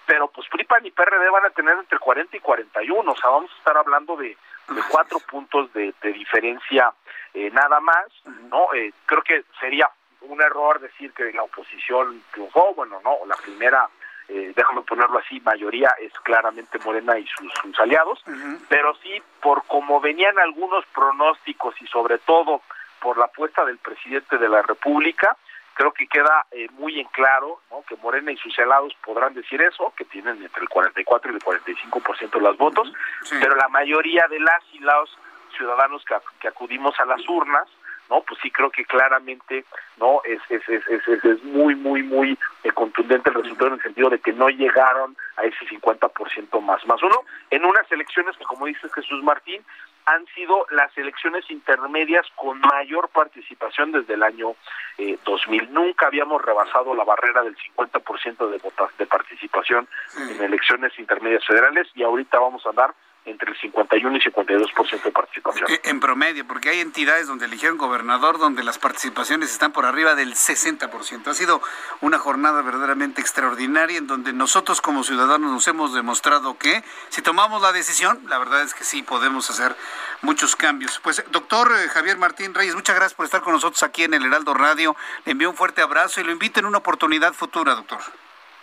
pero 0.07 0.29
pues 0.29 0.47
PRIPAN 0.49 0.83
y 0.87 0.89
PRD 0.89 1.29
van 1.29 1.45
a 1.45 1.51
tener 1.51 1.77
entre 1.77 1.99
40 1.99 2.37
y 2.37 2.39
41, 2.39 3.11
o 3.11 3.15
sea, 3.15 3.29
vamos 3.29 3.51
a 3.51 3.57
estar 3.57 3.77
hablando 3.77 4.15
de, 4.15 4.29
de 4.29 4.81
cuatro 4.89 5.19
puntos 5.19 5.71
de, 5.73 5.93
de 6.01 6.11
diferencia 6.11 6.91
eh, 7.35 7.51
nada 7.51 7.79
más, 7.81 8.07
¿no? 8.49 8.73
Eh, 8.73 8.91
creo 9.05 9.21
que 9.21 9.43
sería 9.59 9.87
un 10.21 10.41
error 10.41 10.79
decir 10.79 11.13
que 11.13 11.31
la 11.33 11.43
oposición 11.43 12.23
triunfó, 12.31 12.73
bueno, 12.73 12.99
no, 13.03 13.17
la 13.27 13.35
primera 13.35 13.87
eh, 14.29 14.53
déjame 14.55 14.81
ponerlo 14.81 15.19
así, 15.19 15.39
mayoría 15.41 15.93
es 15.99 16.13
claramente 16.21 16.79
Morena 16.79 17.17
y 17.17 17.27
sus, 17.27 17.51
sus 17.61 17.79
aliados, 17.79 18.23
pero 18.69 18.95
sí 18.95 19.21
por 19.41 19.63
como 19.65 19.99
venían 19.99 20.37
algunos 20.39 20.85
pronósticos 20.87 21.75
y 21.81 21.87
sobre 21.87 22.17
todo 22.19 22.61
por 23.01 23.17
la 23.17 23.25
apuesta 23.25 23.65
del 23.65 23.77
presidente 23.79 24.37
de 24.37 24.47
la 24.47 24.61
República, 24.61 25.35
creo 25.73 25.91
que 25.91 26.07
queda 26.07 26.45
eh, 26.51 26.67
muy 26.73 26.99
en 26.99 27.07
claro 27.07 27.59
¿no? 27.69 27.83
que 27.87 27.97
Morena 27.97 28.31
y 28.31 28.37
sus 28.37 28.57
aliados 28.59 28.93
podrán 29.03 29.33
decir 29.33 29.61
eso, 29.61 29.93
que 29.97 30.05
tienen 30.05 30.41
entre 30.41 30.61
el 30.61 30.69
44 30.69 31.31
y 31.31 31.35
el 31.35 31.41
45% 31.41 32.31
de 32.31 32.39
los 32.39 32.57
votos, 32.57 32.91
pero 33.29 33.55
la 33.55 33.67
mayoría 33.67 34.25
de 34.29 34.39
las 34.39 34.63
y 34.71 34.79
los 34.79 35.17
ciudadanos 35.57 36.03
que, 36.05 36.15
que 36.39 36.47
acudimos 36.47 36.97
a 36.99 37.05
las 37.05 37.27
urnas, 37.27 37.67
no 38.09 38.21
pues 38.21 38.39
sí 38.41 38.51
creo 38.51 38.69
que 38.69 38.85
claramente 38.85 39.65
no 39.97 40.21
es 40.23 40.39
es 40.49 40.67
es 40.69 40.87
es, 40.87 41.25
es 41.25 41.43
muy 41.43 41.75
muy 41.75 42.03
muy 42.03 42.37
eh, 42.63 42.71
contundente 42.71 43.29
el 43.29 43.35
resultado 43.35 43.67
en 43.67 43.73
el 43.75 43.81
sentido 43.81 44.09
de 44.09 44.19
que 44.19 44.33
no 44.33 44.49
llegaron 44.49 45.15
a 45.37 45.43
ese 45.43 45.65
50% 45.65 46.61
más. 46.61 46.85
Más 46.85 47.01
uno 47.01 47.21
en 47.49 47.65
unas 47.65 47.91
elecciones 47.91 48.37
que 48.37 48.45
como 48.45 48.65
dice 48.65 48.87
Jesús 48.89 49.23
Martín 49.23 49.63
han 50.05 50.25
sido 50.35 50.65
las 50.71 50.95
elecciones 50.97 51.49
intermedias 51.49 52.25
con 52.35 52.59
mayor 52.59 53.09
participación 53.09 53.91
desde 53.93 54.15
el 54.15 54.23
año 54.23 54.55
eh, 54.97 55.17
2000. 55.23 55.71
Nunca 55.73 56.07
habíamos 56.07 56.41
rebasado 56.41 56.93
la 56.93 57.03
barrera 57.03 57.41
del 57.41 57.55
50% 57.55 58.49
de, 58.49 58.61
de 58.97 59.05
participación 59.05 59.87
en 60.17 60.43
elecciones 60.43 60.97
intermedias 60.99 61.45
federales 61.45 61.87
y 61.95 62.03
ahorita 62.03 62.39
vamos 62.39 62.65
a 62.65 62.69
andar 62.69 62.93
entre 63.25 63.51
el 63.51 63.57
51 63.57 64.17
y 64.17 64.19
52% 64.19 65.03
de 65.03 65.11
participación. 65.11 65.71
Eh, 65.71 65.81
En 65.85 65.99
promedio, 65.99 66.45
porque 66.45 66.69
hay 66.69 66.79
entidades 66.81 67.27
donde 67.27 67.45
eligieron 67.45 67.77
gobernador 67.77 68.37
donde 68.37 68.63
las 68.63 68.77
participaciones 68.77 69.51
están 69.51 69.71
por 69.71 69.85
arriba 69.85 70.15
del 70.15 70.33
60%. 70.35 71.27
Ha 71.27 71.33
sido 71.33 71.61
una 72.01 72.19
jornada 72.19 72.61
verdaderamente 72.61 73.21
extraordinaria 73.21 73.97
en 73.97 74.07
donde 74.07 74.33
nosotros 74.33 74.81
como 74.81 75.03
ciudadanos 75.03 75.51
nos 75.51 75.67
hemos 75.67 75.93
demostrado 75.93 76.57
que 76.57 76.83
si 77.09 77.21
tomamos 77.21 77.61
la 77.61 77.71
decisión, 77.71 78.19
la 78.27 78.37
verdad 78.37 78.63
es 78.63 78.73
que 78.73 78.83
sí 78.83 79.03
podemos 79.03 79.49
hacer 79.49 79.75
muchos 80.21 80.55
cambios. 80.55 80.99
Pues 81.03 81.23
doctor 81.31 81.71
eh, 81.71 81.87
Javier 81.89 82.17
Martín 82.17 82.53
Reyes, 82.53 82.75
muchas 82.75 82.95
gracias 82.95 83.13
por 83.13 83.25
estar 83.25 83.41
con 83.41 83.53
nosotros 83.53 83.83
aquí 83.83 84.03
en 84.03 84.13
el 84.13 84.25
Heraldo 84.25 84.53
Radio. 84.53 84.95
Le 85.25 85.31
envío 85.31 85.49
un 85.49 85.55
fuerte 85.55 85.81
abrazo 85.81 86.19
y 86.21 86.23
lo 86.23 86.31
invito 86.31 86.59
en 86.59 86.65
una 86.65 86.79
oportunidad 86.79 87.33
futura, 87.33 87.75
doctor. 87.75 87.99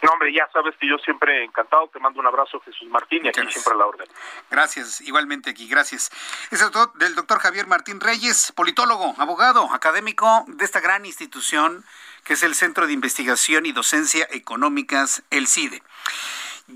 No, 0.03 0.13
hombre, 0.13 0.33
ya 0.33 0.49
sabes 0.53 0.75
que 0.79 0.89
yo 0.89 0.97
siempre 0.99 1.45
encantado, 1.45 1.89
te 1.89 1.99
mando 1.99 2.21
un 2.21 2.27
abrazo, 2.27 2.61
Jesús 2.61 2.89
Martín, 2.89 3.25
y 3.25 3.29
aquí 3.29 3.41
siempre 3.51 3.75
a 3.75 3.77
la 3.77 3.87
orden. 3.87 4.09
Gracias, 4.51 5.01
igualmente 5.03 5.51
aquí, 5.51 5.69
gracias. 5.69 6.11
Es 6.51 6.61
el 6.63 6.71
doctor, 6.71 6.99
del 6.99 7.15
doctor 7.15 7.39
Javier 7.39 7.67
Martín 7.67 8.01
Reyes, 8.01 8.53
politólogo, 8.53 9.15
abogado, 9.19 9.69
académico 9.73 10.45
de 10.49 10.65
esta 10.65 10.81
gran 10.81 11.05
institución 11.05 11.85
que 12.25 12.35
es 12.35 12.43
el 12.43 12.55
Centro 12.55 12.87
de 12.87 12.93
Investigación 12.93 13.67
y 13.67 13.73
Docencia 13.73 14.27
Económicas, 14.31 15.23
el 15.31 15.47
CIDE. 15.47 15.83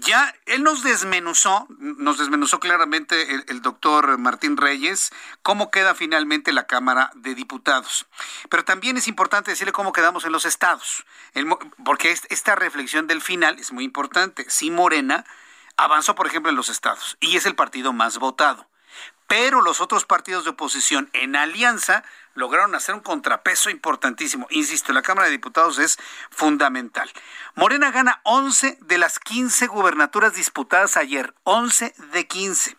Ya 0.00 0.34
él 0.46 0.62
nos 0.62 0.82
desmenuzó, 0.82 1.66
nos 1.78 2.18
desmenuzó 2.18 2.58
claramente 2.58 3.42
el, 3.48 3.62
doctor 3.62 4.18
Martín 4.18 4.56
Reyes 4.56 5.12
cómo 5.42 5.70
queda 5.70 5.94
finalmente 5.94 6.52
la 6.52 6.66
Cámara 6.66 7.10
de 7.14 7.34
Diputados. 7.34 8.06
Pero 8.50 8.64
también 8.64 8.96
es 8.96 9.08
importante 9.08 9.50
decirle 9.50 9.72
cómo 9.72 9.92
quedamos 9.92 10.24
en 10.24 10.32
los 10.32 10.44
estados, 10.44 11.04
porque 11.84 12.10
esta 12.10 12.54
reflexión 12.54 13.06
del 13.06 13.22
final 13.22 13.58
es 13.58 13.72
muy 13.72 13.84
importante. 13.84 14.44
Si 14.48 14.70
Morena 14.70 15.24
avanzó, 15.76 16.14
por 16.14 16.26
ejemplo, 16.26 16.50
en 16.50 16.56
los 16.56 16.68
estados 16.68 17.16
y 17.20 17.36
es 17.36 17.46
el 17.46 17.54
partido 17.54 17.92
más 17.92 18.18
votado, 18.18 18.66
pero 19.26 19.62
los 19.62 19.80
otros 19.80 20.04
partidos 20.04 20.44
de 20.44 20.50
oposición 20.50 21.08
en 21.12 21.36
alianza 21.36 22.04
lograron 22.35 22.74
hacer 22.74 22.94
un 22.94 23.01
contrapeso 23.01 23.70
importantísimo. 23.70 24.47
Insisto, 24.51 24.93
la 24.93 25.02
Cámara 25.02 25.27
de 25.27 25.32
Diputados 25.32 25.78
es 25.78 25.98
fundamental. 26.31 27.11
Morena 27.55 27.90
gana 27.90 28.20
11 28.24 28.78
de 28.81 28.98
las 28.98 29.19
15 29.19 29.66
gubernaturas 29.69 30.35
disputadas 30.35 30.97
ayer, 30.97 31.35
11 31.44 31.94
de 32.12 32.27
15. 32.27 32.77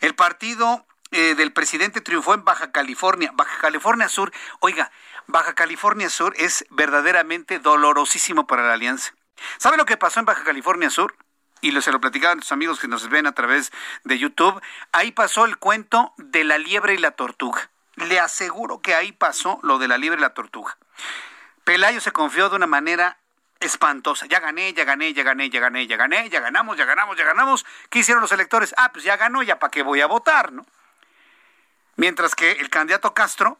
El 0.00 0.14
partido 0.14 0.86
eh, 1.10 1.34
del 1.34 1.52
presidente 1.52 2.00
triunfó 2.00 2.34
en 2.34 2.44
Baja 2.44 2.72
California, 2.72 3.30
Baja 3.34 3.58
California 3.60 4.08
Sur. 4.08 4.32
Oiga, 4.60 4.90
Baja 5.26 5.54
California 5.54 6.10
Sur 6.10 6.34
es 6.36 6.64
verdaderamente 6.70 7.58
dolorosísimo 7.58 8.46
para 8.46 8.66
la 8.66 8.74
alianza. 8.74 9.14
¿Sabe 9.58 9.76
lo 9.76 9.86
que 9.86 9.96
pasó 9.96 10.20
en 10.20 10.26
Baja 10.26 10.44
California 10.44 10.90
Sur? 10.90 11.16
y 11.64 11.72
se 11.80 11.92
lo 11.92 12.00
platicaban 12.00 12.40
tus 12.40 12.52
amigos 12.52 12.78
que 12.78 12.88
nos 12.88 13.08
ven 13.08 13.26
a 13.26 13.32
través 13.32 13.72
de 14.04 14.18
YouTube, 14.18 14.60
ahí 14.92 15.12
pasó 15.12 15.46
el 15.46 15.56
cuento 15.56 16.12
de 16.18 16.44
la 16.44 16.58
liebre 16.58 16.92
y 16.92 16.98
la 16.98 17.12
tortuga. 17.12 17.70
Le 17.96 18.18
aseguro 18.18 18.80
que 18.80 18.94
ahí 18.94 19.12
pasó 19.12 19.60
lo 19.62 19.78
de 19.78 19.88
la 19.88 19.98
liebre 19.98 20.18
y 20.18 20.22
la 20.22 20.34
tortuga. 20.34 20.76
Pelayo 21.64 22.00
se 22.00 22.12
confió 22.12 22.48
de 22.50 22.56
una 22.56 22.66
manera 22.66 23.18
espantosa. 23.60 24.26
Ya 24.26 24.40
gané, 24.40 24.74
ya 24.74 24.84
gané, 24.84 25.14
ya 25.14 25.22
gané, 25.22 25.48
ya 25.48 25.60
gané, 25.60 25.86
ya 25.86 25.96
gané, 25.96 26.28
ya 26.28 26.40
ganamos, 26.40 26.76
ya 26.76 26.84
ganamos, 26.84 27.16
ya 27.16 27.24
ganamos. 27.24 27.64
¿Qué 27.88 28.00
hicieron 28.00 28.20
los 28.20 28.32
electores? 28.32 28.74
Ah, 28.76 28.92
pues 28.92 29.04
ya 29.04 29.16
ganó, 29.16 29.42
ya 29.42 29.58
para 29.58 29.70
qué 29.70 29.82
voy 29.82 30.00
a 30.00 30.06
votar, 30.06 30.52
¿no? 30.52 30.66
Mientras 31.96 32.34
que 32.34 32.52
el 32.52 32.68
candidato 32.68 33.14
Castro 33.14 33.58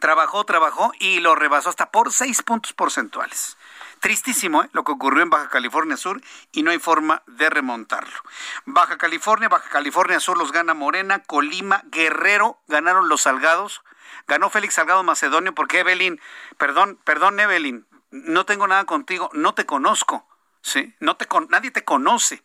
trabajó, 0.00 0.44
trabajó 0.44 0.92
y 0.98 1.20
lo 1.20 1.34
rebasó 1.34 1.68
hasta 1.68 1.90
por 1.90 2.12
seis 2.12 2.42
puntos 2.42 2.72
porcentuales. 2.72 3.57
Tristísimo 4.00 4.62
¿eh? 4.62 4.70
lo 4.72 4.84
que 4.84 4.92
ocurrió 4.92 5.22
en 5.22 5.30
Baja 5.30 5.48
California 5.48 5.96
Sur 5.96 6.20
y 6.52 6.62
no 6.62 6.70
hay 6.70 6.78
forma 6.78 7.22
de 7.26 7.50
remontarlo. 7.50 8.16
Baja 8.64 8.96
California, 8.96 9.48
Baja 9.48 9.68
California 9.70 10.20
Sur 10.20 10.38
los 10.38 10.52
gana 10.52 10.74
Morena, 10.74 11.20
Colima, 11.20 11.82
Guerrero 11.86 12.60
ganaron 12.68 13.08
los 13.08 13.22
Salgados, 13.22 13.82
ganó 14.26 14.50
Félix 14.50 14.74
Salgado 14.74 15.02
Macedonio 15.02 15.54
porque 15.54 15.80
Evelyn, 15.80 16.20
perdón, 16.56 16.98
perdón 17.04 17.40
Evelyn, 17.40 17.86
no 18.10 18.46
tengo 18.46 18.66
nada 18.66 18.84
contigo, 18.84 19.30
no 19.32 19.54
te 19.54 19.66
conozco, 19.66 20.26
¿sí? 20.62 20.94
No 21.00 21.16
te 21.16 21.26
con, 21.26 21.48
nadie 21.50 21.70
te 21.70 21.84
conoce. 21.84 22.42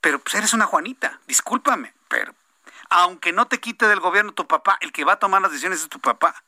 Pero 0.00 0.18
pues 0.18 0.34
eres 0.34 0.52
una 0.52 0.66
Juanita, 0.66 1.20
discúlpame, 1.26 1.94
pero 2.08 2.34
aunque 2.90 3.32
no 3.32 3.46
te 3.46 3.60
quite 3.60 3.86
del 3.88 4.00
gobierno 4.00 4.32
tu 4.32 4.46
papá, 4.46 4.76
el 4.80 4.92
que 4.92 5.04
va 5.04 5.14
a 5.14 5.18
tomar 5.18 5.40
las 5.40 5.50
decisiones 5.50 5.82
es 5.82 5.88
tu 5.88 6.00
papá. 6.00 6.44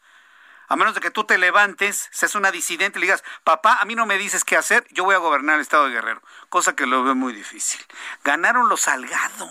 A 0.68 0.76
menos 0.76 0.94
de 0.94 1.00
que 1.00 1.10
tú 1.10 1.24
te 1.24 1.38
levantes, 1.38 2.08
seas 2.10 2.34
una 2.34 2.50
disidente 2.50 2.98
y 2.98 3.00
le 3.00 3.06
digas, 3.06 3.24
papá, 3.44 3.78
a 3.80 3.84
mí 3.84 3.94
no 3.94 4.06
me 4.06 4.18
dices 4.18 4.44
qué 4.44 4.56
hacer, 4.56 4.86
yo 4.90 5.04
voy 5.04 5.14
a 5.14 5.18
gobernar 5.18 5.56
el 5.56 5.60
estado 5.60 5.86
de 5.86 5.92
Guerrero. 5.92 6.22
Cosa 6.48 6.74
que 6.74 6.86
lo 6.86 7.04
veo 7.04 7.14
muy 7.14 7.32
difícil. 7.32 7.80
Ganaron 8.24 8.68
los 8.68 8.82
Salgado 8.82 9.50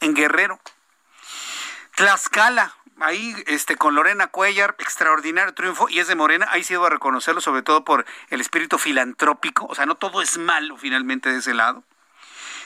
en 0.00 0.14
Guerrero. 0.14 0.60
Tlaxcala, 1.96 2.74
ahí 3.00 3.34
este, 3.46 3.76
con 3.76 3.94
Lorena 3.94 4.28
Cuellar, 4.28 4.76
extraordinario 4.78 5.54
triunfo, 5.54 5.88
y 5.88 5.98
es 5.98 6.08
de 6.08 6.14
Morena, 6.14 6.46
ahí 6.50 6.64
sí 6.64 6.74
debo 6.74 6.88
reconocerlo, 6.88 7.40
sobre 7.40 7.62
todo 7.62 7.84
por 7.84 8.06
el 8.30 8.40
espíritu 8.40 8.78
filantrópico, 8.78 9.66
o 9.66 9.74
sea, 9.74 9.86
no 9.86 9.96
todo 9.96 10.22
es 10.22 10.38
malo 10.38 10.76
finalmente 10.76 11.30
de 11.30 11.38
ese 11.38 11.54
lado. 11.54 11.84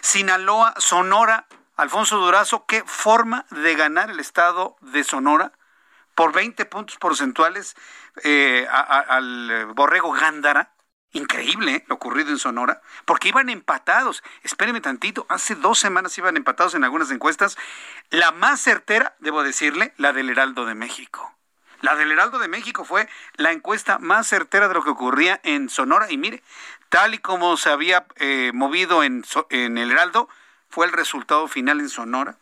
Sinaloa, 0.00 0.74
Sonora, 0.78 1.46
Alfonso 1.76 2.18
Durazo, 2.18 2.64
qué 2.66 2.84
forma 2.86 3.46
de 3.50 3.74
ganar 3.74 4.10
el 4.10 4.20
estado 4.20 4.76
de 4.80 5.04
Sonora 5.04 5.52
por 6.16 6.32
20 6.32 6.64
puntos 6.64 6.96
porcentuales 6.96 7.76
eh, 8.24 8.66
al 8.70 9.66
Borrego 9.74 10.10
Gándara. 10.10 10.72
Increíble 11.12 11.76
¿eh? 11.76 11.84
lo 11.86 11.94
ocurrido 11.94 12.30
en 12.30 12.38
Sonora, 12.38 12.82
porque 13.04 13.28
iban 13.28 13.48
empatados. 13.48 14.24
Espérenme 14.42 14.80
tantito, 14.80 15.24
hace 15.28 15.54
dos 15.54 15.78
semanas 15.78 16.18
iban 16.18 16.36
empatados 16.36 16.74
en 16.74 16.84
algunas 16.84 17.10
encuestas. 17.10 17.56
La 18.10 18.32
más 18.32 18.60
certera, 18.60 19.14
debo 19.20 19.42
decirle, 19.42 19.94
la 19.98 20.12
del 20.12 20.28
Heraldo 20.30 20.66
de 20.66 20.74
México. 20.74 21.32
La 21.82 21.94
del 21.94 22.10
Heraldo 22.10 22.38
de 22.38 22.48
México 22.48 22.84
fue 22.84 23.08
la 23.34 23.52
encuesta 23.52 23.98
más 23.98 24.26
certera 24.26 24.68
de 24.68 24.74
lo 24.74 24.82
que 24.82 24.90
ocurría 24.90 25.40
en 25.44 25.68
Sonora. 25.68 26.10
Y 26.10 26.16
mire, 26.16 26.42
tal 26.88 27.14
y 27.14 27.18
como 27.18 27.56
se 27.56 27.70
había 27.70 28.06
eh, 28.16 28.50
movido 28.54 29.02
en, 29.02 29.22
en 29.50 29.78
el 29.78 29.92
Heraldo, 29.92 30.28
fue 30.70 30.86
el 30.86 30.92
resultado 30.92 31.46
final 31.46 31.80
en 31.80 31.90
Sonora. 31.90 32.38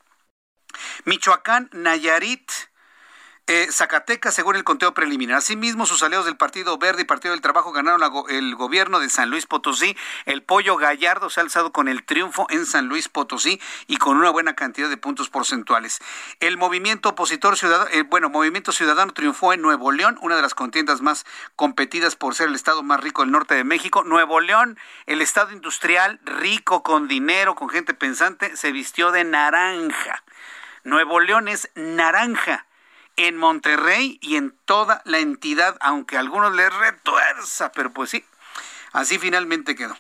Michoacán, 1.04 1.70
Nayarit, 1.72 2.50
eh, 3.46 3.68
Zacatecas, 3.70 4.34
según 4.34 4.56
el 4.56 4.64
conteo 4.64 4.94
preliminar. 4.94 5.36
Asimismo, 5.36 5.84
sus 5.84 6.02
aliados 6.02 6.24
del 6.24 6.36
Partido 6.36 6.78
Verde 6.78 7.02
y 7.02 7.04
Partido 7.04 7.32
del 7.32 7.42
Trabajo 7.42 7.72
ganaron 7.72 8.00
el 8.30 8.54
gobierno 8.54 9.00
de 9.00 9.10
San 9.10 9.28
Luis 9.28 9.46
Potosí. 9.46 9.96
El 10.24 10.42
Pollo 10.42 10.76
Gallardo 10.76 11.28
se 11.28 11.40
ha 11.40 11.42
alzado 11.42 11.70
con 11.70 11.88
el 11.88 12.04
triunfo 12.04 12.46
en 12.48 12.64
San 12.64 12.86
Luis 12.86 13.10
Potosí 13.10 13.60
y 13.86 13.98
con 13.98 14.16
una 14.16 14.30
buena 14.30 14.54
cantidad 14.54 14.88
de 14.88 14.96
puntos 14.96 15.28
porcentuales. 15.28 16.00
El 16.40 16.56
movimiento 16.56 17.10
opositor 17.10 17.58
ciudadano, 17.58 17.90
eh, 17.92 18.02
bueno, 18.02 18.30
Movimiento 18.30 18.72
Ciudadano 18.72 19.12
triunfó 19.12 19.52
en 19.52 19.60
Nuevo 19.60 19.92
León, 19.92 20.18
una 20.22 20.36
de 20.36 20.42
las 20.42 20.54
contiendas 20.54 21.02
más 21.02 21.26
competidas 21.54 22.16
por 22.16 22.34
ser 22.34 22.48
el 22.48 22.54
estado 22.54 22.82
más 22.82 23.00
rico 23.00 23.22
del 23.22 23.30
norte 23.30 23.54
de 23.54 23.64
México. 23.64 24.04
Nuevo 24.04 24.40
León, 24.40 24.78
el 25.04 25.20
estado 25.20 25.52
industrial 25.52 26.18
rico, 26.24 26.82
con 26.82 27.08
dinero, 27.08 27.54
con 27.54 27.68
gente 27.68 27.92
pensante, 27.92 28.56
se 28.56 28.72
vistió 28.72 29.12
de 29.12 29.24
naranja. 29.24 30.24
Nuevo 30.82 31.20
León 31.20 31.48
es 31.48 31.70
naranja 31.74 32.66
en 33.16 33.36
Monterrey 33.36 34.18
y 34.20 34.36
en 34.36 34.56
toda 34.64 35.02
la 35.04 35.18
entidad, 35.18 35.76
aunque 35.80 36.16
a 36.16 36.20
algunos 36.20 36.54
les 36.54 36.72
retuerza, 36.72 37.72
pero 37.72 37.92
pues 37.92 38.10
sí, 38.10 38.24
Así 38.94 39.18
finalmente 39.18 39.74
quedó. 39.74 39.96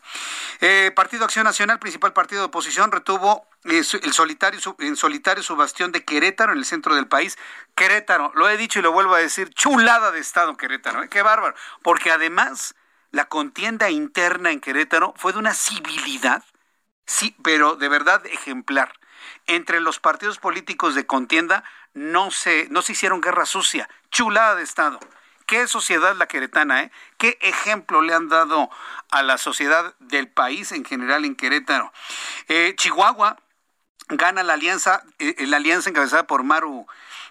Eh, 0.60 0.92
partido 0.94 1.24
Acción 1.24 1.44
Nacional, 1.44 1.80
principal 1.80 2.12
partido 2.12 2.42
de 2.42 2.46
oposición, 2.46 2.92
retuvo 2.92 3.44
eh, 3.64 3.82
el 4.02 4.12
solitario, 4.12 4.60
en 4.78 4.94
solitario 4.94 5.42
su 5.42 5.56
bastión 5.56 5.90
de 5.90 6.04
Querétaro, 6.04 6.52
en 6.52 6.58
el 6.58 6.64
centro 6.64 6.94
del 6.94 7.08
país. 7.08 7.36
Querétaro, 7.74 8.30
lo 8.36 8.48
he 8.48 8.56
dicho 8.56 8.78
y 8.78 8.82
lo 8.82 8.92
vuelvo 8.92 9.16
a 9.16 9.18
decir, 9.18 9.52
chulada 9.52 10.12
de 10.12 10.20
Estado 10.20 10.56
Querétaro, 10.56 11.02
¿eh? 11.02 11.08
qué 11.08 11.22
bárbaro. 11.22 11.56
Porque 11.82 12.12
además 12.12 12.76
la 13.10 13.24
contienda 13.24 13.90
interna 13.90 14.52
en 14.52 14.60
Querétaro 14.60 15.12
fue 15.16 15.32
de 15.32 15.40
una 15.40 15.54
civilidad, 15.54 16.44
sí, 17.04 17.34
pero 17.42 17.74
de 17.74 17.88
verdad 17.88 18.24
ejemplar. 18.26 18.92
Entre 19.46 19.80
los 19.80 19.98
partidos 20.00 20.38
políticos 20.38 20.94
de 20.94 21.06
contienda 21.06 21.64
no 21.92 22.30
se, 22.30 22.68
no 22.70 22.82
se 22.82 22.92
hicieron 22.92 23.20
guerra 23.20 23.46
sucia, 23.46 23.88
chulada 24.10 24.54
de 24.56 24.62
Estado. 24.62 24.98
Qué 25.46 25.66
sociedad 25.66 26.16
la 26.16 26.26
queretana, 26.26 26.82
¿eh? 26.82 26.90
Qué 27.18 27.38
ejemplo 27.42 28.00
le 28.00 28.14
han 28.14 28.28
dado 28.28 28.70
a 29.10 29.22
la 29.22 29.36
sociedad 29.36 29.94
del 29.98 30.28
país 30.28 30.72
en 30.72 30.84
general 30.84 31.24
en 31.24 31.36
Querétaro. 31.36 31.92
Eh, 32.48 32.74
Chihuahua 32.76 33.36
gana 34.08 34.42
la 34.42 34.54
alianza, 34.54 35.02
eh, 35.18 35.46
la 35.46 35.58
alianza 35.58 35.90
encabezada 35.90 36.26
por 36.26 36.44
Maru, 36.44 36.86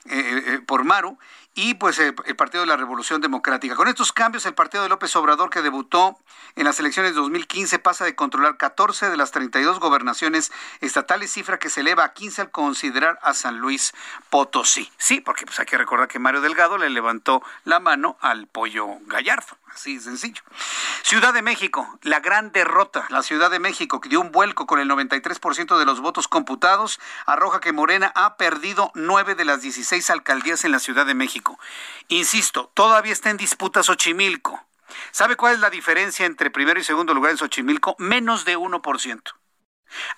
eh, 0.06 0.60
por 0.68 0.84
Maru 0.84 1.18
y 1.56 1.76
pues 1.76 2.00
el, 2.00 2.16
Partido 2.36 2.62
de 2.62 2.68
la 2.68 2.78
Revolución 2.78 3.22
Democrática. 3.22 3.76
Con 3.76 3.88
estos 3.88 4.12
cambios, 4.12 4.46
el 4.46 4.56
Partido 4.56 4.84
de 4.84 4.90
López 4.90 5.16
Obrador, 5.16 5.50
que 5.50 5.62
debutó 5.62 6.18
en 6.56 6.66
las 6.66 6.80
elecciones 6.80 7.14
de 7.14 7.22
2015, 7.22 7.80
pasa 7.80 8.06
de 8.06 8.16
controlar 8.16 8.58
14 8.58 9.10
de 9.10 9.18
las 9.18 9.32
32 9.32 9.80
gobernaciones 9.80 10.52
estatales, 10.82 11.32
cifra 11.32 11.60
que 11.60 11.70
se 11.70 11.82
eleva 11.82 12.06
a 12.06 12.14
15 12.14 12.42
al 12.42 12.52
considerar 12.52 13.20
a 13.22 13.34
San 13.34 13.60
Luis 13.60 13.94
Potosí. 14.30 14.92
Sí, 14.98 15.22
porque 15.22 15.46
pues 15.46 15.60
hay 15.60 15.66
que 15.66 15.78
recordar 15.78 16.08
que 16.08 16.20
Mario 16.20 16.42
Delgado 16.42 16.78
le 16.78 16.90
levantó 16.90 17.44
la 17.66 17.80
mano 17.80 18.18
al 18.22 18.48
pollo 18.48 18.98
gallardo. 19.06 19.58
Así 19.74 20.00
sencillo. 20.00 20.44
Ciudad 21.02 21.34
de 21.34 21.42
México, 21.42 21.98
la 22.04 22.20
gran 22.20 22.52
derrota. 22.52 23.08
La 23.10 23.24
Ciudad 23.24 23.50
de 23.50 23.60
México, 23.60 24.00
que 24.00 24.10
dio 24.10 24.22
un 24.22 24.32
vuelco 24.32 24.68
con 24.68 24.80
el 24.80 24.88
93% 24.88 25.78
de 25.80 25.86
los 25.86 26.00
votos 26.00 26.28
computados, 26.28 27.00
arroja 27.26 27.60
que 27.60 27.74
Morena 27.74 28.12
ha 28.16 28.38
perdido 28.38 28.92
nueve 28.94 29.34
de 29.34 29.46
las 29.46 29.62
16 29.62 30.10
alcaldías 30.12 30.64
en 30.64 30.72
la 30.72 30.80
Ciudad 30.80 31.08
de 31.08 31.16
México. 31.16 31.60
Insisto, 32.08 32.72
todavía 32.76 33.14
está 33.14 33.32
en 33.32 33.38
disputa 33.38 33.82
Xochimilco. 33.82 34.64
¿Sabe 35.12 35.36
cuál 35.36 35.56
es 35.56 35.60
la 35.60 35.72
diferencia 35.72 36.26
entre 36.26 36.52
primero 36.52 36.80
y 36.80 36.84
segundo 36.84 37.16
lugar 37.16 37.32
en 37.32 37.38
Xochimilco? 37.38 37.96
Menos 37.98 38.46
de 38.46 38.58
1%. 38.58 39.22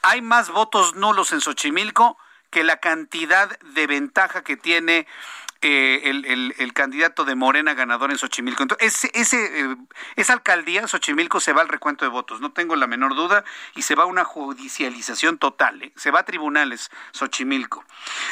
Hay 0.02 0.22
más 0.22 0.50
votos 0.50 0.96
nulos 0.96 1.32
en 1.32 1.40
Xochimilco 1.40 2.18
que 2.50 2.64
la 2.64 2.78
cantidad 2.78 3.58
de 3.60 3.88
ventaja 3.88 4.44
que 4.44 4.58
tiene 4.58 5.08
eh, 5.68 6.54
el, 6.60 6.74
candidato 6.74 7.26
de 7.26 7.34
Morena 7.34 7.74
ganador 7.74 8.12
en 8.12 8.20
Xochimilco. 8.20 8.62
Entonces, 8.62 9.10
ese, 9.14 9.62
eh, 9.62 9.76
esa 10.16 10.34
alcaldía, 10.34 10.88
Xochimilco, 10.88 11.40
se 11.40 11.54
va 11.54 11.64
al 11.64 11.70
recuento 11.70 12.06
de 12.06 12.10
votos, 12.10 12.40
no 12.40 12.52
tengo 12.52 12.76
la 12.76 12.86
menor 12.86 13.16
duda, 13.16 13.44
y 13.74 13.82
se 13.82 13.96
va 13.96 14.04
a 14.04 14.06
una 14.06 14.26
judicialización 14.26 15.40
total, 15.40 15.82
¿eh? 15.82 15.94
se 15.96 16.12
va 16.12 16.20
a 16.20 16.24
tribunales 16.24 16.92
Xochimilco. 17.14 17.84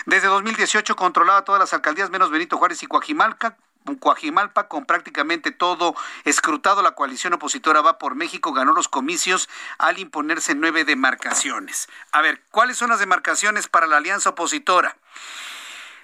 Desde 0.06 0.28
2018 0.28 0.96
controlaba 0.96 1.44
todas 1.44 1.60
las 1.60 1.74
alcaldías, 1.74 2.12
menos 2.12 2.30
Benito 2.30 2.58
Juárez 2.58 2.84
y 2.84 2.86
Coajimalca, 2.86 3.58
Coajimalpa, 4.00 4.68
con 4.68 4.86
prácticamente 4.86 5.50
todo 5.50 5.96
escrutado, 6.26 6.84
la 6.84 6.92
coalición 6.92 7.34
opositora 7.34 7.82
va 7.82 7.98
por 7.98 8.14
México, 8.14 8.54
ganó 8.54 8.74
los 8.74 8.90
comicios 8.90 9.50
al 9.80 9.98
imponerse 9.98 10.54
nueve 10.54 10.86
demarcaciones. 10.86 11.90
A 12.12 12.22
ver, 12.22 12.44
¿cuáles 12.52 12.78
son 12.78 12.92
las 12.92 13.00
demarcaciones 13.00 13.68
para 13.68 13.88
la 13.88 13.98
alianza 13.98 14.30
opositora? 14.30 14.98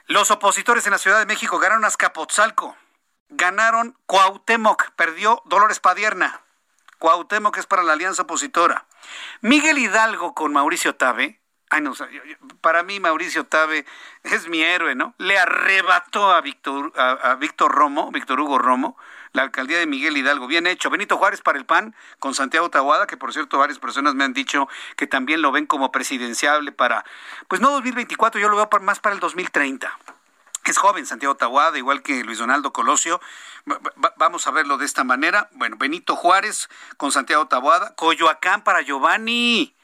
Los 0.10 0.31
opositores 0.31 0.88
en 0.88 0.91
la 0.91 0.98
Ciudad 0.98 1.19
de 1.19 1.27
México 1.27 1.60
ganaron 1.60 1.86
Azcapotzalco, 1.86 2.76
ganaron 3.30 3.95
Cuauhtémoc, 4.07 4.90
perdió 4.95 5.44
Dolores 5.45 5.80
Padierna. 5.80 6.41
Cuauhtémoc 6.98 7.56
es 7.57 7.68
para 7.68 7.84
la 7.84 7.94
alianza 7.94 8.23
opositora. 8.23 8.88
Miguel 9.41 9.77
Hidalgo 9.77 10.34
con 10.34 10.52
Mauricio 10.52 10.95
Tabe. 10.95 11.40
Ay, 11.69 11.81
no, 11.81 11.94
para 12.60 12.81
mí 12.81 12.99
Mauricio 12.99 13.45
Tabe 13.45 13.86
es 14.23 14.48
mi 14.48 14.64
héroe, 14.64 14.95
¿no? 14.95 15.14
Le 15.19 15.38
arrebató 15.38 16.31
a 16.31 16.41
Víctor, 16.41 16.91
a 16.98 17.36
Víctor 17.36 17.72
Romo, 17.72 18.10
Víctor 18.10 18.40
Hugo 18.40 18.57
Romo, 18.57 18.98
la 19.34 19.43
alcaldía 19.43 19.77
de 19.80 19.88
Miguel 19.88 20.18
Hidalgo. 20.18 20.47
Bien 20.47 20.68
hecho. 20.68 20.89
Benito 20.89 21.18
Juárez 21.18 21.41
para 21.41 21.57
el 21.57 21.65
PAN 21.65 21.95
con 22.19 22.34
Santiago 22.34 22.69
Tahuada, 22.69 23.07
que 23.07 23.18
por 23.18 23.34
cierto 23.34 23.57
varias 23.57 23.80
personas 23.80 24.15
me 24.15 24.23
han 24.23 24.34
dicho 24.34 24.68
que 24.95 25.07
también 25.07 25.41
lo 25.41 25.51
ven 25.51 25.65
como 25.65 25.91
presidenciable 25.91 26.72
para, 26.72 27.06
pues 27.47 27.61
no 27.61 27.72
2024, 27.72 28.39
yo 28.39 28.49
lo 28.49 28.56
veo 28.56 28.69
más 28.81 28.99
para 28.99 29.15
el 29.15 29.19
2030. 29.19 29.97
Es 30.65 30.77
joven 30.77 31.06
Santiago 31.06 31.35
Tahuada, 31.35 31.77
igual 31.77 32.03
que 32.03 32.23
Luis 32.23 32.38
Donaldo 32.38 32.72
Colosio. 32.72 33.19
vamos 34.18 34.45
a 34.45 34.51
verlo 34.51 34.77
de 34.77 34.85
esta 34.85 35.03
manera. 35.03 35.49
Bueno, 35.53 35.77
Benito 35.77 36.15
Juárez 36.15 36.69
con 36.97 37.11
Santiago 37.11 37.47
Tahuada. 37.47 37.95
Coyoacán 37.95 38.64
para 38.64 38.81
Giovanni. 38.81 39.76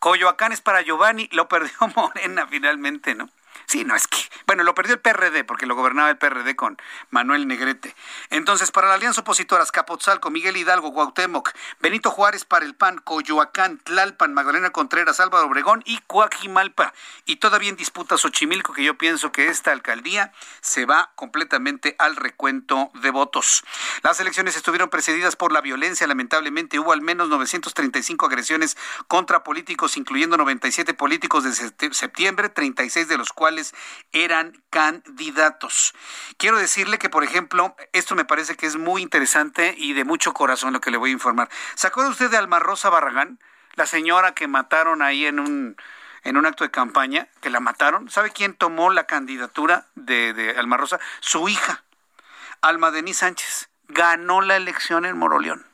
Coyoacán 0.00 0.52
es 0.52 0.60
para 0.60 0.82
Giovanni. 0.82 1.28
Lo 1.32 1.48
perdió 1.48 1.72
Morena 1.96 2.46
finalmente, 2.46 3.14
¿no? 3.14 3.30
Sí, 3.66 3.84
no 3.84 3.96
es 3.96 4.06
que. 4.06 4.18
Bueno, 4.46 4.64
lo 4.64 4.74
perdió 4.74 4.94
el 4.94 5.00
PRD 5.00 5.44
porque 5.44 5.66
lo 5.66 5.74
gobernaba 5.74 6.10
el 6.10 6.18
PRD 6.18 6.56
con 6.56 6.76
Manuel 7.10 7.46
Negrete. 7.46 7.94
Entonces, 8.30 8.70
para 8.70 8.88
la 8.88 8.94
alianza 8.94 9.22
opositora, 9.22 9.62
Capotzalco, 9.72 10.30
Miguel 10.30 10.56
Hidalgo, 10.56 10.92
Cuauhtémoc, 10.92 11.50
Benito 11.80 12.10
Juárez 12.10 12.44
para 12.44 12.64
el 12.64 12.74
PAN, 12.74 12.98
Coyoacán, 12.98 13.78
Tlalpan, 13.78 14.34
Magdalena 14.34 14.70
Contreras, 14.70 15.20
Álvaro 15.20 15.46
Obregón 15.46 15.82
y 15.86 15.98
Coajimalpa. 16.06 16.92
Y 17.24 17.36
todavía 17.36 17.70
en 17.70 17.76
disputa 17.76 18.18
Xochimilco, 18.18 18.72
que 18.72 18.84
yo 18.84 18.98
pienso 18.98 19.30
que 19.30 19.48
esta 19.48 19.72
alcaldía 19.72 20.32
se 20.60 20.84
va 20.84 21.12
completamente 21.14 21.94
al 21.98 22.16
recuento 22.16 22.90
de 22.94 23.10
votos. 23.10 23.62
Las 24.02 24.18
elecciones 24.20 24.56
estuvieron 24.56 24.90
precedidas 24.90 25.36
por 25.36 25.52
la 25.52 25.60
violencia. 25.60 26.06
Lamentablemente, 26.06 26.78
hubo 26.78 26.92
al 26.92 27.02
menos 27.02 27.28
935 27.28 28.26
agresiones 28.26 28.76
contra 29.06 29.44
políticos, 29.44 29.96
incluyendo 29.96 30.36
97 30.36 30.94
políticos 30.94 31.44
de 31.44 31.52
septiembre, 31.92 32.48
36 32.48 33.08
de 33.08 33.18
los 33.18 33.32
cuales 33.32 33.61
eran 34.12 34.62
candidatos. 34.70 35.94
Quiero 36.36 36.58
decirle 36.58 36.98
que, 36.98 37.10
por 37.10 37.24
ejemplo, 37.24 37.76
esto 37.92 38.14
me 38.14 38.24
parece 38.24 38.56
que 38.56 38.66
es 38.66 38.76
muy 38.76 39.02
interesante 39.02 39.74
y 39.76 39.92
de 39.92 40.04
mucho 40.04 40.32
corazón 40.32 40.72
lo 40.72 40.80
que 40.80 40.90
le 40.90 40.96
voy 40.96 41.10
a 41.10 41.14
informar. 41.14 41.48
¿Se 41.74 41.86
acuerda 41.86 42.10
usted 42.10 42.30
de 42.30 42.36
Alma 42.36 42.58
Rosa 42.58 42.90
Barragán? 42.90 43.38
La 43.74 43.86
señora 43.86 44.34
que 44.34 44.48
mataron 44.48 45.02
ahí 45.02 45.26
en 45.26 45.40
un 45.40 45.76
en 46.24 46.36
un 46.36 46.46
acto 46.46 46.62
de 46.62 46.70
campaña, 46.70 47.28
que 47.40 47.50
la 47.50 47.60
mataron. 47.60 48.08
¿Sabe 48.08 48.30
quién 48.30 48.54
tomó 48.54 48.90
la 48.90 49.06
candidatura 49.06 49.86
de, 49.96 50.32
de 50.32 50.50
Alma 50.50 50.76
Rosa? 50.76 51.00
Su 51.20 51.48
hija. 51.48 51.82
Alma 52.60 52.92
Denis 52.92 53.18
Sánchez 53.18 53.70
ganó 53.88 54.40
la 54.40 54.56
elección 54.56 55.04
en 55.04 55.18
Moroleón. 55.18 55.66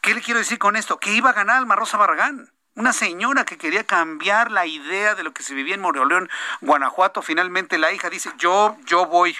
¿Qué 0.00 0.14
le 0.14 0.22
quiero 0.22 0.38
decir 0.38 0.58
con 0.58 0.76
esto? 0.76 0.98
Que 0.98 1.12
iba 1.12 1.30
a 1.30 1.34
ganar 1.34 1.56
Alma 1.56 1.76
Rosa 1.76 1.98
Barragán. 1.98 2.52
Una 2.76 2.92
señora 2.92 3.46
que 3.46 3.56
quería 3.56 3.84
cambiar 3.84 4.52
la 4.52 4.66
idea 4.66 5.14
de 5.14 5.22
lo 5.22 5.32
que 5.32 5.42
se 5.42 5.54
vivía 5.54 5.74
en 5.74 5.80
Moroleón, 5.80 6.28
Guanajuato. 6.60 7.22
Finalmente 7.22 7.78
la 7.78 7.90
hija 7.90 8.10
dice, 8.10 8.30
yo, 8.36 8.76
yo 8.84 9.06
voy, 9.06 9.34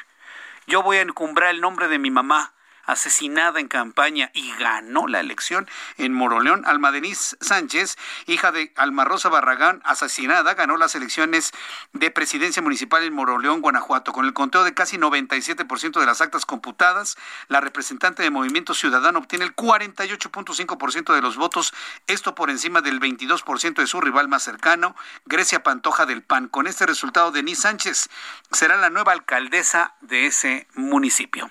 yo 0.67 0.83
voy 0.83 0.97
a 0.97 1.03
encumbrar 1.03 1.51
el 1.51 1.61
nombre 1.61 1.87
de 1.89 1.99
mi 1.99 2.11
mamá 2.11 2.55
asesinada 2.87 3.61
en 3.61 3.69
campaña 3.69 4.31
y 4.33 4.53
ganó 4.59 5.07
la 5.07 5.21
elección 5.21 5.69
en 5.99 6.13
Moroleón. 6.13 6.65
Alma 6.67 6.93
Denise 6.93 7.37
Sánchez, 7.41 7.97
hija 8.27 8.53
de 8.53 8.73
Alma 8.77 9.05
Rosa 9.05 9.29
Barragán, 9.29 9.83
asesinada, 9.85 10.55
ganó 10.55 10.77
las 10.77 10.95
elecciones 10.95 11.53
de 11.93 12.11
presidencia 12.11 12.63
municipal 12.63 13.03
en 13.03 13.13
Moroleón, 13.13 13.61
Guanajuato. 13.61 14.13
Con 14.13 14.25
el 14.25 14.33
conteo 14.33 14.65
de 14.65 14.75
casi 14.75 14.97
97% 14.97 16.01
de 16.01 16.07
las 16.07 16.21
actas 16.21 16.47
computadas, 16.47 17.17
la 17.49 17.61
representante 17.61 18.23
de 18.23 18.31
Movimiento 18.31 18.75
Ciudadano 18.75 19.19
obtiene 19.19 19.45
el 19.45 19.55
48.5% 19.55 21.15
de 21.15 21.23
los 21.23 21.37
votos, 21.37 21.75
esto 22.07 22.35
por 22.35 22.51
encima 22.51 22.81
del 22.81 23.01
22% 23.01 23.75
de 23.75 23.87
su 23.87 24.01
rival 24.01 24.29
más 24.29 24.43
cercano, 24.43 24.95
Grecia 25.25 25.63
Pantoja 25.63 26.07
del 26.07 26.23
PAN. 26.23 26.49
Con 26.49 26.67
este 26.67 26.87
resultado, 26.87 27.33
Denise 27.33 27.63
Sánchez 27.63 28.09
será 28.53 28.77
la 28.77 28.91
nueva 28.91 29.13
alcaldesa 29.13 29.95
de 30.01 30.27
ese 30.27 30.67
municipio. 30.75 31.51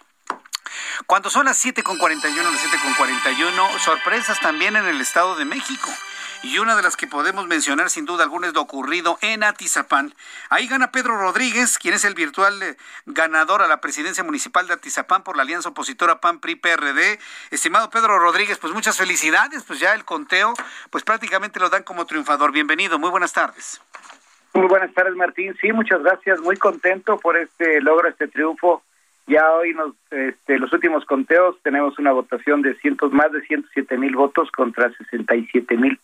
Cuando 1.07 1.29
son 1.29 1.45
las 1.45 1.63
7.41, 1.63 2.35
las 2.35 2.63
7.41, 2.63 3.79
sorpresas 3.79 4.39
también 4.39 4.75
en 4.75 4.85
el 4.85 5.01
Estado 5.01 5.35
de 5.35 5.45
México. 5.45 5.89
Y 6.45 6.59
una 6.59 6.75
de 6.75 6.83
las 6.83 6.95
que 6.95 7.07
podemos 7.07 7.47
mencionar 7.47 7.89
sin 7.89 8.05
duda 8.05 8.23
alguna 8.23 8.47
es 8.47 8.53
lo 8.53 8.61
ocurrido 8.61 9.17
en 9.21 9.43
Atizapán. 9.43 10.13
Ahí 10.49 10.67
gana 10.67 10.91
Pedro 10.91 11.17
Rodríguez, 11.17 11.79
quien 11.79 11.95
es 11.95 12.05
el 12.05 12.13
virtual 12.13 12.61
eh, 12.61 12.77
ganador 13.07 13.63
a 13.63 13.67
la 13.67 13.81
presidencia 13.81 14.23
municipal 14.23 14.67
de 14.67 14.75
Atizapán 14.75 15.23
por 15.23 15.37
la 15.37 15.41
alianza 15.41 15.69
opositora 15.69 16.19
PAN-PRI-PRD. 16.19 17.19
Estimado 17.49 17.89
Pedro 17.89 18.19
Rodríguez, 18.19 18.59
pues 18.59 18.73
muchas 18.73 18.95
felicidades, 18.95 19.63
pues 19.63 19.79
ya 19.79 19.95
el 19.95 20.05
conteo, 20.05 20.53
pues 20.91 21.03
prácticamente 21.03 21.59
lo 21.59 21.69
dan 21.69 21.81
como 21.81 22.05
triunfador. 22.05 22.51
Bienvenido, 22.51 22.99
muy 22.99 23.09
buenas 23.09 23.33
tardes. 23.33 23.81
Muy 24.53 24.67
buenas 24.67 24.93
tardes, 24.93 25.15
Martín. 25.15 25.55
Sí, 25.59 25.73
muchas 25.73 26.03
gracias. 26.03 26.39
Muy 26.41 26.57
contento 26.57 27.17
por 27.17 27.37
este 27.37 27.81
logro, 27.81 28.07
este 28.07 28.27
triunfo 28.27 28.83
ya 29.27 29.51
hoy, 29.53 29.73
nos, 29.73 29.95
este, 30.11 30.59
los 30.59 30.71
últimos 30.73 31.05
conteos, 31.05 31.55
tenemos 31.63 31.97
una 31.97 32.11
votación 32.11 32.61
de 32.61 32.75
cientos, 32.75 33.11
más 33.11 33.31
de 33.31 33.41
107 33.41 33.97
mil 33.97 34.15
votos 34.15 34.51
contra 34.51 34.91
67 34.91 35.77
mil 35.77 35.99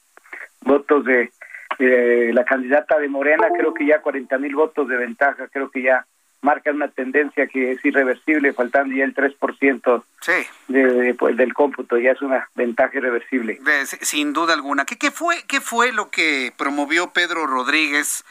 votos 0.62 1.06
de 1.06 1.32
la 1.80 2.44
candidata 2.46 2.98
de 3.00 3.08
Morena. 3.08 3.48
Creo 3.56 3.74
que 3.74 3.86
ya 3.86 4.02
40 4.02 4.38
mil 4.38 4.56
votos 4.56 4.88
de 4.88 4.98
ventaja, 4.98 5.48
creo 5.48 5.70
que 5.70 5.84
ya 5.84 6.06
marca 6.42 6.72
una 6.72 6.88
tendencia 6.88 7.48
que 7.48 7.72
es 7.72 7.86
irreversible, 7.86 8.54
faltando 8.54 8.96
ya 8.96 9.04
el 9.04 9.14
3% 9.14 10.04
sí. 10.22 10.32
de, 10.68 11.14
pues, 11.14 11.38
del 11.38 11.54
cómputo, 11.54 11.98
ya 11.98 12.12
es 12.12 12.22
una 12.22 12.50
ventaja 12.56 12.98
irreversible. 12.98 13.60
sin 14.02 14.34
duda 14.34 14.54
alguna. 14.54 14.86
¿Qué, 14.86 14.98
qué, 14.98 15.12
fue, 15.12 15.44
¿Qué 15.48 15.62
fue 15.62 15.92
lo 15.92 16.10
que 16.10 16.52
promovió 16.58 17.12
Pedro 17.14 17.46
Rodríguez? 17.46 18.26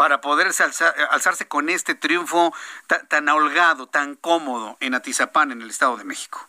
Para 0.00 0.22
poder 0.22 0.46
alzarse 0.46 1.46
con 1.46 1.68
este 1.68 1.94
triunfo 1.94 2.54
tan, 3.10 3.28
holgado, 3.28 3.86
tan 3.86 4.14
cómodo 4.14 4.78
en 4.80 4.94
Atizapán, 4.94 5.52
en 5.52 5.60
el 5.60 5.68
Estado 5.68 5.98
de 5.98 6.04
México? 6.04 6.40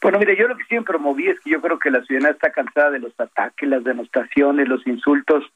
Bueno, 0.00 0.20
mire, 0.20 0.36
yo 0.36 0.46
lo 0.46 0.56
que 0.56 0.62
siempre 0.66 0.92
promoví 0.92 1.26
es 1.26 1.40
que 1.40 1.50
yo 1.50 1.60
creo 1.60 1.80
que 1.80 1.90
la 1.90 2.00
ciudadanía 2.02 2.30
está 2.30 2.52
cansada 2.52 2.92
de 2.92 3.00
los 3.00 3.18
ataques, 3.18 3.68
las 3.68 3.82
denostaciones, 3.82 4.68
los 4.68 4.86
insultos. 4.86 5.50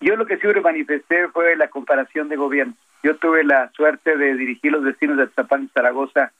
Yo 0.00 0.16
lo 0.16 0.26
que 0.26 0.38
siempre 0.38 0.60
manifesté 0.60 1.28
fue 1.28 1.54
la 1.54 1.68
comparación 1.68 2.28
de 2.28 2.34
gobiernos. 2.34 2.76
Yo 3.04 3.14
tuve 3.14 3.44
la 3.44 3.70
suerte 3.70 4.16
de 4.16 4.34
dirigir 4.34 4.72
los 4.72 4.82
destinos 4.82 5.18
de 5.18 5.22
Atizapán 5.22 5.62
y 5.62 5.68
Zaragoza 5.68 6.32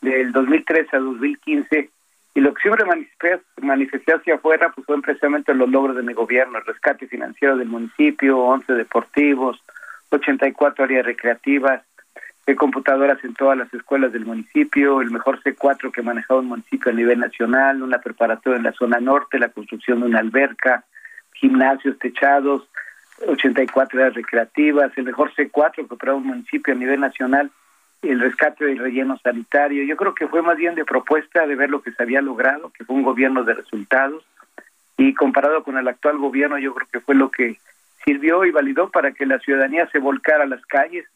del 0.00 0.32
2013 0.32 0.96
a 0.96 0.98
2015 0.98 1.90
y 2.34 2.40
lo 2.40 2.54
que 2.54 2.62
siempre 2.62 2.84
manifesté, 2.84 3.40
manifesté 3.60 4.14
hacia 4.14 4.34
afuera 4.36 4.70
pues 4.74 4.86
fueron 4.86 5.02
precisamente 5.02 5.52
los 5.54 5.68
logros 5.68 5.96
de 5.96 6.02
mi 6.02 6.12
gobierno, 6.12 6.58
el 6.58 6.64
rescate 6.64 7.06
financiero 7.08 7.56
del 7.56 7.68
municipio, 7.68 8.38
11 8.38 8.72
deportivos, 8.74 9.62
84 10.10 10.84
áreas 10.84 11.06
recreativas, 11.06 11.82
de 12.46 12.56
computadoras 12.56 13.22
en 13.22 13.34
todas 13.34 13.56
las 13.56 13.72
escuelas 13.74 14.12
del 14.12 14.26
municipio, 14.26 15.00
el 15.00 15.10
mejor 15.10 15.40
C4 15.42 15.92
que 15.92 16.00
ha 16.00 16.04
manejado 16.04 16.40
un 16.40 16.46
municipio 16.46 16.90
a 16.90 16.94
nivel 16.94 17.18
nacional, 17.20 17.82
una 17.82 18.00
preparatoria 18.00 18.56
en 18.56 18.64
la 18.64 18.72
zona 18.72 18.98
norte, 18.98 19.38
la 19.38 19.50
construcción 19.50 20.00
de 20.00 20.06
una 20.06 20.20
alberca, 20.20 20.84
gimnasios 21.34 21.98
techados, 21.98 22.68
84 23.26 23.98
áreas 23.98 24.14
recreativas, 24.14 24.90
el 24.96 25.04
mejor 25.04 25.32
C4 25.34 25.74
que 25.74 25.94
operaba 25.94 26.18
un 26.18 26.26
municipio 26.26 26.74
a 26.74 26.76
nivel 26.76 27.00
nacional 27.00 27.50
el 28.02 28.20
rescate 28.20 28.64
del 28.64 28.78
relleno 28.78 29.18
sanitario. 29.18 29.84
Yo 29.84 29.96
creo 29.96 30.14
que 30.14 30.28
fue 30.28 30.42
más 30.42 30.56
bien 30.56 30.74
de 30.74 30.84
propuesta 30.84 31.46
de 31.46 31.54
ver 31.54 31.70
lo 31.70 31.82
que 31.82 31.92
se 31.92 32.02
había 32.02 32.22
logrado, 32.22 32.70
que 32.70 32.84
fue 32.84 32.96
un 32.96 33.02
gobierno 33.02 33.44
de 33.44 33.54
resultados, 33.54 34.24
y 34.96 35.14
comparado 35.14 35.62
con 35.62 35.78
el 35.78 35.88
actual 35.88 36.18
gobierno, 36.18 36.58
yo 36.58 36.74
creo 36.74 36.88
que 36.92 37.00
fue 37.00 37.14
lo 37.14 37.30
que 37.30 37.58
sirvió 38.04 38.44
y 38.44 38.50
validó 38.50 38.90
para 38.90 39.12
que 39.12 39.26
la 39.26 39.38
ciudadanía 39.38 39.88
se 39.90 39.98
volcara 39.98 40.44
a 40.44 40.46
las 40.46 40.64
calles. 40.66 41.06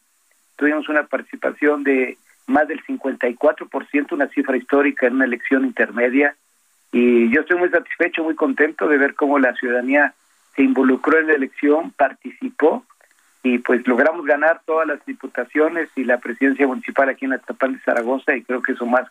Tuvimos 0.55 0.89
una 0.89 1.03
participación 1.03 1.83
de 1.83 2.17
más 2.47 2.67
del 2.67 2.83
54%, 2.83 4.11
una 4.11 4.27
cifra 4.27 4.57
histórica 4.57 5.07
en 5.07 5.15
una 5.15 5.25
elección 5.25 5.65
intermedia, 5.65 6.35
y 6.91 7.29
yo 7.29 7.41
estoy 7.41 7.57
muy 7.57 7.69
satisfecho, 7.69 8.23
muy 8.23 8.35
contento 8.35 8.87
de 8.87 8.97
ver 8.97 9.15
cómo 9.15 9.37
la 9.37 9.53
ciudadanía 9.55 10.13
se 10.55 10.63
involucró 10.63 11.19
en 11.19 11.27
la 11.27 11.33
elección, 11.33 11.91
participó 11.91 12.85
y 13.45 13.59
pues 13.59 13.85
logramos 13.87 14.25
ganar 14.25 14.61
todas 14.65 14.87
las 14.87 15.05
diputaciones 15.05 15.87
y 15.95 16.03
la 16.03 16.17
presidencia 16.17 16.65
municipal 16.65 17.09
aquí 17.09 17.25
en 17.25 17.33
Atapán 17.33 17.73
de 17.73 17.79
Zaragoza 17.81 18.35
y 18.35 18.43
creo 18.43 18.63
que 18.63 18.71
eso 18.71 18.87
más 18.87 19.07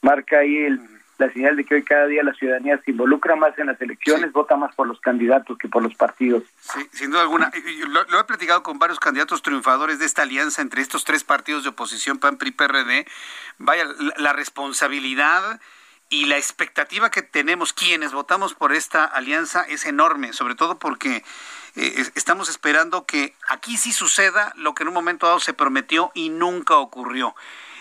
marca 0.00 0.38
ahí 0.38 0.56
el, 0.56 0.80
la 1.18 1.32
señal 1.32 1.56
de 1.56 1.64
que 1.64 1.74
hoy 1.74 1.82
cada 1.82 2.06
día 2.06 2.22
la 2.22 2.32
ciudadanía 2.32 2.80
se 2.84 2.92
involucra 2.92 3.34
más 3.34 3.58
en 3.58 3.66
las 3.66 3.80
elecciones, 3.80 4.30
vota 4.30 4.54
más 4.56 4.72
por 4.76 4.86
los 4.86 5.00
candidatos 5.00 5.58
que 5.58 5.68
por 5.68 5.82
los 5.82 5.96
partidos. 5.96 6.44
Sí, 6.60 6.80
sin 6.92 7.10
duda 7.10 7.22
alguna. 7.22 7.50
Lo, 7.88 8.20
he 8.20 8.24
platicado 8.24 8.62
con 8.62 8.78
varios 8.78 9.00
candidatos 9.00 9.42
triunfadores 9.42 9.98
de 9.98 10.06
esta 10.06 10.22
alianza 10.22 10.62
entre 10.62 10.80
estos 10.80 11.04
tres 11.04 11.24
partidos 11.24 11.64
de 11.64 11.70
oposición, 11.70 12.18
PAN, 12.18 12.36
PRI, 12.38 12.52
PRD. 12.52 13.06
Vaya, 13.58 13.84
la 14.16 14.32
responsabilidad 14.32 15.60
y 16.12 16.26
la 16.26 16.36
expectativa 16.36 17.10
que 17.10 17.22
tenemos 17.22 17.72
quienes 17.72 18.12
votamos 18.12 18.52
por 18.52 18.72
esta 18.72 19.06
alianza 19.06 19.62
es 19.62 19.86
enorme, 19.86 20.34
sobre 20.34 20.54
todo 20.54 20.78
porque 20.78 21.24
eh, 21.74 22.04
estamos 22.14 22.50
esperando 22.50 23.06
que 23.06 23.32
aquí 23.48 23.78
sí 23.78 23.92
suceda 23.92 24.52
lo 24.56 24.74
que 24.74 24.82
en 24.82 24.88
un 24.88 24.94
momento 24.94 25.26
dado 25.26 25.40
se 25.40 25.54
prometió 25.54 26.10
y 26.12 26.28
nunca 26.28 26.76
ocurrió. 26.76 27.34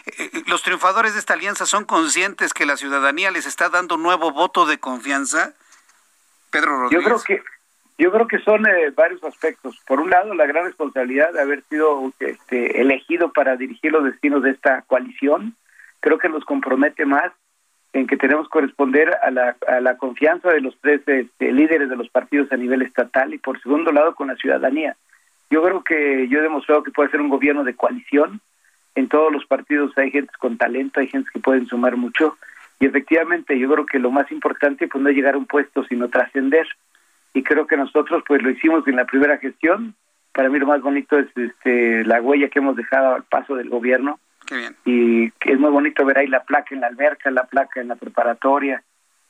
Eh, 0.06 0.30
eh, 0.32 0.44
¿Los 0.48 0.64
triunfadores 0.64 1.12
de 1.14 1.20
esta 1.20 1.34
alianza 1.34 1.66
son 1.66 1.84
conscientes 1.84 2.54
que 2.54 2.66
la 2.66 2.78
ciudadanía 2.78 3.32
les 3.32 3.46
está 3.46 3.68
dando 3.68 3.98
nuevo 3.98 4.32
voto 4.32 4.66
de 4.66 4.80
confianza? 4.80 5.52
Pedro 6.52 6.84
Rodríguez. 6.84 7.04
Yo 7.04 7.10
creo 7.10 7.24
que 7.24 7.44
yo 7.98 8.12
creo 8.12 8.28
que 8.28 8.40
son 8.40 8.64
varios 8.96 9.24
aspectos. 9.26 9.78
Por 9.86 10.00
un 10.00 10.10
lado, 10.10 10.34
la 10.34 10.48
gran 10.48 10.66
responsabilidad 10.66 11.34
de 11.34 11.42
haber 11.42 11.64
sido 11.70 12.12
este, 12.20 12.82
elegido 12.82 13.32
para 13.32 13.58
dirigir 13.58 13.92
los 13.92 14.06
destinos 14.06 14.42
de 14.42 14.52
esta 14.52 14.82
coalición. 14.84 15.56
Creo 16.00 16.18
que 16.18 16.30
nos 16.30 16.44
compromete 16.44 17.06
más 17.06 17.32
en 17.94 18.08
que 18.08 18.18
tenemos 18.18 18.48
que 18.50 18.62
la, 19.32 19.56
a 19.68 19.82
la 19.82 19.98
confianza 19.98 20.50
de 20.50 20.62
los 20.62 20.78
tres 20.80 21.02
este, 21.06 21.52
líderes 21.52 21.90
de 21.90 21.96
los 21.96 22.10
partidos 22.10 22.52
a 22.52 22.58
nivel 22.58 22.82
estatal 22.82 23.34
y 23.34 23.38
por 23.38 23.62
segundo 23.62 23.92
lado 23.92 24.16
con 24.16 24.28
la 24.28 24.36
ciudadanía. 24.36 24.96
Yo 25.50 25.62
creo 25.64 25.84
que 25.84 26.28
yo 26.30 26.40
he 26.40 26.44
demostrado 26.44 26.84
que 26.84 26.92
puede 26.92 27.10
ser 27.10 27.20
un 27.20 27.30
gobierno 27.30 27.64
de 27.64 27.76
coalición. 27.76 28.40
En 28.96 29.10
todos 29.10 29.32
los 29.32 29.46
partidos 29.46 29.98
hay 29.98 30.12
gente 30.12 30.32
con 30.40 30.58
talento, 30.58 31.00
hay 31.00 31.08
gente 31.08 31.30
que 31.34 31.40
pueden 31.40 31.68
sumar 31.68 31.98
mucho 31.98 32.38
y 32.80 32.86
efectivamente 32.86 33.58
yo 33.60 33.72
creo 33.72 33.86
que 33.86 34.00
lo 34.00 34.12
más 34.12 34.32
importante 34.32 34.88
pues 34.88 35.04
no 35.04 35.10
es 35.10 35.16
llegar 35.16 35.36
a 35.36 35.38
un 35.38 35.46
puesto 35.46 35.84
sino 35.86 36.10
trascender 36.10 36.68
y 37.34 37.44
creo 37.44 37.68
que 37.68 37.78
nosotros 37.78 38.24
pues 38.28 38.42
lo 38.42 38.50
hicimos 38.50 38.88
en 38.88 38.96
la 38.96 39.06
primera 39.06 39.38
gestión. 39.38 39.96
Para 40.34 40.50
mí 40.50 40.60
lo 40.60 40.68
más 40.68 40.82
bonito 40.82 41.20
es 41.20 41.28
este 41.36 42.06
la 42.06 42.22
huella 42.22 42.50
que 42.50 42.60
hemos 42.60 42.78
dejado 42.78 43.16
al 43.16 43.24
paso 43.24 43.56
del 43.56 43.70
gobierno 43.70 44.20
y 44.86 45.32
que 45.32 45.54
es 45.54 45.60
muy 45.60 45.70
bonito 45.70 46.06
ver 46.06 46.20
ahí 46.20 46.28
la 46.28 46.44
placa 46.44 46.76
en 46.76 46.82
la 46.82 46.88
alberca, 46.88 47.32
la 47.32 47.46
placa 47.46 47.82
en 47.82 47.90
la 47.90 47.96
preparatoria. 47.96 48.84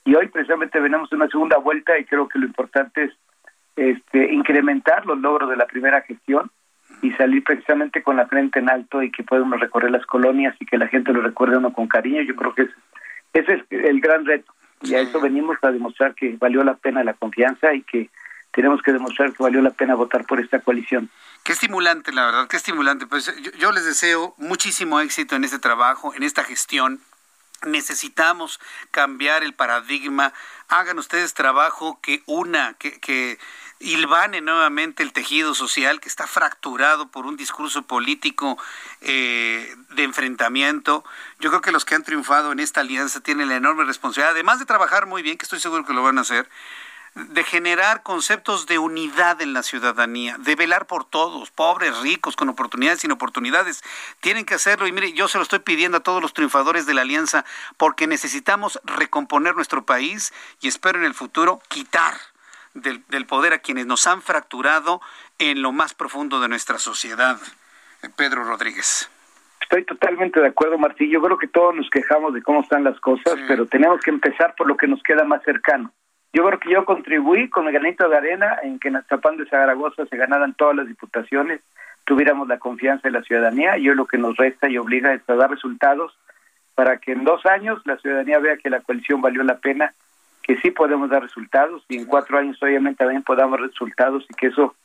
Y 0.03 0.15
hoy 0.15 0.27
precisamente 0.29 0.79
venimos 0.79 1.11
una 1.11 1.27
segunda 1.27 1.57
vuelta 1.57 1.97
y 1.97 2.05
creo 2.05 2.27
que 2.27 2.39
lo 2.39 2.45
importante 2.45 3.03
es 3.03 3.11
este, 3.75 4.33
incrementar 4.33 5.05
los 5.05 5.19
logros 5.19 5.49
de 5.49 5.57
la 5.57 5.67
primera 5.67 6.01
gestión 6.01 6.49
y 7.01 7.11
salir 7.13 7.43
precisamente 7.43 8.01
con 8.03 8.17
la 8.17 8.27
frente 8.27 8.59
en 8.59 8.69
alto 8.69 9.01
y 9.01 9.11
que 9.11 9.23
podamos 9.23 9.59
recorrer 9.59 9.91
las 9.91 10.05
colonias 10.05 10.55
y 10.59 10.65
que 10.65 10.77
la 10.77 10.87
gente 10.87 11.13
lo 11.13 11.21
recuerde 11.21 11.57
uno 11.57 11.73
con 11.73 11.87
cariño. 11.87 12.21
Yo 12.21 12.35
creo 12.35 12.53
que 12.53 12.67
ese 13.33 13.53
es 13.53 13.61
el 13.69 14.01
gran 14.01 14.25
reto. 14.25 14.53
Y 14.83 14.95
a 14.95 14.99
eso 14.99 15.21
venimos 15.21 15.57
a 15.61 15.71
demostrar 15.71 16.15
que 16.15 16.35
valió 16.39 16.63
la 16.63 16.73
pena 16.75 17.03
la 17.03 17.13
confianza 17.13 17.73
y 17.73 17.83
que 17.83 18.09
tenemos 18.51 18.81
que 18.81 18.91
demostrar 18.91 19.31
que 19.31 19.43
valió 19.43 19.61
la 19.61 19.69
pena 19.69 19.95
votar 19.95 20.25
por 20.25 20.39
esta 20.39 20.59
coalición. 20.59 21.09
Qué 21.43 21.53
estimulante, 21.53 22.11
la 22.13 22.25
verdad, 22.25 22.47
qué 22.47 22.57
estimulante. 22.57 23.07
Pues 23.07 23.33
yo, 23.57 23.71
les 23.71 23.85
deseo 23.85 24.35
muchísimo 24.37 24.99
éxito 24.99 25.35
en 25.35 25.43
este 25.43 25.57
trabajo, 25.59 26.13
en 26.13 26.23
esta 26.23 26.43
gestión. 26.43 27.01
Necesitamos 27.65 28.59
cambiar 28.91 29.43
el 29.43 29.53
paradigma. 29.53 30.33
Hagan 30.67 30.99
ustedes 30.99 31.33
trabajo 31.33 31.99
que 32.01 32.21
una, 32.27 32.75
que, 32.75 32.99
que 32.99 33.39
ilvane 33.81 34.41
nuevamente 34.41 35.03
el 35.03 35.13
tejido 35.13 35.55
social 35.55 35.99
que 35.99 36.09
está 36.09 36.27
fracturado 36.27 37.09
por 37.09 37.25
un 37.25 37.37
discurso 37.37 37.81
político 37.83 38.57
eh, 39.01 39.75
de 39.89 40.03
enfrentamiento. 40.03 41.03
Yo 41.39 41.49
creo 41.49 41.61
que 41.61 41.71
los 41.71 41.85
que 41.85 41.95
han 41.95 42.03
triunfado 42.03 42.51
en 42.51 42.59
esta 42.59 42.81
alianza 42.81 43.21
tienen 43.21 43.49
la 43.49 43.55
enorme 43.55 43.83
responsabilidad, 43.83 44.31
además 44.31 44.59
de 44.59 44.65
trabajar 44.65 45.07
muy 45.07 45.21
bien, 45.21 45.37
que 45.37 45.45
estoy 45.45 45.59
seguro 45.59 45.85
que 45.85 45.93
lo 45.93 46.03
van 46.03 46.19
a 46.19 46.21
hacer, 46.21 46.47
de 47.15 47.43
generar 47.43 48.03
conceptos 48.03 48.67
de 48.67 48.79
unidad 48.79 49.41
en 49.41 49.53
la 49.53 49.63
ciudadanía, 49.63 50.37
de 50.39 50.55
velar 50.55 50.87
por 50.87 51.03
todos, 51.03 51.51
pobres, 51.51 51.99
ricos, 51.99 52.35
con 52.35 52.47
oportunidades, 52.47 53.01
sin 53.01 53.11
oportunidades. 53.11 53.83
Tienen 54.21 54.45
que 54.45 54.53
hacerlo 54.53 54.87
y 54.87 54.91
mire, 54.91 55.11
yo 55.11 55.27
se 55.27 55.37
lo 55.37 55.43
estoy 55.43 55.59
pidiendo 55.59 55.97
a 55.97 56.03
todos 56.03 56.21
los 56.21 56.33
triunfadores 56.33 56.85
de 56.85 56.93
la 56.93 57.01
alianza 57.01 57.43
porque 57.77 58.07
necesitamos 58.07 58.79
recomponer 58.85 59.55
nuestro 59.55 59.85
país 59.85 60.33
y 60.61 60.69
espero 60.69 60.99
en 60.99 61.05
el 61.05 61.13
futuro 61.13 61.61
quitar 61.67 62.13
del, 62.73 63.03
del 63.09 63.25
poder 63.25 63.51
a 63.53 63.59
quienes 63.59 63.85
nos 63.85 64.07
han 64.07 64.21
fracturado 64.21 65.01
en 65.37 65.61
lo 65.61 65.73
más 65.73 65.93
profundo 65.93 66.39
de 66.39 66.47
nuestra 66.47 66.79
sociedad. 66.79 67.39
Pedro 68.15 68.45
Rodríguez. 68.45 69.09
Estoy 69.61 69.85
totalmente 69.85 70.39
de 70.39 70.47
acuerdo, 70.47 70.77
Martín. 70.77 71.09
Yo 71.09 71.21
creo 71.21 71.37
que 71.37 71.47
todos 71.47 71.75
nos 71.75 71.89
quejamos 71.89 72.33
de 72.33 72.41
cómo 72.41 72.61
están 72.61 72.83
las 72.83 72.99
cosas, 72.99 73.35
pero 73.47 73.65
tenemos 73.65 74.01
que 74.01 74.09
empezar 74.09 74.55
por 74.55 74.67
lo 74.67 74.75
que 74.75 74.87
nos 74.87 75.01
queda 75.03 75.23
más 75.23 75.43
cercano. 75.43 75.93
Yo 76.33 76.45
creo 76.45 76.59
que 76.59 76.71
yo 76.71 76.85
contribuí 76.85 77.49
con 77.49 77.67
el 77.67 77.73
granito 77.73 78.07
de 78.07 78.15
arena 78.17 78.57
en 78.63 78.79
que 78.79 78.87
en 78.87 78.95
Azapán 78.97 79.37
de 79.37 79.45
Zaragoza 79.47 80.05
se 80.05 80.17
ganaran 80.17 80.53
todas 80.53 80.77
las 80.77 80.87
diputaciones, 80.87 81.59
tuviéramos 82.05 82.47
la 82.47 82.57
confianza 82.57 83.07
de 83.07 83.11
la 83.11 83.23
ciudadanía. 83.23 83.77
Yo 83.77 83.93
lo 83.95 84.05
que 84.05 84.17
nos 84.17 84.37
resta 84.37 84.69
y 84.69 84.77
obliga 84.77 85.13
es 85.13 85.21
a 85.29 85.35
dar 85.35 85.49
resultados 85.49 86.17
para 86.73 86.97
que 86.97 87.11
en 87.11 87.25
dos 87.25 87.45
años 87.45 87.81
la 87.85 87.97
ciudadanía 87.97 88.39
vea 88.39 88.57
que 88.57 88.69
la 88.69 88.79
coalición 88.79 89.21
valió 89.21 89.43
la 89.43 89.57
pena, 89.57 89.93
que 90.41 90.57
sí 90.57 90.71
podemos 90.71 91.09
dar 91.09 91.21
resultados 91.21 91.83
y 91.89 91.97
en 91.97 92.05
cuatro 92.05 92.37
años 92.37 92.57
obviamente 92.61 92.99
también 92.99 93.23
podamos 93.23 93.59
dar 93.59 93.67
resultados 93.67 94.25
y 94.29 94.33
que 94.33 94.47
eso 94.47 94.75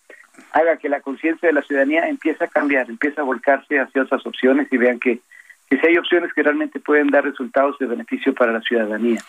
haga 0.52 0.76
que 0.76 0.88
la 0.88 1.00
conciencia 1.00 1.48
de 1.48 1.54
la 1.54 1.62
ciudadanía 1.62 2.08
empiece 2.08 2.44
a 2.44 2.48
cambiar, 2.48 2.90
empiece 2.90 3.20
a 3.20 3.24
volcarse 3.24 3.78
hacia 3.78 4.02
otras 4.02 4.26
opciones 4.26 4.66
y 4.72 4.76
vean 4.76 4.98
que 4.98 5.20
que 5.68 5.78
si 5.78 5.86
hay 5.86 5.98
opciones 5.98 6.32
que 6.32 6.42
realmente 6.42 6.80
pueden 6.80 7.08
dar 7.08 7.24
resultados 7.24 7.78
de 7.78 7.86
beneficio 7.86 8.34
para 8.34 8.52
la 8.52 8.60
ciudadanía. 8.60 9.20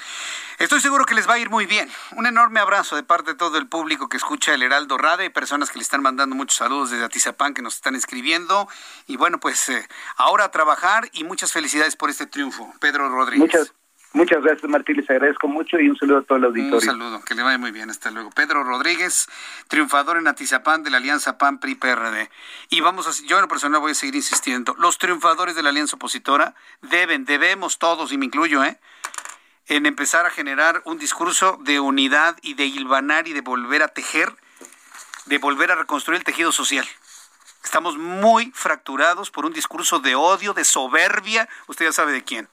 Estoy 0.58 0.82
seguro 0.82 1.06
que 1.06 1.14
les 1.14 1.30
va 1.30 1.36
a 1.36 1.40
ir 1.40 1.52
muy 1.52 1.68
bien. 1.68 1.88
Un 2.16 2.26
enorme 2.26 2.60
abrazo 2.60 2.96
de 2.96 3.04
parte 3.04 3.32
de 3.32 3.38
todo 3.38 3.60
el 3.60 3.68
público 3.68 4.10
que 4.10 4.18
escucha 4.18 4.56
el 4.56 4.64
Heraldo 4.64 4.98
Radio 4.98 5.24
y 5.24 5.30
personas 5.30 5.70
que 5.70 5.78
le 5.78 5.84
están 5.84 6.02
mandando 6.02 6.36
muchos 6.36 6.58
saludos 6.58 6.90
desde 6.90 7.06
Atizapán 7.06 7.54
que 7.54 7.62
nos 7.62 7.76
están 7.76 7.94
escribiendo. 7.94 8.68
Y 9.06 9.18
bueno, 9.18 9.40
pues 9.40 9.70
eh, 9.70 9.88
ahora 10.16 10.46
a 10.46 10.52
trabajar 10.52 11.10
y 11.14 11.26
muchas 11.26 11.54
felicidades 11.54 11.96
por 11.96 12.10
este 12.10 12.26
triunfo. 12.26 12.74
Pedro 12.80 13.08
Rodríguez. 13.08 13.40
Muchas, 13.40 13.74
Muchas 14.14 14.42
gracias, 14.42 14.68
Martín. 14.68 14.98
Les 14.98 15.08
agradezco 15.10 15.48
mucho 15.48 15.80
y 15.80 15.90
un 15.90 15.96
saludo 15.96 16.18
a 16.18 16.22
todo 16.24 16.40
el 16.40 16.46
auditorio. 16.46 16.78
Un 16.78 16.82
saludo, 16.82 17.22
que 17.24 17.36
le 17.36 17.44
vaya 17.44 17.60
muy 17.60 17.70
bien. 17.70 17.92
Hasta 17.92 18.10
luego. 18.10 18.32
Pedro 18.32 18.64
Rodríguez, 18.64 19.28
triunfador 19.68 20.18
en 20.18 20.28
Atizapán 20.28 20.82
de 20.82 20.90
la 20.90 20.98
Alianza 20.98 21.38
PAN 21.38 21.60
PRI 21.60 21.76
PRD. 21.76 22.32
Y 22.70 22.82
vamos 22.82 23.08
a, 23.08 23.28
yo 23.28 23.38
en 23.38 23.44
lo 23.44 23.48
personal 23.48 23.80
voy 23.80 23.92
a 23.92 23.96
seguir 23.96 24.16
insistiendo. 24.16 24.76
Los 24.80 24.98
triunfadores 24.98 25.56
de 25.56 25.62
la 25.62 25.70
Alianza 25.70 25.98
Opositora 25.98 26.56
deben, 26.82 27.26
debemos 27.26 27.78
todos, 27.78 28.12
y 28.12 28.18
me 28.18 28.26
incluyo, 28.26 28.64
¿eh? 28.64 28.80
En 29.68 29.86
empezar 29.86 30.26
a 30.26 30.30
generar 30.30 30.82
un 30.86 30.98
discurso 30.98 31.58
de 31.62 31.80
unidad 31.80 32.38
y 32.42 32.54
de 32.54 32.66
hilvanar 32.66 33.28
y 33.28 33.34
de 33.34 33.42
volver 33.42 33.84
a 33.84 33.90
tejer, 33.90 34.34
de 35.26 35.38
volver 35.38 35.72
a 35.72 35.76
reconstruir 35.76 36.20
el 36.20 36.24
tejido 36.24 36.52
social. 36.52 36.88
Estamos 37.64 37.98
muy 37.98 38.52
fracturados 38.56 39.30
por 39.30 39.46
un 39.46 39.52
discurso 39.52 40.00
de 40.00 40.16
odio, 40.16 40.54
de 40.54 40.64
soberbia, 40.64 41.50
usted 41.68 41.86
ya 41.86 41.92
sabe 41.92 42.14
de 42.14 42.24
quién. 42.24 42.48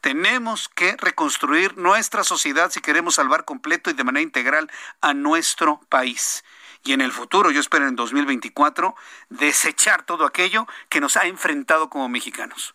Tenemos 0.00 0.68
que 0.68 0.96
reconstruir 0.98 1.76
nuestra 1.76 2.22
sociedad 2.22 2.70
si 2.70 2.80
queremos 2.80 3.16
salvar 3.16 3.44
completo 3.44 3.90
y 3.90 3.94
de 3.94 4.04
manera 4.04 4.22
integral 4.22 4.70
a 5.00 5.14
nuestro 5.14 5.80
país. 5.88 6.44
Y 6.84 6.92
en 6.92 7.00
el 7.00 7.10
futuro, 7.10 7.50
yo 7.50 7.60
espero 7.60 7.88
en 7.88 7.96
2024, 7.96 8.94
desechar 9.30 10.04
todo 10.04 10.26
aquello 10.26 10.68
que 10.90 11.00
nos 11.00 11.16
ha 11.16 11.26
enfrentado 11.26 11.88
como 11.88 12.08
mexicanos. 12.08 12.74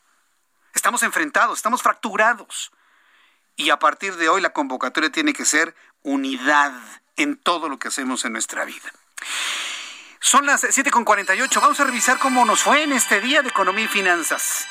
Estamos 0.74 1.04
enfrentados, 1.04 1.60
estamos 1.60 1.84
fracturados. 1.84 2.72
Y 3.60 3.72
a 3.72 3.78
partir 3.78 4.16
de 4.16 4.30
hoy 4.30 4.40
la 4.40 4.52
convocatoria 4.52 5.12
tiene 5.12 5.34
que 5.34 5.44
ser 5.44 5.76
unidad 6.02 6.72
en 7.18 7.36
todo 7.36 7.68
lo 7.68 7.78
que 7.78 7.90
hacemos 7.90 8.24
en 8.24 8.32
nuestra 8.32 8.64
vida. 8.64 8.90
Son 10.22 10.46
las 10.46 10.64
7.48. 10.64 11.60
Vamos 11.60 11.78
a 11.82 11.84
revisar 11.84 12.20
cómo 12.20 12.46
nos 12.46 12.64
fue 12.64 12.84
en 12.84 12.94
este 12.94 13.20
día 13.20 13.42
de 13.42 13.50
economía 13.50 13.84
y 13.84 13.90
finanzas. 13.90 14.66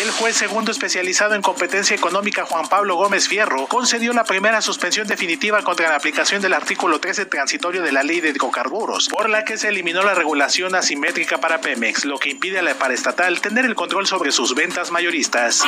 El 0.00 0.10
juez 0.10 0.34
segundo 0.34 0.72
especializado 0.72 1.36
en 1.36 1.42
competencia 1.42 1.94
económica 1.94 2.44
Juan 2.44 2.66
Pablo 2.68 2.96
Gómez 2.96 3.28
Fierro 3.28 3.68
concedió 3.68 4.12
la 4.12 4.24
primera 4.24 4.60
suspensión 4.60 5.06
definitiva 5.06 5.62
contra 5.62 5.88
la 5.88 5.94
aplicación 5.94 6.42
del 6.42 6.54
artículo 6.54 6.98
13 6.98 7.26
transitorio 7.26 7.82
de 7.82 7.92
la 7.92 8.02
ley 8.02 8.20
de 8.20 8.30
hidrocarburos, 8.30 9.08
por 9.08 9.30
la 9.30 9.44
que 9.44 9.56
se 9.56 9.68
eliminó 9.68 10.02
la 10.02 10.14
regulación 10.14 10.74
asimétrica 10.74 11.38
para 11.38 11.60
Pemex, 11.60 12.04
lo 12.04 12.18
que 12.18 12.30
impide 12.30 12.58
a 12.58 12.62
la 12.62 12.74
paraestatal 12.74 13.40
tener 13.40 13.66
el 13.66 13.76
control 13.76 14.08
sobre 14.08 14.32
sus 14.32 14.56
ventas 14.56 14.90
mayoristas. 14.90 15.62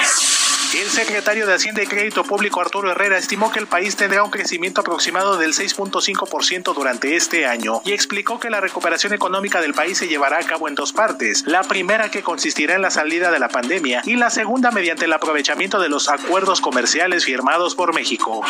El 0.72 0.88
secretario 0.90 1.46
de 1.46 1.54
Hacienda 1.54 1.82
y 1.82 1.86
Crédito 1.86 2.24
Público 2.24 2.60
Arturo 2.60 2.90
Herrera 2.90 3.18
estimó 3.18 3.52
que 3.52 3.58
el 3.58 3.66
país 3.66 3.96
tendrá 3.96 4.24
un 4.24 4.30
crecimiento 4.30 4.80
aproximado 4.80 5.36
del 5.36 5.52
6.5% 5.52 6.74
durante 6.74 7.16
este 7.16 7.46
año 7.46 7.80
y 7.84 7.92
explicó 7.92 8.40
que 8.40 8.50
la 8.50 8.60
recuperación 8.60 9.12
económica 9.12 9.60
del 9.60 9.74
país 9.74 9.98
se 9.98 10.08
llevará 10.08 10.38
a 10.38 10.42
cabo 10.44 10.68
en 10.68 10.74
dos 10.74 10.92
partes. 10.92 11.44
La 11.46 11.62
primera 11.62 12.10
que 12.10 12.22
consistirá 12.22 12.74
en 12.74 12.82
la 12.82 12.90
salida 12.90 13.30
de 13.30 13.38
la 13.38 13.48
pandemia 13.48 14.02
y 14.04 14.16
la 14.16 14.30
segunda 14.30 14.70
mediante 14.70 15.04
el 15.04 15.12
aprovechamiento 15.12 15.80
de 15.80 15.88
los 15.88 16.08
acuerdos 16.08 16.60
comerciales 16.60 17.24
firmados 17.24 17.74
por 17.74 17.94
México. 17.94 18.42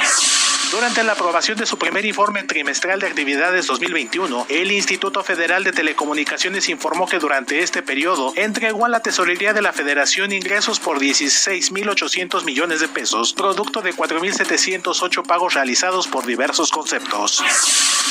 Durante 0.75 1.05
la 1.05 1.13
aprobación 1.13 1.57
de 1.57 1.67
su 1.67 1.79
primer 1.79 2.05
informe 2.05 2.43
trimestral 2.43 2.99
de 2.99 3.07
actividades 3.07 3.69
2021, 3.69 4.47
el 4.49 4.73
Instituto 4.73 5.23
Federal 5.23 5.63
de 5.63 5.71
Telecomunicaciones 5.71 6.69
informó 6.69 7.07
que 7.07 7.21
durante 7.21 7.63
este 7.63 7.81
periodo 7.81 8.33
entregó 8.35 8.85
a 8.85 8.89
la 8.89 8.99
Tesorería 8.99 9.53
de 9.53 9.63
la 9.63 9.73
Federación 9.73 10.33
ingresos 10.33 10.81
por 10.81 10.99
16.800 10.99 12.45
millones 12.45 12.81
de 12.81 12.89
pesos, 12.89 13.35
producto 13.35 13.83
de 13.83 13.95
4.708 13.95 15.25
pagos 15.25 15.55
realizados 15.55 16.09
por 16.09 16.27
diversos 16.27 16.73
conceptos. 16.73 17.41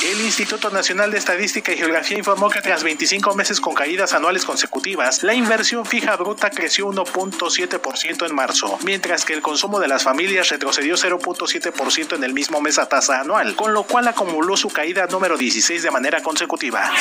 El 0.01 0.21
Instituto 0.21 0.69
Nacional 0.69 1.11
de 1.11 1.17
Estadística 1.17 1.73
y 1.73 1.77
Geografía 1.77 2.17
informó 2.17 2.49
que 2.49 2.61
tras 2.61 2.83
25 2.83 3.35
meses 3.35 3.59
con 3.59 3.73
caídas 3.73 4.13
anuales 4.13 4.45
consecutivas, 4.45 5.21
la 5.23 5.33
inversión 5.33 5.85
fija 5.85 6.15
bruta 6.15 6.49
creció 6.49 6.87
1.7% 6.87 8.25
en 8.25 8.35
marzo, 8.35 8.79
mientras 8.83 9.25
que 9.25 9.33
el 9.33 9.41
consumo 9.41 9.81
de 9.81 9.89
las 9.89 10.03
familias 10.03 10.49
retrocedió 10.49 10.95
0.7% 10.95 12.15
en 12.15 12.23
el 12.23 12.33
mismo 12.33 12.52
mes 12.61 12.77
a 12.79 12.87
tasa 12.87 13.21
anual, 13.21 13.55
con 13.55 13.73
lo 13.73 13.83
cual 13.83 14.07
acumuló 14.07 14.57
su 14.57 14.69
caída 14.69 15.07
número 15.07 15.37
16 15.37 15.83
de 15.83 15.91
manera 15.91 16.21
consecutiva. 16.21 16.91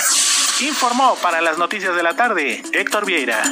Informó 0.61 1.17
para 1.17 1.41
las 1.41 1.59
noticias 1.59 1.97
de 1.97 2.03
la 2.03 2.15
tarde 2.15 2.63
Héctor 2.73 3.05
Vieira. 3.05 3.43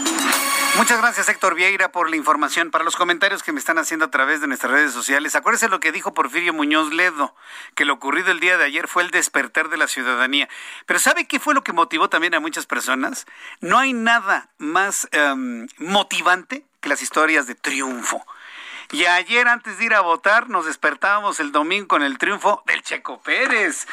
Muchas 0.77 0.99
gracias, 0.99 1.29
Héctor 1.29 1.57
Vieira, 1.57 1.91
por 1.91 2.09
la 2.09 2.17
información. 2.17 2.71
Para 2.71 2.85
los 2.85 2.95
comentarios 2.95 3.43
que 3.43 3.53
me 3.53 3.59
están 3.59 3.79
haciendo 3.79 4.07
a 4.07 4.11
través 4.11 4.41
de 4.41 4.47
nuestras 4.47 4.73
redes 4.73 4.93
sociales, 4.93 5.35
acuérdese 5.35 5.69
lo 5.69 5.81
que 5.81 5.91
dijo 5.93 6.15
Porfirio 6.15 6.55
Muñoz 6.55 6.93
Ledo, 6.93 7.35
que 7.75 7.85
lo 7.85 7.95
ocurrido 7.95 8.31
el 8.31 8.39
día 8.39 8.57
de 8.57 8.65
ayer 8.65 8.87
fue 8.87 9.03
el 9.03 9.11
despertar 9.11 9.69
de 9.69 9.77
la 9.77 9.89
ciudadanía. 9.89 10.49
Pero 10.87 11.01
¿sabe 11.01 11.27
qué 11.27 11.41
fue 11.41 11.55
lo 11.55 11.65
que 11.65 11.73
motivó 11.73 12.09
también 12.09 12.35
a 12.35 12.41
muchas 12.41 12.67
personas? 12.67 13.27
No 13.61 13.79
hay 13.79 13.93
nada 13.93 14.51
más 14.59 15.09
um, 15.13 15.67
motivante 15.79 16.65
que 16.81 16.89
las 16.89 17.03
historias 17.03 17.47
de 17.47 17.57
triunfo. 17.57 18.25
Y 18.93 19.07
ayer, 19.07 19.47
antes 19.47 19.79
de 19.79 19.85
ir 19.85 19.95
a 19.95 20.01
votar, 20.01 20.49
nos 20.49 20.67
despertábamos 20.67 21.39
el 21.39 21.53
domingo 21.53 21.87
con 21.87 22.03
el 22.03 22.19
triunfo 22.19 22.65
del 22.67 22.83
Checo 22.83 23.21
Pérez. 23.21 23.87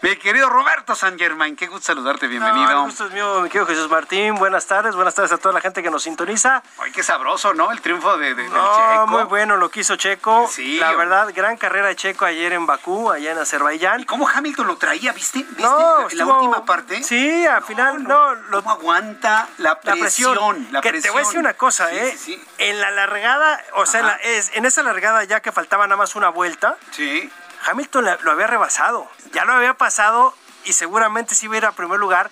Mi 0.00 0.14
querido 0.14 0.48
Roberto 0.48 0.94
San 0.94 1.18
Germain, 1.18 1.56
qué 1.56 1.66
gusto 1.66 1.86
saludarte, 1.86 2.28
bienvenido. 2.28 2.64
No, 2.70 2.70
el 2.70 2.84
gusto 2.86 3.06
es 3.06 3.12
mío, 3.12 3.40
mi 3.40 3.48
querido 3.48 3.66
Jesús 3.66 3.90
Martín. 3.90 4.36
Buenas 4.36 4.66
tardes, 4.68 4.94
buenas 4.94 5.16
tardes 5.16 5.32
a 5.32 5.38
toda 5.38 5.52
la 5.54 5.60
gente 5.60 5.82
que 5.82 5.90
nos 5.90 6.04
sintoniza. 6.04 6.62
Ay, 6.78 6.92
qué 6.92 7.02
sabroso, 7.02 7.52
¿no? 7.52 7.72
El 7.72 7.80
triunfo 7.80 8.16
de, 8.16 8.36
de 8.36 8.44
no, 8.48 8.50
del 8.54 8.92
Checo. 8.92 9.06
Muy 9.08 9.22
bueno 9.24 9.56
lo 9.56 9.70
que 9.72 9.80
hizo 9.80 9.96
Checo. 9.96 10.48
Sí, 10.48 10.78
la 10.78 10.92
verdad, 10.94 11.32
gran 11.34 11.56
carrera 11.56 11.88
de 11.88 11.96
Checo 11.96 12.24
ayer 12.24 12.52
en 12.52 12.64
Bakú, 12.66 13.10
allá 13.10 13.32
en 13.32 13.38
Azerbaiyán. 13.38 14.02
¿Y 14.02 14.04
cómo 14.04 14.28
Hamilton 14.28 14.68
lo 14.68 14.76
traía, 14.76 15.12
viste? 15.12 15.40
¿Viste? 15.40 15.62
No, 15.64 16.02
la 16.02 16.06
estuvo- 16.06 16.32
última 16.38 16.64
parte. 16.64 17.02
Sí, 17.02 17.44
al 17.44 17.64
final, 17.64 18.04
no. 18.04 18.34
¿Cómo 18.52 18.70
aguanta 18.70 19.48
la 19.58 19.70
la 19.70 19.80
presión? 19.80 20.32
presión. 20.34 20.68
la 20.70 20.80
que 20.80 20.92
te 20.92 21.10
voy 21.10 21.22
a 21.22 21.22
presión. 21.22 21.24
decir 21.24 21.38
una 21.40 21.54
cosa, 21.54 21.88
Sí, 21.90 21.96
¿eh? 21.96 22.10
sí, 22.16 22.34
sí. 22.36 22.44
En 22.58 22.80
la 22.80 22.92
largada, 22.92 23.60
o 23.74 23.84
sea, 23.84 24.02
la- 24.02 24.12
Ajá. 24.12 24.18
En 24.54 24.64
esa 24.66 24.82
largada 24.82 25.24
ya 25.24 25.40
que 25.40 25.52
faltaba 25.52 25.86
nada 25.86 25.96
más 25.96 26.14
una 26.16 26.28
vuelta, 26.28 26.76
Sí. 26.90 27.30
Hamilton 27.66 28.06
lo 28.22 28.30
había 28.30 28.46
rebasado. 28.46 29.08
Ya 29.32 29.44
lo 29.46 29.54
había 29.54 29.74
pasado 29.74 30.34
y 30.64 30.74
seguramente 30.74 31.34
sí 31.34 31.46
iba 31.46 31.54
a 31.54 31.58
ir 31.58 31.64
a 31.66 31.72
primer 31.72 31.98
lugar, 31.98 32.28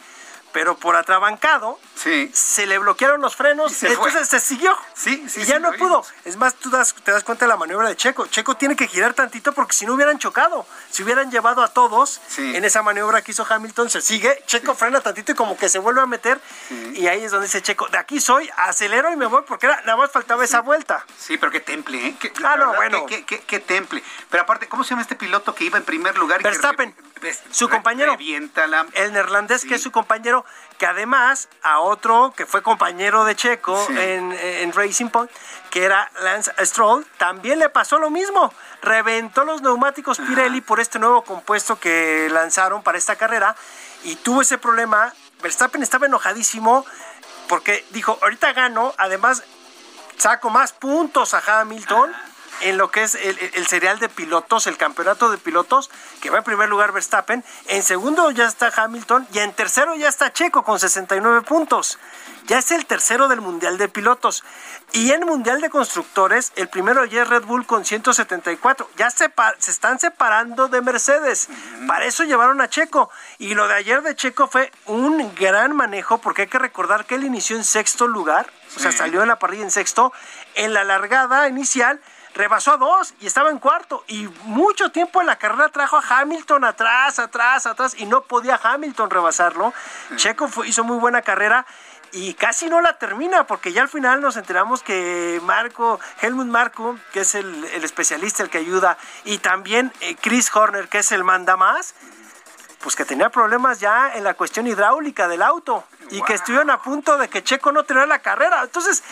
pero 0.52 0.76
por 0.76 0.94
atrabancado 0.96 1.78
Sí. 1.94 2.30
se 2.34 2.66
le 2.66 2.78
bloquearon 2.78 3.20
los 3.20 3.36
frenos, 3.36 3.70
Y 3.70 3.74
se 3.74 3.86
fue. 3.96 4.08
entonces 4.08 4.28
se 4.28 4.40
siguió. 4.40 4.76
Sí, 4.94 5.24
sí, 5.28 5.42
y 5.42 5.44
ya 5.44 5.58
no 5.58 5.72
pudo. 5.72 6.04
Es 6.24 6.36
más, 6.36 6.54
tú 6.54 6.70
das- 6.70 6.94
te 6.94 7.12
das 7.12 7.22
cuenta 7.22 7.44
de 7.44 7.48
la 7.50 7.56
maniobra 7.56 7.88
de 7.88 7.96
Checo. 7.96 8.26
Checo 8.26 8.56
tiene 8.56 8.74
que 8.76 8.88
girar 8.88 9.14
tantito 9.14 9.52
porque 9.52 9.74
si 9.76 9.86
no 9.86 9.94
hubieran 9.94 10.18
chocado. 10.18 10.66
Si 10.90 11.02
hubieran 11.02 11.30
llevado 11.30 11.62
a 11.62 11.68
todos 11.68 12.20
Sí. 12.28 12.56
en 12.56 12.64
esa 12.64 12.82
maniobra 12.82 13.22
que 13.22 13.32
hizo 13.32 13.46
Hamilton, 13.48 13.90
se 13.90 14.00
sigue. 14.00 14.42
Checo 14.46 14.74
frena 14.74 15.00
tantito 15.00 15.32
y 15.32 15.34
como 15.34 15.56
que 15.56 15.68
se 15.68 15.78
vuelve 15.78 16.00
a 16.00 16.06
meter. 16.06 16.40
Y 16.94 17.06
ahí 17.06 17.24
es 17.24 17.30
donde 17.30 17.46
dice 17.46 17.62
Checo, 17.62 17.86
de 17.88 17.98
aquí 17.98 18.20
soy, 18.20 18.50
acelero 18.56 19.12
y 19.12 19.16
me 19.16 19.26
voy 19.26 19.42
porque 19.46 19.66
era, 19.66 19.80
nada 19.82 19.96
más 19.96 20.10
faltaba 20.10 20.44
esa 20.44 20.60
vuelta. 20.60 21.04
Sí, 21.18 21.36
pero 21.36 21.52
qué 21.52 21.60
temple, 21.60 22.06
¿eh? 22.08 22.16
Qué- 22.18 22.32
Ah, 22.38 22.56
la 22.56 22.56
no, 22.56 22.72
verdad, 22.72 22.76
bueno. 22.76 23.06
Qué, 23.06 23.24
qué- 23.24 23.40
qué 23.40 23.60
temple. 23.60 24.02
Pero 24.30 24.42
aparte, 24.42 24.68
¿cómo 24.68 24.82
se 24.82 24.90
llama 24.90 25.02
este 25.02 25.14
piloto 25.14 25.54
que 25.54 25.64
iba 25.64 25.78
en 25.78 25.84
primer 25.84 26.16
lugar? 26.18 26.40
y 26.40 26.42
que 26.44 26.48
Verstappen, 26.50 26.94
re- 26.96 27.20
ves- 27.20 27.42
su 27.50 27.66
re- 27.68 27.72
compañero. 27.72 28.16
El 28.94 29.12
neerlandés, 29.12 29.64
que 29.64 29.74
es 29.76 29.82
su 29.82 29.92
compañero, 29.92 30.44
que 30.82 30.86
además 30.86 31.48
a 31.62 31.78
otro 31.78 32.34
que 32.36 32.44
fue 32.44 32.60
compañero 32.60 33.24
de 33.24 33.36
Checo 33.36 33.86
Sí. 33.86 33.96
en, 33.96 34.32
en 34.32 34.72
Racing 34.72 35.10
Point, 35.10 35.30
que 35.70 35.84
era 35.84 36.10
Lance 36.22 36.52
Stroll, 36.66 37.06
también 37.18 37.60
le 37.60 37.68
pasó 37.68 38.00
lo 38.00 38.10
mismo. 38.10 38.52
Reventó 38.82 39.44
los 39.44 39.62
neumáticos 39.62 40.18
Pirelli 40.18 40.60
por 40.60 40.80
este 40.80 40.98
nuevo 40.98 41.22
compuesto 41.22 41.78
que 41.78 42.28
lanzaron 42.32 42.82
para 42.82 42.98
esta 42.98 43.14
carrera 43.14 43.54
y 44.02 44.16
tuvo 44.16 44.42
ese 44.42 44.58
problema. 44.58 45.14
Verstappen 45.40 45.84
estaba 45.84 46.06
enojadísimo 46.06 46.84
porque 47.48 47.86
dijo, 47.90 48.18
ahorita 48.20 48.52
gano, 48.52 48.92
además 48.98 49.44
saco 50.18 50.50
más 50.50 50.72
puntos 50.72 51.32
a 51.34 51.60
Hamilton 51.60 52.12
en 52.62 52.78
lo 52.78 52.90
que 52.90 53.02
es 53.02 53.14
el, 53.14 53.38
el- 53.54 53.66
serial 53.66 53.98
de 53.98 54.08
pilotos, 54.08 54.66
el 54.66 54.76
campeonato 54.76 55.30
de 55.30 55.38
pilotos, 55.38 55.90
que 56.20 56.30
va 56.30 56.38
en 56.38 56.44
primer 56.44 56.68
lugar 56.68 56.92
Verstappen, 56.92 57.44
en 57.68 57.82
segundo 57.82 58.30
ya 58.30 58.46
está 58.46 58.72
Hamilton 58.74 59.26
y 59.32 59.38
en 59.38 59.52
tercero 59.52 59.94
ya 59.94 60.08
está 60.08 60.32
Checo 60.32 60.62
con 60.62 60.78
69 60.78 61.42
puntos. 61.42 61.98
Ya 62.46 62.58
es 62.58 62.72
el 62.72 62.86
tercero 62.86 63.28
del 63.28 63.40
Mundial 63.40 63.78
de 63.78 63.88
Pilotos. 63.88 64.42
Y 64.90 65.12
en 65.12 65.20
Mundial 65.24 65.60
de 65.60 65.70
Constructores, 65.70 66.52
el 66.56 66.68
primero 66.68 67.04
ya 67.04 67.22
es 67.22 67.28
Red 67.28 67.44
Bull 67.44 67.64
con 67.66 67.84
174. 67.84 68.90
Ya 68.96 69.10
se, 69.10 69.32
se 69.58 69.70
están 69.70 70.00
separando 70.00 70.66
de 70.66 70.80
Mercedes. 70.82 71.48
Para 71.86 72.04
eso 72.04 72.24
llevaron 72.24 72.60
a 72.60 72.68
Checo. 72.68 73.10
Y 73.38 73.54
lo 73.54 73.68
de 73.68 73.74
ayer 73.74 74.02
de 74.02 74.16
Checo 74.16 74.48
fue 74.48 74.72
un 74.86 75.32
gran 75.36 75.76
manejo, 75.76 76.18
porque 76.18 76.42
hay 76.42 76.48
que 76.48 76.58
recordar 76.58 77.06
que 77.06 77.14
él 77.14 77.22
inició 77.24 77.56
en 77.56 77.62
sexto 77.62 78.08
lugar. 78.08 78.52
O 78.76 78.80
sea, 78.80 78.90
salió 78.90 79.22
en 79.22 79.28
la 79.28 79.38
parrilla 79.38 79.62
en 79.62 79.70
sexto. 79.70 80.12
En 80.56 80.72
la 80.74 80.82
largada 80.82 81.46
inicial 81.46 82.00
rebasó 82.34 82.72
a 82.72 82.76
dos 82.76 83.14
y 83.20 83.26
estaba 83.26 83.50
en 83.50 83.58
cuarto. 83.58 84.04
Y 84.08 84.28
mucho 84.44 84.90
tiempo 84.90 85.20
en 85.20 85.26
la 85.26 85.36
carrera 85.36 85.68
trajo 85.68 85.96
a 85.98 86.20
Hamilton 86.20 86.64
atrás, 86.64 87.18
atrás, 87.18 87.66
atrás. 87.66 87.94
Y 87.98 88.06
no 88.06 88.22
podía 88.22 88.60
Hamilton 88.62 89.10
rebasarlo. 89.10 89.72
Checo 90.16 90.48
fue- 90.48 90.68
hizo 90.68 90.84
muy 90.84 90.98
buena 90.98 91.22
carrera. 91.22 91.66
Y 92.14 92.34
casi 92.34 92.68
no 92.68 92.82
la 92.82 92.98
termina, 92.98 93.46
porque 93.46 93.72
ya 93.72 93.80
al 93.80 93.88
final 93.88 94.20
nos 94.20 94.36
enteramos 94.36 94.82
que 94.82 95.40
Marco, 95.44 95.98
Helmut 96.20 96.46
Marco, 96.46 96.98
que 97.10 97.20
es 97.20 97.34
el, 97.34 97.64
el 97.64 97.84
especialista, 97.84 98.42
el 98.42 98.50
que 98.50 98.58
ayuda, 98.58 98.98
y 99.24 99.38
también 99.38 99.90
eh, 100.00 100.14
Chris 100.20 100.54
Horner, 100.54 100.88
que 100.90 100.98
es 100.98 101.10
el 101.12 101.24
manda 101.24 101.56
más, 101.56 101.94
pues 102.82 102.96
que 102.96 103.06
tenía 103.06 103.30
problemas 103.30 103.80
ya 103.80 104.12
en 104.14 104.24
la 104.24 104.34
cuestión 104.34 104.66
hidráulica 104.66 105.26
del 105.26 105.40
auto 105.40 105.84
y 106.12 106.22
que 106.22 106.34
estuvieron 106.34 106.70
a 106.70 106.80
punto 106.82 107.16
de 107.18 107.28
que 107.28 107.42
Checo 107.42 107.72
no 107.72 107.84
tenía 107.84 108.06
la 108.06 108.20
carrera. 108.20 108.62
Entonces, 108.62 109.02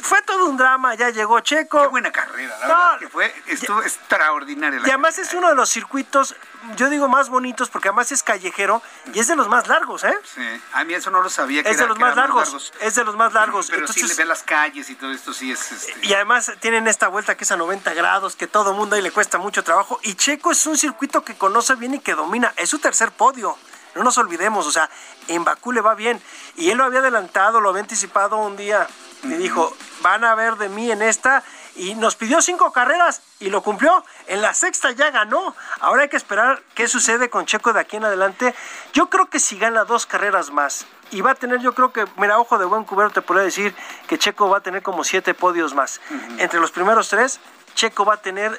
fue 0.00 0.20
todo 0.22 0.46
un 0.46 0.56
drama, 0.56 0.94
ya 0.94 1.10
llegó 1.10 1.40
Checo. 1.40 1.80
Qué 1.82 1.86
buena 1.86 2.10
carrera, 2.10 2.56
la 2.60 2.66
No, 2.66 2.74
verdad 2.74 2.98
que 2.98 3.08
fue, 3.08 3.34
estuvo 3.46 3.82
extraordinaria. 3.82 4.80
la 4.80 4.86
Y 4.86 4.90
además 4.90 5.18
es 5.18 5.32
uno 5.34 5.48
de 5.48 5.54
los 5.54 5.70
circuitos, 5.70 6.34
yo 6.76 6.90
digo 6.90 7.08
más 7.08 7.28
bonitos 7.28 7.70
porque 7.70 7.88
además 7.88 8.10
es 8.12 8.22
callejero 8.22 8.82
y 9.12 9.20
es 9.20 9.28
de 9.28 9.36
los 9.36 9.48
más 9.48 9.68
largos, 9.68 10.04
¿eh? 10.04 10.18
Sí, 10.34 10.42
a 10.72 10.84
mí 10.84 10.94
eso 10.94 11.10
no 11.10 11.22
lo 11.22 11.30
sabía. 11.30 11.62
que 11.62 11.70
Es 11.70 11.78
de 11.78 11.86
los 11.86 11.98
más 11.98 12.12
eran 12.12 12.24
largos, 12.30 12.72
es 12.80 12.94
de 12.94 13.04
los 13.04 13.16
más 13.16 13.32
largos. 13.32 13.68
Pero 13.70 13.86
sí 13.88 14.02
le 14.02 14.14
ve 14.14 14.24
las 14.24 14.42
calles 14.42 14.90
y 14.90 14.94
todo 14.96 15.12
esto, 15.12 15.32
sí 15.32 15.52
es... 15.52 15.72
este, 15.72 15.94
y 16.06 16.12
además 16.14 16.52
tienen 16.60 16.88
esta 16.88 17.08
vuelta 17.08 17.36
que 17.36 17.44
es 17.44 17.52
a 17.52 17.56
90 17.56 17.94
grados, 17.94 18.34
que 18.36 18.46
todo 18.46 18.72
mundo 18.74 18.96
ahí 18.96 19.02
le 19.02 19.10
cuesta 19.10 19.38
mucho 19.38 19.62
trabajo. 19.62 20.00
Y 20.02 20.14
Checo 20.14 20.50
es 20.52 20.66
un 20.66 20.76
circuito 20.76 21.24
que 21.24 21.36
conoce 21.36 21.74
bien 21.76 21.94
y 21.94 22.00
que 22.00 22.14
domina. 22.14 22.52
Es 22.56 22.70
su 22.70 22.78
tercer 22.78 23.12
podio. 23.12 23.56
No 23.98 24.04
nos 24.04 24.16
olvidemos, 24.16 24.64
o 24.64 24.70
sea, 24.70 24.88
en 25.26 25.44
Bakú 25.44 25.72
le 25.72 25.80
va 25.80 25.94
bien. 25.94 26.22
Y 26.56 26.70
él 26.70 26.78
lo 26.78 26.84
había 26.84 27.00
adelantado, 27.00 27.60
lo 27.60 27.70
había 27.70 27.82
anticipado 27.82 28.36
un 28.38 28.56
día. 28.56 28.86
Y 29.24 29.34
dijo, 29.34 29.76
van 30.02 30.24
a 30.24 30.36
ver 30.36 30.56
de 30.56 30.68
mí 30.68 30.90
en 30.90 31.02
esta. 31.02 31.42
Y 31.74 31.96
nos 31.96 32.14
pidió 32.14 32.40
cinco 32.40 32.72
carreras 32.72 33.22
y 33.40 33.50
lo 33.50 33.62
cumplió. 33.62 34.04
En 34.28 34.40
la 34.40 34.54
sexta 34.54 34.92
ya 34.92 35.10
ganó. 35.10 35.54
Ahora 35.80 36.02
hay 36.02 36.08
que 36.08 36.16
esperar 36.16 36.62
qué 36.74 36.86
sucede 36.86 37.28
con 37.28 37.44
Checo 37.44 37.72
de 37.72 37.80
aquí 37.80 37.96
en 37.96 38.04
adelante. 38.04 38.54
Yo 38.92 39.10
creo 39.10 39.26
que 39.26 39.40
si 39.40 39.58
gana 39.58 39.84
dos 39.84 40.06
carreras 40.06 40.52
más 40.52 40.86
y 41.10 41.20
va 41.20 41.32
a 41.32 41.34
tener, 41.34 41.60
yo 41.60 41.74
creo 41.74 41.92
que, 41.92 42.06
mira, 42.16 42.38
ojo 42.38 42.58
de 42.58 42.66
buen 42.66 42.84
cubero, 42.84 43.10
te 43.10 43.22
podría 43.22 43.44
decir 43.44 43.74
que 44.06 44.18
Checo 44.18 44.48
va 44.48 44.58
a 44.58 44.60
tener 44.60 44.82
como 44.82 45.02
siete 45.02 45.34
podios 45.34 45.74
más. 45.74 46.00
Entre 46.38 46.60
los 46.60 46.70
primeros 46.70 47.08
tres, 47.08 47.40
Checo 47.74 48.04
va 48.04 48.14
a 48.14 48.22
tener 48.22 48.58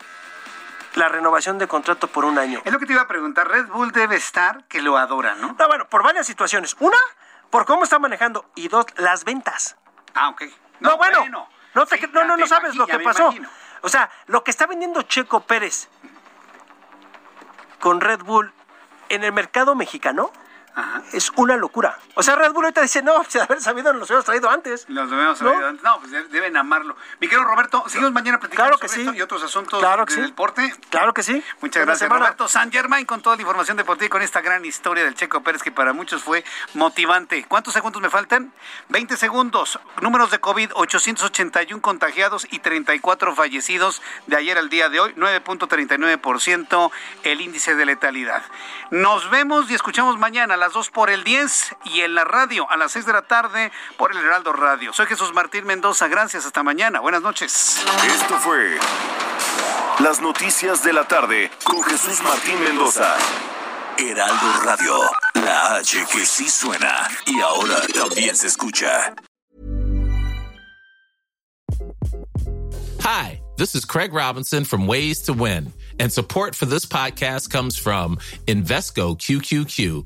la 0.95 1.10
renovación 1.10 1.57
de 1.57 1.68
contrato 1.68 2.07
por 2.07 2.26
un 2.26 2.38
año. 2.40 2.61
Es 2.66 2.72
lo 2.74 2.80
que 2.80 2.86
te 2.86 2.94
iba 2.94 3.02
a 3.03 3.07
preguntar, 3.07 3.48
Red 3.48 3.68
Bull 3.68 3.91
debe 3.91 4.16
estar 4.16 4.64
que 4.66 4.82
lo 4.82 4.98
adora, 4.98 5.36
¿no? 5.36 5.56
No, 5.57 5.68
bueno, 5.68 5.88
por 5.88 6.03
varias 6.03 6.26
situaciones. 6.28 6.76
Una, 6.80 6.98
por 7.49 7.66
cómo 7.66 7.84
está 7.84 7.99
manejando. 7.99 8.49
Y 8.56 8.68
dos, 8.68 8.86
las 8.98 9.24
ventas. 9.24 9.76
Ah, 10.14 10.30
ok. 10.30 10.44
No, 10.80 10.98
bueno. 10.98 11.48
No, 11.76 11.86
te- 11.86 11.98
Sí, 11.99 12.07
no, 12.11 12.22
ya 12.22 12.26
no, 12.28 12.36
me 12.36 12.41
no 12.41 12.48
sabes 12.48 12.74
imagino, 12.76 12.84
lo 12.94 12.99
que 12.99 13.03
pasó. 13.06 13.24
imagino. 13.24 13.49
O 13.82 13.90
sea, 13.90 14.10
lo 14.28 14.44
que 14.44 14.52
está 14.52 14.66
vendiendo 14.66 15.02
Checo 15.03 15.41
Pérez 15.41 15.88
con 17.80 18.02
Red 18.02 18.22
Bull 18.24 18.52
en 19.10 19.24
el 19.24 19.32
mercado 19.32 19.76
mexicano 19.76 20.32
es 21.12 21.32
una 21.36 21.58
locura. 21.58 21.98
O 22.16 22.24
sea, 22.24 22.36
Red 22.36 22.52
Bull 22.52 22.66
ahorita 22.66 22.82
dice, 22.82 23.02
no, 23.02 23.24
si 23.28 23.38
de 23.38 23.44
haber 23.44 23.62
sabido 23.62 23.91
nos 23.94 24.00
los 24.02 24.10
hubiéramos 24.10 24.26
traído 24.26 24.50
antes. 24.50 24.86
Los 24.90 25.12
haber 25.12 25.34
ido 25.36 25.68
antes. 25.68 25.84
No, 25.84 26.00
pues 26.00 26.12
de- 26.12 26.24
deben 26.26 26.56
amarlo. 26.58 26.96
Mi 27.20 27.28
querido 27.28 27.44
Roberto, 27.48 27.84
seguimos 27.88 28.12
mañana 28.14 28.40
platicando 28.40 28.70
Claro 28.70 28.80
que 28.80 28.88
sobre 28.88 29.02
sí. 29.04 29.08
esto 29.08 29.18
y 29.18 29.22
otros 29.22 29.44
asuntos 29.44 29.80
Claro 29.80 30.06
que 30.06 30.14
del 30.16 30.24
sí. 30.26 30.30
deporte. 30.30 30.76
Claro 30.90 31.14
que 31.14 31.24
sí. 31.24 31.34
Muchas 31.34 31.82
Buena 31.82 31.86
gracias, 31.86 32.00
semana. 32.00 32.20
Roberto 32.26 32.48
San 32.48 32.72
Germain, 32.72 33.06
con 33.06 33.22
toda 33.22 33.36
la 33.36 33.41
información 33.41 33.78
deportiva 33.78 34.06
y 34.06 34.10
con 34.10 34.22
esta 34.22 34.41
gran 34.41 34.64
historia 34.66 35.04
del 35.04 35.16
Checo 35.16 35.41
Pérez 35.41 35.62
que 35.64 35.72
para 35.72 35.94
muchos 35.94 36.24
fue 36.24 36.44
motivante. 36.74 37.46
¿Cuántos 37.48 37.74
segundos 37.74 38.02
me 38.02 38.10
faltan? 38.10 38.54
20 38.90 39.18
segundos. 39.18 39.80
Números 40.02 40.32
de 40.32 40.40
COVID, 40.40 40.72
881 40.76 41.82
contagiados 41.82 42.48
y 42.52 42.60
34 42.60 43.36
fallecidos 43.36 44.02
de 44.28 44.36
ayer 44.38 44.58
al 44.58 44.70
día 44.70 44.90
de 44.90 45.00
hoy, 45.00 45.14
9.39% 45.16 46.91
el 47.24 47.41
índice 47.41 47.76
de 47.76 47.86
letalidad. 47.86 48.44
Nos 48.91 49.30
vemos 49.30 49.70
y 49.72 49.76
escuchamos 49.76 50.18
mañana 50.18 50.58
las 50.60 50.73
2 50.73 50.90
por 50.91 51.10
el 51.10 51.23
10 51.23 51.76
y 51.86 52.02
en 52.02 52.14
la 52.14 52.26
radio 52.26 52.69
a 52.69 52.77
las 52.77 52.91
6 52.91 53.06
de 53.06 53.14
la 53.14 53.23
tarde 53.23 53.72
por 53.98 54.11
el 54.11 54.18
Heraldo 54.18 54.53
Radio. 54.53 54.94
Soy 54.94 55.07
Jesús 55.07 55.34
Martín 55.34 55.65
Mendoza, 55.65 56.07
gracias, 56.07 56.45
hasta 56.45 56.61
mañana. 56.61 56.99
Buenas 56.99 57.22
noches. 57.22 57.84
Esto 58.06 58.38
fue 58.38 58.77
Las 59.99 60.22
Noticias 60.22 60.84
de 60.84 60.94
la 60.94 61.07
Tarde 61.07 61.49
con 61.64 61.81
Jesús 61.84 62.22
Martín 62.22 62.61
Mendoza. 62.64 63.15
Heraldo 63.98 64.61
Radio, 64.64 64.99
la 65.34 65.76
H 65.76 66.06
que 66.11 66.26
sí 66.26 66.49
suena 66.49 67.10
y 67.26 67.40
ahora 67.41 67.81
también 67.94 68.36
se 68.36 68.48
escucha. 68.48 69.14
Hi, 73.02 73.41
this 73.57 73.76
is 73.76 73.86
Craig 73.86 74.14
Robinson 74.14 74.64
from 74.64 74.88
Ways 74.88 75.22
to 75.23 75.34
Win, 75.34 75.73
and 75.99 76.11
support 76.11 76.56
for 76.56 76.65
this 76.65 76.86
podcast 76.86 77.49
comes 77.49 77.77
from 77.77 78.18
Invesco 78.45 79.18
QQQ 79.18 80.06